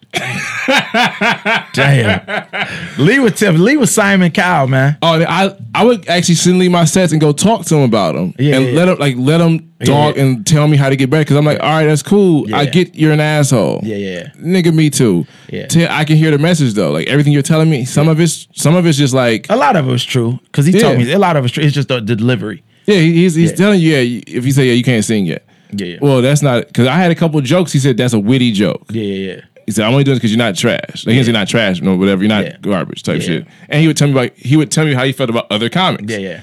Damn. 1.72 2.68
Lee 2.98 3.18
was 3.18 3.32
Tim. 3.34 3.56
Lee 3.56 3.76
was 3.76 3.92
Simon 3.94 4.30
Cowell, 4.30 4.68
man. 4.68 4.98
Oh, 5.02 5.22
I 5.22 5.54
I 5.74 5.84
would 5.84 6.08
actually 6.08 6.34
send 6.34 6.58
Lee 6.58 6.68
my 6.68 6.84
sets 6.84 7.12
and 7.12 7.20
go 7.20 7.32
talk 7.32 7.64
to 7.66 7.76
him 7.76 7.82
about 7.82 8.14
them, 8.14 8.34
Yeah, 8.38 8.56
and 8.56 8.66
yeah, 8.66 8.72
let 8.72 8.88
him 8.88 8.98
like 8.98 9.16
let 9.16 9.40
him 9.40 9.72
talk 9.84 10.16
yeah. 10.16 10.22
and 10.22 10.46
tell 10.46 10.66
me 10.68 10.76
how 10.76 10.88
to 10.88 10.96
get 10.96 11.08
better. 11.10 11.22
Because 11.24 11.36
I'm 11.36 11.44
like, 11.44 11.60
all 11.60 11.68
right, 11.70 11.86
that's 11.86 12.02
cool. 12.02 12.52
I 12.54 12.66
get 12.66 12.94
you're 12.94 13.12
an 13.12 13.20
asshole. 13.20 13.80
Yeah, 13.82 13.96
yeah. 13.96 14.28
nigga, 14.36 14.74
me 14.74 14.90
too. 14.90 15.26
Yeah. 15.48 15.66
Tell- 15.66 15.90
I 15.90 16.04
can 16.04 16.16
hear 16.16 16.30
the 16.30 16.38
message 16.38 16.74
though. 16.74 16.90
Like 16.90 17.06
everything 17.08 17.32
you're 17.32 17.42
telling 17.42 17.70
me, 17.70 17.84
some 17.84 18.08
of 18.08 18.20
it's 18.20 18.46
some 18.54 18.74
of 18.74 18.86
it's 18.86 18.98
just 18.98 19.14
like, 19.14 19.46
A 19.50 19.56
lot 19.56 19.76
of 19.76 19.86
it 19.88 19.90
was 19.90 20.04
true 20.04 20.38
because 20.44 20.66
he 20.66 20.72
told 20.78 20.98
me 20.98 21.10
a 21.12 21.18
lot 21.18 21.36
of 21.36 21.44
it's 21.44 21.54
true. 21.54 21.64
It's 21.64 21.74
just 21.74 21.88
the, 21.88 22.00
delivery. 22.00 22.62
yeah, 22.86 22.98
he's 22.98 23.34
he's 23.34 23.50
Yeah. 23.50 23.56
telling 23.56 23.80
you, 23.80 23.94
yeah. 23.96 24.20
If 24.26 24.44
you 24.44 24.52
say 24.52 24.66
yeah, 24.66 24.72
you 24.74 24.84
can't 24.84 25.04
sing 25.04 25.26
yet. 25.26 25.44
Yeah, 25.72 25.86
yeah. 25.86 25.98
Well, 26.00 26.22
that's 26.22 26.40
not 26.42 26.66
because 26.66 26.86
I 26.86 26.94
had 26.96 27.10
a 27.10 27.14
couple 27.14 27.38
jokes. 27.42 27.72
He 27.72 27.78
said 27.78 27.96
that's 27.98 28.14
a 28.14 28.18
witty 28.18 28.52
joke. 28.52 28.86
yeah, 28.90 29.02
yeah, 29.02 29.32
yeah. 29.34 29.40
He 29.68 29.72
said 29.72 29.84
I'm 29.84 29.92
only 29.92 30.02
doing 30.04 30.14
this 30.14 30.20
because 30.20 30.30
you're 30.32 30.38
not 30.38 30.56
trash. 30.56 31.04
Like 31.04 31.12
he 31.12 31.16
didn't 31.16 31.26
say 31.26 31.32
not 31.32 31.46
trash, 31.46 31.82
no, 31.82 31.94
whatever. 31.94 32.22
You're 32.22 32.30
not 32.30 32.44
Yeah. 32.46 32.56
garbage 32.62 33.02
type 33.02 33.20
Yeah. 33.20 33.26
shit. 33.26 33.46
And 33.68 33.82
he 33.82 33.86
would 33.86 33.98
tell 33.98 34.08
me 34.08 34.14
like 34.14 34.34
he 34.34 34.56
would 34.56 34.70
tell 34.70 34.86
me 34.86 34.94
how 34.94 35.04
he 35.04 35.12
felt 35.12 35.28
about 35.28 35.46
other 35.50 35.68
comics. 35.68 36.10
Yeah, 36.10 36.16
yeah. 36.20 36.40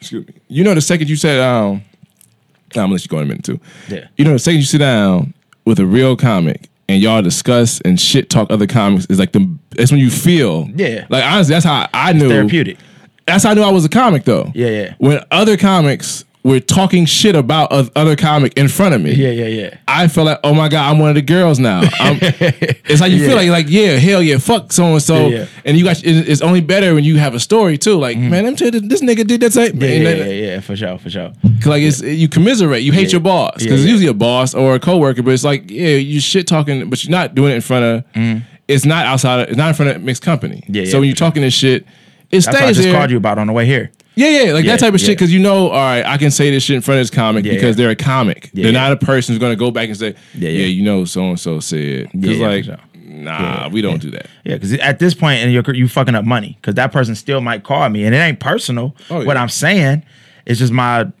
Excuse 0.00 0.26
me. 0.26 0.34
You 0.48 0.64
know, 0.64 0.74
the 0.74 0.80
second 0.80 1.08
you 1.08 1.14
said, 1.14 1.38
um, 1.40 1.76
I'm 1.76 1.82
gonna 2.72 2.92
let 2.94 3.02
you 3.04 3.08
go 3.08 3.18
in 3.18 3.22
a 3.22 3.26
minute 3.28 3.44
too. 3.44 3.60
Yeah. 3.88 4.08
You 4.16 4.24
know, 4.24 4.32
the 4.32 4.40
second 4.40 4.58
you 4.58 4.66
sit 4.66 4.78
down 4.78 5.34
with 5.64 5.78
a 5.78 5.86
real 5.86 6.16
comic 6.16 6.68
and 6.88 7.00
y'all 7.00 7.22
discuss 7.22 7.80
and 7.82 8.00
shit 8.00 8.28
talk 8.28 8.50
other 8.50 8.66
comics 8.66 9.06
is 9.06 9.20
like 9.20 9.30
the. 9.30 9.48
That's 9.76 9.92
when 9.92 10.00
you 10.00 10.10
feel. 10.10 10.68
Yeah. 10.74 11.06
Like 11.08 11.24
honestly, 11.24 11.52
that's 11.54 11.64
how 11.64 11.88
I 11.94 12.12
knew. 12.12 12.28
Therapeutic. 12.28 12.78
That's 13.28 13.44
how 13.44 13.50
I 13.50 13.54
knew 13.54 13.62
I 13.62 13.70
was 13.70 13.84
a 13.84 13.88
comic 13.88 14.24
though. 14.24 14.50
Yeah, 14.52 14.68
yeah. 14.68 14.94
When 14.98 15.20
other 15.30 15.56
comics 15.56 16.24
were 16.46 16.60
talking 16.60 17.04
shit 17.06 17.34
about 17.34 17.70
other 17.96 18.14
comic 18.16 18.52
in 18.56 18.68
front 18.68 18.94
of 18.94 19.00
me. 19.00 19.12
Yeah, 19.12 19.30
yeah, 19.30 19.46
yeah. 19.46 19.76
I 19.88 20.08
felt 20.08 20.26
like, 20.26 20.38
oh 20.44 20.54
my 20.54 20.68
god, 20.68 20.90
I'm 20.90 20.98
one 20.98 21.08
of 21.08 21.14
the 21.16 21.22
girls 21.22 21.58
now. 21.58 21.80
I'm, 22.00 22.18
it's 22.22 23.00
like 23.00 23.10
you 23.12 23.18
Yeah. 23.18 23.26
feel 23.28 23.36
like, 23.36 23.48
like 23.50 23.66
yeah, 23.68 23.96
hell 23.96 24.22
yeah, 24.22 24.38
fuck 24.38 24.72
so 24.72 24.84
and 24.92 25.02
so, 25.02 25.46
and 25.64 25.76
you 25.76 25.84
got 25.84 26.00
it's 26.04 26.42
only 26.42 26.60
better 26.60 26.94
when 26.94 27.04
you 27.04 27.16
have 27.18 27.34
a 27.34 27.40
story 27.40 27.76
too. 27.78 27.96
Like 27.96 28.16
man, 28.18 28.44
them 28.44 28.56
two, 28.56 28.70
this 28.70 29.02
nigga 29.02 29.26
did 29.26 29.40
that 29.40 29.52
same. 29.52 29.72
Mm-hmm. 29.72 29.82
Yeah, 29.82 29.90
yeah, 30.10 30.24
yeah, 30.24 30.24
yeah, 30.52 30.60
for 30.60 30.76
sure, 30.76 30.98
for 30.98 31.10
sure. 31.10 31.32
Cause 31.58 31.66
like 31.66 31.82
it's 31.82 32.00
you 32.02 32.28
commiserate. 32.28 32.82
You 32.82 32.92
hate 32.92 33.12
your 33.12 33.20
boss 33.20 33.62
because 33.62 33.82
it's 33.82 33.90
usually 33.90 34.08
a 34.08 34.14
boss 34.14 34.54
or 34.54 34.74
a 34.74 34.80
coworker, 34.80 35.22
but 35.22 35.32
it's 35.32 35.44
like 35.44 35.70
yeah, 35.70 35.96
you 35.96 36.20
shit 36.20 36.46
talking, 36.46 36.88
but 36.88 37.02
you're 37.04 37.10
not 37.10 37.34
doing 37.34 37.52
it 37.52 37.56
in 37.56 37.60
front 37.62 38.04
of. 38.14 38.42
It's 38.68 38.84
not 38.84 39.06
outside. 39.06 39.40
Of, 39.42 39.48
it's 39.48 39.56
not 39.56 39.68
in 39.68 39.74
front 39.74 39.90
of 39.96 40.02
mixed 40.02 40.22
company. 40.22 40.56
Mm-hmm. 40.62 40.74
Yeah, 40.74 40.82
yeah, 40.82 40.90
so 40.90 40.98
when 41.00 41.08
you're 41.08 41.16
talking 41.16 41.42
this 41.42 41.54
shit, 41.54 41.82
it 42.30 42.44
That's 42.44 42.46
what 42.48 42.56
I 42.62 42.68
just 42.72 42.82
there. 42.82 42.92
called 42.92 43.10
you 43.10 43.16
about 43.16 43.38
on 43.38 43.46
the 43.46 43.52
way 43.52 43.64
here. 43.66 43.92
Yeah, 44.16 44.28
yeah, 44.44 44.52
like 44.54 44.64
that 44.64 44.80
type 44.80 44.94
of 44.94 45.00
shit. 45.00 45.10
Because 45.10 45.30
you 45.30 45.38
know, 45.38 45.68
all 45.68 45.72
right, 45.72 46.04
I 46.04 46.16
can 46.16 46.30
say 46.30 46.50
this 46.50 46.62
shit 46.62 46.76
in 46.76 46.80
front 46.82 46.98
of 47.00 47.02
this 47.02 47.14
comic 47.14 47.44
because 47.44 47.76
they're 47.76 47.90
a 47.90 47.96
comic. 47.96 48.50
They're 48.54 48.72
not 48.72 48.90
a 48.92 48.96
person 48.96 49.34
who's 49.34 49.40
gonna 49.40 49.56
go 49.56 49.70
back 49.70 49.88
and 49.88 49.96
say, 49.96 50.14
Yeah, 50.34 50.48
yeah, 50.48 50.60
yeah. 50.60 50.66
you 50.66 50.82
know, 50.82 51.04
so 51.04 51.22
and 51.28 51.38
so 51.38 51.60
said. 51.60 52.10
Because 52.12 52.38
like, 52.38 52.64
sure. 52.64 52.78
nah, 52.94 53.68
we 53.68 53.82
don't 53.82 54.00
do 54.00 54.10
that. 54.12 54.26
Yeah, 54.44 54.54
because 54.54 54.72
at 54.72 54.98
this 54.98 55.12
point, 55.12 55.40
and 55.40 55.52
you're 55.52 55.74
you 55.74 55.86
fucking 55.86 56.14
up 56.14 56.24
money 56.24 56.56
because 56.60 56.74
that 56.76 56.92
person 56.92 57.14
still 57.14 57.42
might 57.42 57.62
call 57.62 57.86
me, 57.90 58.04
and 58.04 58.14
it 58.14 58.18
ain't 58.18 58.40
personal. 58.40 58.96
Oh, 59.10 59.22
What. 59.22 59.36
I'm 59.36 59.50
saying 59.50 60.02
is 60.46 60.58
just 60.58 60.72
my 60.72 61.12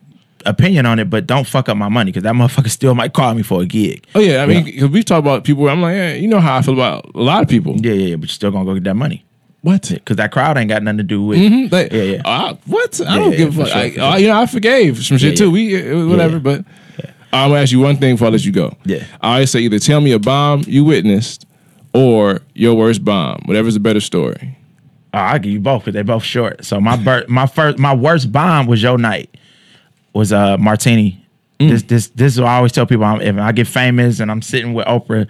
opinion 0.46 0.86
on 0.86 0.98
it, 0.98 1.10
but 1.10 1.26
don't 1.26 1.46
fuck 1.46 1.68
up 1.68 1.76
my 1.76 1.90
money 1.90 2.12
because 2.12 2.22
that 2.22 2.34
motherfucker 2.34 2.70
still 2.70 2.94
might 2.94 3.12
call 3.12 3.34
me 3.34 3.42
for 3.42 3.60
a 3.60 3.66
gig. 3.66 4.06
Oh 4.14 4.20
yeah, 4.20 4.42
I 4.42 4.46
mean, 4.46 4.64
because 4.64 4.88
we've 4.88 5.04
talked 5.04 5.18
about 5.18 5.44
people. 5.44 5.64
Where 5.64 5.72
I'm 5.72 5.82
like, 5.82 5.96
yeah, 5.96 6.14
you 6.14 6.28
know 6.28 6.40
how 6.40 6.56
I 6.56 6.62
feel 6.62 6.72
about 6.72 7.10
a 7.14 7.20
lot 7.20 7.42
of 7.42 7.48
people. 7.50 7.76
Yeah, 7.76 7.92
yeah, 7.92 8.06
yeah, 8.06 8.16
but 8.16 8.22
you're 8.22 8.34
still 8.34 8.50
gonna 8.50 8.64
go 8.64 8.72
get 8.72 8.84
that 8.84 8.94
money 8.94 9.25
What? 9.66 9.88
because 9.88 10.16
that 10.18 10.30
crowd 10.30 10.56
ain't 10.58 10.68
got 10.68 10.82
nothing 10.84 10.98
to 10.98 11.02
do 11.02 11.22
with. 11.24 11.38
Mhm, 11.40 11.72
Like, 11.72 11.92
Yeah, 11.92 12.02
yeah. 12.02 12.22
uh, 12.24 12.54
what? 12.66 13.00
I 13.00 13.04
Yeah, 13.14 13.18
don't 13.18 13.32
yeah, 13.32 13.36
give 13.38 13.58
a 13.58 13.64
fuck. 13.64 13.72
sure, 13.92 14.04
I, 14.04 14.12
uh, 14.12 14.16
you 14.16 14.28
know, 14.28 14.40
I 14.40 14.46
forgave 14.46 15.04
some 15.04 15.18
shit 15.18 15.36
too. 15.36 15.50
We 15.50 15.74
it 15.74 16.06
whatever, 16.06 16.38
but 16.38 16.64
I'm 17.32 17.50
gonna 17.50 17.60
ask 17.62 17.72
you 17.72 17.80
one 17.80 17.96
thing 17.96 18.14
before 18.14 18.28
I 18.28 18.30
let 18.30 18.44
you 18.44 18.52
go. 18.52 18.76
Yeah. 18.84 19.02
I 19.20 19.34
always 19.34 19.50
say 19.50 19.60
either 19.60 19.80
tell 19.80 20.00
me 20.00 20.12
a 20.12 20.20
bomb 20.20 20.62
you 20.68 20.84
witnessed 20.84 21.46
or 21.92 22.42
your 22.54 22.74
worst 22.76 23.04
bomb, 23.04 23.42
whatever's 23.46 23.74
a 23.74 23.80
better 23.80 23.98
story. 24.00 24.56
Oh, 25.12 25.18
I'll 25.18 25.38
give 25.40 25.50
you 25.52 25.60
both 25.60 25.82
because 25.82 25.94
they're 25.94 26.04
both 26.04 26.22
short. 26.22 26.64
So 26.64 26.80
my 26.80 26.94
bir- 26.96 27.24
my 27.28 27.46
first 27.46 27.76
my 27.78 27.92
worst 27.94 28.30
bomb 28.30 28.66
was 28.66 28.80
your 28.82 28.98
night. 28.98 29.34
Was 30.12 30.32
uh 30.32 30.56
Martini. 30.58 31.20
Mm. 31.58 31.70
This 31.70 31.82
this 31.82 32.06
this 32.08 32.32
is 32.34 32.40
what 32.40 32.48
I 32.50 32.56
always 32.58 32.70
tell 32.72 32.86
people 32.86 33.04
I'm, 33.04 33.20
if 33.20 33.36
I 33.36 33.50
get 33.50 33.66
famous 33.66 34.20
and 34.20 34.30
I'm 34.30 34.42
sitting 34.42 34.74
with 34.74 34.86
Oprah, 34.86 35.26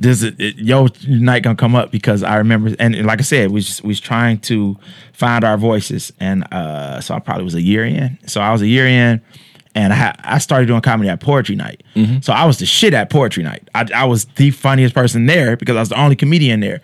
this 0.00 0.22
is 0.22 0.32
it, 0.38 0.56
your 0.56 0.88
night 1.06 1.42
gonna 1.42 1.54
come 1.54 1.76
up 1.76 1.92
because 1.92 2.22
I 2.22 2.36
remember 2.36 2.74
and 2.78 3.06
like 3.06 3.20
I 3.20 3.22
said, 3.22 3.50
we 3.50 3.56
was 3.56 3.82
we 3.82 3.88
was 3.88 4.00
trying 4.00 4.38
to 4.40 4.76
find 5.12 5.44
our 5.44 5.56
voices 5.58 6.12
and 6.18 6.44
uh 6.52 7.00
so 7.00 7.14
I 7.14 7.18
probably 7.20 7.44
was 7.44 7.54
a 7.54 7.60
year 7.62 7.84
in. 7.84 8.18
So 8.26 8.40
I 8.40 8.50
was 8.50 8.62
a 8.62 8.66
year 8.66 8.86
in 8.86 9.20
and 9.74 9.92
I 9.92 10.18
I 10.24 10.38
started 10.38 10.66
doing 10.66 10.80
comedy 10.80 11.08
at 11.10 11.20
Poetry 11.20 11.54
Night. 11.54 11.82
So 12.22 12.32
I 12.32 12.44
was 12.46 12.58
the 12.58 12.66
shit 12.66 12.94
at 12.94 13.10
Poetry 13.10 13.42
Night. 13.44 13.68
I, 13.74 13.88
I 13.94 14.04
was 14.06 14.24
the 14.36 14.50
funniest 14.50 14.94
person 14.94 15.26
there 15.26 15.56
because 15.56 15.76
I 15.76 15.80
was 15.80 15.90
the 15.90 16.00
only 16.00 16.16
comedian 16.16 16.60
there, 16.60 16.80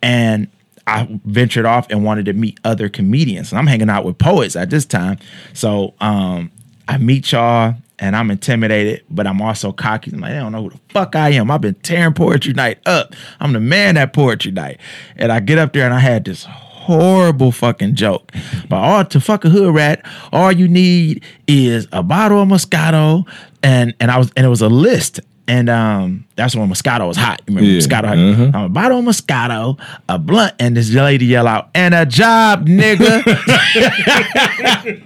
and 0.00 0.46
I 0.86 1.06
ventured 1.24 1.66
off 1.66 1.86
and 1.90 2.04
wanted 2.04 2.24
to 2.26 2.32
meet 2.32 2.58
other 2.64 2.88
comedians. 2.88 3.52
And 3.52 3.58
I'm 3.58 3.66
hanging 3.66 3.90
out 3.90 4.04
with 4.04 4.16
poets 4.16 4.56
at 4.56 4.70
this 4.70 4.86
time, 4.86 5.18
so 5.52 5.92
um, 6.00 6.50
I 6.88 6.98
meet 6.98 7.32
y'all. 7.32 7.74
And 8.00 8.16
I'm 8.16 8.30
intimidated, 8.30 9.04
but 9.10 9.26
I'm 9.26 9.42
also 9.42 9.72
cocky. 9.72 10.10
I'm 10.10 10.20
like, 10.20 10.32
I 10.32 10.36
don't 10.36 10.52
know 10.52 10.62
who 10.62 10.70
the 10.70 10.80
fuck 10.88 11.14
I 11.14 11.30
am. 11.30 11.50
I've 11.50 11.60
been 11.60 11.74
tearing 11.74 12.14
poetry 12.14 12.54
night 12.54 12.78
up. 12.86 13.14
I'm 13.40 13.52
the 13.52 13.60
man 13.60 13.96
at 13.96 14.12
poetry 14.14 14.52
night. 14.52 14.80
And 15.16 15.30
I 15.30 15.40
get 15.40 15.58
up 15.58 15.74
there 15.74 15.84
and 15.84 15.92
I 15.92 15.98
had 15.98 16.24
this 16.24 16.46
horrible 16.90 17.52
fucking 17.52 17.94
joke. 17.94 18.32
But 18.68 18.76
all 18.76 19.04
to 19.04 19.20
fuck 19.20 19.44
a 19.44 19.50
hood 19.50 19.74
rat, 19.74 20.04
all 20.32 20.50
you 20.50 20.66
need 20.66 21.22
is 21.46 21.86
a 21.92 22.02
bottle 22.02 22.42
of 22.42 22.48
Moscato, 22.48 23.28
and 23.62 23.94
and 24.00 24.10
I 24.10 24.18
was 24.18 24.32
and 24.36 24.44
it 24.44 24.48
was 24.48 24.62
a 24.62 24.68
list. 24.68 25.20
And 25.48 25.68
um, 25.68 26.26
that's 26.36 26.54
when 26.54 26.68
Moscato 26.70 27.08
was 27.08 27.16
hot. 27.16 27.40
You 27.48 27.56
remember 27.56 27.70
Yeah. 27.70 27.78
Moscato? 27.80 28.32
Uh-huh. 28.32 28.50
I'm 28.58 28.64
a 28.66 28.68
bottle 28.68 29.00
of 29.00 29.04
Moscato, 29.04 29.80
a 30.08 30.16
blunt, 30.18 30.54
and 30.60 30.76
this 30.76 30.92
lady 30.92 31.26
yell 31.26 31.48
out, 31.48 31.70
and 31.74 31.92
a 31.92 32.06
job, 32.06 32.68
nigga. 32.68 33.26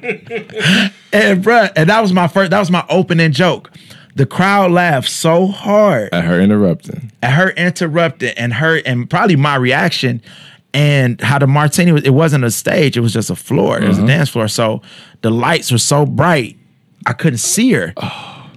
and 1.12 1.44
bruh, 1.44 1.72
and 1.76 1.88
that 1.88 2.00
was 2.02 2.12
my 2.12 2.28
first. 2.28 2.50
That 2.50 2.60
was 2.60 2.70
my 2.70 2.84
opening 2.88 3.32
joke. 3.32 3.70
The 4.16 4.26
crowd 4.26 4.70
laughed 4.70 5.08
so 5.08 5.48
hard 5.48 6.10
At 6.14 6.24
her 6.24 6.40
interrupting. 6.40 7.10
at 7.22 7.32
her 7.32 7.50
interrupting, 7.50 8.34
and 8.36 8.54
her 8.54 8.80
and 8.86 9.08
probably 9.10 9.36
my 9.36 9.56
reaction 9.56 10.22
and 10.72 11.20
how 11.20 11.38
the 11.38 11.46
martini 11.46 11.92
was 11.92 12.02
it 12.04 12.10
wasn't 12.10 12.42
a 12.44 12.50
stage 12.50 12.96
it 12.96 13.00
was 13.00 13.12
just 13.12 13.30
a 13.30 13.36
floor 13.36 13.80
it 13.80 13.86
was 13.86 13.96
a 13.96 14.04
dance 14.08 14.28
floor 14.28 14.48
so 14.48 14.82
the 15.22 15.30
lights 15.30 15.70
were 15.70 15.78
so 15.78 16.04
bright 16.04 16.58
i 17.06 17.12
couldn't 17.12 17.38
see 17.38 17.70
her 17.70 17.94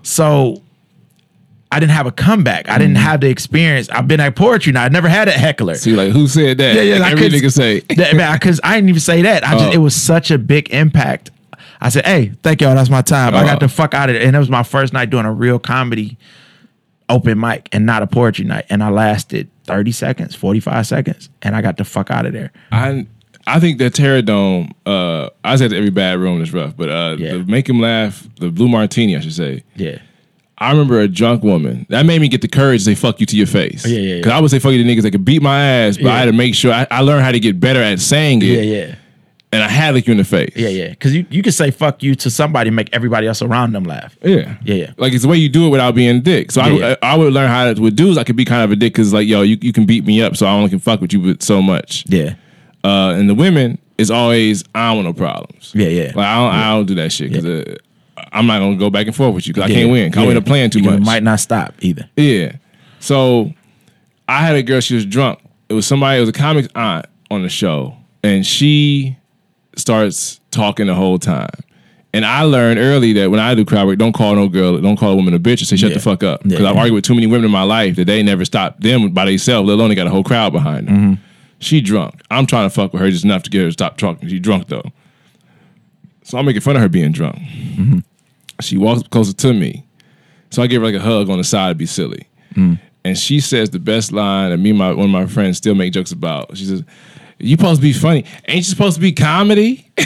so 0.02 0.60
i 1.72 1.80
didn't 1.80 1.92
have 1.92 2.06
a 2.08 2.12
comeback 2.12 2.70
i 2.70 2.78
didn't 2.78 2.96
have 2.96 3.22
the 3.22 3.30
experience 3.30 3.90
i've 3.90 4.08
been 4.08 4.20
at 4.20 4.36
poetry 4.36 4.72
now 4.72 4.84
i 4.84 4.90
never 4.90 5.10
had 5.10 5.28
a 5.28 5.32
heckler 5.32 5.76
See, 5.76 5.94
like 5.96 6.12
who 6.12 6.28
said 6.28 6.58
that? 6.60 6.76
yeah, 6.76 6.82
yeah. 6.82 6.98
Like, 7.00 7.12
every 7.14 7.30
nigga 7.30 7.52
say. 7.52 7.80
that, 7.96 8.16
man, 8.16 8.34
because 8.36 8.60
I 8.64 8.76
didn't 8.76 8.90
even 8.90 9.02
say 9.02 9.22
that. 9.24 9.44
I 9.46 9.52
just 9.54 9.66
Oh. 9.70 9.72
it 9.72 9.78
was 9.78 9.96
such 9.96 10.32
a 10.32 10.38
big 10.38 10.70
impact. 10.74 11.32
I 11.82 11.90
said, 11.90 12.06
"Hey, 12.06 12.32
thank 12.42 12.62
y'all. 12.62 12.74
That's 12.74 12.90
my 12.90 13.02
time. 13.02 13.36
I 13.36 13.44
got 13.44 13.58
Oh. 13.58 13.66
the 13.66 13.68
fuck 13.70 13.94
out 13.94 14.10
of 14.10 14.16
there." 14.16 14.26
And 14.26 14.36
it 14.36 14.40
was 14.40 14.50
my 14.50 14.64
first 14.64 14.94
night 14.94 15.10
doing 15.10 15.26
a 15.26 15.32
real 15.34 15.60
comedy 15.60 16.18
open 17.10 17.40
mic 17.40 17.70
and 17.72 17.86
not 17.86 18.02
a 18.02 18.08
poetry 18.08 18.46
night. 18.46 18.66
And 18.70 18.84
I 18.84 18.90
lasted 18.90 19.50
thirty 19.66 19.92
seconds, 19.92 20.36
forty 20.36 20.60
five 20.60 20.88
seconds, 20.88 21.30
and 21.42 21.56
I 21.56 21.62
got 21.62 21.78
the 21.78 21.84
fuck 21.86 22.10
out 22.12 22.26
of 22.26 22.34
there. 22.34 22.52
I 22.72 23.06
I 23.46 23.60
think 23.60 23.78
that 23.80 23.94
Terror 23.94 24.22
Dome. 24.22 24.72
Uh, 24.86 25.30
I 25.44 25.56
said 25.56 25.72
every 25.74 25.90
bad 25.92 26.20
room 26.20 26.42
is 26.42 26.52
rough, 26.54 26.76
but 26.76 26.90
uh, 26.90 27.16
Yeah. 27.20 27.34
the 27.34 27.44
make 27.46 27.68
him 27.70 27.80
laugh, 27.80 28.28
the 28.40 28.50
Blue 28.50 28.68
Martini, 28.68 29.16
I 29.16 29.20
should 29.22 29.34
say. 29.34 29.64
Yeah, 29.76 30.00
I 30.60 30.72
remember 30.72 31.00
a 31.00 31.08
drunk 31.08 31.44
woman 31.44 31.86
that 31.90 32.06
made 32.06 32.20
me 32.20 32.28
get 32.28 32.42
the 32.42 32.48
courage 32.48 32.82
to 32.82 32.86
say 32.86 32.96
"fuck 32.96 33.20
you" 33.20 33.26
to 33.28 33.38
your 33.38 33.48
face. 33.48 33.86
Yeah, 33.86 33.98
yeah, 34.00 34.10
yeah. 34.10 34.16
Because 34.18 34.32
I 34.32 34.40
would 34.40 34.50
say 34.52 34.60
"fuck 34.60 34.72
you" 34.74 34.84
to 34.84 34.90
niggas 34.90 35.04
that 35.04 35.12
could 35.12 35.26
beat 35.26 35.42
my 35.42 35.60
ass, 35.62 35.98
but 35.98 36.08
I 36.08 36.18
had 36.20 36.26
to 36.26 36.34
make 36.34 36.56
sure 36.56 36.74
I, 36.74 36.88
I 36.90 37.02
learned 37.02 37.24
how 37.24 37.32
to 37.32 37.40
get 37.40 37.60
better 37.60 37.82
at 37.82 38.00
saying 38.00 38.42
it. 38.42 38.46
yeah, 38.46 38.62
yeah, 38.62 38.96
And 39.52 39.62
I 39.64 39.68
had 39.68 39.90
to 39.90 39.94
look 39.96 40.08
you 40.08 40.12
in 40.14 40.18
the 40.18 40.24
face. 40.24 40.54
yeah, 40.56 40.70
yeah. 40.70 40.90
Because 40.90 41.14
you 41.16 41.26
you 41.30 41.44
can 41.44 41.52
say 41.52 41.70
"fuck 41.72 42.02
you" 42.02 42.16
to 42.16 42.30
somebody, 42.32 42.70
and 42.70 42.76
make 42.76 42.90
everybody 42.92 43.28
else 43.28 43.42
around 43.44 43.74
them 43.74 43.84
laugh. 43.84 44.18
Yeah. 44.24 44.58
Yeah, 44.64 44.76
yeah. 44.76 44.92
Like 44.98 45.14
it's 45.14 45.22
the 45.24 45.30
way 45.30 45.38
you 45.38 45.48
do 45.50 45.68
it 45.68 45.70
without 45.70 45.94
being 45.94 46.18
a 46.18 46.20
dick. 46.20 46.52
So 46.52 46.66
Yeah, 46.66 46.74
yeah. 46.90 46.96
I, 47.04 47.14
I 47.14 47.16
would 47.18 47.34
learn 47.34 47.50
how 47.50 47.72
to 47.72 47.80
with 47.80 47.96
dudes 47.96 48.18
I 48.18 48.24
could 48.24 48.36
be 48.36 48.46
kind 48.46 48.64
of 48.64 48.72
a 48.72 48.76
dick 48.76 48.94
because 48.94 49.14
like 49.14 49.28
yo 49.28 49.44
you, 49.44 49.58
you 49.62 49.72
can 49.74 49.86
beat 49.86 50.06
me 50.06 50.22
up 50.24 50.36
so 50.36 50.48
I 50.48 50.52
only 50.52 50.70
can 50.70 50.80
fuck 50.80 51.02
with 51.02 51.14
you 51.14 51.20
with 51.22 51.44
so 51.44 51.62
much. 51.62 52.04
Yeah, 52.08 52.34
Uh, 52.84 53.14
and 53.16 53.30
the 53.30 53.36
women 53.36 53.78
is 54.00 54.10
always 54.12 54.64
I 54.76 54.88
don't 54.90 55.04
want 55.06 55.08
no 55.08 55.14
problems. 55.26 55.72
yeah, 55.76 55.88
yeah. 55.90 56.12
Like 56.16 56.26
I 56.26 56.36
don't 56.38 56.54
I 56.56 56.70
don't 56.76 56.86
do 56.88 56.96
that 56.96 57.12
shit 57.12 57.32
because 57.32 57.46
uh, 57.46 57.76
I'm 58.32 58.48
not 58.48 58.60
gonna 58.60 58.76
go 58.78 58.90
back 58.90 59.08
and 59.08 59.16
forth 59.16 59.34
with 59.36 59.48
you 59.48 59.54
because 59.54 59.70
I 59.70 59.74
can't 59.74 59.92
win. 59.92 60.12
'cause 60.12 60.20
I 60.20 60.22
yeah. 60.24 60.28
win 60.28 60.38
a 60.38 60.42
playing 60.42 60.70
too 60.70 60.80
Because 60.82 61.00
much. 61.00 61.06
Might 61.06 61.24
not 61.24 61.40
stop 61.40 61.74
either. 61.80 62.10
Yeah. 62.16 62.54
So 63.00 63.54
I 64.28 64.40
had 64.46 64.56
a 64.56 64.64
girl, 64.64 64.80
she 64.82 64.96
was 64.96 65.06
drunk. 65.06 65.40
It 65.70 65.74
was 65.74 65.86
somebody, 65.86 66.18
it 66.18 66.22
was 66.22 66.30
a 66.30 66.34
comic's 66.34 66.70
aunt 66.76 67.06
on 67.32 67.44
the 67.44 67.50
show. 67.50 67.96
And 68.24 68.46
she 68.46 69.18
starts 69.76 70.40
talking 70.52 70.88
the 70.88 70.96
whole 70.96 71.20
time. 71.20 71.50
And 72.14 72.26
I 72.26 72.42
learned 72.44 72.80
early 72.80 73.14
that 73.14 73.30
when 73.30 73.40
I 73.40 73.54
do 73.54 73.64
crowd 73.66 73.86
work, 73.86 74.00
don't 74.00 74.14
call 74.14 74.34
no 74.36 74.48
girl, 74.48 74.80
don't 74.80 74.98
call 74.98 75.12
a 75.12 75.16
woman 75.16 75.34
a 75.34 75.40
bitch 75.40 75.60
and 75.60 75.68
say 75.68 75.76
shut 75.76 75.90
Yeah. 75.92 75.96
the 75.98 76.02
fuck 76.02 76.24
up. 76.24 76.42
Yeah, 76.46 76.52
Because 76.52 76.66
I've 76.66 76.78
argued 76.78 76.96
with 76.96 77.04
too 77.04 77.14
many 77.14 77.28
women 77.28 77.46
in 77.46 77.52
my 77.52 77.64
life 77.64 77.96
that 77.98 78.06
they 78.06 78.24
never 78.24 78.44
stopped 78.46 78.82
them 78.82 79.12
by 79.12 79.26
themselves, 79.26 79.68
let 79.68 79.76
alone 79.76 79.90
they 79.90 79.96
got 79.96 80.08
a 80.08 80.10
whole 80.10 80.24
crowd 80.24 80.52
behind 80.54 80.88
them. 80.88 80.96
Mm-hmm. 80.98 81.14
She 81.60 81.82
drunk. 81.82 82.22
I'm 82.32 82.46
trying 82.48 82.66
to 82.68 82.74
fuck 82.74 82.94
with 82.94 83.02
her 83.02 83.10
just 83.12 83.24
enough 83.26 83.44
to 83.44 83.50
get 83.50 83.60
her 83.60 83.66
to 83.68 83.72
stop 83.72 83.98
talking. 83.98 84.30
She 84.30 84.40
drunk 84.40 84.68
though. 84.68 84.92
So 86.24 86.38
I'm 86.38 86.46
making 86.46 86.62
fun 86.62 86.76
of 86.76 86.82
her 86.82 86.90
being 86.90 87.12
drunk. 87.12 87.38
Mm-hmm. 87.38 88.00
She 88.62 88.78
walks 88.78 89.04
closer 89.10 89.34
to 89.34 89.54
me. 89.54 89.86
So 90.50 90.62
I 90.64 90.68
give 90.68 90.82
her 90.82 90.88
like 90.88 90.96
a 90.96 91.00
hug 91.00 91.30
on 91.30 91.38
the 91.38 91.44
side 91.44 91.70
to 91.70 91.76
be 91.76 91.86
silly. 91.86 92.28
Mm. 92.56 92.80
And 93.06 93.18
she 93.18 93.40
says 93.40 93.70
the 93.70 93.80
best 93.80 94.12
line 94.12 94.50
that 94.52 94.58
me 94.58 94.72
and 94.72 94.80
my 94.80 94.92
one 94.92 95.06
of 95.06 95.12
my 95.12 95.26
friends 95.28 95.58
still 95.58 95.76
make 95.76 95.94
jokes 95.94 96.12
about. 96.12 96.58
She 96.58 96.66
says, 96.66 96.84
You 97.40 97.56
supposed 97.56 97.82
to 97.82 97.88
be 97.88 97.94
funny. 97.94 98.26
Ain't 98.48 98.58
you 98.58 98.64
supposed 98.64 98.96
to 98.96 99.02
be 99.02 99.12
comedy? 99.12 99.92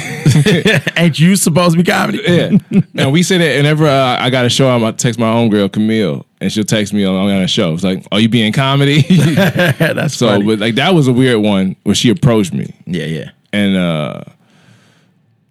Ain't 0.98 1.20
you 1.20 1.36
supposed 1.36 1.76
to 1.76 1.84
be 1.84 1.90
comedy? 1.90 2.20
Yeah. 2.28 2.52
and 2.96 3.12
we 3.12 3.24
say 3.24 3.38
that 3.38 3.56
whenever 3.58 3.86
uh, 3.88 4.18
I 4.20 4.30
got 4.30 4.46
a 4.46 4.50
show, 4.50 4.70
I'm 4.70 4.82
gonna 4.82 4.94
text 4.94 5.20
my 5.20 5.32
own 5.32 5.50
homegirl 5.50 5.72
Camille, 5.72 6.26
and 6.42 6.52
she'll 6.52 6.64
text 6.64 6.94
me 6.94 7.04
on, 7.06 7.16
on 7.16 7.42
a 7.42 7.48
show. 7.48 7.74
It's 7.74 7.84
like, 7.84 8.06
Are 8.12 8.20
you 8.20 8.30
being 8.30 8.52
comedy? 8.54 9.02
That's 9.36 10.14
so 10.18 10.28
funny. 10.28 10.46
but 10.46 10.60
like 10.60 10.76
that 10.76 10.94
was 10.94 11.08
a 11.08 11.14
weird 11.14 11.40
one 11.42 11.76
where 11.84 11.96
she 11.96 12.10
approached 12.10 12.54
me. 12.54 12.76
yeah, 12.86 13.06
yeah. 13.06 13.32
And 13.54 13.78
uh 13.78 14.24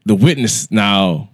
the 0.07 0.15
witness 0.15 0.71
now 0.71 1.30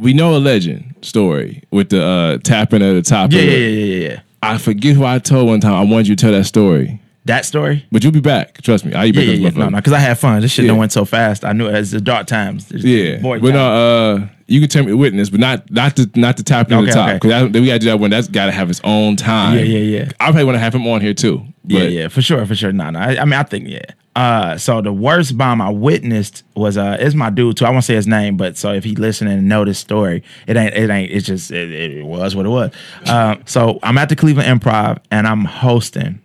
we 0.00 0.12
know 0.14 0.34
a 0.36 0.38
legend 0.38 0.94
story 1.02 1.62
with 1.70 1.90
the 1.90 2.04
uh 2.04 2.38
tapping 2.38 2.82
at 2.82 2.92
the 2.94 3.02
top 3.02 3.32
Yeah, 3.32 3.40
of 3.40 3.44
yeah, 3.46 3.52
it. 3.52 3.70
yeah, 3.70 3.84
yeah, 3.94 4.08
yeah. 4.10 4.20
I 4.42 4.58
forget 4.58 4.96
who 4.96 5.04
I 5.04 5.18
told 5.18 5.48
one 5.48 5.60
time. 5.60 5.74
I 5.74 5.82
wanted 5.84 6.08
you 6.08 6.16
to 6.16 6.20
tell 6.20 6.32
that 6.32 6.44
story. 6.44 7.00
That 7.26 7.44
story? 7.44 7.84
But 7.92 8.02
you'll 8.02 8.12
be 8.14 8.20
back. 8.20 8.62
Trust 8.62 8.86
me. 8.86 8.94
I'll 8.94 9.02
be 9.02 9.08
Yeah, 9.08 9.12
back. 9.12 9.26
yeah, 9.26 9.32
this 9.48 9.54
yeah. 9.56 9.64
No, 9.64 9.68
no, 9.68 9.76
because 9.76 9.92
I 9.92 9.98
had 9.98 10.18
fun. 10.18 10.40
This 10.40 10.52
shit 10.52 10.64
Yeah. 10.64 10.70
done 10.70 10.78
went 10.78 10.92
so 10.92 11.04
fast. 11.04 11.44
I 11.44 11.52
knew 11.52 11.66
it 11.68 11.74
as 11.74 11.90
the 11.90 12.00
dark 12.00 12.26
times. 12.26 12.66
There's 12.66 12.82
Yeah, 12.84 13.18
boy 13.18 13.38
but 13.40 13.52
no, 13.52 13.60
uh, 13.60 14.26
you 14.46 14.58
can 14.60 14.68
tell 14.70 14.84
me 14.84 14.94
witness, 14.94 15.28
but 15.28 15.38
not 15.38 15.70
not 15.70 15.96
the 15.96 16.10
not 16.16 16.38
the 16.38 16.42
tapping 16.42 16.78
at 16.78 16.80
the 16.80 16.84
Okay, 16.90 16.92
top 16.94 17.08
okay. 17.08 17.18
because 17.18 17.60
we 17.60 17.66
got 17.66 17.74
to 17.74 17.78
do 17.80 17.86
that 17.86 18.00
one. 18.00 18.10
That's 18.10 18.26
got 18.28 18.46
to 18.46 18.52
have 18.52 18.70
its 18.70 18.80
own 18.84 19.16
time. 19.16 19.58
Yeah, 19.58 19.64
yeah, 19.64 19.98
yeah. 19.98 20.04
I 20.18 20.24
probably 20.26 20.44
want 20.44 20.56
to 20.56 20.60
have 20.60 20.74
him 20.74 20.86
on 20.86 21.02
here 21.02 21.14
too. 21.14 21.44
yeah, 21.66 21.82
yeah, 21.82 22.08
for 22.08 22.22
sure, 22.22 22.44
for 22.46 22.54
sure. 22.54 22.72
No, 22.72 22.88
no. 22.90 22.98
I, 22.98 23.18
I 23.20 23.24
mean, 23.26 23.34
I 23.34 23.42
think 23.42 23.68
yeah. 23.68 23.80
Uh, 24.20 24.58
so 24.58 24.82
the 24.82 24.92
worst 24.92 25.38
bomb 25.38 25.62
I 25.62 25.70
witnessed 25.70 26.42
was 26.54 26.76
uh, 26.76 26.98
is 27.00 27.14
my 27.14 27.30
dude 27.30 27.56
too. 27.56 27.64
I 27.64 27.70
won't 27.70 27.84
say 27.84 27.94
his 27.94 28.06
name, 28.06 28.36
but 28.36 28.58
so 28.58 28.70
if 28.74 28.84
he 28.84 28.94
listening 28.94 29.38
and 29.38 29.48
know 29.48 29.64
this 29.64 29.78
story, 29.78 30.22
it 30.46 30.58
ain't 30.58 30.74
it 30.74 30.90
ain't 30.90 31.10
it's 31.10 31.26
just 31.26 31.50
it, 31.50 31.72
it 31.72 32.04
was 32.04 32.36
what 32.36 32.44
it 32.44 32.50
was. 32.50 32.70
Um, 33.06 33.42
so 33.46 33.78
I'm 33.82 33.96
at 33.96 34.10
the 34.10 34.16
Cleveland 34.16 34.60
Improv 34.60 34.98
and 35.10 35.26
I'm 35.26 35.46
hosting, 35.46 36.20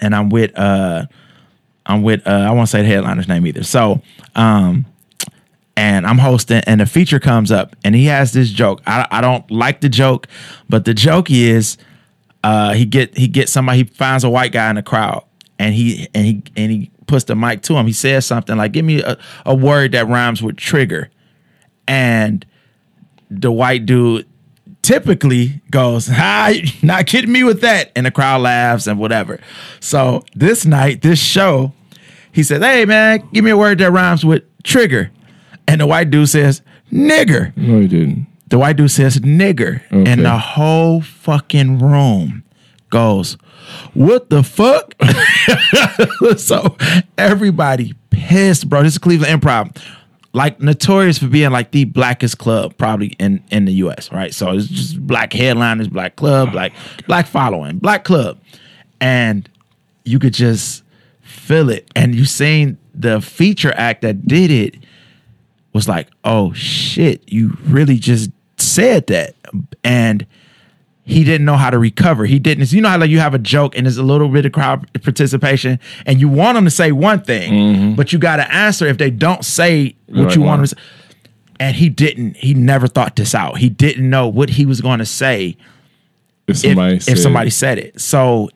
and 0.00 0.14
I'm 0.14 0.28
with 0.28 0.56
uh, 0.56 1.06
I'm 1.84 2.04
with 2.04 2.24
uh, 2.28 2.30
I 2.30 2.52
won't 2.52 2.68
say 2.68 2.82
the 2.82 2.88
headliner's 2.88 3.26
name 3.26 3.44
either. 3.44 3.64
So 3.64 4.02
um, 4.36 4.86
and 5.76 6.06
I'm 6.06 6.18
hosting, 6.18 6.62
and 6.64 6.80
the 6.80 6.86
feature 6.86 7.18
comes 7.18 7.50
up, 7.50 7.74
and 7.82 7.96
he 7.96 8.04
has 8.04 8.34
this 8.34 8.50
joke. 8.50 8.82
I, 8.86 9.04
I 9.10 9.20
don't 9.20 9.50
like 9.50 9.80
the 9.80 9.88
joke, 9.88 10.28
but 10.68 10.84
the 10.84 10.94
joke 10.94 11.28
is, 11.32 11.76
uh, 12.44 12.74
he 12.74 12.84
get 12.84 13.18
he 13.18 13.26
gets 13.26 13.50
somebody, 13.50 13.78
he 13.78 13.84
finds 13.84 14.22
a 14.22 14.30
white 14.30 14.52
guy 14.52 14.70
in 14.70 14.76
the 14.76 14.84
crowd, 14.84 15.24
and 15.58 15.74
he 15.74 16.06
and 16.14 16.24
he 16.24 16.42
and 16.54 16.70
he 16.70 16.92
puts 17.06 17.24
the 17.24 17.36
mic 17.36 17.62
to 17.62 17.74
him. 17.74 17.86
He 17.86 17.92
says 17.92 18.26
something 18.26 18.56
like, 18.56 18.72
"Give 18.72 18.84
me 18.84 19.02
a, 19.02 19.16
a 19.44 19.54
word 19.54 19.92
that 19.92 20.06
rhymes 20.08 20.42
with 20.42 20.56
trigger," 20.56 21.10
and 21.88 22.44
the 23.30 23.50
white 23.52 23.86
dude 23.86 24.26
typically 24.82 25.60
goes, 25.70 26.06
"Hi, 26.08 26.62
not 26.82 27.06
kidding 27.06 27.32
me 27.32 27.44
with 27.44 27.60
that," 27.62 27.92
and 27.96 28.06
the 28.06 28.10
crowd 28.10 28.42
laughs 28.42 28.86
and 28.86 28.98
whatever. 28.98 29.40
So 29.80 30.24
this 30.34 30.64
night, 30.66 31.02
this 31.02 31.18
show, 31.18 31.72
he 32.32 32.42
says, 32.42 32.62
"Hey 32.62 32.84
man, 32.84 33.22
give 33.32 33.44
me 33.44 33.50
a 33.50 33.56
word 33.56 33.78
that 33.78 33.90
rhymes 33.92 34.24
with 34.24 34.42
trigger," 34.62 35.10
and 35.66 35.80
the 35.80 35.86
white 35.86 36.10
dude 36.10 36.28
says, 36.28 36.62
"Nigger." 36.92 37.56
No, 37.56 37.80
he 37.80 37.88
didn't. 37.88 38.26
The 38.48 38.58
white 38.60 38.76
dude 38.76 38.92
says 38.92 39.18
nigger, 39.18 39.80
Okay. 39.92 40.08
and 40.08 40.24
the 40.24 40.38
whole 40.38 41.00
fucking 41.00 41.80
room 41.80 42.44
goes, 42.90 43.36
"What 43.94 44.30
the 44.30 44.42
fuck?" 44.42 44.94
so 46.38 46.76
everybody 47.18 47.94
pissed, 48.10 48.68
bro. 48.68 48.82
This 48.82 48.94
is 48.94 48.98
Cleveland 48.98 49.42
Improv, 49.42 49.76
like 50.32 50.60
notorious 50.60 51.18
for 51.18 51.28
being 51.28 51.50
like 51.50 51.70
the 51.70 51.84
blackest 51.84 52.38
club 52.38 52.76
probably 52.76 53.08
in 53.18 53.42
in 53.50 53.64
the 53.64 53.72
U.S. 53.74 54.10
Right? 54.12 54.32
So 54.34 54.52
it's 54.52 54.68
just 54.68 55.06
black 55.06 55.32
headliners, 55.32 55.88
black 55.88 56.16
club, 56.16 56.52
black 56.52 56.72
black 57.06 57.26
following, 57.26 57.78
black 57.78 58.04
club, 58.04 58.38
and 59.00 59.48
you 60.04 60.18
could 60.18 60.34
just 60.34 60.82
feel 61.22 61.70
it. 61.70 61.90
And 61.94 62.14
you 62.14 62.24
seen 62.24 62.78
the 62.94 63.20
feature 63.20 63.72
act 63.76 64.02
that 64.02 64.26
did 64.26 64.50
it 64.50 64.76
was 65.72 65.88
like, 65.88 66.08
oh 66.24 66.52
shit, 66.54 67.22
you 67.30 67.56
really 67.64 67.98
just 67.98 68.30
said 68.56 69.06
that. 69.08 69.34
And 69.84 70.26
he 71.06 71.24
didn't 71.24 71.46
know 71.46 71.56
how 71.56 71.70
to 71.70 71.78
recover. 71.78 72.26
He 72.26 72.38
didn't. 72.38 72.72
You 72.72 72.80
know 72.80 72.88
how 72.88 72.98
like 72.98 73.10
you 73.10 73.20
have 73.20 73.32
a 73.32 73.38
joke 73.38 73.76
and 73.76 73.86
there's 73.86 73.96
a 73.96 74.02
little 74.02 74.28
bit 74.28 74.44
of 74.44 74.52
crowd 74.52 74.86
participation, 75.02 75.78
and 76.04 76.20
you 76.20 76.28
want 76.28 76.56
them 76.56 76.64
to 76.64 76.70
say 76.70 76.92
one 76.92 77.22
thing, 77.22 77.52
mm-hmm. 77.52 77.94
but 77.94 78.12
you 78.12 78.18
got 78.18 78.36
to 78.36 78.52
answer 78.52 78.86
if 78.86 78.98
they 78.98 79.10
don't 79.10 79.44
say 79.44 79.96
what 80.06 80.24
Right 80.26 80.36
you 80.36 80.42
want 80.42 80.58
them 80.58 80.66
to 80.66 80.74
say. 80.76 80.82
And 81.58 81.74
he 81.74 81.88
didn't. 81.88 82.36
He 82.36 82.52
never 82.52 82.86
thought 82.86 83.16
this 83.16 83.34
out. 83.34 83.58
He 83.58 83.70
didn't 83.70 84.10
know 84.10 84.28
what 84.28 84.50
he 84.50 84.66
was 84.66 84.82
going 84.82 84.98
to 84.98 85.06
say 85.06 85.56
If 86.46 86.56
if, 86.56 86.62
somebody 86.62 86.96
if 86.96 87.02
said, 87.02 87.18
somebody 87.18 87.50
said 87.50 87.78
it. 87.78 88.00
So 88.00 88.50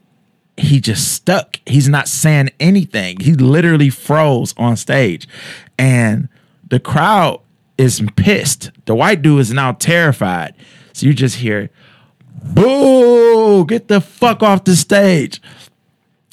he 0.56 0.80
just 0.80 1.12
stuck. 1.12 1.60
He's 1.66 1.88
not 1.88 2.08
saying 2.08 2.50
anything. 2.60 3.20
He 3.20 3.34
literally 3.34 3.90
froze 3.90 4.54
on 4.58 4.76
stage. 4.76 5.26
And 5.78 6.28
the 6.68 6.78
crowd 6.78 7.40
is 7.78 8.02
pissed. 8.16 8.70
The 8.84 8.94
white 8.94 9.22
dude 9.22 9.40
is 9.40 9.52
now 9.52 9.72
terrified. 9.72 10.54
So 10.92 11.06
you 11.06 11.14
just 11.14 11.36
hear, 11.36 11.70
boo, 12.42 13.64
get 13.66 13.88
the 13.88 14.00
fuck 14.00 14.42
off 14.42 14.64
the 14.64 14.76
stage. 14.76 15.40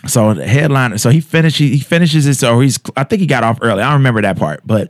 So 0.06 0.34
the 0.34 0.48
headliner, 0.48 0.98
so 0.98 1.10
he 1.10 1.20
finishes 1.20 1.70
he 1.72 1.80
finishes 1.80 2.26
it, 2.28 2.36
So 2.36 2.60
he's 2.60 2.80
I 2.96 3.04
think 3.04 3.20
he 3.20 3.26
got 3.26 3.44
off 3.44 3.60
early. 3.62 3.82
I 3.82 3.88
don't 3.90 4.00
remember 4.00 4.22
that 4.22 4.38
part, 4.38 4.62
but 4.66 4.90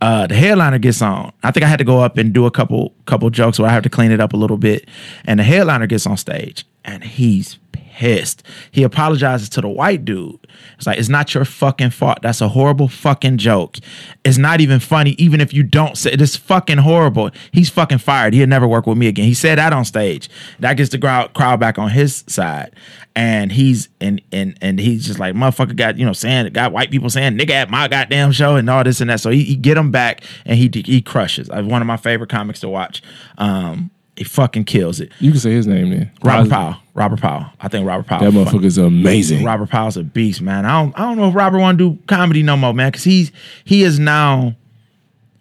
uh 0.00 0.26
the 0.26 0.34
headliner 0.34 0.78
gets 0.78 1.02
on. 1.02 1.32
I 1.42 1.50
think 1.50 1.64
I 1.64 1.68
had 1.68 1.78
to 1.78 1.84
go 1.84 2.00
up 2.00 2.16
and 2.18 2.32
do 2.32 2.46
a 2.46 2.50
couple 2.50 2.94
couple 3.06 3.28
jokes, 3.30 3.56
so 3.58 3.64
I 3.64 3.68
have 3.68 3.82
to 3.84 3.90
clean 3.90 4.10
it 4.10 4.20
up 4.20 4.32
a 4.32 4.36
little 4.36 4.56
bit. 4.56 4.88
And 5.26 5.38
the 5.38 5.44
headliner 5.44 5.86
gets 5.86 6.06
on 6.06 6.16
stage 6.16 6.64
and 6.84 7.04
he's 7.04 7.58
pissed. 7.98 8.44
He 8.70 8.84
apologizes 8.84 9.48
to 9.50 9.60
the 9.60 9.68
white 9.68 10.04
dude. 10.04 10.38
It's 10.76 10.86
like, 10.86 10.98
it's 11.00 11.08
not 11.08 11.34
your 11.34 11.44
fucking 11.44 11.90
fault. 11.90 12.18
That's 12.22 12.40
a 12.40 12.46
horrible 12.48 12.86
fucking 12.86 13.38
joke. 13.38 13.78
It's 14.24 14.38
not 14.38 14.60
even 14.60 14.78
funny, 14.78 15.16
even 15.18 15.40
if 15.40 15.52
you 15.52 15.64
don't 15.64 15.98
say 15.98 16.12
it. 16.12 16.20
it's 16.20 16.36
fucking 16.36 16.78
horrible. 16.78 17.30
He's 17.52 17.68
fucking 17.70 17.98
fired. 17.98 18.34
He'll 18.34 18.46
never 18.46 18.68
work 18.68 18.86
with 18.86 18.98
me 18.98 19.08
again. 19.08 19.24
He 19.24 19.34
said 19.34 19.58
that 19.58 19.72
on 19.72 19.84
stage. 19.84 20.30
That 20.60 20.74
gets 20.74 20.90
the 20.90 20.98
crowd 21.34 21.58
back 21.58 21.76
on 21.76 21.90
his 21.90 22.22
side. 22.28 22.72
And 23.16 23.50
he's 23.50 23.88
and 24.00 24.22
and 24.30 24.56
and 24.62 24.78
he's 24.78 25.04
just 25.04 25.18
like 25.18 25.34
motherfucker 25.34 25.74
got 25.74 25.98
you 25.98 26.06
know 26.06 26.12
saying 26.12 26.52
got 26.52 26.70
white 26.70 26.92
people 26.92 27.10
saying 27.10 27.36
nigga 27.36 27.50
at 27.50 27.68
my 27.68 27.88
goddamn 27.88 28.30
show 28.30 28.54
and 28.54 28.70
all 28.70 28.84
this 28.84 29.00
and 29.00 29.10
that. 29.10 29.18
So 29.18 29.30
he, 29.30 29.42
he 29.42 29.56
get 29.56 29.76
him 29.76 29.90
back 29.90 30.22
and 30.44 30.56
he 30.56 30.70
he 30.84 31.02
crushes. 31.02 31.50
Uh, 31.50 31.62
One 31.62 31.82
of 31.82 31.88
my 31.88 31.96
favorite 31.96 32.30
comics 32.30 32.60
to 32.60 32.68
watch. 32.68 33.02
Um, 33.38 33.90
he 34.18 34.24
fucking 34.24 34.64
kills 34.64 35.00
it. 35.00 35.12
You 35.20 35.30
can 35.30 35.40
say 35.40 35.52
his 35.52 35.66
name 35.66 35.90
then. 35.90 36.10
Robert. 36.22 36.50
Powell. 36.50 36.76
Robert 36.94 37.20
Powell. 37.20 37.46
I 37.60 37.68
think 37.68 37.86
Robert 37.86 38.06
Powell. 38.06 38.30
That 38.30 38.44
fuck- 38.44 38.52
motherfucker's 38.54 38.76
amazing. 38.76 39.44
Robert 39.44 39.70
Powell's 39.70 39.96
a 39.96 40.02
beast, 40.02 40.42
man. 40.42 40.66
I 40.66 40.82
don't 40.82 40.98
I 40.98 41.02
don't 41.02 41.16
know 41.16 41.28
if 41.28 41.34
Robert 41.34 41.60
want 41.60 41.78
to 41.78 41.90
do 41.94 42.02
comedy 42.06 42.42
no 42.42 42.56
more, 42.56 42.74
man, 42.74 42.90
because 42.90 43.04
he's 43.04 43.30
he 43.64 43.82
is 43.84 43.98
now 43.98 44.56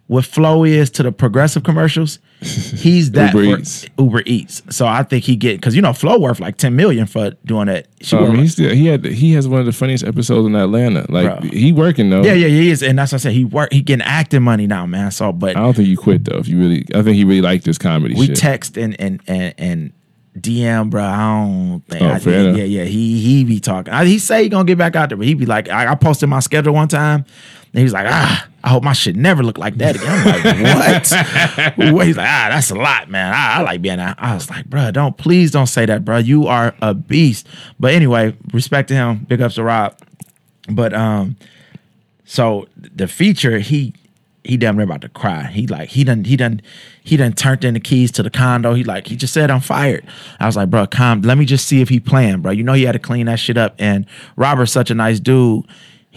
what 0.06 0.24
Flow 0.26 0.64
is 0.64 0.90
to 0.92 1.04
the 1.04 1.12
progressive 1.12 1.64
commercials. 1.64 2.20
He's 2.40 3.12
that 3.12 3.34
Uber 3.34 3.60
Eats. 3.60 3.86
Uber 3.98 4.22
Eats. 4.26 4.62
So 4.70 4.86
I 4.86 5.02
think 5.02 5.24
he 5.24 5.36
get 5.36 5.58
because 5.58 5.76
you 5.76 5.82
know 5.82 5.92
Flow 5.92 6.20
worth 6.20 6.40
like 6.40 6.58
ten 6.58 6.76
million 6.76 7.08
for 7.08 7.32
doing 7.46 7.66
that. 7.66 7.88
She 8.02 8.16
Um, 8.16 8.38
he 8.38 8.48
still 8.48 8.74
he 8.74 8.86
had 8.86 9.04
he 9.06 9.34
has 9.34 9.48
one 9.48 9.60
of 9.60 9.66
the 9.66 9.72
funniest 9.72 10.04
episodes 10.04 10.46
in 10.46 10.56
Atlanta. 10.56 11.06
Like 11.10 11.42
Bro. 11.42 11.50
he 11.50 11.72
working 11.72 12.12
though. 12.12 12.24
yeah, 12.24 12.34
yeah, 12.34 12.48
he 12.48 12.70
is, 12.70 12.84
and 12.84 13.00
that's 13.00 13.12
what 13.12 13.22
I 13.22 13.24
said. 13.24 13.34
He 13.34 13.44
work. 13.44 13.74
He 13.74 13.82
getting 13.82 14.06
acting 14.06 14.44
money 14.44 14.68
now, 14.68 14.86
man. 14.86 15.10
So, 15.10 15.32
but 15.32 15.58
I 15.58 15.62
don't 15.62 15.76
think 15.76 15.88
you 15.88 15.98
quit 15.98 16.26
though. 16.26 16.38
If 16.38 16.48
you 16.48 16.60
really, 16.60 16.86
I 16.94 17.02
think 17.02 17.16
he 17.16 17.24
really 17.24 17.42
liked 17.42 17.66
this 17.66 17.80
comedy 17.80 18.14
we 18.14 18.28
shit. 18.28 18.36
text 18.36 18.78
and 18.78 19.00
and 19.00 19.20
and 19.28 19.54
and 19.58 19.94
DM, 20.40 20.90
bro. 20.90 21.04
I 21.04 21.18
don't 21.18 21.82
think. 21.88 22.02
Oh, 22.04 22.08
I, 22.08 22.18
yeah, 22.18 22.52
yeah, 22.52 22.64
yeah. 22.64 22.84
He 22.84 23.20
he 23.20 23.44
be 23.44 23.60
talking. 23.60 23.92
I, 23.92 24.06
he 24.06 24.20
say 24.20 24.44
he 24.44 24.50
gonna 24.50 24.66
get 24.66 24.78
back 24.78 24.96
out 24.96 25.10
there, 25.10 25.18
but 25.18 25.26
he 25.26 25.34
be 25.34 25.46
like, 25.46 25.70
I, 25.70 25.92
I 25.92 25.96
posted 25.96 26.30
my 26.30 26.40
schedule 26.40 26.74
one 26.74 26.88
time, 26.88 27.26
and 27.74 27.80
he 27.80 27.84
was 27.84 27.94
like, 27.94 28.08
ah, 28.10 28.48
I 28.64 28.70
hope 28.70 28.84
my 28.84 28.94
shit 28.94 29.16
never 29.16 29.44
look 29.44 29.58
like 29.58 29.78
that 29.78 29.96
again. 29.96 30.08
I'm 30.10 31.78
like, 31.78 31.78
what? 31.94 32.08
He's 32.08 32.18
like, 32.18 32.28
ah, 32.28 32.48
that's 32.50 32.72
a 32.72 32.76
lot, 32.76 33.10
man. 33.10 33.34
I, 33.34 33.58
I 33.58 33.62
like 33.62 33.82
being 33.82 34.00
out. 34.00 34.16
I 34.20 34.34
was 34.34 34.50
like, 34.50 34.66
bro, 34.66 34.92
don't 34.92 35.18
please 35.18 35.52
don't 35.52 35.68
say 35.68 35.86
that, 35.86 36.04
bro. 36.04 36.18
You 36.18 36.48
are 36.48 36.76
a 36.82 36.94
beast. 36.94 37.48
But 37.80 37.94
anyway, 37.94 38.36
respect 38.54 38.90
to 38.90 38.96
him. 38.96 39.26
Big 39.28 39.42
ups 39.42 39.56
to 39.56 39.64
Rob. 39.64 39.98
But 40.70 40.94
um, 40.94 41.38
so 42.26 42.68
the 42.76 43.08
feature, 43.08 43.60
he 43.60 43.94
he 44.44 44.58
damn 44.58 44.76
near 44.76 44.86
about 44.86 45.02
to 45.02 45.10
cry. 45.10 45.44
He 45.48 45.68
like 45.68 45.90
he 45.90 46.04
done 46.04 46.24
he 46.24 46.36
done 46.36 46.62
he 47.04 47.18
done 47.18 47.34
turned 47.34 47.64
in 47.64 47.74
the 47.74 47.80
keys 47.80 48.12
to 48.14 48.24
the 48.24 48.30
condo. 48.30 48.74
He 48.74 48.84
like 48.84 49.08
he 49.08 49.16
just 49.16 49.34
said 49.34 49.52
I'm 49.52 49.62
fired. 49.62 50.06
I 50.40 50.46
was 50.46 50.56
like, 50.56 50.70
bro, 50.70 50.88
calm. 50.88 51.22
Let 51.22 51.38
me 51.38 51.46
just 51.46 51.68
see 51.68 51.82
if 51.82 51.90
he 51.90 52.00
playing, 52.00 52.42
bro. 52.42 52.52
You 52.52 52.64
know 52.64 52.74
he 52.74 52.84
had 52.84 52.94
to 52.94 53.00
clean 53.00 53.26
that 53.26 53.40
shit 53.40 53.58
up. 53.58 53.76
And 53.78 54.06
Robert's 54.36 54.72
such 54.72 54.90
a 54.90 54.96
nice 54.96 55.20
dude. 55.20 55.66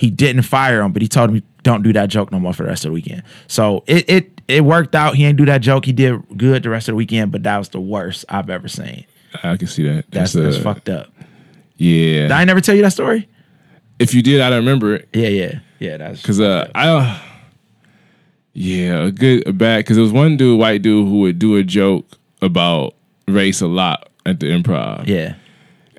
He 0.00 0.10
didn't 0.10 0.42
fire 0.42 0.80
him, 0.80 0.92
but 0.92 1.02
he 1.02 1.08
told 1.08 1.30
him 1.30 1.42
don't 1.62 1.82
do 1.82 1.92
that 1.92 2.08
joke 2.08 2.32
no 2.32 2.40
more 2.40 2.54
for 2.54 2.62
the 2.62 2.70
rest 2.70 2.84
of 2.84 2.88
the 2.88 2.94
weekend. 2.94 3.22
So 3.46 3.84
it 3.86 4.08
it 4.08 4.40
it 4.48 4.64
worked 4.64 4.94
out. 4.94 5.14
He 5.14 5.24
ain't 5.24 5.36
do 5.36 5.44
that 5.44 5.60
joke. 5.60 5.84
He 5.84 5.92
did 5.92 6.22
good 6.36 6.62
the 6.62 6.70
rest 6.70 6.88
of 6.88 6.92
the 6.92 6.96
weekend, 6.96 7.32
but 7.32 7.42
that 7.42 7.58
was 7.58 7.68
the 7.68 7.80
worst 7.80 8.24
I've 8.28 8.48
ever 8.48 8.66
seen. 8.66 9.04
I 9.42 9.56
can 9.56 9.68
see 9.68 9.84
that. 9.84 10.10
That's 10.10 10.32
That's, 10.32 10.56
that's 10.56 10.56
uh, 10.56 10.62
fucked 10.62 10.88
up. 10.88 11.12
Yeah. 11.76 12.22
Did 12.22 12.32
I 12.32 12.44
never 12.44 12.60
tell 12.60 12.74
you 12.74 12.82
that 12.82 12.92
story? 12.92 13.28
if 13.98 14.14
you 14.14 14.22
did, 14.22 14.40
I 14.40 14.48
don't 14.48 14.60
remember 14.60 14.94
it 14.94 15.08
Yeah, 15.12 15.28
yeah, 15.28 15.58
yeah. 15.78 15.96
That's 15.98 16.22
because 16.22 16.40
uh, 16.40 16.68
I. 16.74 16.88
Uh, 16.88 17.18
yeah, 18.52 19.04
a 19.04 19.10
good, 19.12 19.46
a 19.46 19.52
bad. 19.52 19.80
Because 19.80 19.96
there 19.96 20.02
was 20.02 20.12
one 20.12 20.36
dude, 20.36 20.58
white 20.58 20.82
dude, 20.82 21.06
who 21.06 21.20
would 21.20 21.38
do 21.38 21.56
a 21.56 21.62
joke 21.62 22.06
about 22.42 22.94
race 23.28 23.60
a 23.60 23.68
lot 23.68 24.08
at 24.26 24.40
the 24.40 24.46
improv. 24.46 25.06
yeah. 25.06 25.34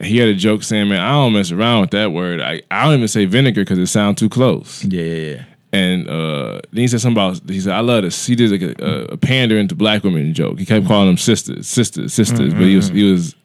He 0.03 0.17
had 0.17 0.29
a 0.29 0.33
joke 0.35 0.63
saying, 0.63 0.89
"Man, 0.89 0.99
I 0.99 1.11
don't 1.11 1.33
mess 1.33 1.51
around 1.51 1.81
with 1.81 1.91
that 1.91 2.11
word. 2.11 2.41
I, 2.41 2.61
I 2.71 2.85
don't 2.85 2.95
even 2.95 3.07
say 3.07 3.25
vinegar 3.25 3.61
because 3.61 3.77
it 3.79 3.87
sounds 3.87 4.19
too 4.19 4.29
close." 4.29 4.83
Yeah, 4.85 5.01
yeah, 5.03 5.31
yeah. 5.35 5.43
And 5.73 6.09
uh, 6.09 6.59
then 6.71 6.81
he 6.81 6.87
said 6.89 6.99
something 7.01 7.21
about 7.23 7.49
he 7.49 7.59
said, 7.61 7.73
"I 7.73 7.79
love 7.79 8.03
this." 8.03 8.25
He 8.25 8.35
did 8.35 8.51
like 8.51 8.61
a, 8.79 9.05
a 9.13 9.17
pandering 9.17 9.67
to 9.69 9.75
black 9.75 10.03
women 10.03 10.33
joke. 10.33 10.59
He 10.59 10.65
kept 10.65 10.85
calling 10.85 11.07
them 11.07 11.17
sisters, 11.17 11.67
sisters, 11.67 12.13
sisters, 12.13 12.53
but 12.53 12.63
he 12.63 12.75
was 12.75 12.89
he 12.89 13.09
was 13.09 13.35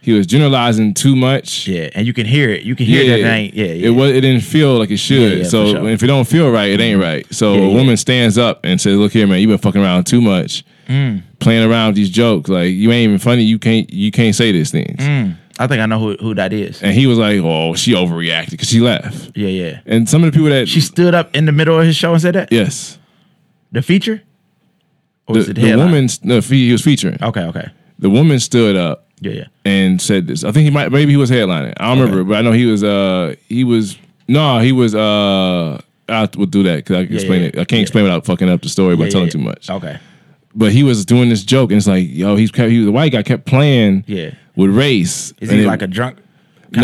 he 0.00 0.12
was 0.12 0.26
generalizing 0.26 0.94
too 0.94 1.14
much. 1.16 1.66
Yeah, 1.68 1.90
and 1.94 2.06
you 2.06 2.12
can 2.14 2.24
hear 2.26 2.48
it. 2.50 2.62
You 2.62 2.74
can 2.74 2.86
hear 2.86 3.06
that 3.06 3.20
it 3.20 3.26
ain't. 3.26 3.54
Yeah, 3.54 3.66
yeah. 3.66 3.88
It 3.88 3.90
was. 3.90 4.12
It 4.12 4.20
didn't 4.22 4.42
feel 4.44 4.78
like 4.78 4.90
it 4.90 4.96
should. 4.96 5.32
Yeah, 5.32 5.38
yeah, 5.38 5.44
so 5.44 5.72
sure. 5.72 5.88
if 5.88 6.02
it 6.02 6.06
don't 6.06 6.26
feel 6.26 6.50
right, 6.50 6.70
it 6.70 6.80
ain't 6.80 7.00
right. 7.02 7.26
So 7.34 7.52
Yeah, 7.54 7.60
a 7.60 7.68
yeah. 7.68 7.74
woman 7.74 7.96
stands 7.98 8.38
up 8.38 8.60
and 8.64 8.80
says, 8.80 8.96
"Look 8.96 9.12
here, 9.12 9.26
man. 9.26 9.40
You 9.40 9.48
been 9.48 9.58
fucking 9.58 9.82
around 9.82 10.04
too 10.04 10.20
much, 10.22 10.64
Mm. 10.88 11.22
playing 11.38 11.68
around 11.70 11.88
with 11.88 11.96
these 11.96 12.10
jokes. 12.10 12.48
Like 12.48 12.70
you 12.70 12.92
ain't 12.92 13.08
even 13.08 13.18
funny. 13.18 13.42
You 13.42 13.58
can't. 13.58 13.92
You 13.92 14.10
can't 14.10 14.34
say 14.34 14.52
these 14.52 14.70
things." 14.70 15.00
Mm. 15.00 15.36
I 15.58 15.66
think 15.68 15.80
I 15.80 15.86
know 15.86 15.98
who 16.00 16.16
who 16.20 16.34
that 16.34 16.52
is. 16.52 16.82
And 16.82 16.92
he 16.94 17.06
was 17.06 17.18
like, 17.18 17.38
"Oh, 17.42 17.74
she 17.74 17.92
overreacted 17.92 18.50
because 18.50 18.68
she 18.68 18.80
laughed." 18.80 19.30
Yeah, 19.36 19.48
yeah. 19.48 19.80
And 19.86 20.08
some 20.08 20.24
of 20.24 20.32
the 20.32 20.36
people 20.36 20.50
that 20.50 20.68
She 20.68 20.80
stood 20.80 21.14
up 21.14 21.34
in 21.34 21.44
the 21.46 21.52
middle 21.52 21.78
of 21.78 21.86
his 21.86 21.94
show 21.96 22.12
and 22.12 22.20
said 22.20 22.34
that. 22.34 22.50
yes, 22.52 22.98
The 23.72 23.82
feature. 23.82 24.22
Or 25.26 25.34
the, 25.34 25.38
was 25.38 25.48
it 25.48 25.54
the 25.54 25.60
headline? 25.62 25.86
woman 25.92 26.08
no 26.22 26.40
he 26.40 26.72
was 26.72 26.82
featuring. 26.82 27.18
Okay, 27.22 27.42
okay. 27.44 27.68
The 27.98 28.10
woman 28.10 28.40
stood 28.40 28.76
up 28.76 29.06
Yeah, 29.20 29.32
yeah. 29.32 29.44
and 29.64 30.02
said 30.02 30.26
this. 30.26 30.42
I 30.44 30.50
think 30.52 30.64
he 30.64 30.70
might 30.70 30.90
maybe 30.92 31.12
he 31.12 31.16
was 31.16 31.30
headlining. 31.30 31.74
I 31.78 31.88
don't 31.94 32.00
remember, 32.00 32.24
but 32.24 32.36
I 32.38 32.42
know 32.42 32.52
he 32.52 32.66
was 32.66 32.82
uh 32.84 33.34
he 33.48 33.64
was 33.64 33.96
No, 34.28 34.58
he 34.58 34.72
was. 34.72 34.94
uh 34.94 35.80
I 36.06 36.28
will 36.36 36.44
do 36.46 36.62
that 36.64 36.76
because 36.76 36.96
I 36.96 37.04
can 37.04 37.12
Yeah, 37.14 37.20
explain 37.20 37.40
yeah, 37.42 37.48
it. 37.48 37.54
I 37.54 37.64
can't 37.64 37.72
yeah. 37.78 37.82
explain 37.82 38.04
without 38.04 38.26
fucking 38.26 38.48
up 38.50 38.60
the 38.60 38.68
story 38.68 38.96
by 38.96 39.08
telling 39.08 39.30
too 39.30 39.38
much. 39.38 39.70
Okay. 39.70 39.98
But 40.54 40.72
he 40.72 40.82
was 40.82 41.04
doing 41.06 41.30
this 41.30 41.42
joke, 41.42 41.70
and 41.70 41.78
it's 41.78 41.86
like, 41.86 42.06
yo, 42.08 42.36
he's 42.36 42.50
kept, 42.52 42.70
he 42.70 42.78
was 42.78 42.86
the 42.86 42.92
white 42.92 43.10
guy 43.12 43.22
kept 43.22 43.46
playing 43.46 44.04
Yeah. 44.06 44.34
With 44.56 44.70
race. 44.70 45.32
Is 45.40 45.48
and 45.50 45.58
he 45.58 45.64
it- 45.64 45.68
like 45.68 45.82
a 45.82 45.86
drunk? 45.86 46.18
Kind 46.72 46.82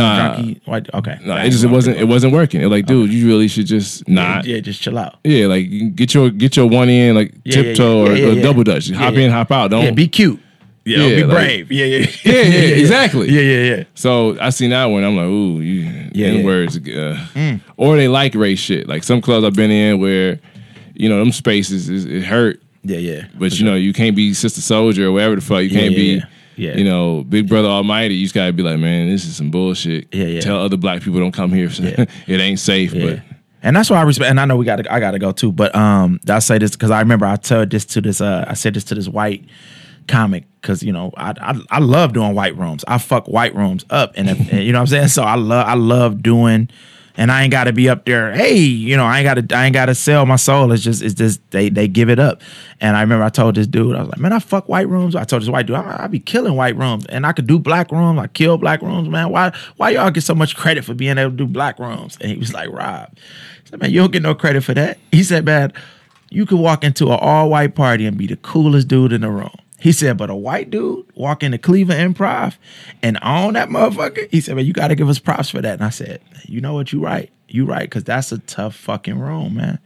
Nah. 0.66 0.70
White, 0.70 0.88
okay. 0.94 1.18
No, 1.24 1.34
That 1.34 1.46
it 1.46 1.50
just 1.50 1.64
it 1.64 1.66
wasn't 1.66 1.96
it 1.96 2.04
wasn't 2.06 2.32
working. 2.32 2.60
It 2.62 2.66
like, 2.68 2.86
dude, 2.86 3.12
you 3.12 3.26
really 3.26 3.48
should 3.48 3.66
just 3.66 4.06
not. 4.08 4.44
Yeah, 4.44 4.60
just 4.60 4.80
chill 4.80 4.96
out. 4.96 5.18
Yeah, 5.24 5.46
like 5.46 5.96
get 5.96 6.14
your 6.14 6.30
get 6.30 6.56
your 6.56 6.66
one 6.68 6.88
in, 6.88 7.16
like 7.16 7.32
Yeah, 7.44 7.56
yeah, 7.56 7.62
tiptoe 7.62 8.04
yeah, 8.04 8.10
or, 8.10 8.14
yeah, 8.14 8.26
or 8.26 8.32
yeah. 8.34 8.42
double 8.42 8.62
dutch. 8.62 8.88
Hop 8.90 9.14
yeah. 9.14 9.20
in, 9.20 9.30
hop 9.32 9.50
out. 9.50 9.70
Don't. 9.72 9.84
Yeah, 9.84 9.90
be 9.90 10.06
cute. 10.06 10.38
Yeah, 10.84 10.98
Yeah, 10.98 11.16
be 11.16 11.24
like- 11.24 11.36
brave. 11.36 11.72
Yeah, 11.72 11.86
yeah, 11.86 11.98
yeah, 12.24 12.32
yeah, 12.34 12.74
exactly. 12.76 13.30
Yeah, 13.30 13.40
yeah, 13.40 13.76
yeah. 13.78 13.84
So 13.94 14.38
I 14.40 14.50
seen 14.50 14.70
that 14.70 14.84
one. 14.86 15.02
I'm 15.02 15.16
like, 15.16 15.26
ooh, 15.26 15.60
you 15.60 15.80
Yeah, 16.12 16.28
yeah. 16.32 16.44
words. 16.44 16.78
Uh, 16.78 17.58
Or 17.76 17.96
they 17.96 18.06
like 18.06 18.36
race 18.36 18.60
shit. 18.60 18.86
Like 18.88 19.02
some 19.02 19.20
clubs 19.20 19.44
I've 19.44 19.54
been 19.56 19.72
in 19.72 19.98
where, 19.98 20.38
you 20.94 21.08
know, 21.08 21.18
them 21.18 21.32
spaces 21.32 21.88
is, 21.88 22.04
it 22.04 22.22
hurt. 22.22 22.62
Yeah, 22.84 22.98
yeah. 22.98 23.24
But 23.36 23.58
you 23.58 23.64
know, 23.64 23.74
you 23.74 23.92
can't 23.92 24.14
be 24.14 24.34
Sister 24.34 24.60
Souljah 24.60 25.00
or 25.06 25.12
whatever 25.12 25.34
the 25.34 25.40
fuck. 25.40 25.62
You 25.62 25.68
Yeah, 25.70 25.80
can't 25.80 25.92
yeah, 25.92 25.98
be, 26.20 26.22
yeah. 26.60 26.76
You 26.76 26.84
know, 26.84 27.24
Big 27.24 27.48
Brother 27.48 27.68
Almighty. 27.68 28.14
You 28.14 28.24
just 28.24 28.34
gotta 28.34 28.52
be 28.52 28.62
like, 28.62 28.78
man, 28.78 29.08
this 29.08 29.24
is 29.24 29.36
some 29.36 29.50
bullshit. 29.50 30.14
Yeah, 30.14 30.26
yeah. 30.26 30.40
Tell 30.40 30.60
other 30.60 30.76
black 30.76 31.02
people 31.02 31.18
don't 31.20 31.32
come 31.32 31.52
here. 31.52 31.70
It 32.26 32.40
ain't 32.40 32.58
safe. 32.58 32.92
But 32.92 33.22
And 33.62 33.74
that's 33.76 33.90
why 33.90 33.98
I 33.98 34.02
respect. 34.02 34.30
And 34.30 34.38
I 34.38 34.44
know 34.44 34.56
we 34.56 34.64
got 34.64 34.76
to. 34.76 34.92
I 34.92 35.00
got 35.00 35.12
to 35.12 35.18
go 35.18 35.32
too. 35.32 35.52
But 35.52 35.74
um, 35.74 36.20
I 36.28 36.38
say 36.38 36.58
this 36.58 36.72
because 36.72 36.90
I 36.90 37.00
remember 37.00 37.26
I 37.26 37.36
told 37.36 37.70
this 37.70 37.84
to 37.86 38.00
this. 38.00 38.20
Uh, 38.20 38.44
I 38.46 38.54
said 38.54 38.74
this 38.74 38.84
to 38.84 38.94
this 38.94 39.08
white 39.08 39.44
comic 40.08 40.44
because 40.60 40.82
you 40.82 40.92
know 40.92 41.12
I, 41.16 41.34
I 41.40 41.60
I 41.70 41.78
love 41.78 42.12
doing 42.12 42.34
white 42.34 42.56
rooms. 42.56 42.84
I 42.86 42.98
fuck 42.98 43.26
white 43.26 43.54
rooms 43.54 43.84
up, 43.90 44.12
and, 44.16 44.28
if, 44.28 44.38
and 44.52 44.62
you 44.64 44.72
know 44.72 44.78
what 44.78 44.82
I'm 44.82 44.86
saying. 44.88 45.08
So 45.08 45.22
I 45.22 45.36
love 45.36 45.66
I 45.66 45.74
love 45.74 46.22
doing. 46.22 46.68
And 47.16 47.30
I 47.30 47.42
ain't 47.42 47.50
got 47.50 47.64
to 47.64 47.72
be 47.72 47.88
up 47.88 48.04
there. 48.04 48.32
Hey, 48.32 48.56
you 48.56 48.96
know, 48.96 49.04
I 49.04 49.18
ain't 49.18 49.24
got 49.24 49.34
to. 49.48 49.56
I 49.56 49.66
ain't 49.66 49.74
got 49.74 49.86
to 49.86 49.94
sell 49.94 50.26
my 50.26 50.36
soul. 50.36 50.72
It's 50.72 50.82
just, 50.82 51.02
it's 51.02 51.14
just 51.14 51.40
they 51.50 51.68
they 51.68 51.88
give 51.88 52.08
it 52.08 52.18
up. 52.18 52.40
And 52.80 52.96
I 52.96 53.00
remember 53.00 53.24
I 53.24 53.28
told 53.28 53.56
this 53.56 53.66
dude, 53.66 53.96
I 53.96 54.00
was 54.00 54.08
like, 54.08 54.18
man, 54.18 54.32
I 54.32 54.38
fuck 54.38 54.68
white 54.68 54.88
rooms. 54.88 55.16
I 55.16 55.24
told 55.24 55.42
this 55.42 55.48
white 55.48 55.66
dude, 55.66 55.76
I, 55.76 56.04
I 56.04 56.06
be 56.06 56.20
killing 56.20 56.54
white 56.54 56.76
rooms, 56.76 57.06
and 57.06 57.26
I 57.26 57.32
could 57.32 57.46
do 57.46 57.58
black 57.58 57.90
rooms. 57.90 58.18
I 58.18 58.28
kill 58.28 58.58
black 58.58 58.80
rooms, 58.80 59.08
man. 59.08 59.30
Why 59.30 59.52
why 59.76 59.90
y'all 59.90 60.10
get 60.10 60.22
so 60.22 60.34
much 60.34 60.56
credit 60.56 60.84
for 60.84 60.94
being 60.94 61.18
able 61.18 61.30
to 61.30 61.36
do 61.36 61.46
black 61.46 61.78
rooms? 61.78 62.16
And 62.20 62.30
he 62.30 62.38
was 62.38 62.52
like, 62.52 62.70
Rob, 62.70 63.10
I 63.12 63.70
said, 63.70 63.80
man, 63.80 63.90
you 63.90 64.00
don't 64.00 64.12
get 64.12 64.22
no 64.22 64.34
credit 64.34 64.62
for 64.62 64.74
that. 64.74 64.98
He 65.10 65.22
said, 65.22 65.44
man, 65.44 65.72
you 66.30 66.46
could 66.46 66.60
walk 66.60 66.84
into 66.84 67.06
an 67.06 67.18
all 67.20 67.50
white 67.50 67.74
party 67.74 68.06
and 68.06 68.16
be 68.16 68.26
the 68.26 68.36
coolest 68.36 68.88
dude 68.88 69.12
in 69.12 69.22
the 69.22 69.30
room. 69.30 69.50
He 69.80 69.92
said, 69.92 70.16
but 70.18 70.28
a 70.30 70.34
white 70.34 70.70
dude 70.70 71.06
walk 71.14 71.42
into 71.42 71.56
Cleveland 71.58 72.14
Improv 72.16 72.56
and 73.02 73.18
own 73.22 73.54
that 73.54 73.68
motherfucker. 73.70 74.28
He 74.30 74.40
said, 74.40 74.56
man, 74.56 74.66
you 74.66 74.72
got 74.72 74.88
to 74.88 74.94
give 74.94 75.08
us 75.08 75.18
props 75.18 75.48
for 75.50 75.60
that. 75.62 75.74
And 75.74 75.82
I 75.84 75.90
said, 75.90 76.20
you 76.44 76.60
know 76.60 76.74
what? 76.74 76.92
You 76.92 77.00
right. 77.00 77.30
You 77.48 77.64
right, 77.64 77.82
because 77.82 78.04
that's 78.04 78.30
a 78.30 78.38
tough 78.38 78.76
fucking 78.76 79.18
room, 79.18 79.56
man. 79.56 79.78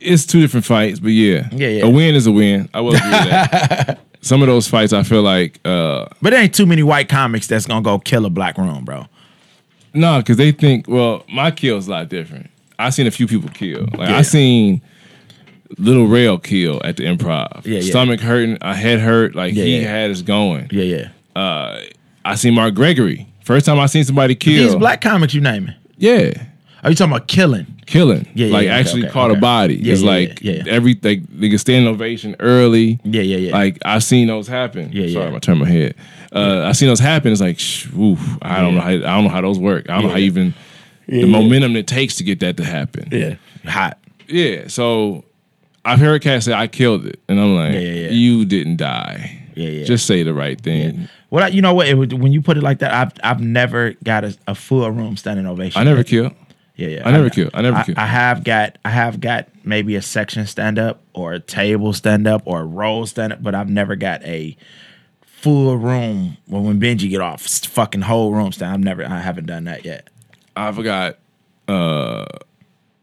it's 0.00 0.26
two 0.26 0.40
different 0.40 0.64
fights. 0.66 1.00
But 1.00 1.08
yeah, 1.08 1.48
Yeah, 1.52 1.68
yeah. 1.68 1.84
a 1.84 1.90
win 1.90 2.14
is 2.14 2.26
a 2.26 2.32
win. 2.32 2.68
I 2.74 2.80
will 2.80 2.94
agree 2.94 3.10
with 3.10 3.20
that. 3.30 4.00
Some 4.20 4.40
of 4.40 4.46
those 4.46 4.68
fights, 4.68 4.92
I 4.92 5.02
feel 5.02 5.22
like, 5.22 5.58
uh, 5.64 6.06
But 6.22 6.30
there 6.30 6.40
ain't 6.42 6.54
too 6.54 6.66
many 6.66 6.82
white 6.84 7.08
comics 7.08 7.48
that's 7.48 7.66
gonna 7.66 7.82
go 7.82 7.98
kill 7.98 8.24
a 8.24 8.30
black 8.30 8.56
room, 8.56 8.84
bro. 8.84 9.06
no, 9.94 10.18
because 10.18 10.36
they 10.36 10.52
think, 10.52 10.86
well, 10.88 11.24
my 11.28 11.50
kill's 11.50 11.88
a 11.88 11.90
lot 11.90 12.08
different. 12.08 12.48
I 12.78 12.90
seen 12.90 13.06
a 13.06 13.10
few 13.10 13.26
people 13.26 13.50
kill. 13.50 13.82
Like 13.96 14.08
Yeah. 14.10 14.16
I 14.18 14.22
seen 14.22 14.80
Lil 15.78 16.06
Rel 16.06 16.38
kill 16.38 16.80
at 16.84 16.96
the 16.96 17.04
improv. 17.04 17.64
Yeah, 17.64 17.78
yeah. 17.80 17.90
Stomach 17.90 18.20
hurting, 18.20 18.58
a 18.60 18.74
head 18.74 19.00
hurt. 19.00 19.34
Like 19.34 19.54
Yeah, 19.54 19.64
he 19.64 19.80
yeah. 19.80 19.88
had 19.88 20.10
us 20.10 20.22
going. 20.22 20.68
Yeah, 20.70 20.84
yeah. 20.84 21.40
Uh, 21.40 21.80
I 22.24 22.34
seen 22.36 22.54
Mark 22.54 22.74
Gregory. 22.74 23.26
First 23.44 23.66
time 23.66 23.80
I 23.80 23.86
seen 23.86 24.04
somebody 24.04 24.34
kill. 24.34 24.64
These 24.68 24.76
black 24.76 25.00
comics 25.00 25.34
you 25.34 25.40
naming? 25.40 25.74
yeah. 25.96 26.32
Are 26.84 26.90
you 26.90 26.96
talking 26.96 27.12
about 27.12 27.28
killing? 27.28 27.66
Killing, 27.86 28.26
Yeah, 28.34 28.46
yeah, 28.48 28.52
like 28.52 28.64
yeah, 28.66 28.74
actually 28.74 29.04
okay, 29.04 29.12
caught 29.12 29.30
okay. 29.30 29.38
a 29.38 29.40
body. 29.40 29.76
Yeah, 29.76 29.92
it's 29.92 30.02
yeah, 30.02 30.10
like 30.10 30.42
yeah, 30.42 30.62
yeah. 30.64 30.72
every 30.72 30.98
like 31.00 31.22
they 31.28 31.48
can 31.48 31.58
stand 31.58 31.86
ovation 31.86 32.34
early. 32.40 32.98
Yeah, 33.04 33.22
yeah, 33.22 33.36
yeah. 33.36 33.52
Like 33.52 33.78
I've 33.84 34.02
seen 34.02 34.26
those 34.26 34.48
happen. 34.48 34.90
Yeah, 34.92 35.06
Sorry, 35.12 35.30
yeah. 35.30 35.36
I 35.36 35.38
turned 35.38 35.60
my 35.60 35.68
head. 35.68 35.94
Uh, 36.32 36.64
I 36.66 36.72
seen 36.72 36.88
those 36.88 36.98
happen. 36.98 37.30
It's 37.30 37.40
like, 37.40 37.60
shh, 37.60 37.86
oof, 37.96 38.18
I 38.42 38.60
don't 38.60 38.74
know 38.74 38.80
how 38.80 38.88
I 38.88 38.96
don't 38.98 39.24
know 39.24 39.30
how 39.30 39.40
those 39.42 39.60
work. 39.60 39.88
I 39.88 39.94
don't 39.94 40.04
know 40.06 40.10
how 40.10 40.16
even 40.18 40.54
the 41.06 41.24
momentum 41.26 41.76
it 41.76 41.86
takes 41.86 42.16
to 42.16 42.24
get 42.24 42.40
that 42.40 42.56
to 42.56 42.64
happen. 42.64 43.08
yeah, 43.12 43.36
hot. 43.70 43.98
Yeah, 44.26 44.66
So 44.66 45.24
I've 45.84 45.98
heard 45.98 46.22
cats 46.22 46.44
say 46.46 46.52
I 46.52 46.68
killed 46.68 47.06
it, 47.06 47.20
and 47.28 47.40
I'm 47.40 47.54
like, 47.54 47.72
Yeah, 47.72 47.80
yeah, 47.80 47.92
yeah. 48.06 48.10
you 48.10 48.44
didn't 48.44 48.76
die. 48.76 49.38
Yeah, 49.54 49.68
yeah. 49.68 49.84
Just 49.84 50.06
say 50.06 50.22
the 50.22 50.32
right 50.34 50.60
thing. 50.60 51.08
Well, 51.30 51.44
I- 51.44 51.48
you 51.48 51.60
know 51.62 51.74
what? 51.74 51.88
It, 51.88 52.12
when 52.14 52.32
you 52.32 52.40
put 52.40 52.56
it 52.56 52.62
like 52.62 52.78
that, 52.78 52.92
I've 52.92 53.12
I've 53.22 53.40
never 53.40 53.92
got 54.04 54.24
a, 54.24 54.36
a 54.46 54.54
full 54.54 54.88
room 54.90 55.16
standing 55.16 55.46
ovation. 55.46 55.80
I 55.80 55.84
never 55.84 56.04
killed. 56.04 56.32
Yeah, 56.76 56.88
yeah. 56.88 57.08
I 57.08 57.10
never 57.12 57.28
kill. 57.30 57.50
I 57.52 57.60
never 57.62 57.76
I, 57.78 57.82
kill. 57.84 57.94
I 57.98 58.06
have 58.06 58.44
got 58.44 58.78
I 58.84 58.90
have 58.90 59.20
got 59.20 59.48
maybe 59.64 59.94
a 59.96 60.02
section 60.02 60.46
stand 60.46 60.78
up 60.78 61.02
or 61.12 61.34
a 61.34 61.40
table 61.40 61.92
stand 61.92 62.26
up 62.26 62.42
or 62.46 62.60
a 62.60 62.64
row 62.64 63.04
stand 63.04 63.34
up, 63.34 63.42
but 63.42 63.54
I've 63.54 63.68
never 63.68 63.94
got 63.94 64.22
a 64.24 64.56
full 65.24 65.76
room. 65.76 66.38
Well, 66.48 66.62
when 66.62 66.80
Benji 66.80 67.10
get 67.10 67.20
off, 67.20 67.42
fucking 67.42 68.02
whole 68.02 68.32
room 68.32 68.52
stand. 68.52 68.72
I've 68.72 68.80
never. 68.80 69.04
I 69.04 69.20
haven't 69.20 69.46
done 69.46 69.64
that 69.64 69.84
yet. 69.84 70.08
I 70.56 70.72
forgot 70.72 71.18
uh 71.68 72.24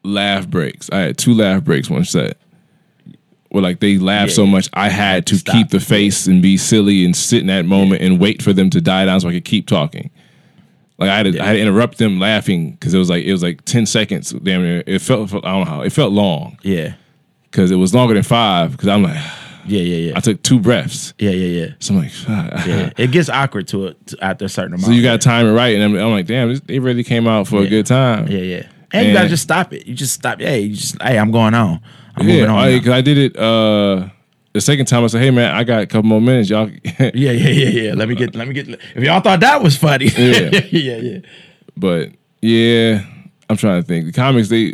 laugh 0.03 0.47
breaks. 0.47 0.89
I 0.91 0.99
had 0.99 1.17
two 1.17 1.33
laugh 1.35 1.63
breaks 1.63 1.89
one 1.89 2.05
set. 2.05 2.37
Where 3.49 3.63
like 3.63 3.79
they 3.79 3.97
laughed 3.97 4.29
Yeah, 4.31 4.35
so 4.35 4.45
much, 4.45 4.69
I 4.73 4.89
had 4.89 5.25
to 5.27 5.37
Stop. 5.37 5.55
keep 5.55 5.69
the 5.69 5.79
face 5.79 6.27
and 6.27 6.41
be 6.41 6.55
silly 6.57 7.03
and 7.03 7.15
sit 7.15 7.41
in 7.41 7.47
that 7.47 7.65
moment 7.65 8.01
and 8.03 8.19
wait 8.19 8.41
for 8.43 8.53
them 8.53 8.69
to 8.69 8.79
die 8.81 9.05
down 9.05 9.19
so 9.21 9.27
I 9.29 9.31
could 9.33 9.45
keep 9.45 9.67
talking. 9.67 10.11
Like 10.99 11.09
I 11.09 11.17
had 11.17 11.23
to, 11.33 11.39
I 11.41 11.45
had 11.45 11.53
to 11.53 11.61
interrupt 11.61 11.97
them 11.97 12.19
laughing 12.19 12.71
because 12.73 12.93
it 12.93 12.97
was 12.99 13.09
like 13.09 13.23
it 13.25 13.31
was 13.31 13.41
like 13.41 13.63
ten 13.65 13.85
seconds. 13.85 14.31
Damn 14.31 14.61
near. 14.63 14.83
It 14.85 14.99
felt 14.99 15.33
I 15.33 15.39
don't 15.39 15.43
know 15.43 15.65
how 15.65 15.81
it 15.81 15.91
felt 15.91 16.11
long 16.13 16.57
Yeah, 16.61 16.93
because 17.49 17.71
it 17.71 17.77
was 17.77 17.93
longer 17.95 18.13
than 18.13 18.23
five. 18.23 18.71
Because 18.73 18.87
I'm 18.89 19.01
like 19.03 19.15
yeah, 19.65 19.81
yeah, 19.81 20.09
yeah, 20.09 20.13
I 20.15 20.19
took 20.19 20.43
two 20.43 20.59
breaths. 20.59 21.13
yeah, 21.17 21.31
yeah, 21.31 21.65
yeah. 21.65 21.73
So 21.79 21.93
I'm 21.95 22.01
like, 22.01 22.11
yeah. 22.67 22.89
It 22.97 23.11
gets 23.11 23.29
awkward 23.29 23.67
to 23.69 23.87
it 23.87 24.13
after 24.21 24.45
a 24.45 24.49
certain 24.49 24.73
amount. 24.73 24.85
so 24.87 24.91
you 24.91 25.01
got 25.01 25.13
to 25.21 25.27
time 25.27 25.47
it 25.47 25.53
right, 25.53 25.73
and 25.75 25.83
I'm, 25.83 25.95
I'm 25.95 26.11
like, 26.11 26.25
damn, 26.27 26.49
this, 26.49 26.59
they 26.61 26.79
really 26.79 27.03
came 27.03 27.27
out 27.27 27.47
for 27.47 27.61
a 27.63 27.67
good 27.67 27.85
time. 27.85 28.27
Yeah, 28.27 28.39
yeah. 28.39 28.67
And, 28.91 29.07
you 29.07 29.13
gotta 29.13 29.29
just 29.29 29.43
stop 29.43 29.71
it. 29.71 29.85
You 29.87 29.95
just 29.95 30.13
stop. 30.15 30.39
Hey, 30.41 30.61
you 30.61 30.75
just 30.75 31.01
hey, 31.01 31.17
I'm 31.17 31.31
going 31.31 31.53
on. 31.53 31.79
Yeah, 32.21 32.45
on. 32.45 32.57
I, 32.59 32.97
I 32.97 33.01
did 33.01 33.17
it 33.17 33.37
uh 33.37 34.09
the 34.53 34.61
second 34.61 34.85
time. 34.87 35.03
I 35.03 35.07
said, 35.07 35.21
"Hey 35.21 35.31
man, 35.31 35.53
I 35.53 35.63
got 35.63 35.81
a 35.83 35.87
couple 35.87 36.09
more 36.09 36.21
minutes, 36.21 36.49
y'all." 36.49 36.69
Yeah, 36.99 37.09
yeah, 37.13 37.31
yeah, 37.31 37.69
yeah. 37.69 37.93
Let 37.93 38.09
me 38.09 38.15
get. 38.15 38.35
Let 38.35 38.47
me 38.47 38.53
get. 38.53 38.67
If 38.69 39.03
y'all 39.03 39.21
thought 39.21 39.39
that 39.41 39.61
was 39.61 39.77
funny, 39.77 40.05
Yeah. 40.07 40.49
yeah, 40.71 40.97
yeah. 40.97 41.19
but 41.77 42.09
yeah, 42.41 43.03
I'm 43.49 43.57
trying 43.57 43.81
to 43.81 43.87
think. 43.87 44.05
The 44.05 44.11
comics, 44.11 44.49
they 44.49 44.73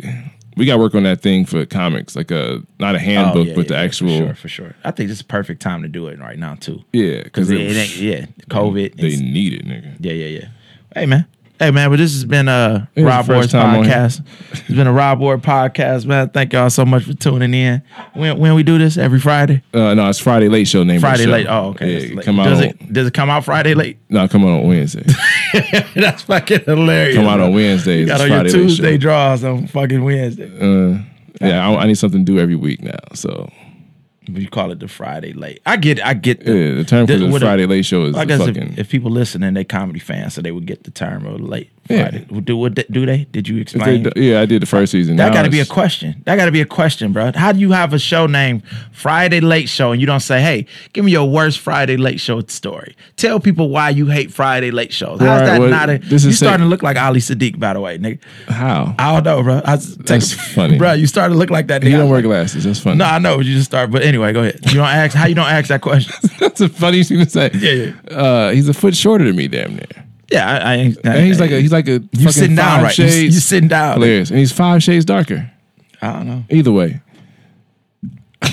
we 0.56 0.64
got 0.64 0.74
to 0.76 0.78
work 0.78 0.94
on 0.94 1.02
that 1.02 1.20
thing 1.20 1.44
for 1.44 1.66
comics, 1.66 2.16
like 2.16 2.30
a 2.30 2.62
not 2.78 2.94
a 2.94 2.98
handbook, 2.98 3.46
Oh, 3.46 3.50
yeah, 3.50 3.54
but 3.54 3.68
the 3.68 3.74
yeah, 3.74 3.80
actual 3.80 4.08
For 4.08 4.24
sure, 4.24 4.34
for 4.34 4.48
sure. 4.48 4.74
I 4.84 4.90
think 4.90 5.08
this 5.08 5.18
is 5.18 5.22
a 5.22 5.24
perfect 5.26 5.60
time 5.60 5.82
to 5.82 5.88
do 5.88 6.06
it 6.08 6.18
right 6.18 6.38
now 6.38 6.54
too. 6.54 6.82
yeah, 6.94 7.22
because 7.24 7.48
Because 7.48 7.50
it, 7.50 7.60
it 7.60 7.76
ain't. 7.76 7.96
Yeah, 7.96 8.26
COVID. 8.48 8.96
they 8.96 9.16
need 9.16 9.52
it, 9.52 9.66
nigga. 9.66 9.96
yeah, 10.00 10.12
yeah, 10.12 10.26
yeah. 10.40 10.48
Hey 10.94 11.04
man. 11.06 11.26
Hey 11.58 11.70
man, 11.70 11.88
but 11.88 11.96
this 11.96 12.12
has 12.12 12.26
been 12.26 12.48
a 12.48 12.86
It 12.94 13.02
Rob 13.02 13.26
Ward 13.28 13.40
first 13.40 13.50
time 13.52 13.76
on 13.78 13.84
here. 13.84 13.94
podcast. 13.94 14.22
It's 14.50 14.60
been 14.76 14.86
a 14.86 14.92
Rob 14.92 15.20
Ward 15.20 15.40
podcast, 15.42 16.04
man. 16.04 16.28
Thank 16.28 16.52
y'all 16.52 16.68
so 16.68 16.84
much 16.84 17.04
for 17.04 17.14
tuning 17.14 17.54
in. 17.54 17.82
When 18.12 18.38
when 18.38 18.54
we 18.54 18.62
do 18.62 18.76
this 18.76 18.98
every 18.98 19.18
Friday, 19.20 19.62
Uh, 19.72 19.94
no, 19.94 20.06
it's 20.10 20.18
Friday 20.18 20.48
late 20.50 20.68
show. 20.68 20.84
Name 20.84 21.00
Friday 21.00 21.24
show. 21.24 21.30
late. 21.30 21.46
Oh, 21.48 21.68
okay. 21.68 22.08
Yeah, 22.08 22.14
late. 22.16 22.24
come 22.26 22.38
out. 22.40 22.44
Does 22.50 22.60
it 22.60 22.92
does 22.92 23.06
it 23.06 23.14
come 23.14 23.30
out 23.30 23.42
Friday 23.44 23.72
late? 23.72 23.96
No, 24.10 24.28
come 24.28 24.44
out 24.44 24.50
on 24.60 24.68
Wednesday. 24.68 25.04
That's 25.94 26.22
fucking 26.24 26.60
hilarious. 26.66 27.16
come 27.16 27.26
out 27.26 27.40
on 27.40 27.54
Wednesday. 27.54 28.00
You 28.00 28.06
got 28.06 28.20
on 28.20 28.28
your 28.28 28.36
Friday 28.40 28.50
Tuesday 28.52 28.98
draws 28.98 29.42
on 29.42 29.66
fucking 29.66 30.04
Wednesday. 30.04 30.50
Uh, 30.60 30.98
yeah, 31.40 31.66
I, 31.70 31.74
I 31.84 31.86
need 31.86 31.96
something 31.96 32.24
to 32.26 32.32
do 32.32 32.38
every 32.38 32.56
week 32.56 32.82
now. 32.82 32.98
So 33.14 33.50
You 34.28 34.48
call 34.48 34.70
it 34.72 34.80
the 34.80 34.88
Friday 34.88 35.32
late. 35.32 35.60
I 35.66 35.76
get. 35.76 36.04
I 36.04 36.14
get. 36.14 36.44
The, 36.44 36.52
yeah, 36.56 36.74
the 36.74 36.84
term 36.84 37.06
for 37.06 37.12
The- 37.14 37.18
the 37.26 37.30
what 37.30 37.42
a- 37.42 37.46
Friday 37.46 37.66
late 37.66 37.84
show 37.84 38.04
is 38.06 38.16
I 38.16 38.24
guess 38.24 38.40
fucking. 38.40 38.72
if, 38.72 38.78
if 38.80 38.88
people 38.90 39.10
listening, 39.10 39.54
they 39.54 39.64
comedy 39.64 39.98
fans, 40.00 40.34
so 40.34 40.42
they 40.42 40.52
would 40.52 40.66
get 40.66 40.84
the 40.84 40.90
term 40.90 41.26
of 41.26 41.40
late 41.40 41.70
Yeah. 41.88 42.10
Do 42.10 42.56
what? 42.56 42.74
Do 42.90 43.06
they? 43.06 43.24
Did 43.30 43.48
you 43.48 43.58
if 43.60 43.70
they 43.72 43.96
explain? 43.96 44.12
yeah, 44.16 44.40
I 44.40 44.46
did 44.46 44.62
the 44.62 44.66
first 44.66 44.92
season. 44.92 45.16
That 45.16 45.32
got 45.32 45.42
to 45.42 45.50
be 45.50 45.60
a 45.60 45.66
question. 45.66 46.22
That 46.24 46.36
got 46.36 46.46
to 46.46 46.52
be 46.52 46.60
a 46.60 46.66
question, 46.66 47.12
bro. 47.12 47.32
How 47.34 47.52
do 47.52 47.58
you 47.60 47.72
have 47.72 47.92
a 47.92 47.98
show 47.98 48.26
named 48.26 48.62
Friday 48.92 49.40
Late 49.40 49.68
Show 49.68 49.92
and 49.92 50.00
you 50.00 50.06
don't 50.06 50.20
say, 50.20 50.40
"Hey, 50.40 50.66
give 50.92 51.04
me 51.04 51.12
your 51.12 51.28
worst 51.28 51.58
Friday 51.60 51.96
Late 51.96 52.20
Show 52.20 52.40
story"? 52.42 52.96
Tell 53.16 53.38
people 53.40 53.68
why 53.70 53.90
you 53.90 54.06
hate 54.06 54.32
Friday 54.32 54.70
Late 54.70 54.92
shows. 54.92 55.20
How's 55.20 55.40
Right, 55.40 55.46
that 55.46 55.60
well, 55.60 55.68
not 55.70 55.90
a? 55.90 55.98
this 55.98 56.24
you 56.24 56.30
is 56.30 56.38
starting 56.38 56.64
to 56.64 56.68
look 56.68 56.82
like 56.82 56.96
Ali 56.96 57.20
Siddiq, 57.20 57.58
by 57.58 57.72
the 57.74 57.80
way, 57.80 57.98
nigga. 57.98 58.18
How? 58.48 58.94
I 58.98 59.12
don't 59.20 59.24
know, 59.24 59.42
bro. 59.42 59.60
I 59.64 59.76
That's 59.76 60.32
funny. 60.54 60.78
bro. 60.78 60.92
You 60.92 61.06
started 61.06 61.34
to 61.34 61.38
look 61.38 61.50
like 61.50 61.68
that. 61.68 61.82
Nigga. 61.82 61.94
I 61.94 61.98
don't 61.98 62.10
wear 62.10 62.22
glasses. 62.22 62.64
That's 62.64 62.80
funny. 62.80 62.96
No, 62.98 63.04
I 63.04 63.18
know. 63.18 63.36
but 63.36 63.46
You 63.46 63.54
just 63.54 63.66
start. 63.66 63.90
But 63.90 64.02
anyway, 64.02 64.32
go 64.32 64.40
ahead. 64.40 64.60
You 64.66 64.74
don't 64.78 64.86
ask. 64.88 65.14
How 65.14 65.26
you 65.26 65.34
don't 65.34 65.46
ask 65.48 65.68
that 65.68 65.80
question? 65.82 66.12
That's 66.40 66.60
a 66.60 66.68
funny 66.68 67.02
thing 67.04 67.18
to 67.24 67.30
say. 67.30 67.50
Yeah, 67.54 67.92
yeah, 68.10 68.16
Uh, 68.16 68.50
he's 68.50 68.68
a 68.68 68.74
foot 68.74 68.96
shorter 68.96 69.24
than 69.24 69.36
me, 69.36 69.48
damn 69.48 69.74
near. 69.76 69.86
Yeah, 70.30 70.48
I, 70.50 70.56
I 70.56 70.74
ain't. 70.76 70.98
And 71.04 71.24
he's 71.26 71.38
like 71.40 71.50
a 71.52 71.60
he's 71.60 71.72
like 71.72 71.86
a 71.88 72.02
you 72.12 72.30
sitting 72.32 72.56
down 72.56 72.78
five 72.78 72.82
right. 72.84 72.98
You, 72.98 73.08
shades 73.08 73.34
you 73.34 73.40
sitting 73.40 73.68
down. 73.68 73.94
hilarious, 73.94 74.30
and 74.30 74.38
he's 74.38 74.52
five 74.52 74.82
shades 74.82 75.04
darker. 75.04 75.50
I 76.02 76.12
don't 76.12 76.26
know. 76.26 76.44
Either 76.50 76.72
way, 76.72 77.00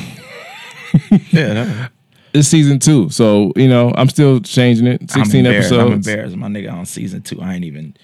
Yeah, 1.31 1.53
no. 1.53 1.87
it's 2.33 2.47
season 2.47 2.79
two, 2.79 3.09
so 3.09 3.51
you 3.55 3.67
know 3.67 3.91
I'm 3.95 4.09
still 4.09 4.39
changing 4.39 4.85
it. 4.87 5.01
I'm 5.01 5.07
Sixteen 5.07 5.45
episodes. 5.47 5.81
I'm 5.83 5.91
embarrassed. 5.93 6.35
My 6.35 6.47
nigga 6.47 6.71
on 6.71 6.85
season 6.85 7.21
two. 7.23 7.41
I 7.41 7.55
ain't 7.55 7.65
even. 7.65 7.95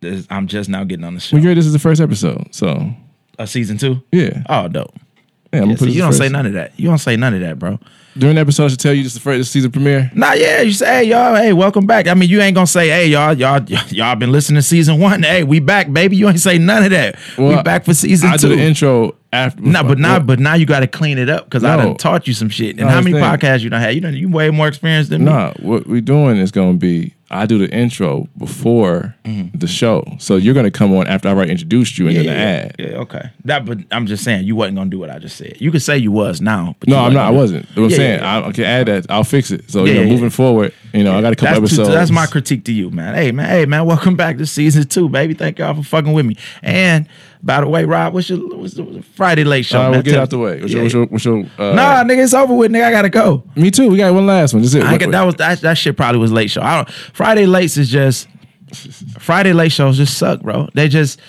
this- 0.00 0.26
I'm 0.30 0.46
just 0.46 0.68
now 0.68 0.84
getting 0.84 1.04
on 1.04 1.14
the 1.14 1.20
show. 1.20 1.36
Well, 1.36 1.44
you're, 1.44 1.54
this 1.54 1.66
is 1.66 1.72
the 1.72 1.78
first 1.80 2.00
episode, 2.00 2.54
so 2.54 2.92
Uh, 3.38 3.46
season 3.46 3.76
two. 3.78 4.00
yeah. 4.12 4.42
Oh, 4.48 4.68
dope. 4.68 4.94
yeah, 5.52 5.62
I'm 5.62 5.70
Yeah, 5.70 5.76
see, 5.76 5.90
you 5.90 6.00
don't 6.00 6.10
first. 6.10 6.18
say 6.18 6.28
none 6.28 6.46
of 6.46 6.52
that. 6.52 6.78
You 6.78 6.88
don't 6.88 6.98
say 6.98 7.16
none 7.16 7.34
of 7.34 7.40
that, 7.40 7.58
bro. 7.58 7.78
During 8.18 8.34
the 8.34 8.40
episode, 8.40 8.64
I 8.64 8.68
should 8.68 8.80
tell 8.80 8.92
you 8.92 9.02
just 9.04 9.14
the 9.14 9.20
first 9.20 9.52
season 9.52 9.70
premiere. 9.70 10.10
Nah, 10.14 10.32
yeah, 10.32 10.62
you 10.62 10.72
say, 10.72 10.86
hey, 10.86 11.04
y'all, 11.04 11.36
hey, 11.36 11.52
welcome 11.52 11.86
back. 11.86 12.08
I 12.08 12.14
mean, 12.14 12.28
you 12.28 12.40
ain't 12.40 12.54
gonna 12.56 12.66
say, 12.66 12.88
hey, 12.88 13.06
y'all, 13.06 13.34
y'all, 13.34 13.62
y'all 13.88 14.16
been 14.16 14.32
listening 14.32 14.56
to 14.56 14.62
season 14.62 14.98
one. 14.98 15.22
Hey, 15.22 15.44
we 15.44 15.60
back, 15.60 15.92
baby. 15.92 16.16
You 16.16 16.28
ain't 16.28 16.40
say 16.40 16.58
none 16.58 16.82
of 16.82 16.90
that. 16.90 17.16
we 17.38 17.62
back 17.62 17.84
for 17.84 17.94
season 17.94 18.30
I 18.30 18.36
two. 18.36 18.48
do 18.48 18.56
the 18.56 18.62
intro 18.62 19.14
after. 19.32 19.62
No, 19.62 19.84
but 19.84 19.98
now, 19.98 20.14
well, 20.14 20.20
but 20.20 20.40
now 20.40 20.54
you 20.54 20.66
got 20.66 20.80
to 20.80 20.88
clean 20.88 21.18
it 21.18 21.28
up 21.30 21.44
because 21.44 21.62
I 21.62 21.76
No. 21.76 21.82
done 21.84 21.96
taught 21.98 22.26
you 22.26 22.34
some 22.34 22.48
shit. 22.48 22.70
And 22.70 22.80
No, 22.80 22.88
how 22.88 23.00
many 23.00 23.16
podcasts 23.16 23.60
you 23.60 23.70
done 23.70 23.80
had? 23.80 23.94
You 23.94 24.00
done 24.00 24.16
you 24.16 24.28
way 24.28 24.50
more 24.50 24.66
experience 24.66 25.08
than 25.08 25.20
me. 25.24 25.30
Nah, 25.30 25.52
what 25.60 25.86
we're 25.86 26.00
doing 26.00 26.36
is 26.36 26.50
going 26.50 26.72
to 26.72 26.78
be 26.78 27.14
I 27.32 27.46
do 27.46 27.58
the 27.58 27.70
intro 27.72 28.26
before 28.36 29.14
Mm-hmm. 29.24 29.56
the 29.58 29.68
show, 29.68 30.04
so 30.18 30.36
you're 30.36 30.54
going 30.54 30.64
to 30.64 30.70
come 30.72 30.92
on 30.96 31.06
after 31.06 31.28
I 31.28 31.32
already 31.32 31.52
introduced 31.52 31.98
you 31.98 32.08
and 32.08 32.16
Yeah, 32.16 32.22
then 32.22 32.26
the 32.26 32.40
ad. 32.42 32.76
yeah, 32.78 32.98
okay. 33.02 33.30
That, 33.44 33.64
but 33.64 33.78
I'm 33.92 34.06
just 34.06 34.24
saying 34.24 34.44
you 34.44 34.56
wasn't 34.56 34.76
gonna 34.78 34.90
do 34.90 34.98
what 34.98 35.08
I 35.10 35.18
just 35.20 35.36
said. 35.36 35.60
You 35.60 35.70
could 35.70 35.82
say 35.82 35.96
you 35.98 36.10
was 36.10 36.40
now. 36.40 36.74
But 36.80 36.88
No, 36.88 36.98
I'm 36.98 37.12
not. 37.12 37.26
I 37.26 37.28
gonna 37.28 37.38
wasn't. 37.38 37.66
What 37.76 37.84
I'm 37.84 37.90
Yeah, 37.90 37.96
saying, 37.96 38.20
yeah, 38.20 38.38
I, 38.40 38.48
I 38.48 38.52
can 38.52 38.64
add 38.64 38.86
that. 38.88 39.06
I'll 39.08 39.22
fix 39.22 39.50
it. 39.52 39.70
So 39.70 39.84
Yeah, 39.84 39.92
you 39.92 40.00
know, 40.04 40.08
moving 40.08 40.30
forward, 40.30 40.74
you 40.92 41.04
know, 41.04 41.16
I 41.16 41.20
got 41.22 41.32
a 41.32 41.36
couple 41.36 41.60
That's, 41.60 41.72
episodes. 41.74 41.88
to, 41.90 41.94
that's 41.94 42.10
my 42.10 42.26
critique 42.26 42.64
to 42.64 42.72
you, 42.72 42.90
man. 42.90 43.14
Hey, 43.14 43.30
man. 43.30 43.48
Hey, 43.48 43.66
man. 43.66 43.86
Welcome 43.90 44.16
back 44.16 44.38
to 44.38 44.46
season 44.46 44.88
two, 44.88 45.08
baby. 45.08 45.34
Thank 45.34 45.58
y'all 45.60 45.74
for 45.74 45.82
fucking 45.84 46.12
with 46.12 46.26
me. 46.26 46.36
And 46.62 47.06
by 47.42 47.60
the 47.60 47.68
way, 47.68 47.84
Rob, 47.84 48.12
what's 48.14 48.28
your 48.28 48.38
what's 48.56 48.74
the 48.74 49.02
Friday 49.14 49.44
late 49.44 49.64
show? 49.64 49.78
All 49.78 49.84
right, 49.84 49.90
man? 49.90 49.98
we'll 49.98 50.02
get 50.02 50.12
Tell- 50.12 50.22
out 50.22 50.30
the 50.30 50.38
way. 50.38 50.60
What's 50.60 50.72
Yeah. 50.72 50.82
your, 50.82 51.06
what's 51.06 51.24
your, 51.24 51.40
what's 51.40 51.56
your, 51.58 51.70
uh, 51.70 51.74
Nah, 51.74 52.04
nigga, 52.04 52.24
it's 52.24 52.34
over 52.34 52.54
with, 52.54 52.70
nigga. 52.70 52.84
I 52.84 52.90
gotta 52.90 53.08
go. 53.10 53.44
me 53.56 53.70
too. 53.70 53.88
We 53.88 53.96
got 53.96 54.12
one 54.14 54.26
last 54.26 54.52
one. 54.54 54.62
Just 54.62 54.74
it. 54.74 54.82
I 54.84 54.96
that 54.98 55.22
was 55.22 55.34
that, 55.36 55.60
that 55.62 55.74
shit 55.78 55.96
probably 55.96 56.20
was 56.20 56.32
late 56.32 56.50
show. 56.50 56.62
I 56.62 56.76
don't 56.76 56.90
Friday 56.90 57.46
lates 57.46 57.78
is 57.78 57.88
just 57.90 58.28
Friday 59.18 59.52
late 59.52 59.72
shows 59.72 59.96
just 59.96 60.16
suck, 60.18 60.40
bro. 60.42 60.68
They 60.74 60.88
just 60.88 61.20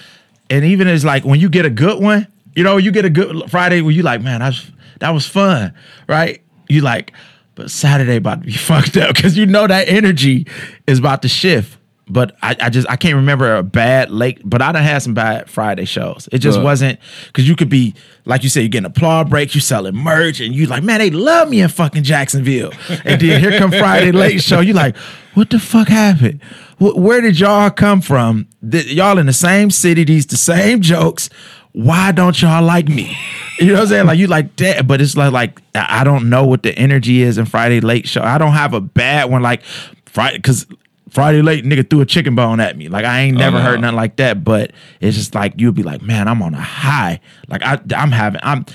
and 0.50 0.66
even 0.66 0.88
it's 0.88 1.04
like 1.06 1.24
when 1.24 1.40
you 1.40 1.50
get 1.50 1.66
a 1.66 1.70
good 1.70 2.02
one, 2.02 2.28
you 2.56 2.64
know, 2.64 2.78
you 2.78 2.92
get 2.92 3.06
a 3.06 3.10
good 3.10 3.50
Friday 3.50 3.82
where 3.82 3.92
you 3.94 4.04
like, 4.04 4.22
man, 4.22 4.42
that's 4.42 4.70
that 5.00 5.12
was 5.12 5.26
fun, 5.28 5.74
right? 6.08 6.42
You 6.70 6.82
like, 6.82 7.14
but 7.56 7.72
Saturday 7.72 8.18
about 8.18 8.42
to 8.42 8.48
be 8.48 8.52
fucked 8.58 8.98
up 8.98 9.16
because 9.16 9.38
you 9.38 9.46
know 9.46 9.66
that 9.68 9.88
energy 9.88 10.48
is 10.88 11.00
about 11.00 11.22
to 11.24 11.28
shift. 11.30 11.78
But 12.08 12.36
I, 12.42 12.56
I 12.60 12.70
just 12.70 12.90
I 12.90 12.98
can't 12.98 13.16
remember 13.16 13.56
a 13.56 13.64
bad 13.64 14.12
late, 14.12 14.42
but 14.44 14.62
I 14.62 14.72
done 14.74 14.84
had 14.84 15.02
some 15.02 15.14
bad 15.14 15.50
Friday 15.50 15.86
shows. 15.86 16.28
It 16.32 16.40
just 16.40 16.58
Look. 16.58 16.66
wasn't 16.66 17.00
because 17.28 17.48
you 17.48 17.56
could 17.56 17.70
be 17.70 17.94
like 18.26 18.44
you 18.44 18.50
said, 18.50 18.62
you're 18.62 18.70
getting 18.70 18.88
applause 18.88 19.30
breaks, 19.30 19.56
you 19.56 19.62
selling 19.62 19.96
merch, 19.96 20.42
and 20.42 20.54
you 20.54 20.66
like, 20.66 20.84
man, 20.84 21.00
they 21.00 21.10
love 21.10 21.48
me 21.48 21.62
in 21.62 21.70
fucking 21.70 22.04
Jacksonville. 22.04 22.72
And 23.06 23.22
then 23.22 23.40
here 23.40 23.58
come 23.58 23.72
Friday 23.72 24.12
late 24.12 24.42
show. 24.42 24.60
You 24.60 24.74
like, 24.74 24.98
what 25.36 25.52
the 25.52 25.60
fuck 25.60 25.88
happened? 25.88 26.42
Wh- 26.80 26.98
Where 26.98 27.22
did 27.22 27.40
y'all 27.40 27.70
come 27.70 28.02
from? 28.02 28.48
Th- 28.70 28.88
y'all 28.88 29.18
in 29.18 29.26
the 29.28 29.34
same 29.34 29.72
city, 29.72 30.04
these 30.04 30.26
the 30.26 30.38
same 30.38 30.82
jokes. 30.82 31.30
Why 31.74 32.12
don't 32.12 32.42
y'all 32.42 32.62
like 32.64 32.90
me? 32.90 33.16
You 33.58 33.68
know 33.68 33.74
what 33.76 33.82
I'm 33.84 33.88
saying? 33.88 34.06
Like 34.08 34.20
you 34.20 34.28
like 34.28 34.56
that, 34.58 34.86
but 34.86 35.00
it's 35.00 35.16
like 35.16 35.32
like 35.32 35.62
I 35.76 36.04
don't 36.04 36.30
know 36.30 36.46
what 36.46 36.64
the 36.64 36.78
energy 36.78 37.22
is 37.22 37.38
in 37.38 37.46
Friday 37.46 37.80
late 37.80 38.06
show. 38.08 38.22
I 38.22 38.38
don't 38.38 38.52
have 38.52 38.74
a 38.74 38.82
bad 38.82 39.32
one 39.32 39.42
like 39.42 39.62
Friday 40.08 40.38
because 40.38 40.68
Friday 41.12 41.42
late 41.42 41.66
nigga 41.66 41.88
threw 41.88 42.00
a 42.02 42.06
chicken 42.06 42.36
bone 42.36 42.60
at 42.62 42.78
me. 42.78 42.88
Like 42.88 43.04
I 43.06 43.20
ain't 43.20 43.38
never 43.38 43.58
no. 43.58 43.64
heard 43.64 43.82
nothing 43.82 43.98
like 43.98 44.16
that. 44.16 44.44
But 44.44 44.72
it's 45.02 45.16
just 45.18 45.36
like 45.36 45.54
you'll 45.58 45.74
be 45.74 45.84
like, 45.84 46.02
man, 46.02 46.28
I'm 46.28 46.42
on 46.42 46.54
a 46.54 46.62
high. 46.62 47.20
Like 47.50 47.62
I 47.64 47.80
I'm 47.96 48.12
having 48.12 48.40
I'm 48.44 48.66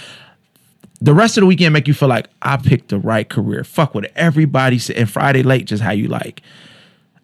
the 1.00 1.14
rest 1.14 1.36
of 1.38 1.42
the 1.42 1.46
weekend 1.46 1.72
make 1.72 1.88
you 1.88 1.94
feel 1.94 2.08
like 2.10 2.28
I 2.42 2.58
picked 2.58 2.90
the 2.90 2.98
right 2.98 3.28
career. 3.28 3.64
Fuck 3.64 3.94
what 3.94 4.12
everybody 4.16 4.78
said. 4.78 4.96
And 4.96 5.10
Friday 5.10 5.42
late 5.42 5.64
just 5.66 5.82
how 5.82 5.92
you 5.92 6.08
like. 6.08 6.42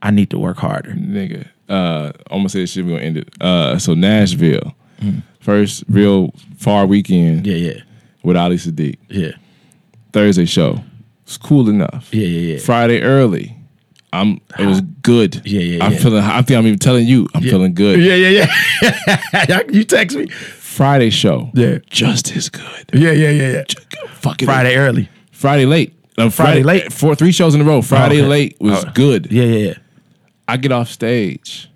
I 0.00 0.10
need 0.10 0.30
to 0.30 0.38
work 0.38 0.56
harder. 0.56 0.92
nigga. 0.92 1.46
Uh, 1.68 2.12
I'm 2.30 2.38
gonna 2.38 2.48
say 2.48 2.60
this 2.60 2.72
shit. 2.72 2.84
We 2.84 2.92
gonna 2.92 3.04
end 3.04 3.18
it. 3.18 3.28
Uh, 3.40 3.78
so 3.78 3.94
Nashville, 3.94 4.74
first 5.40 5.84
real 5.88 6.32
far 6.56 6.86
weekend. 6.86 7.46
Yeah, 7.46 7.54
yeah, 7.56 7.80
with 8.22 8.36
Ali 8.36 8.56
Siddiq. 8.56 8.96
yeah, 9.08 9.32
Thursday 10.12 10.44
show. 10.44 10.82
It's 11.24 11.36
cool 11.36 11.68
enough. 11.68 12.12
yeah, 12.12 12.26
yeah, 12.26 12.54
yeah. 12.54 12.58
Friday 12.58 13.02
early. 13.02 13.56
I'm. 14.12 14.40
It 14.58 14.66
was 14.66 14.80
good. 14.80 15.42
Yeah, 15.44 15.60
yeah, 15.60 15.84
I'm 15.84 15.92
yeah. 15.92 15.98
feeling. 15.98 16.22
I 16.22 16.42
think 16.42 16.58
I'm 16.58 16.66
even 16.66 16.78
telling 16.78 17.06
you. 17.06 17.28
I'm 17.34 17.42
feeling 17.42 17.74
good. 17.74 18.00
Yeah, 18.00 18.14
yeah, 18.14 18.46
yeah. 19.48 19.60
you 19.70 19.84
text 19.84 20.16
me. 20.16 20.26
Friday 20.28 21.10
show. 21.10 21.50
Yeah. 21.54 21.78
Just 21.90 22.34
as 22.34 22.48
good. 22.48 22.90
Yeah, 22.92 23.12
yeah, 23.12 23.30
yeah, 23.30 23.50
yeah. 23.52 23.64
Fucking 24.14 24.46
Friday 24.46 24.76
early. 24.76 25.08
Friday 25.30 25.66
late. 25.66 25.94
Um, 26.18 26.30
Friday 26.30 26.62
late? 26.62 26.92
Four, 26.92 27.14
three 27.14 27.32
shows 27.32 27.54
in 27.54 27.60
a 27.60 27.64
row. 27.64 27.82
Friday 27.82 28.20
okay. 28.20 28.26
late 28.26 28.56
was 28.60 28.84
Oh. 28.84 28.90
good. 28.94 29.30
Yeah, 29.30 29.44
yeah, 29.44 29.68
yeah. 29.68 29.74
I 30.48 30.56
get 30.56 30.72
off 30.72 30.88
stage 30.88 31.70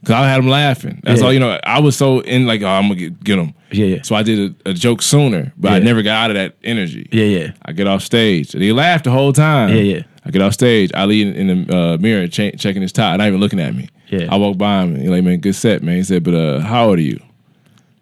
because 0.00 0.14
I 0.14 0.28
had 0.28 0.38
them 0.38 0.48
laughing. 0.48 1.00
That's 1.02 1.20
Yeah. 1.20 1.26
all 1.26 1.32
you 1.32 1.40
know. 1.40 1.58
I 1.64 1.80
was 1.80 1.96
so 1.96 2.20
in 2.20 2.46
like, 2.46 2.62
oh, 2.62 2.68
I'm 2.68 2.84
gonna 2.84 2.96
get, 2.96 3.22
get 3.24 3.36
them. 3.36 3.54
Yeah, 3.70 3.86
yeah. 3.86 4.02
So 4.02 4.14
I 4.14 4.22
did 4.22 4.54
a, 4.64 4.70
a 4.70 4.74
joke 4.74 5.02
sooner, 5.02 5.52
but 5.56 5.72
I 5.72 5.78
never 5.80 6.02
got 6.02 6.24
out 6.24 6.30
of 6.30 6.36
that 6.36 6.56
energy. 6.64 7.08
Yeah, 7.12 7.24
yeah. 7.24 7.52
I 7.64 7.72
get 7.72 7.86
off 7.86 8.02
stage. 8.02 8.54
And 8.54 8.62
he 8.62 8.72
laughed 8.72 9.04
the 9.04 9.10
whole 9.10 9.32
time. 9.32 9.70
Yeah, 9.70 9.82
yeah. 9.82 10.02
I 10.28 10.30
get 10.30 10.42
off 10.42 10.52
stage. 10.52 10.92
Ali 10.92 11.22
in, 11.22 11.34
in 11.34 11.66
the 11.66 11.74
uh, 11.76 11.96
mirror 11.98 12.28
cha- 12.28 12.50
checking 12.52 12.82
his 12.82 12.92
tie, 12.92 13.16
not 13.16 13.26
even 13.26 13.40
looking 13.40 13.58
at 13.60 13.74
me. 13.74 13.88
Yeah. 14.08 14.28
I 14.30 14.36
walk 14.36 14.58
by 14.58 14.82
him. 14.82 14.92
And 14.94 15.00
he's 15.02 15.10
like, 15.10 15.24
man, 15.24 15.38
good 15.40 15.54
set, 15.54 15.82
man. 15.82 15.96
He 15.96 16.04
said, 16.04 16.22
but 16.22 16.34
uh, 16.34 16.60
how 16.60 16.88
old 16.90 16.98
are 16.98 17.02
you? 17.02 17.18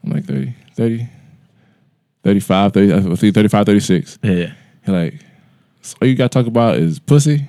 I'm 0.05 0.11
like 0.11 0.25
30, 0.25 0.53
30, 0.75 1.09
35, 2.25 2.73
30, 2.73 2.93
I 2.95 3.01
think 3.17 3.35
35, 3.35 3.67
36. 3.67 4.19
Yeah, 4.23 4.31
yeah. 4.33 4.53
He 4.85 4.93
like, 4.93 5.15
so 5.83 5.97
all 6.03 6.09
you 6.09 6.17
got 6.17 6.33
to 6.33 6.39
talk 6.39 6.47
about 6.49 6.77
is 6.77 6.99
pussy? 6.99 7.47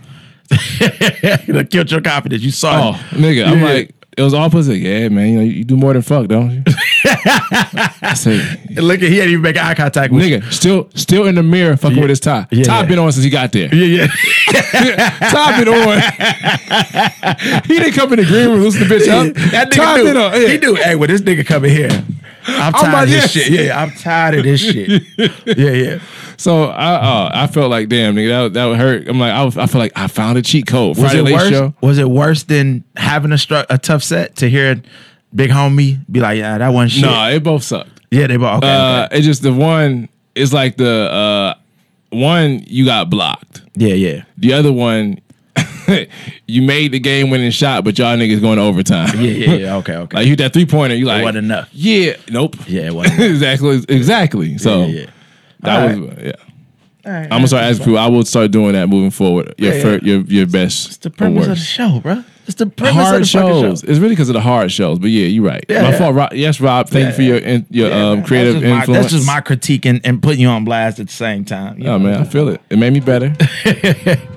that 0.49 1.67
killed 1.71 1.91
your 1.91 2.01
confidence. 2.01 2.43
You 2.43 2.51
saw 2.51 2.91
Oh, 2.91 3.05
it. 3.11 3.17
nigga. 3.19 3.45
I'm 3.47 3.61
like, 3.61 3.93
it 4.17 4.21
was 4.23 4.33
all 4.33 4.49
pussy. 4.49 4.79
Yeah, 4.79 5.09
man. 5.09 5.27
You 5.29 5.35
know, 5.37 5.43
you 5.43 5.63
do 5.63 5.77
more 5.77 5.93
than 5.93 6.01
fuck, 6.01 6.27
don't 6.27 6.51
you? 6.51 6.63
I 7.05 8.13
say, 8.15 8.39
And 8.75 8.79
look 8.87 9.01
at 9.01 9.09
he 9.09 9.19
ain't 9.19 9.29
even 9.29 9.41
making 9.41 9.61
eye 9.61 9.75
contact 9.75 10.11
with 10.11 10.23
nigga, 10.23 10.51
still, 10.51 10.89
still 10.95 11.27
in 11.27 11.35
the 11.35 11.43
mirror, 11.43 11.77
fucking 11.77 11.97
Yeah. 11.97 12.01
with 12.01 12.09
his 12.09 12.19
tie. 12.19 12.47
Yeah. 12.51 12.63
Tie 12.63 12.85
been 12.85 12.99
on 12.99 13.11
since 13.11 13.23
he 13.23 13.29
got 13.29 13.51
there. 13.51 13.73
you. 13.73 13.85
Yeah, 13.85 14.07
yeah. 14.73 15.09
Tie 15.29 15.63
been 15.63 15.67
on. 15.69 16.01
he 17.65 17.77
didn't 17.79 17.93
come 17.93 18.11
in 18.13 18.19
the 18.19 18.25
green 18.25 18.49
room, 18.49 18.61
loosen 18.61 18.87
the 18.87 18.93
bitch 18.95 19.07
up. 19.07 19.33
That 19.51 19.69
nigga 19.71 19.75
Tie 19.75 20.03
been 20.03 20.17
on. 20.17 20.41
Yeah. 20.41 20.47
He 20.47 20.57
knew. 20.57 20.75
Hey, 20.75 20.95
when 20.95 21.09
this 21.09 21.21
nigga 21.21 21.45
coming 21.45 21.71
here, 21.71 21.89
I'm 22.47 22.73
tired 22.73 22.89
about 22.89 23.03
of 23.03 23.09
this 23.09 23.33
this. 23.33 23.43
shit. 23.45 23.51
Yeah, 23.51 23.61
yeah, 23.61 23.81
I'm 23.81 23.91
tired 23.91 24.35
of 24.35 24.43
this 24.43 24.61
shit. 24.61 25.03
Yeah, 25.57 25.71
yeah. 25.71 25.99
So 26.37 26.65
I, 26.65 26.93
uh, 26.95 27.31
I 27.33 27.47
felt 27.47 27.69
like, 27.71 27.89
damn, 27.89 28.15
nigga, 28.15 28.45
that, 28.45 28.53
that 28.53 28.65
would 28.65 28.77
hurt. 28.77 29.07
I'm 29.07 29.19
like, 29.19 29.33
I, 29.33 29.43
was- 29.43 29.57
I 29.57 29.65
feel 29.65 29.79
like 29.79 29.91
I 29.95 30.07
found 30.07 30.37
a 30.37 30.41
cheat 30.41 30.67
code. 30.67 30.97
Was 30.97 31.11
Friday 31.11 31.29
it 31.31 31.33
worse? 31.33 31.49
show. 31.49 31.73
Was 31.81 31.97
it 31.97 32.09
worse 32.09 32.43
than 32.43 32.83
having 32.95 33.31
a 33.31 33.35
stru- 33.35 33.65
a 33.69 33.77
tough 33.77 34.03
set 34.03 34.35
to 34.37 34.49
hear 34.49 34.81
big 35.33 35.49
homie 35.49 35.97
be 36.11 36.19
like, 36.19 36.37
yeah, 36.37 36.57
that 36.57 36.69
wasn't 36.69 36.91
shit. 36.91 37.01
No, 37.03 37.29
it 37.29 37.43
both 37.43 37.63
sucked. 37.63 37.89
Yeah, 38.11 38.27
they 38.27 38.37
both. 38.37 38.57
Okay, 38.63 38.71
Uh, 38.71 39.05
okay. 39.05 39.17
It's 39.17 39.25
just 39.25 39.41
the 39.41 39.51
one 39.53 40.09
is 40.35 40.53
like 40.53 40.77
the 40.77 41.11
uh, 41.11 41.53
one 42.11 42.63
you 42.67 42.85
got 42.85 43.09
blocked. 43.09 43.63
Yeah, 43.75 43.93
yeah. 43.95 44.23
The 44.37 44.53
other 44.53 44.71
one, 44.71 45.19
you 46.47 46.61
made 46.61 46.91
the 46.91 46.99
game 46.99 47.29
winning 47.29 47.51
shot, 47.51 47.83
but 47.83 47.97
y'all 47.97 48.15
niggas 48.17 48.41
going 48.41 48.57
to 48.57 48.63
overtime. 48.63 49.09
Yeah, 49.19 49.31
yeah, 49.31 49.53
yeah. 49.55 49.75
Okay, 49.77 49.95
okay. 49.95 50.17
Like 50.17 50.25
you 50.25 50.31
hit 50.31 50.37
that 50.39 50.53
three 50.53 50.65
pointer, 50.65 50.95
you 50.95 51.05
like 51.05 51.23
wasn't 51.23 51.45
enough. 51.45 51.69
Yeah, 51.73 52.13
nope. 52.29 52.55
yeah, 52.67 52.83
it 52.83 52.93
wasn't. 52.95 53.19
exactly, 53.19 53.83
exactly. 53.89 54.57
So 54.57 54.85
yeah, 54.85 55.01
yeah. 55.01 55.05
That 55.61 55.91
All 55.93 55.99
was 56.01 56.17
yeah. 56.23 56.31
All 57.05 57.13
right, 57.13 57.23
I'm 57.23 57.29
gonna 57.29 57.47
start 57.47 57.63
asking 57.63 57.85
people. 57.85 57.99
I 57.99 58.07
will 58.07 58.25
start 58.25 58.51
doing 58.51 58.73
that 58.73 58.87
moving 58.89 59.11
forward. 59.11 59.53
Your 59.57 59.73
Yeah, 59.73 59.81
fir- 59.81 59.99
yeah. 60.03 60.13
your 60.15 60.21
your 60.23 60.45
best 60.45 60.87
It's 60.87 60.97
the 60.97 61.09
premise 61.09 61.37
or 61.37 61.39
of 61.39 61.45
the 61.45 61.51
worst. 61.61 61.65
show, 61.67 61.99
bro. 62.01 62.23
It's 62.47 62.55
the 62.55 62.65
premise 62.67 62.95
Hard 62.95 63.15
of 63.15 63.21
the 63.21 63.27
fucking 63.27 63.49
shows. 63.49 63.79
show. 63.81 63.87
It's 63.89 63.99
really 63.99 64.13
because 64.13 64.29
of 64.29 64.33
the 64.33 64.41
hard 64.41 64.71
shows. 64.71 64.99
But 64.99 65.09
yeah, 65.09 65.27
you're 65.27 65.43
right. 65.43 65.63
Yeah, 65.69 65.81
My 65.83 65.89
yeah. 65.91 65.97
fault. 65.97 66.15
Rob. 66.15 66.33
Yes, 66.33 66.59
Rob. 66.61 66.87
Thank 66.89 67.07
you 67.07 67.13
for 67.13 67.21
your 67.21 67.37
in, 67.37 67.65
your 67.69 67.89
Yeah, 67.89 68.09
um, 68.09 68.19
man. 68.19 68.27
creative 68.27 68.53
that's 68.55 68.61
just 68.63 68.69
my, 68.71 68.79
influence. 68.79 69.01
That's 69.03 69.13
just 69.13 69.27
my 69.27 69.41
critique 69.41 69.85
and, 69.85 70.01
and 70.05 70.21
putting 70.23 70.41
you 70.41 70.47
on 70.49 70.63
blast 70.65 70.99
at 70.99 71.07
the 71.07 71.13
same 71.13 71.43
time. 71.45 71.79
You 71.79 71.87
Oh 71.87 71.97
know? 71.97 72.05
man, 72.09 72.21
I 72.21 72.23
feel 72.25 72.47
it. 72.49 72.61
It 72.69 72.77
made 72.77 72.93
me 72.93 72.99
better. 72.99 73.33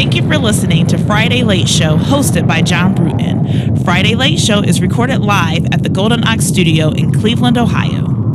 Thank 0.00 0.14
you 0.14 0.22
for 0.22 0.38
listening 0.38 0.86
to 0.86 0.96
Friday 0.96 1.42
Late 1.42 1.68
Show, 1.68 1.98
hosted 1.98 2.48
by 2.48 2.62
John 2.62 2.94
Bruton. 2.94 3.84
Friday 3.84 4.14
Late 4.14 4.40
Show 4.40 4.60
is 4.60 4.80
recorded 4.80 5.18
live 5.18 5.66
at 5.74 5.82
the 5.82 5.90
Golden 5.90 6.26
Ox 6.26 6.46
Studio 6.46 6.88
in 6.88 7.12
Cleveland, 7.12 7.58
Ohio. 7.58 8.29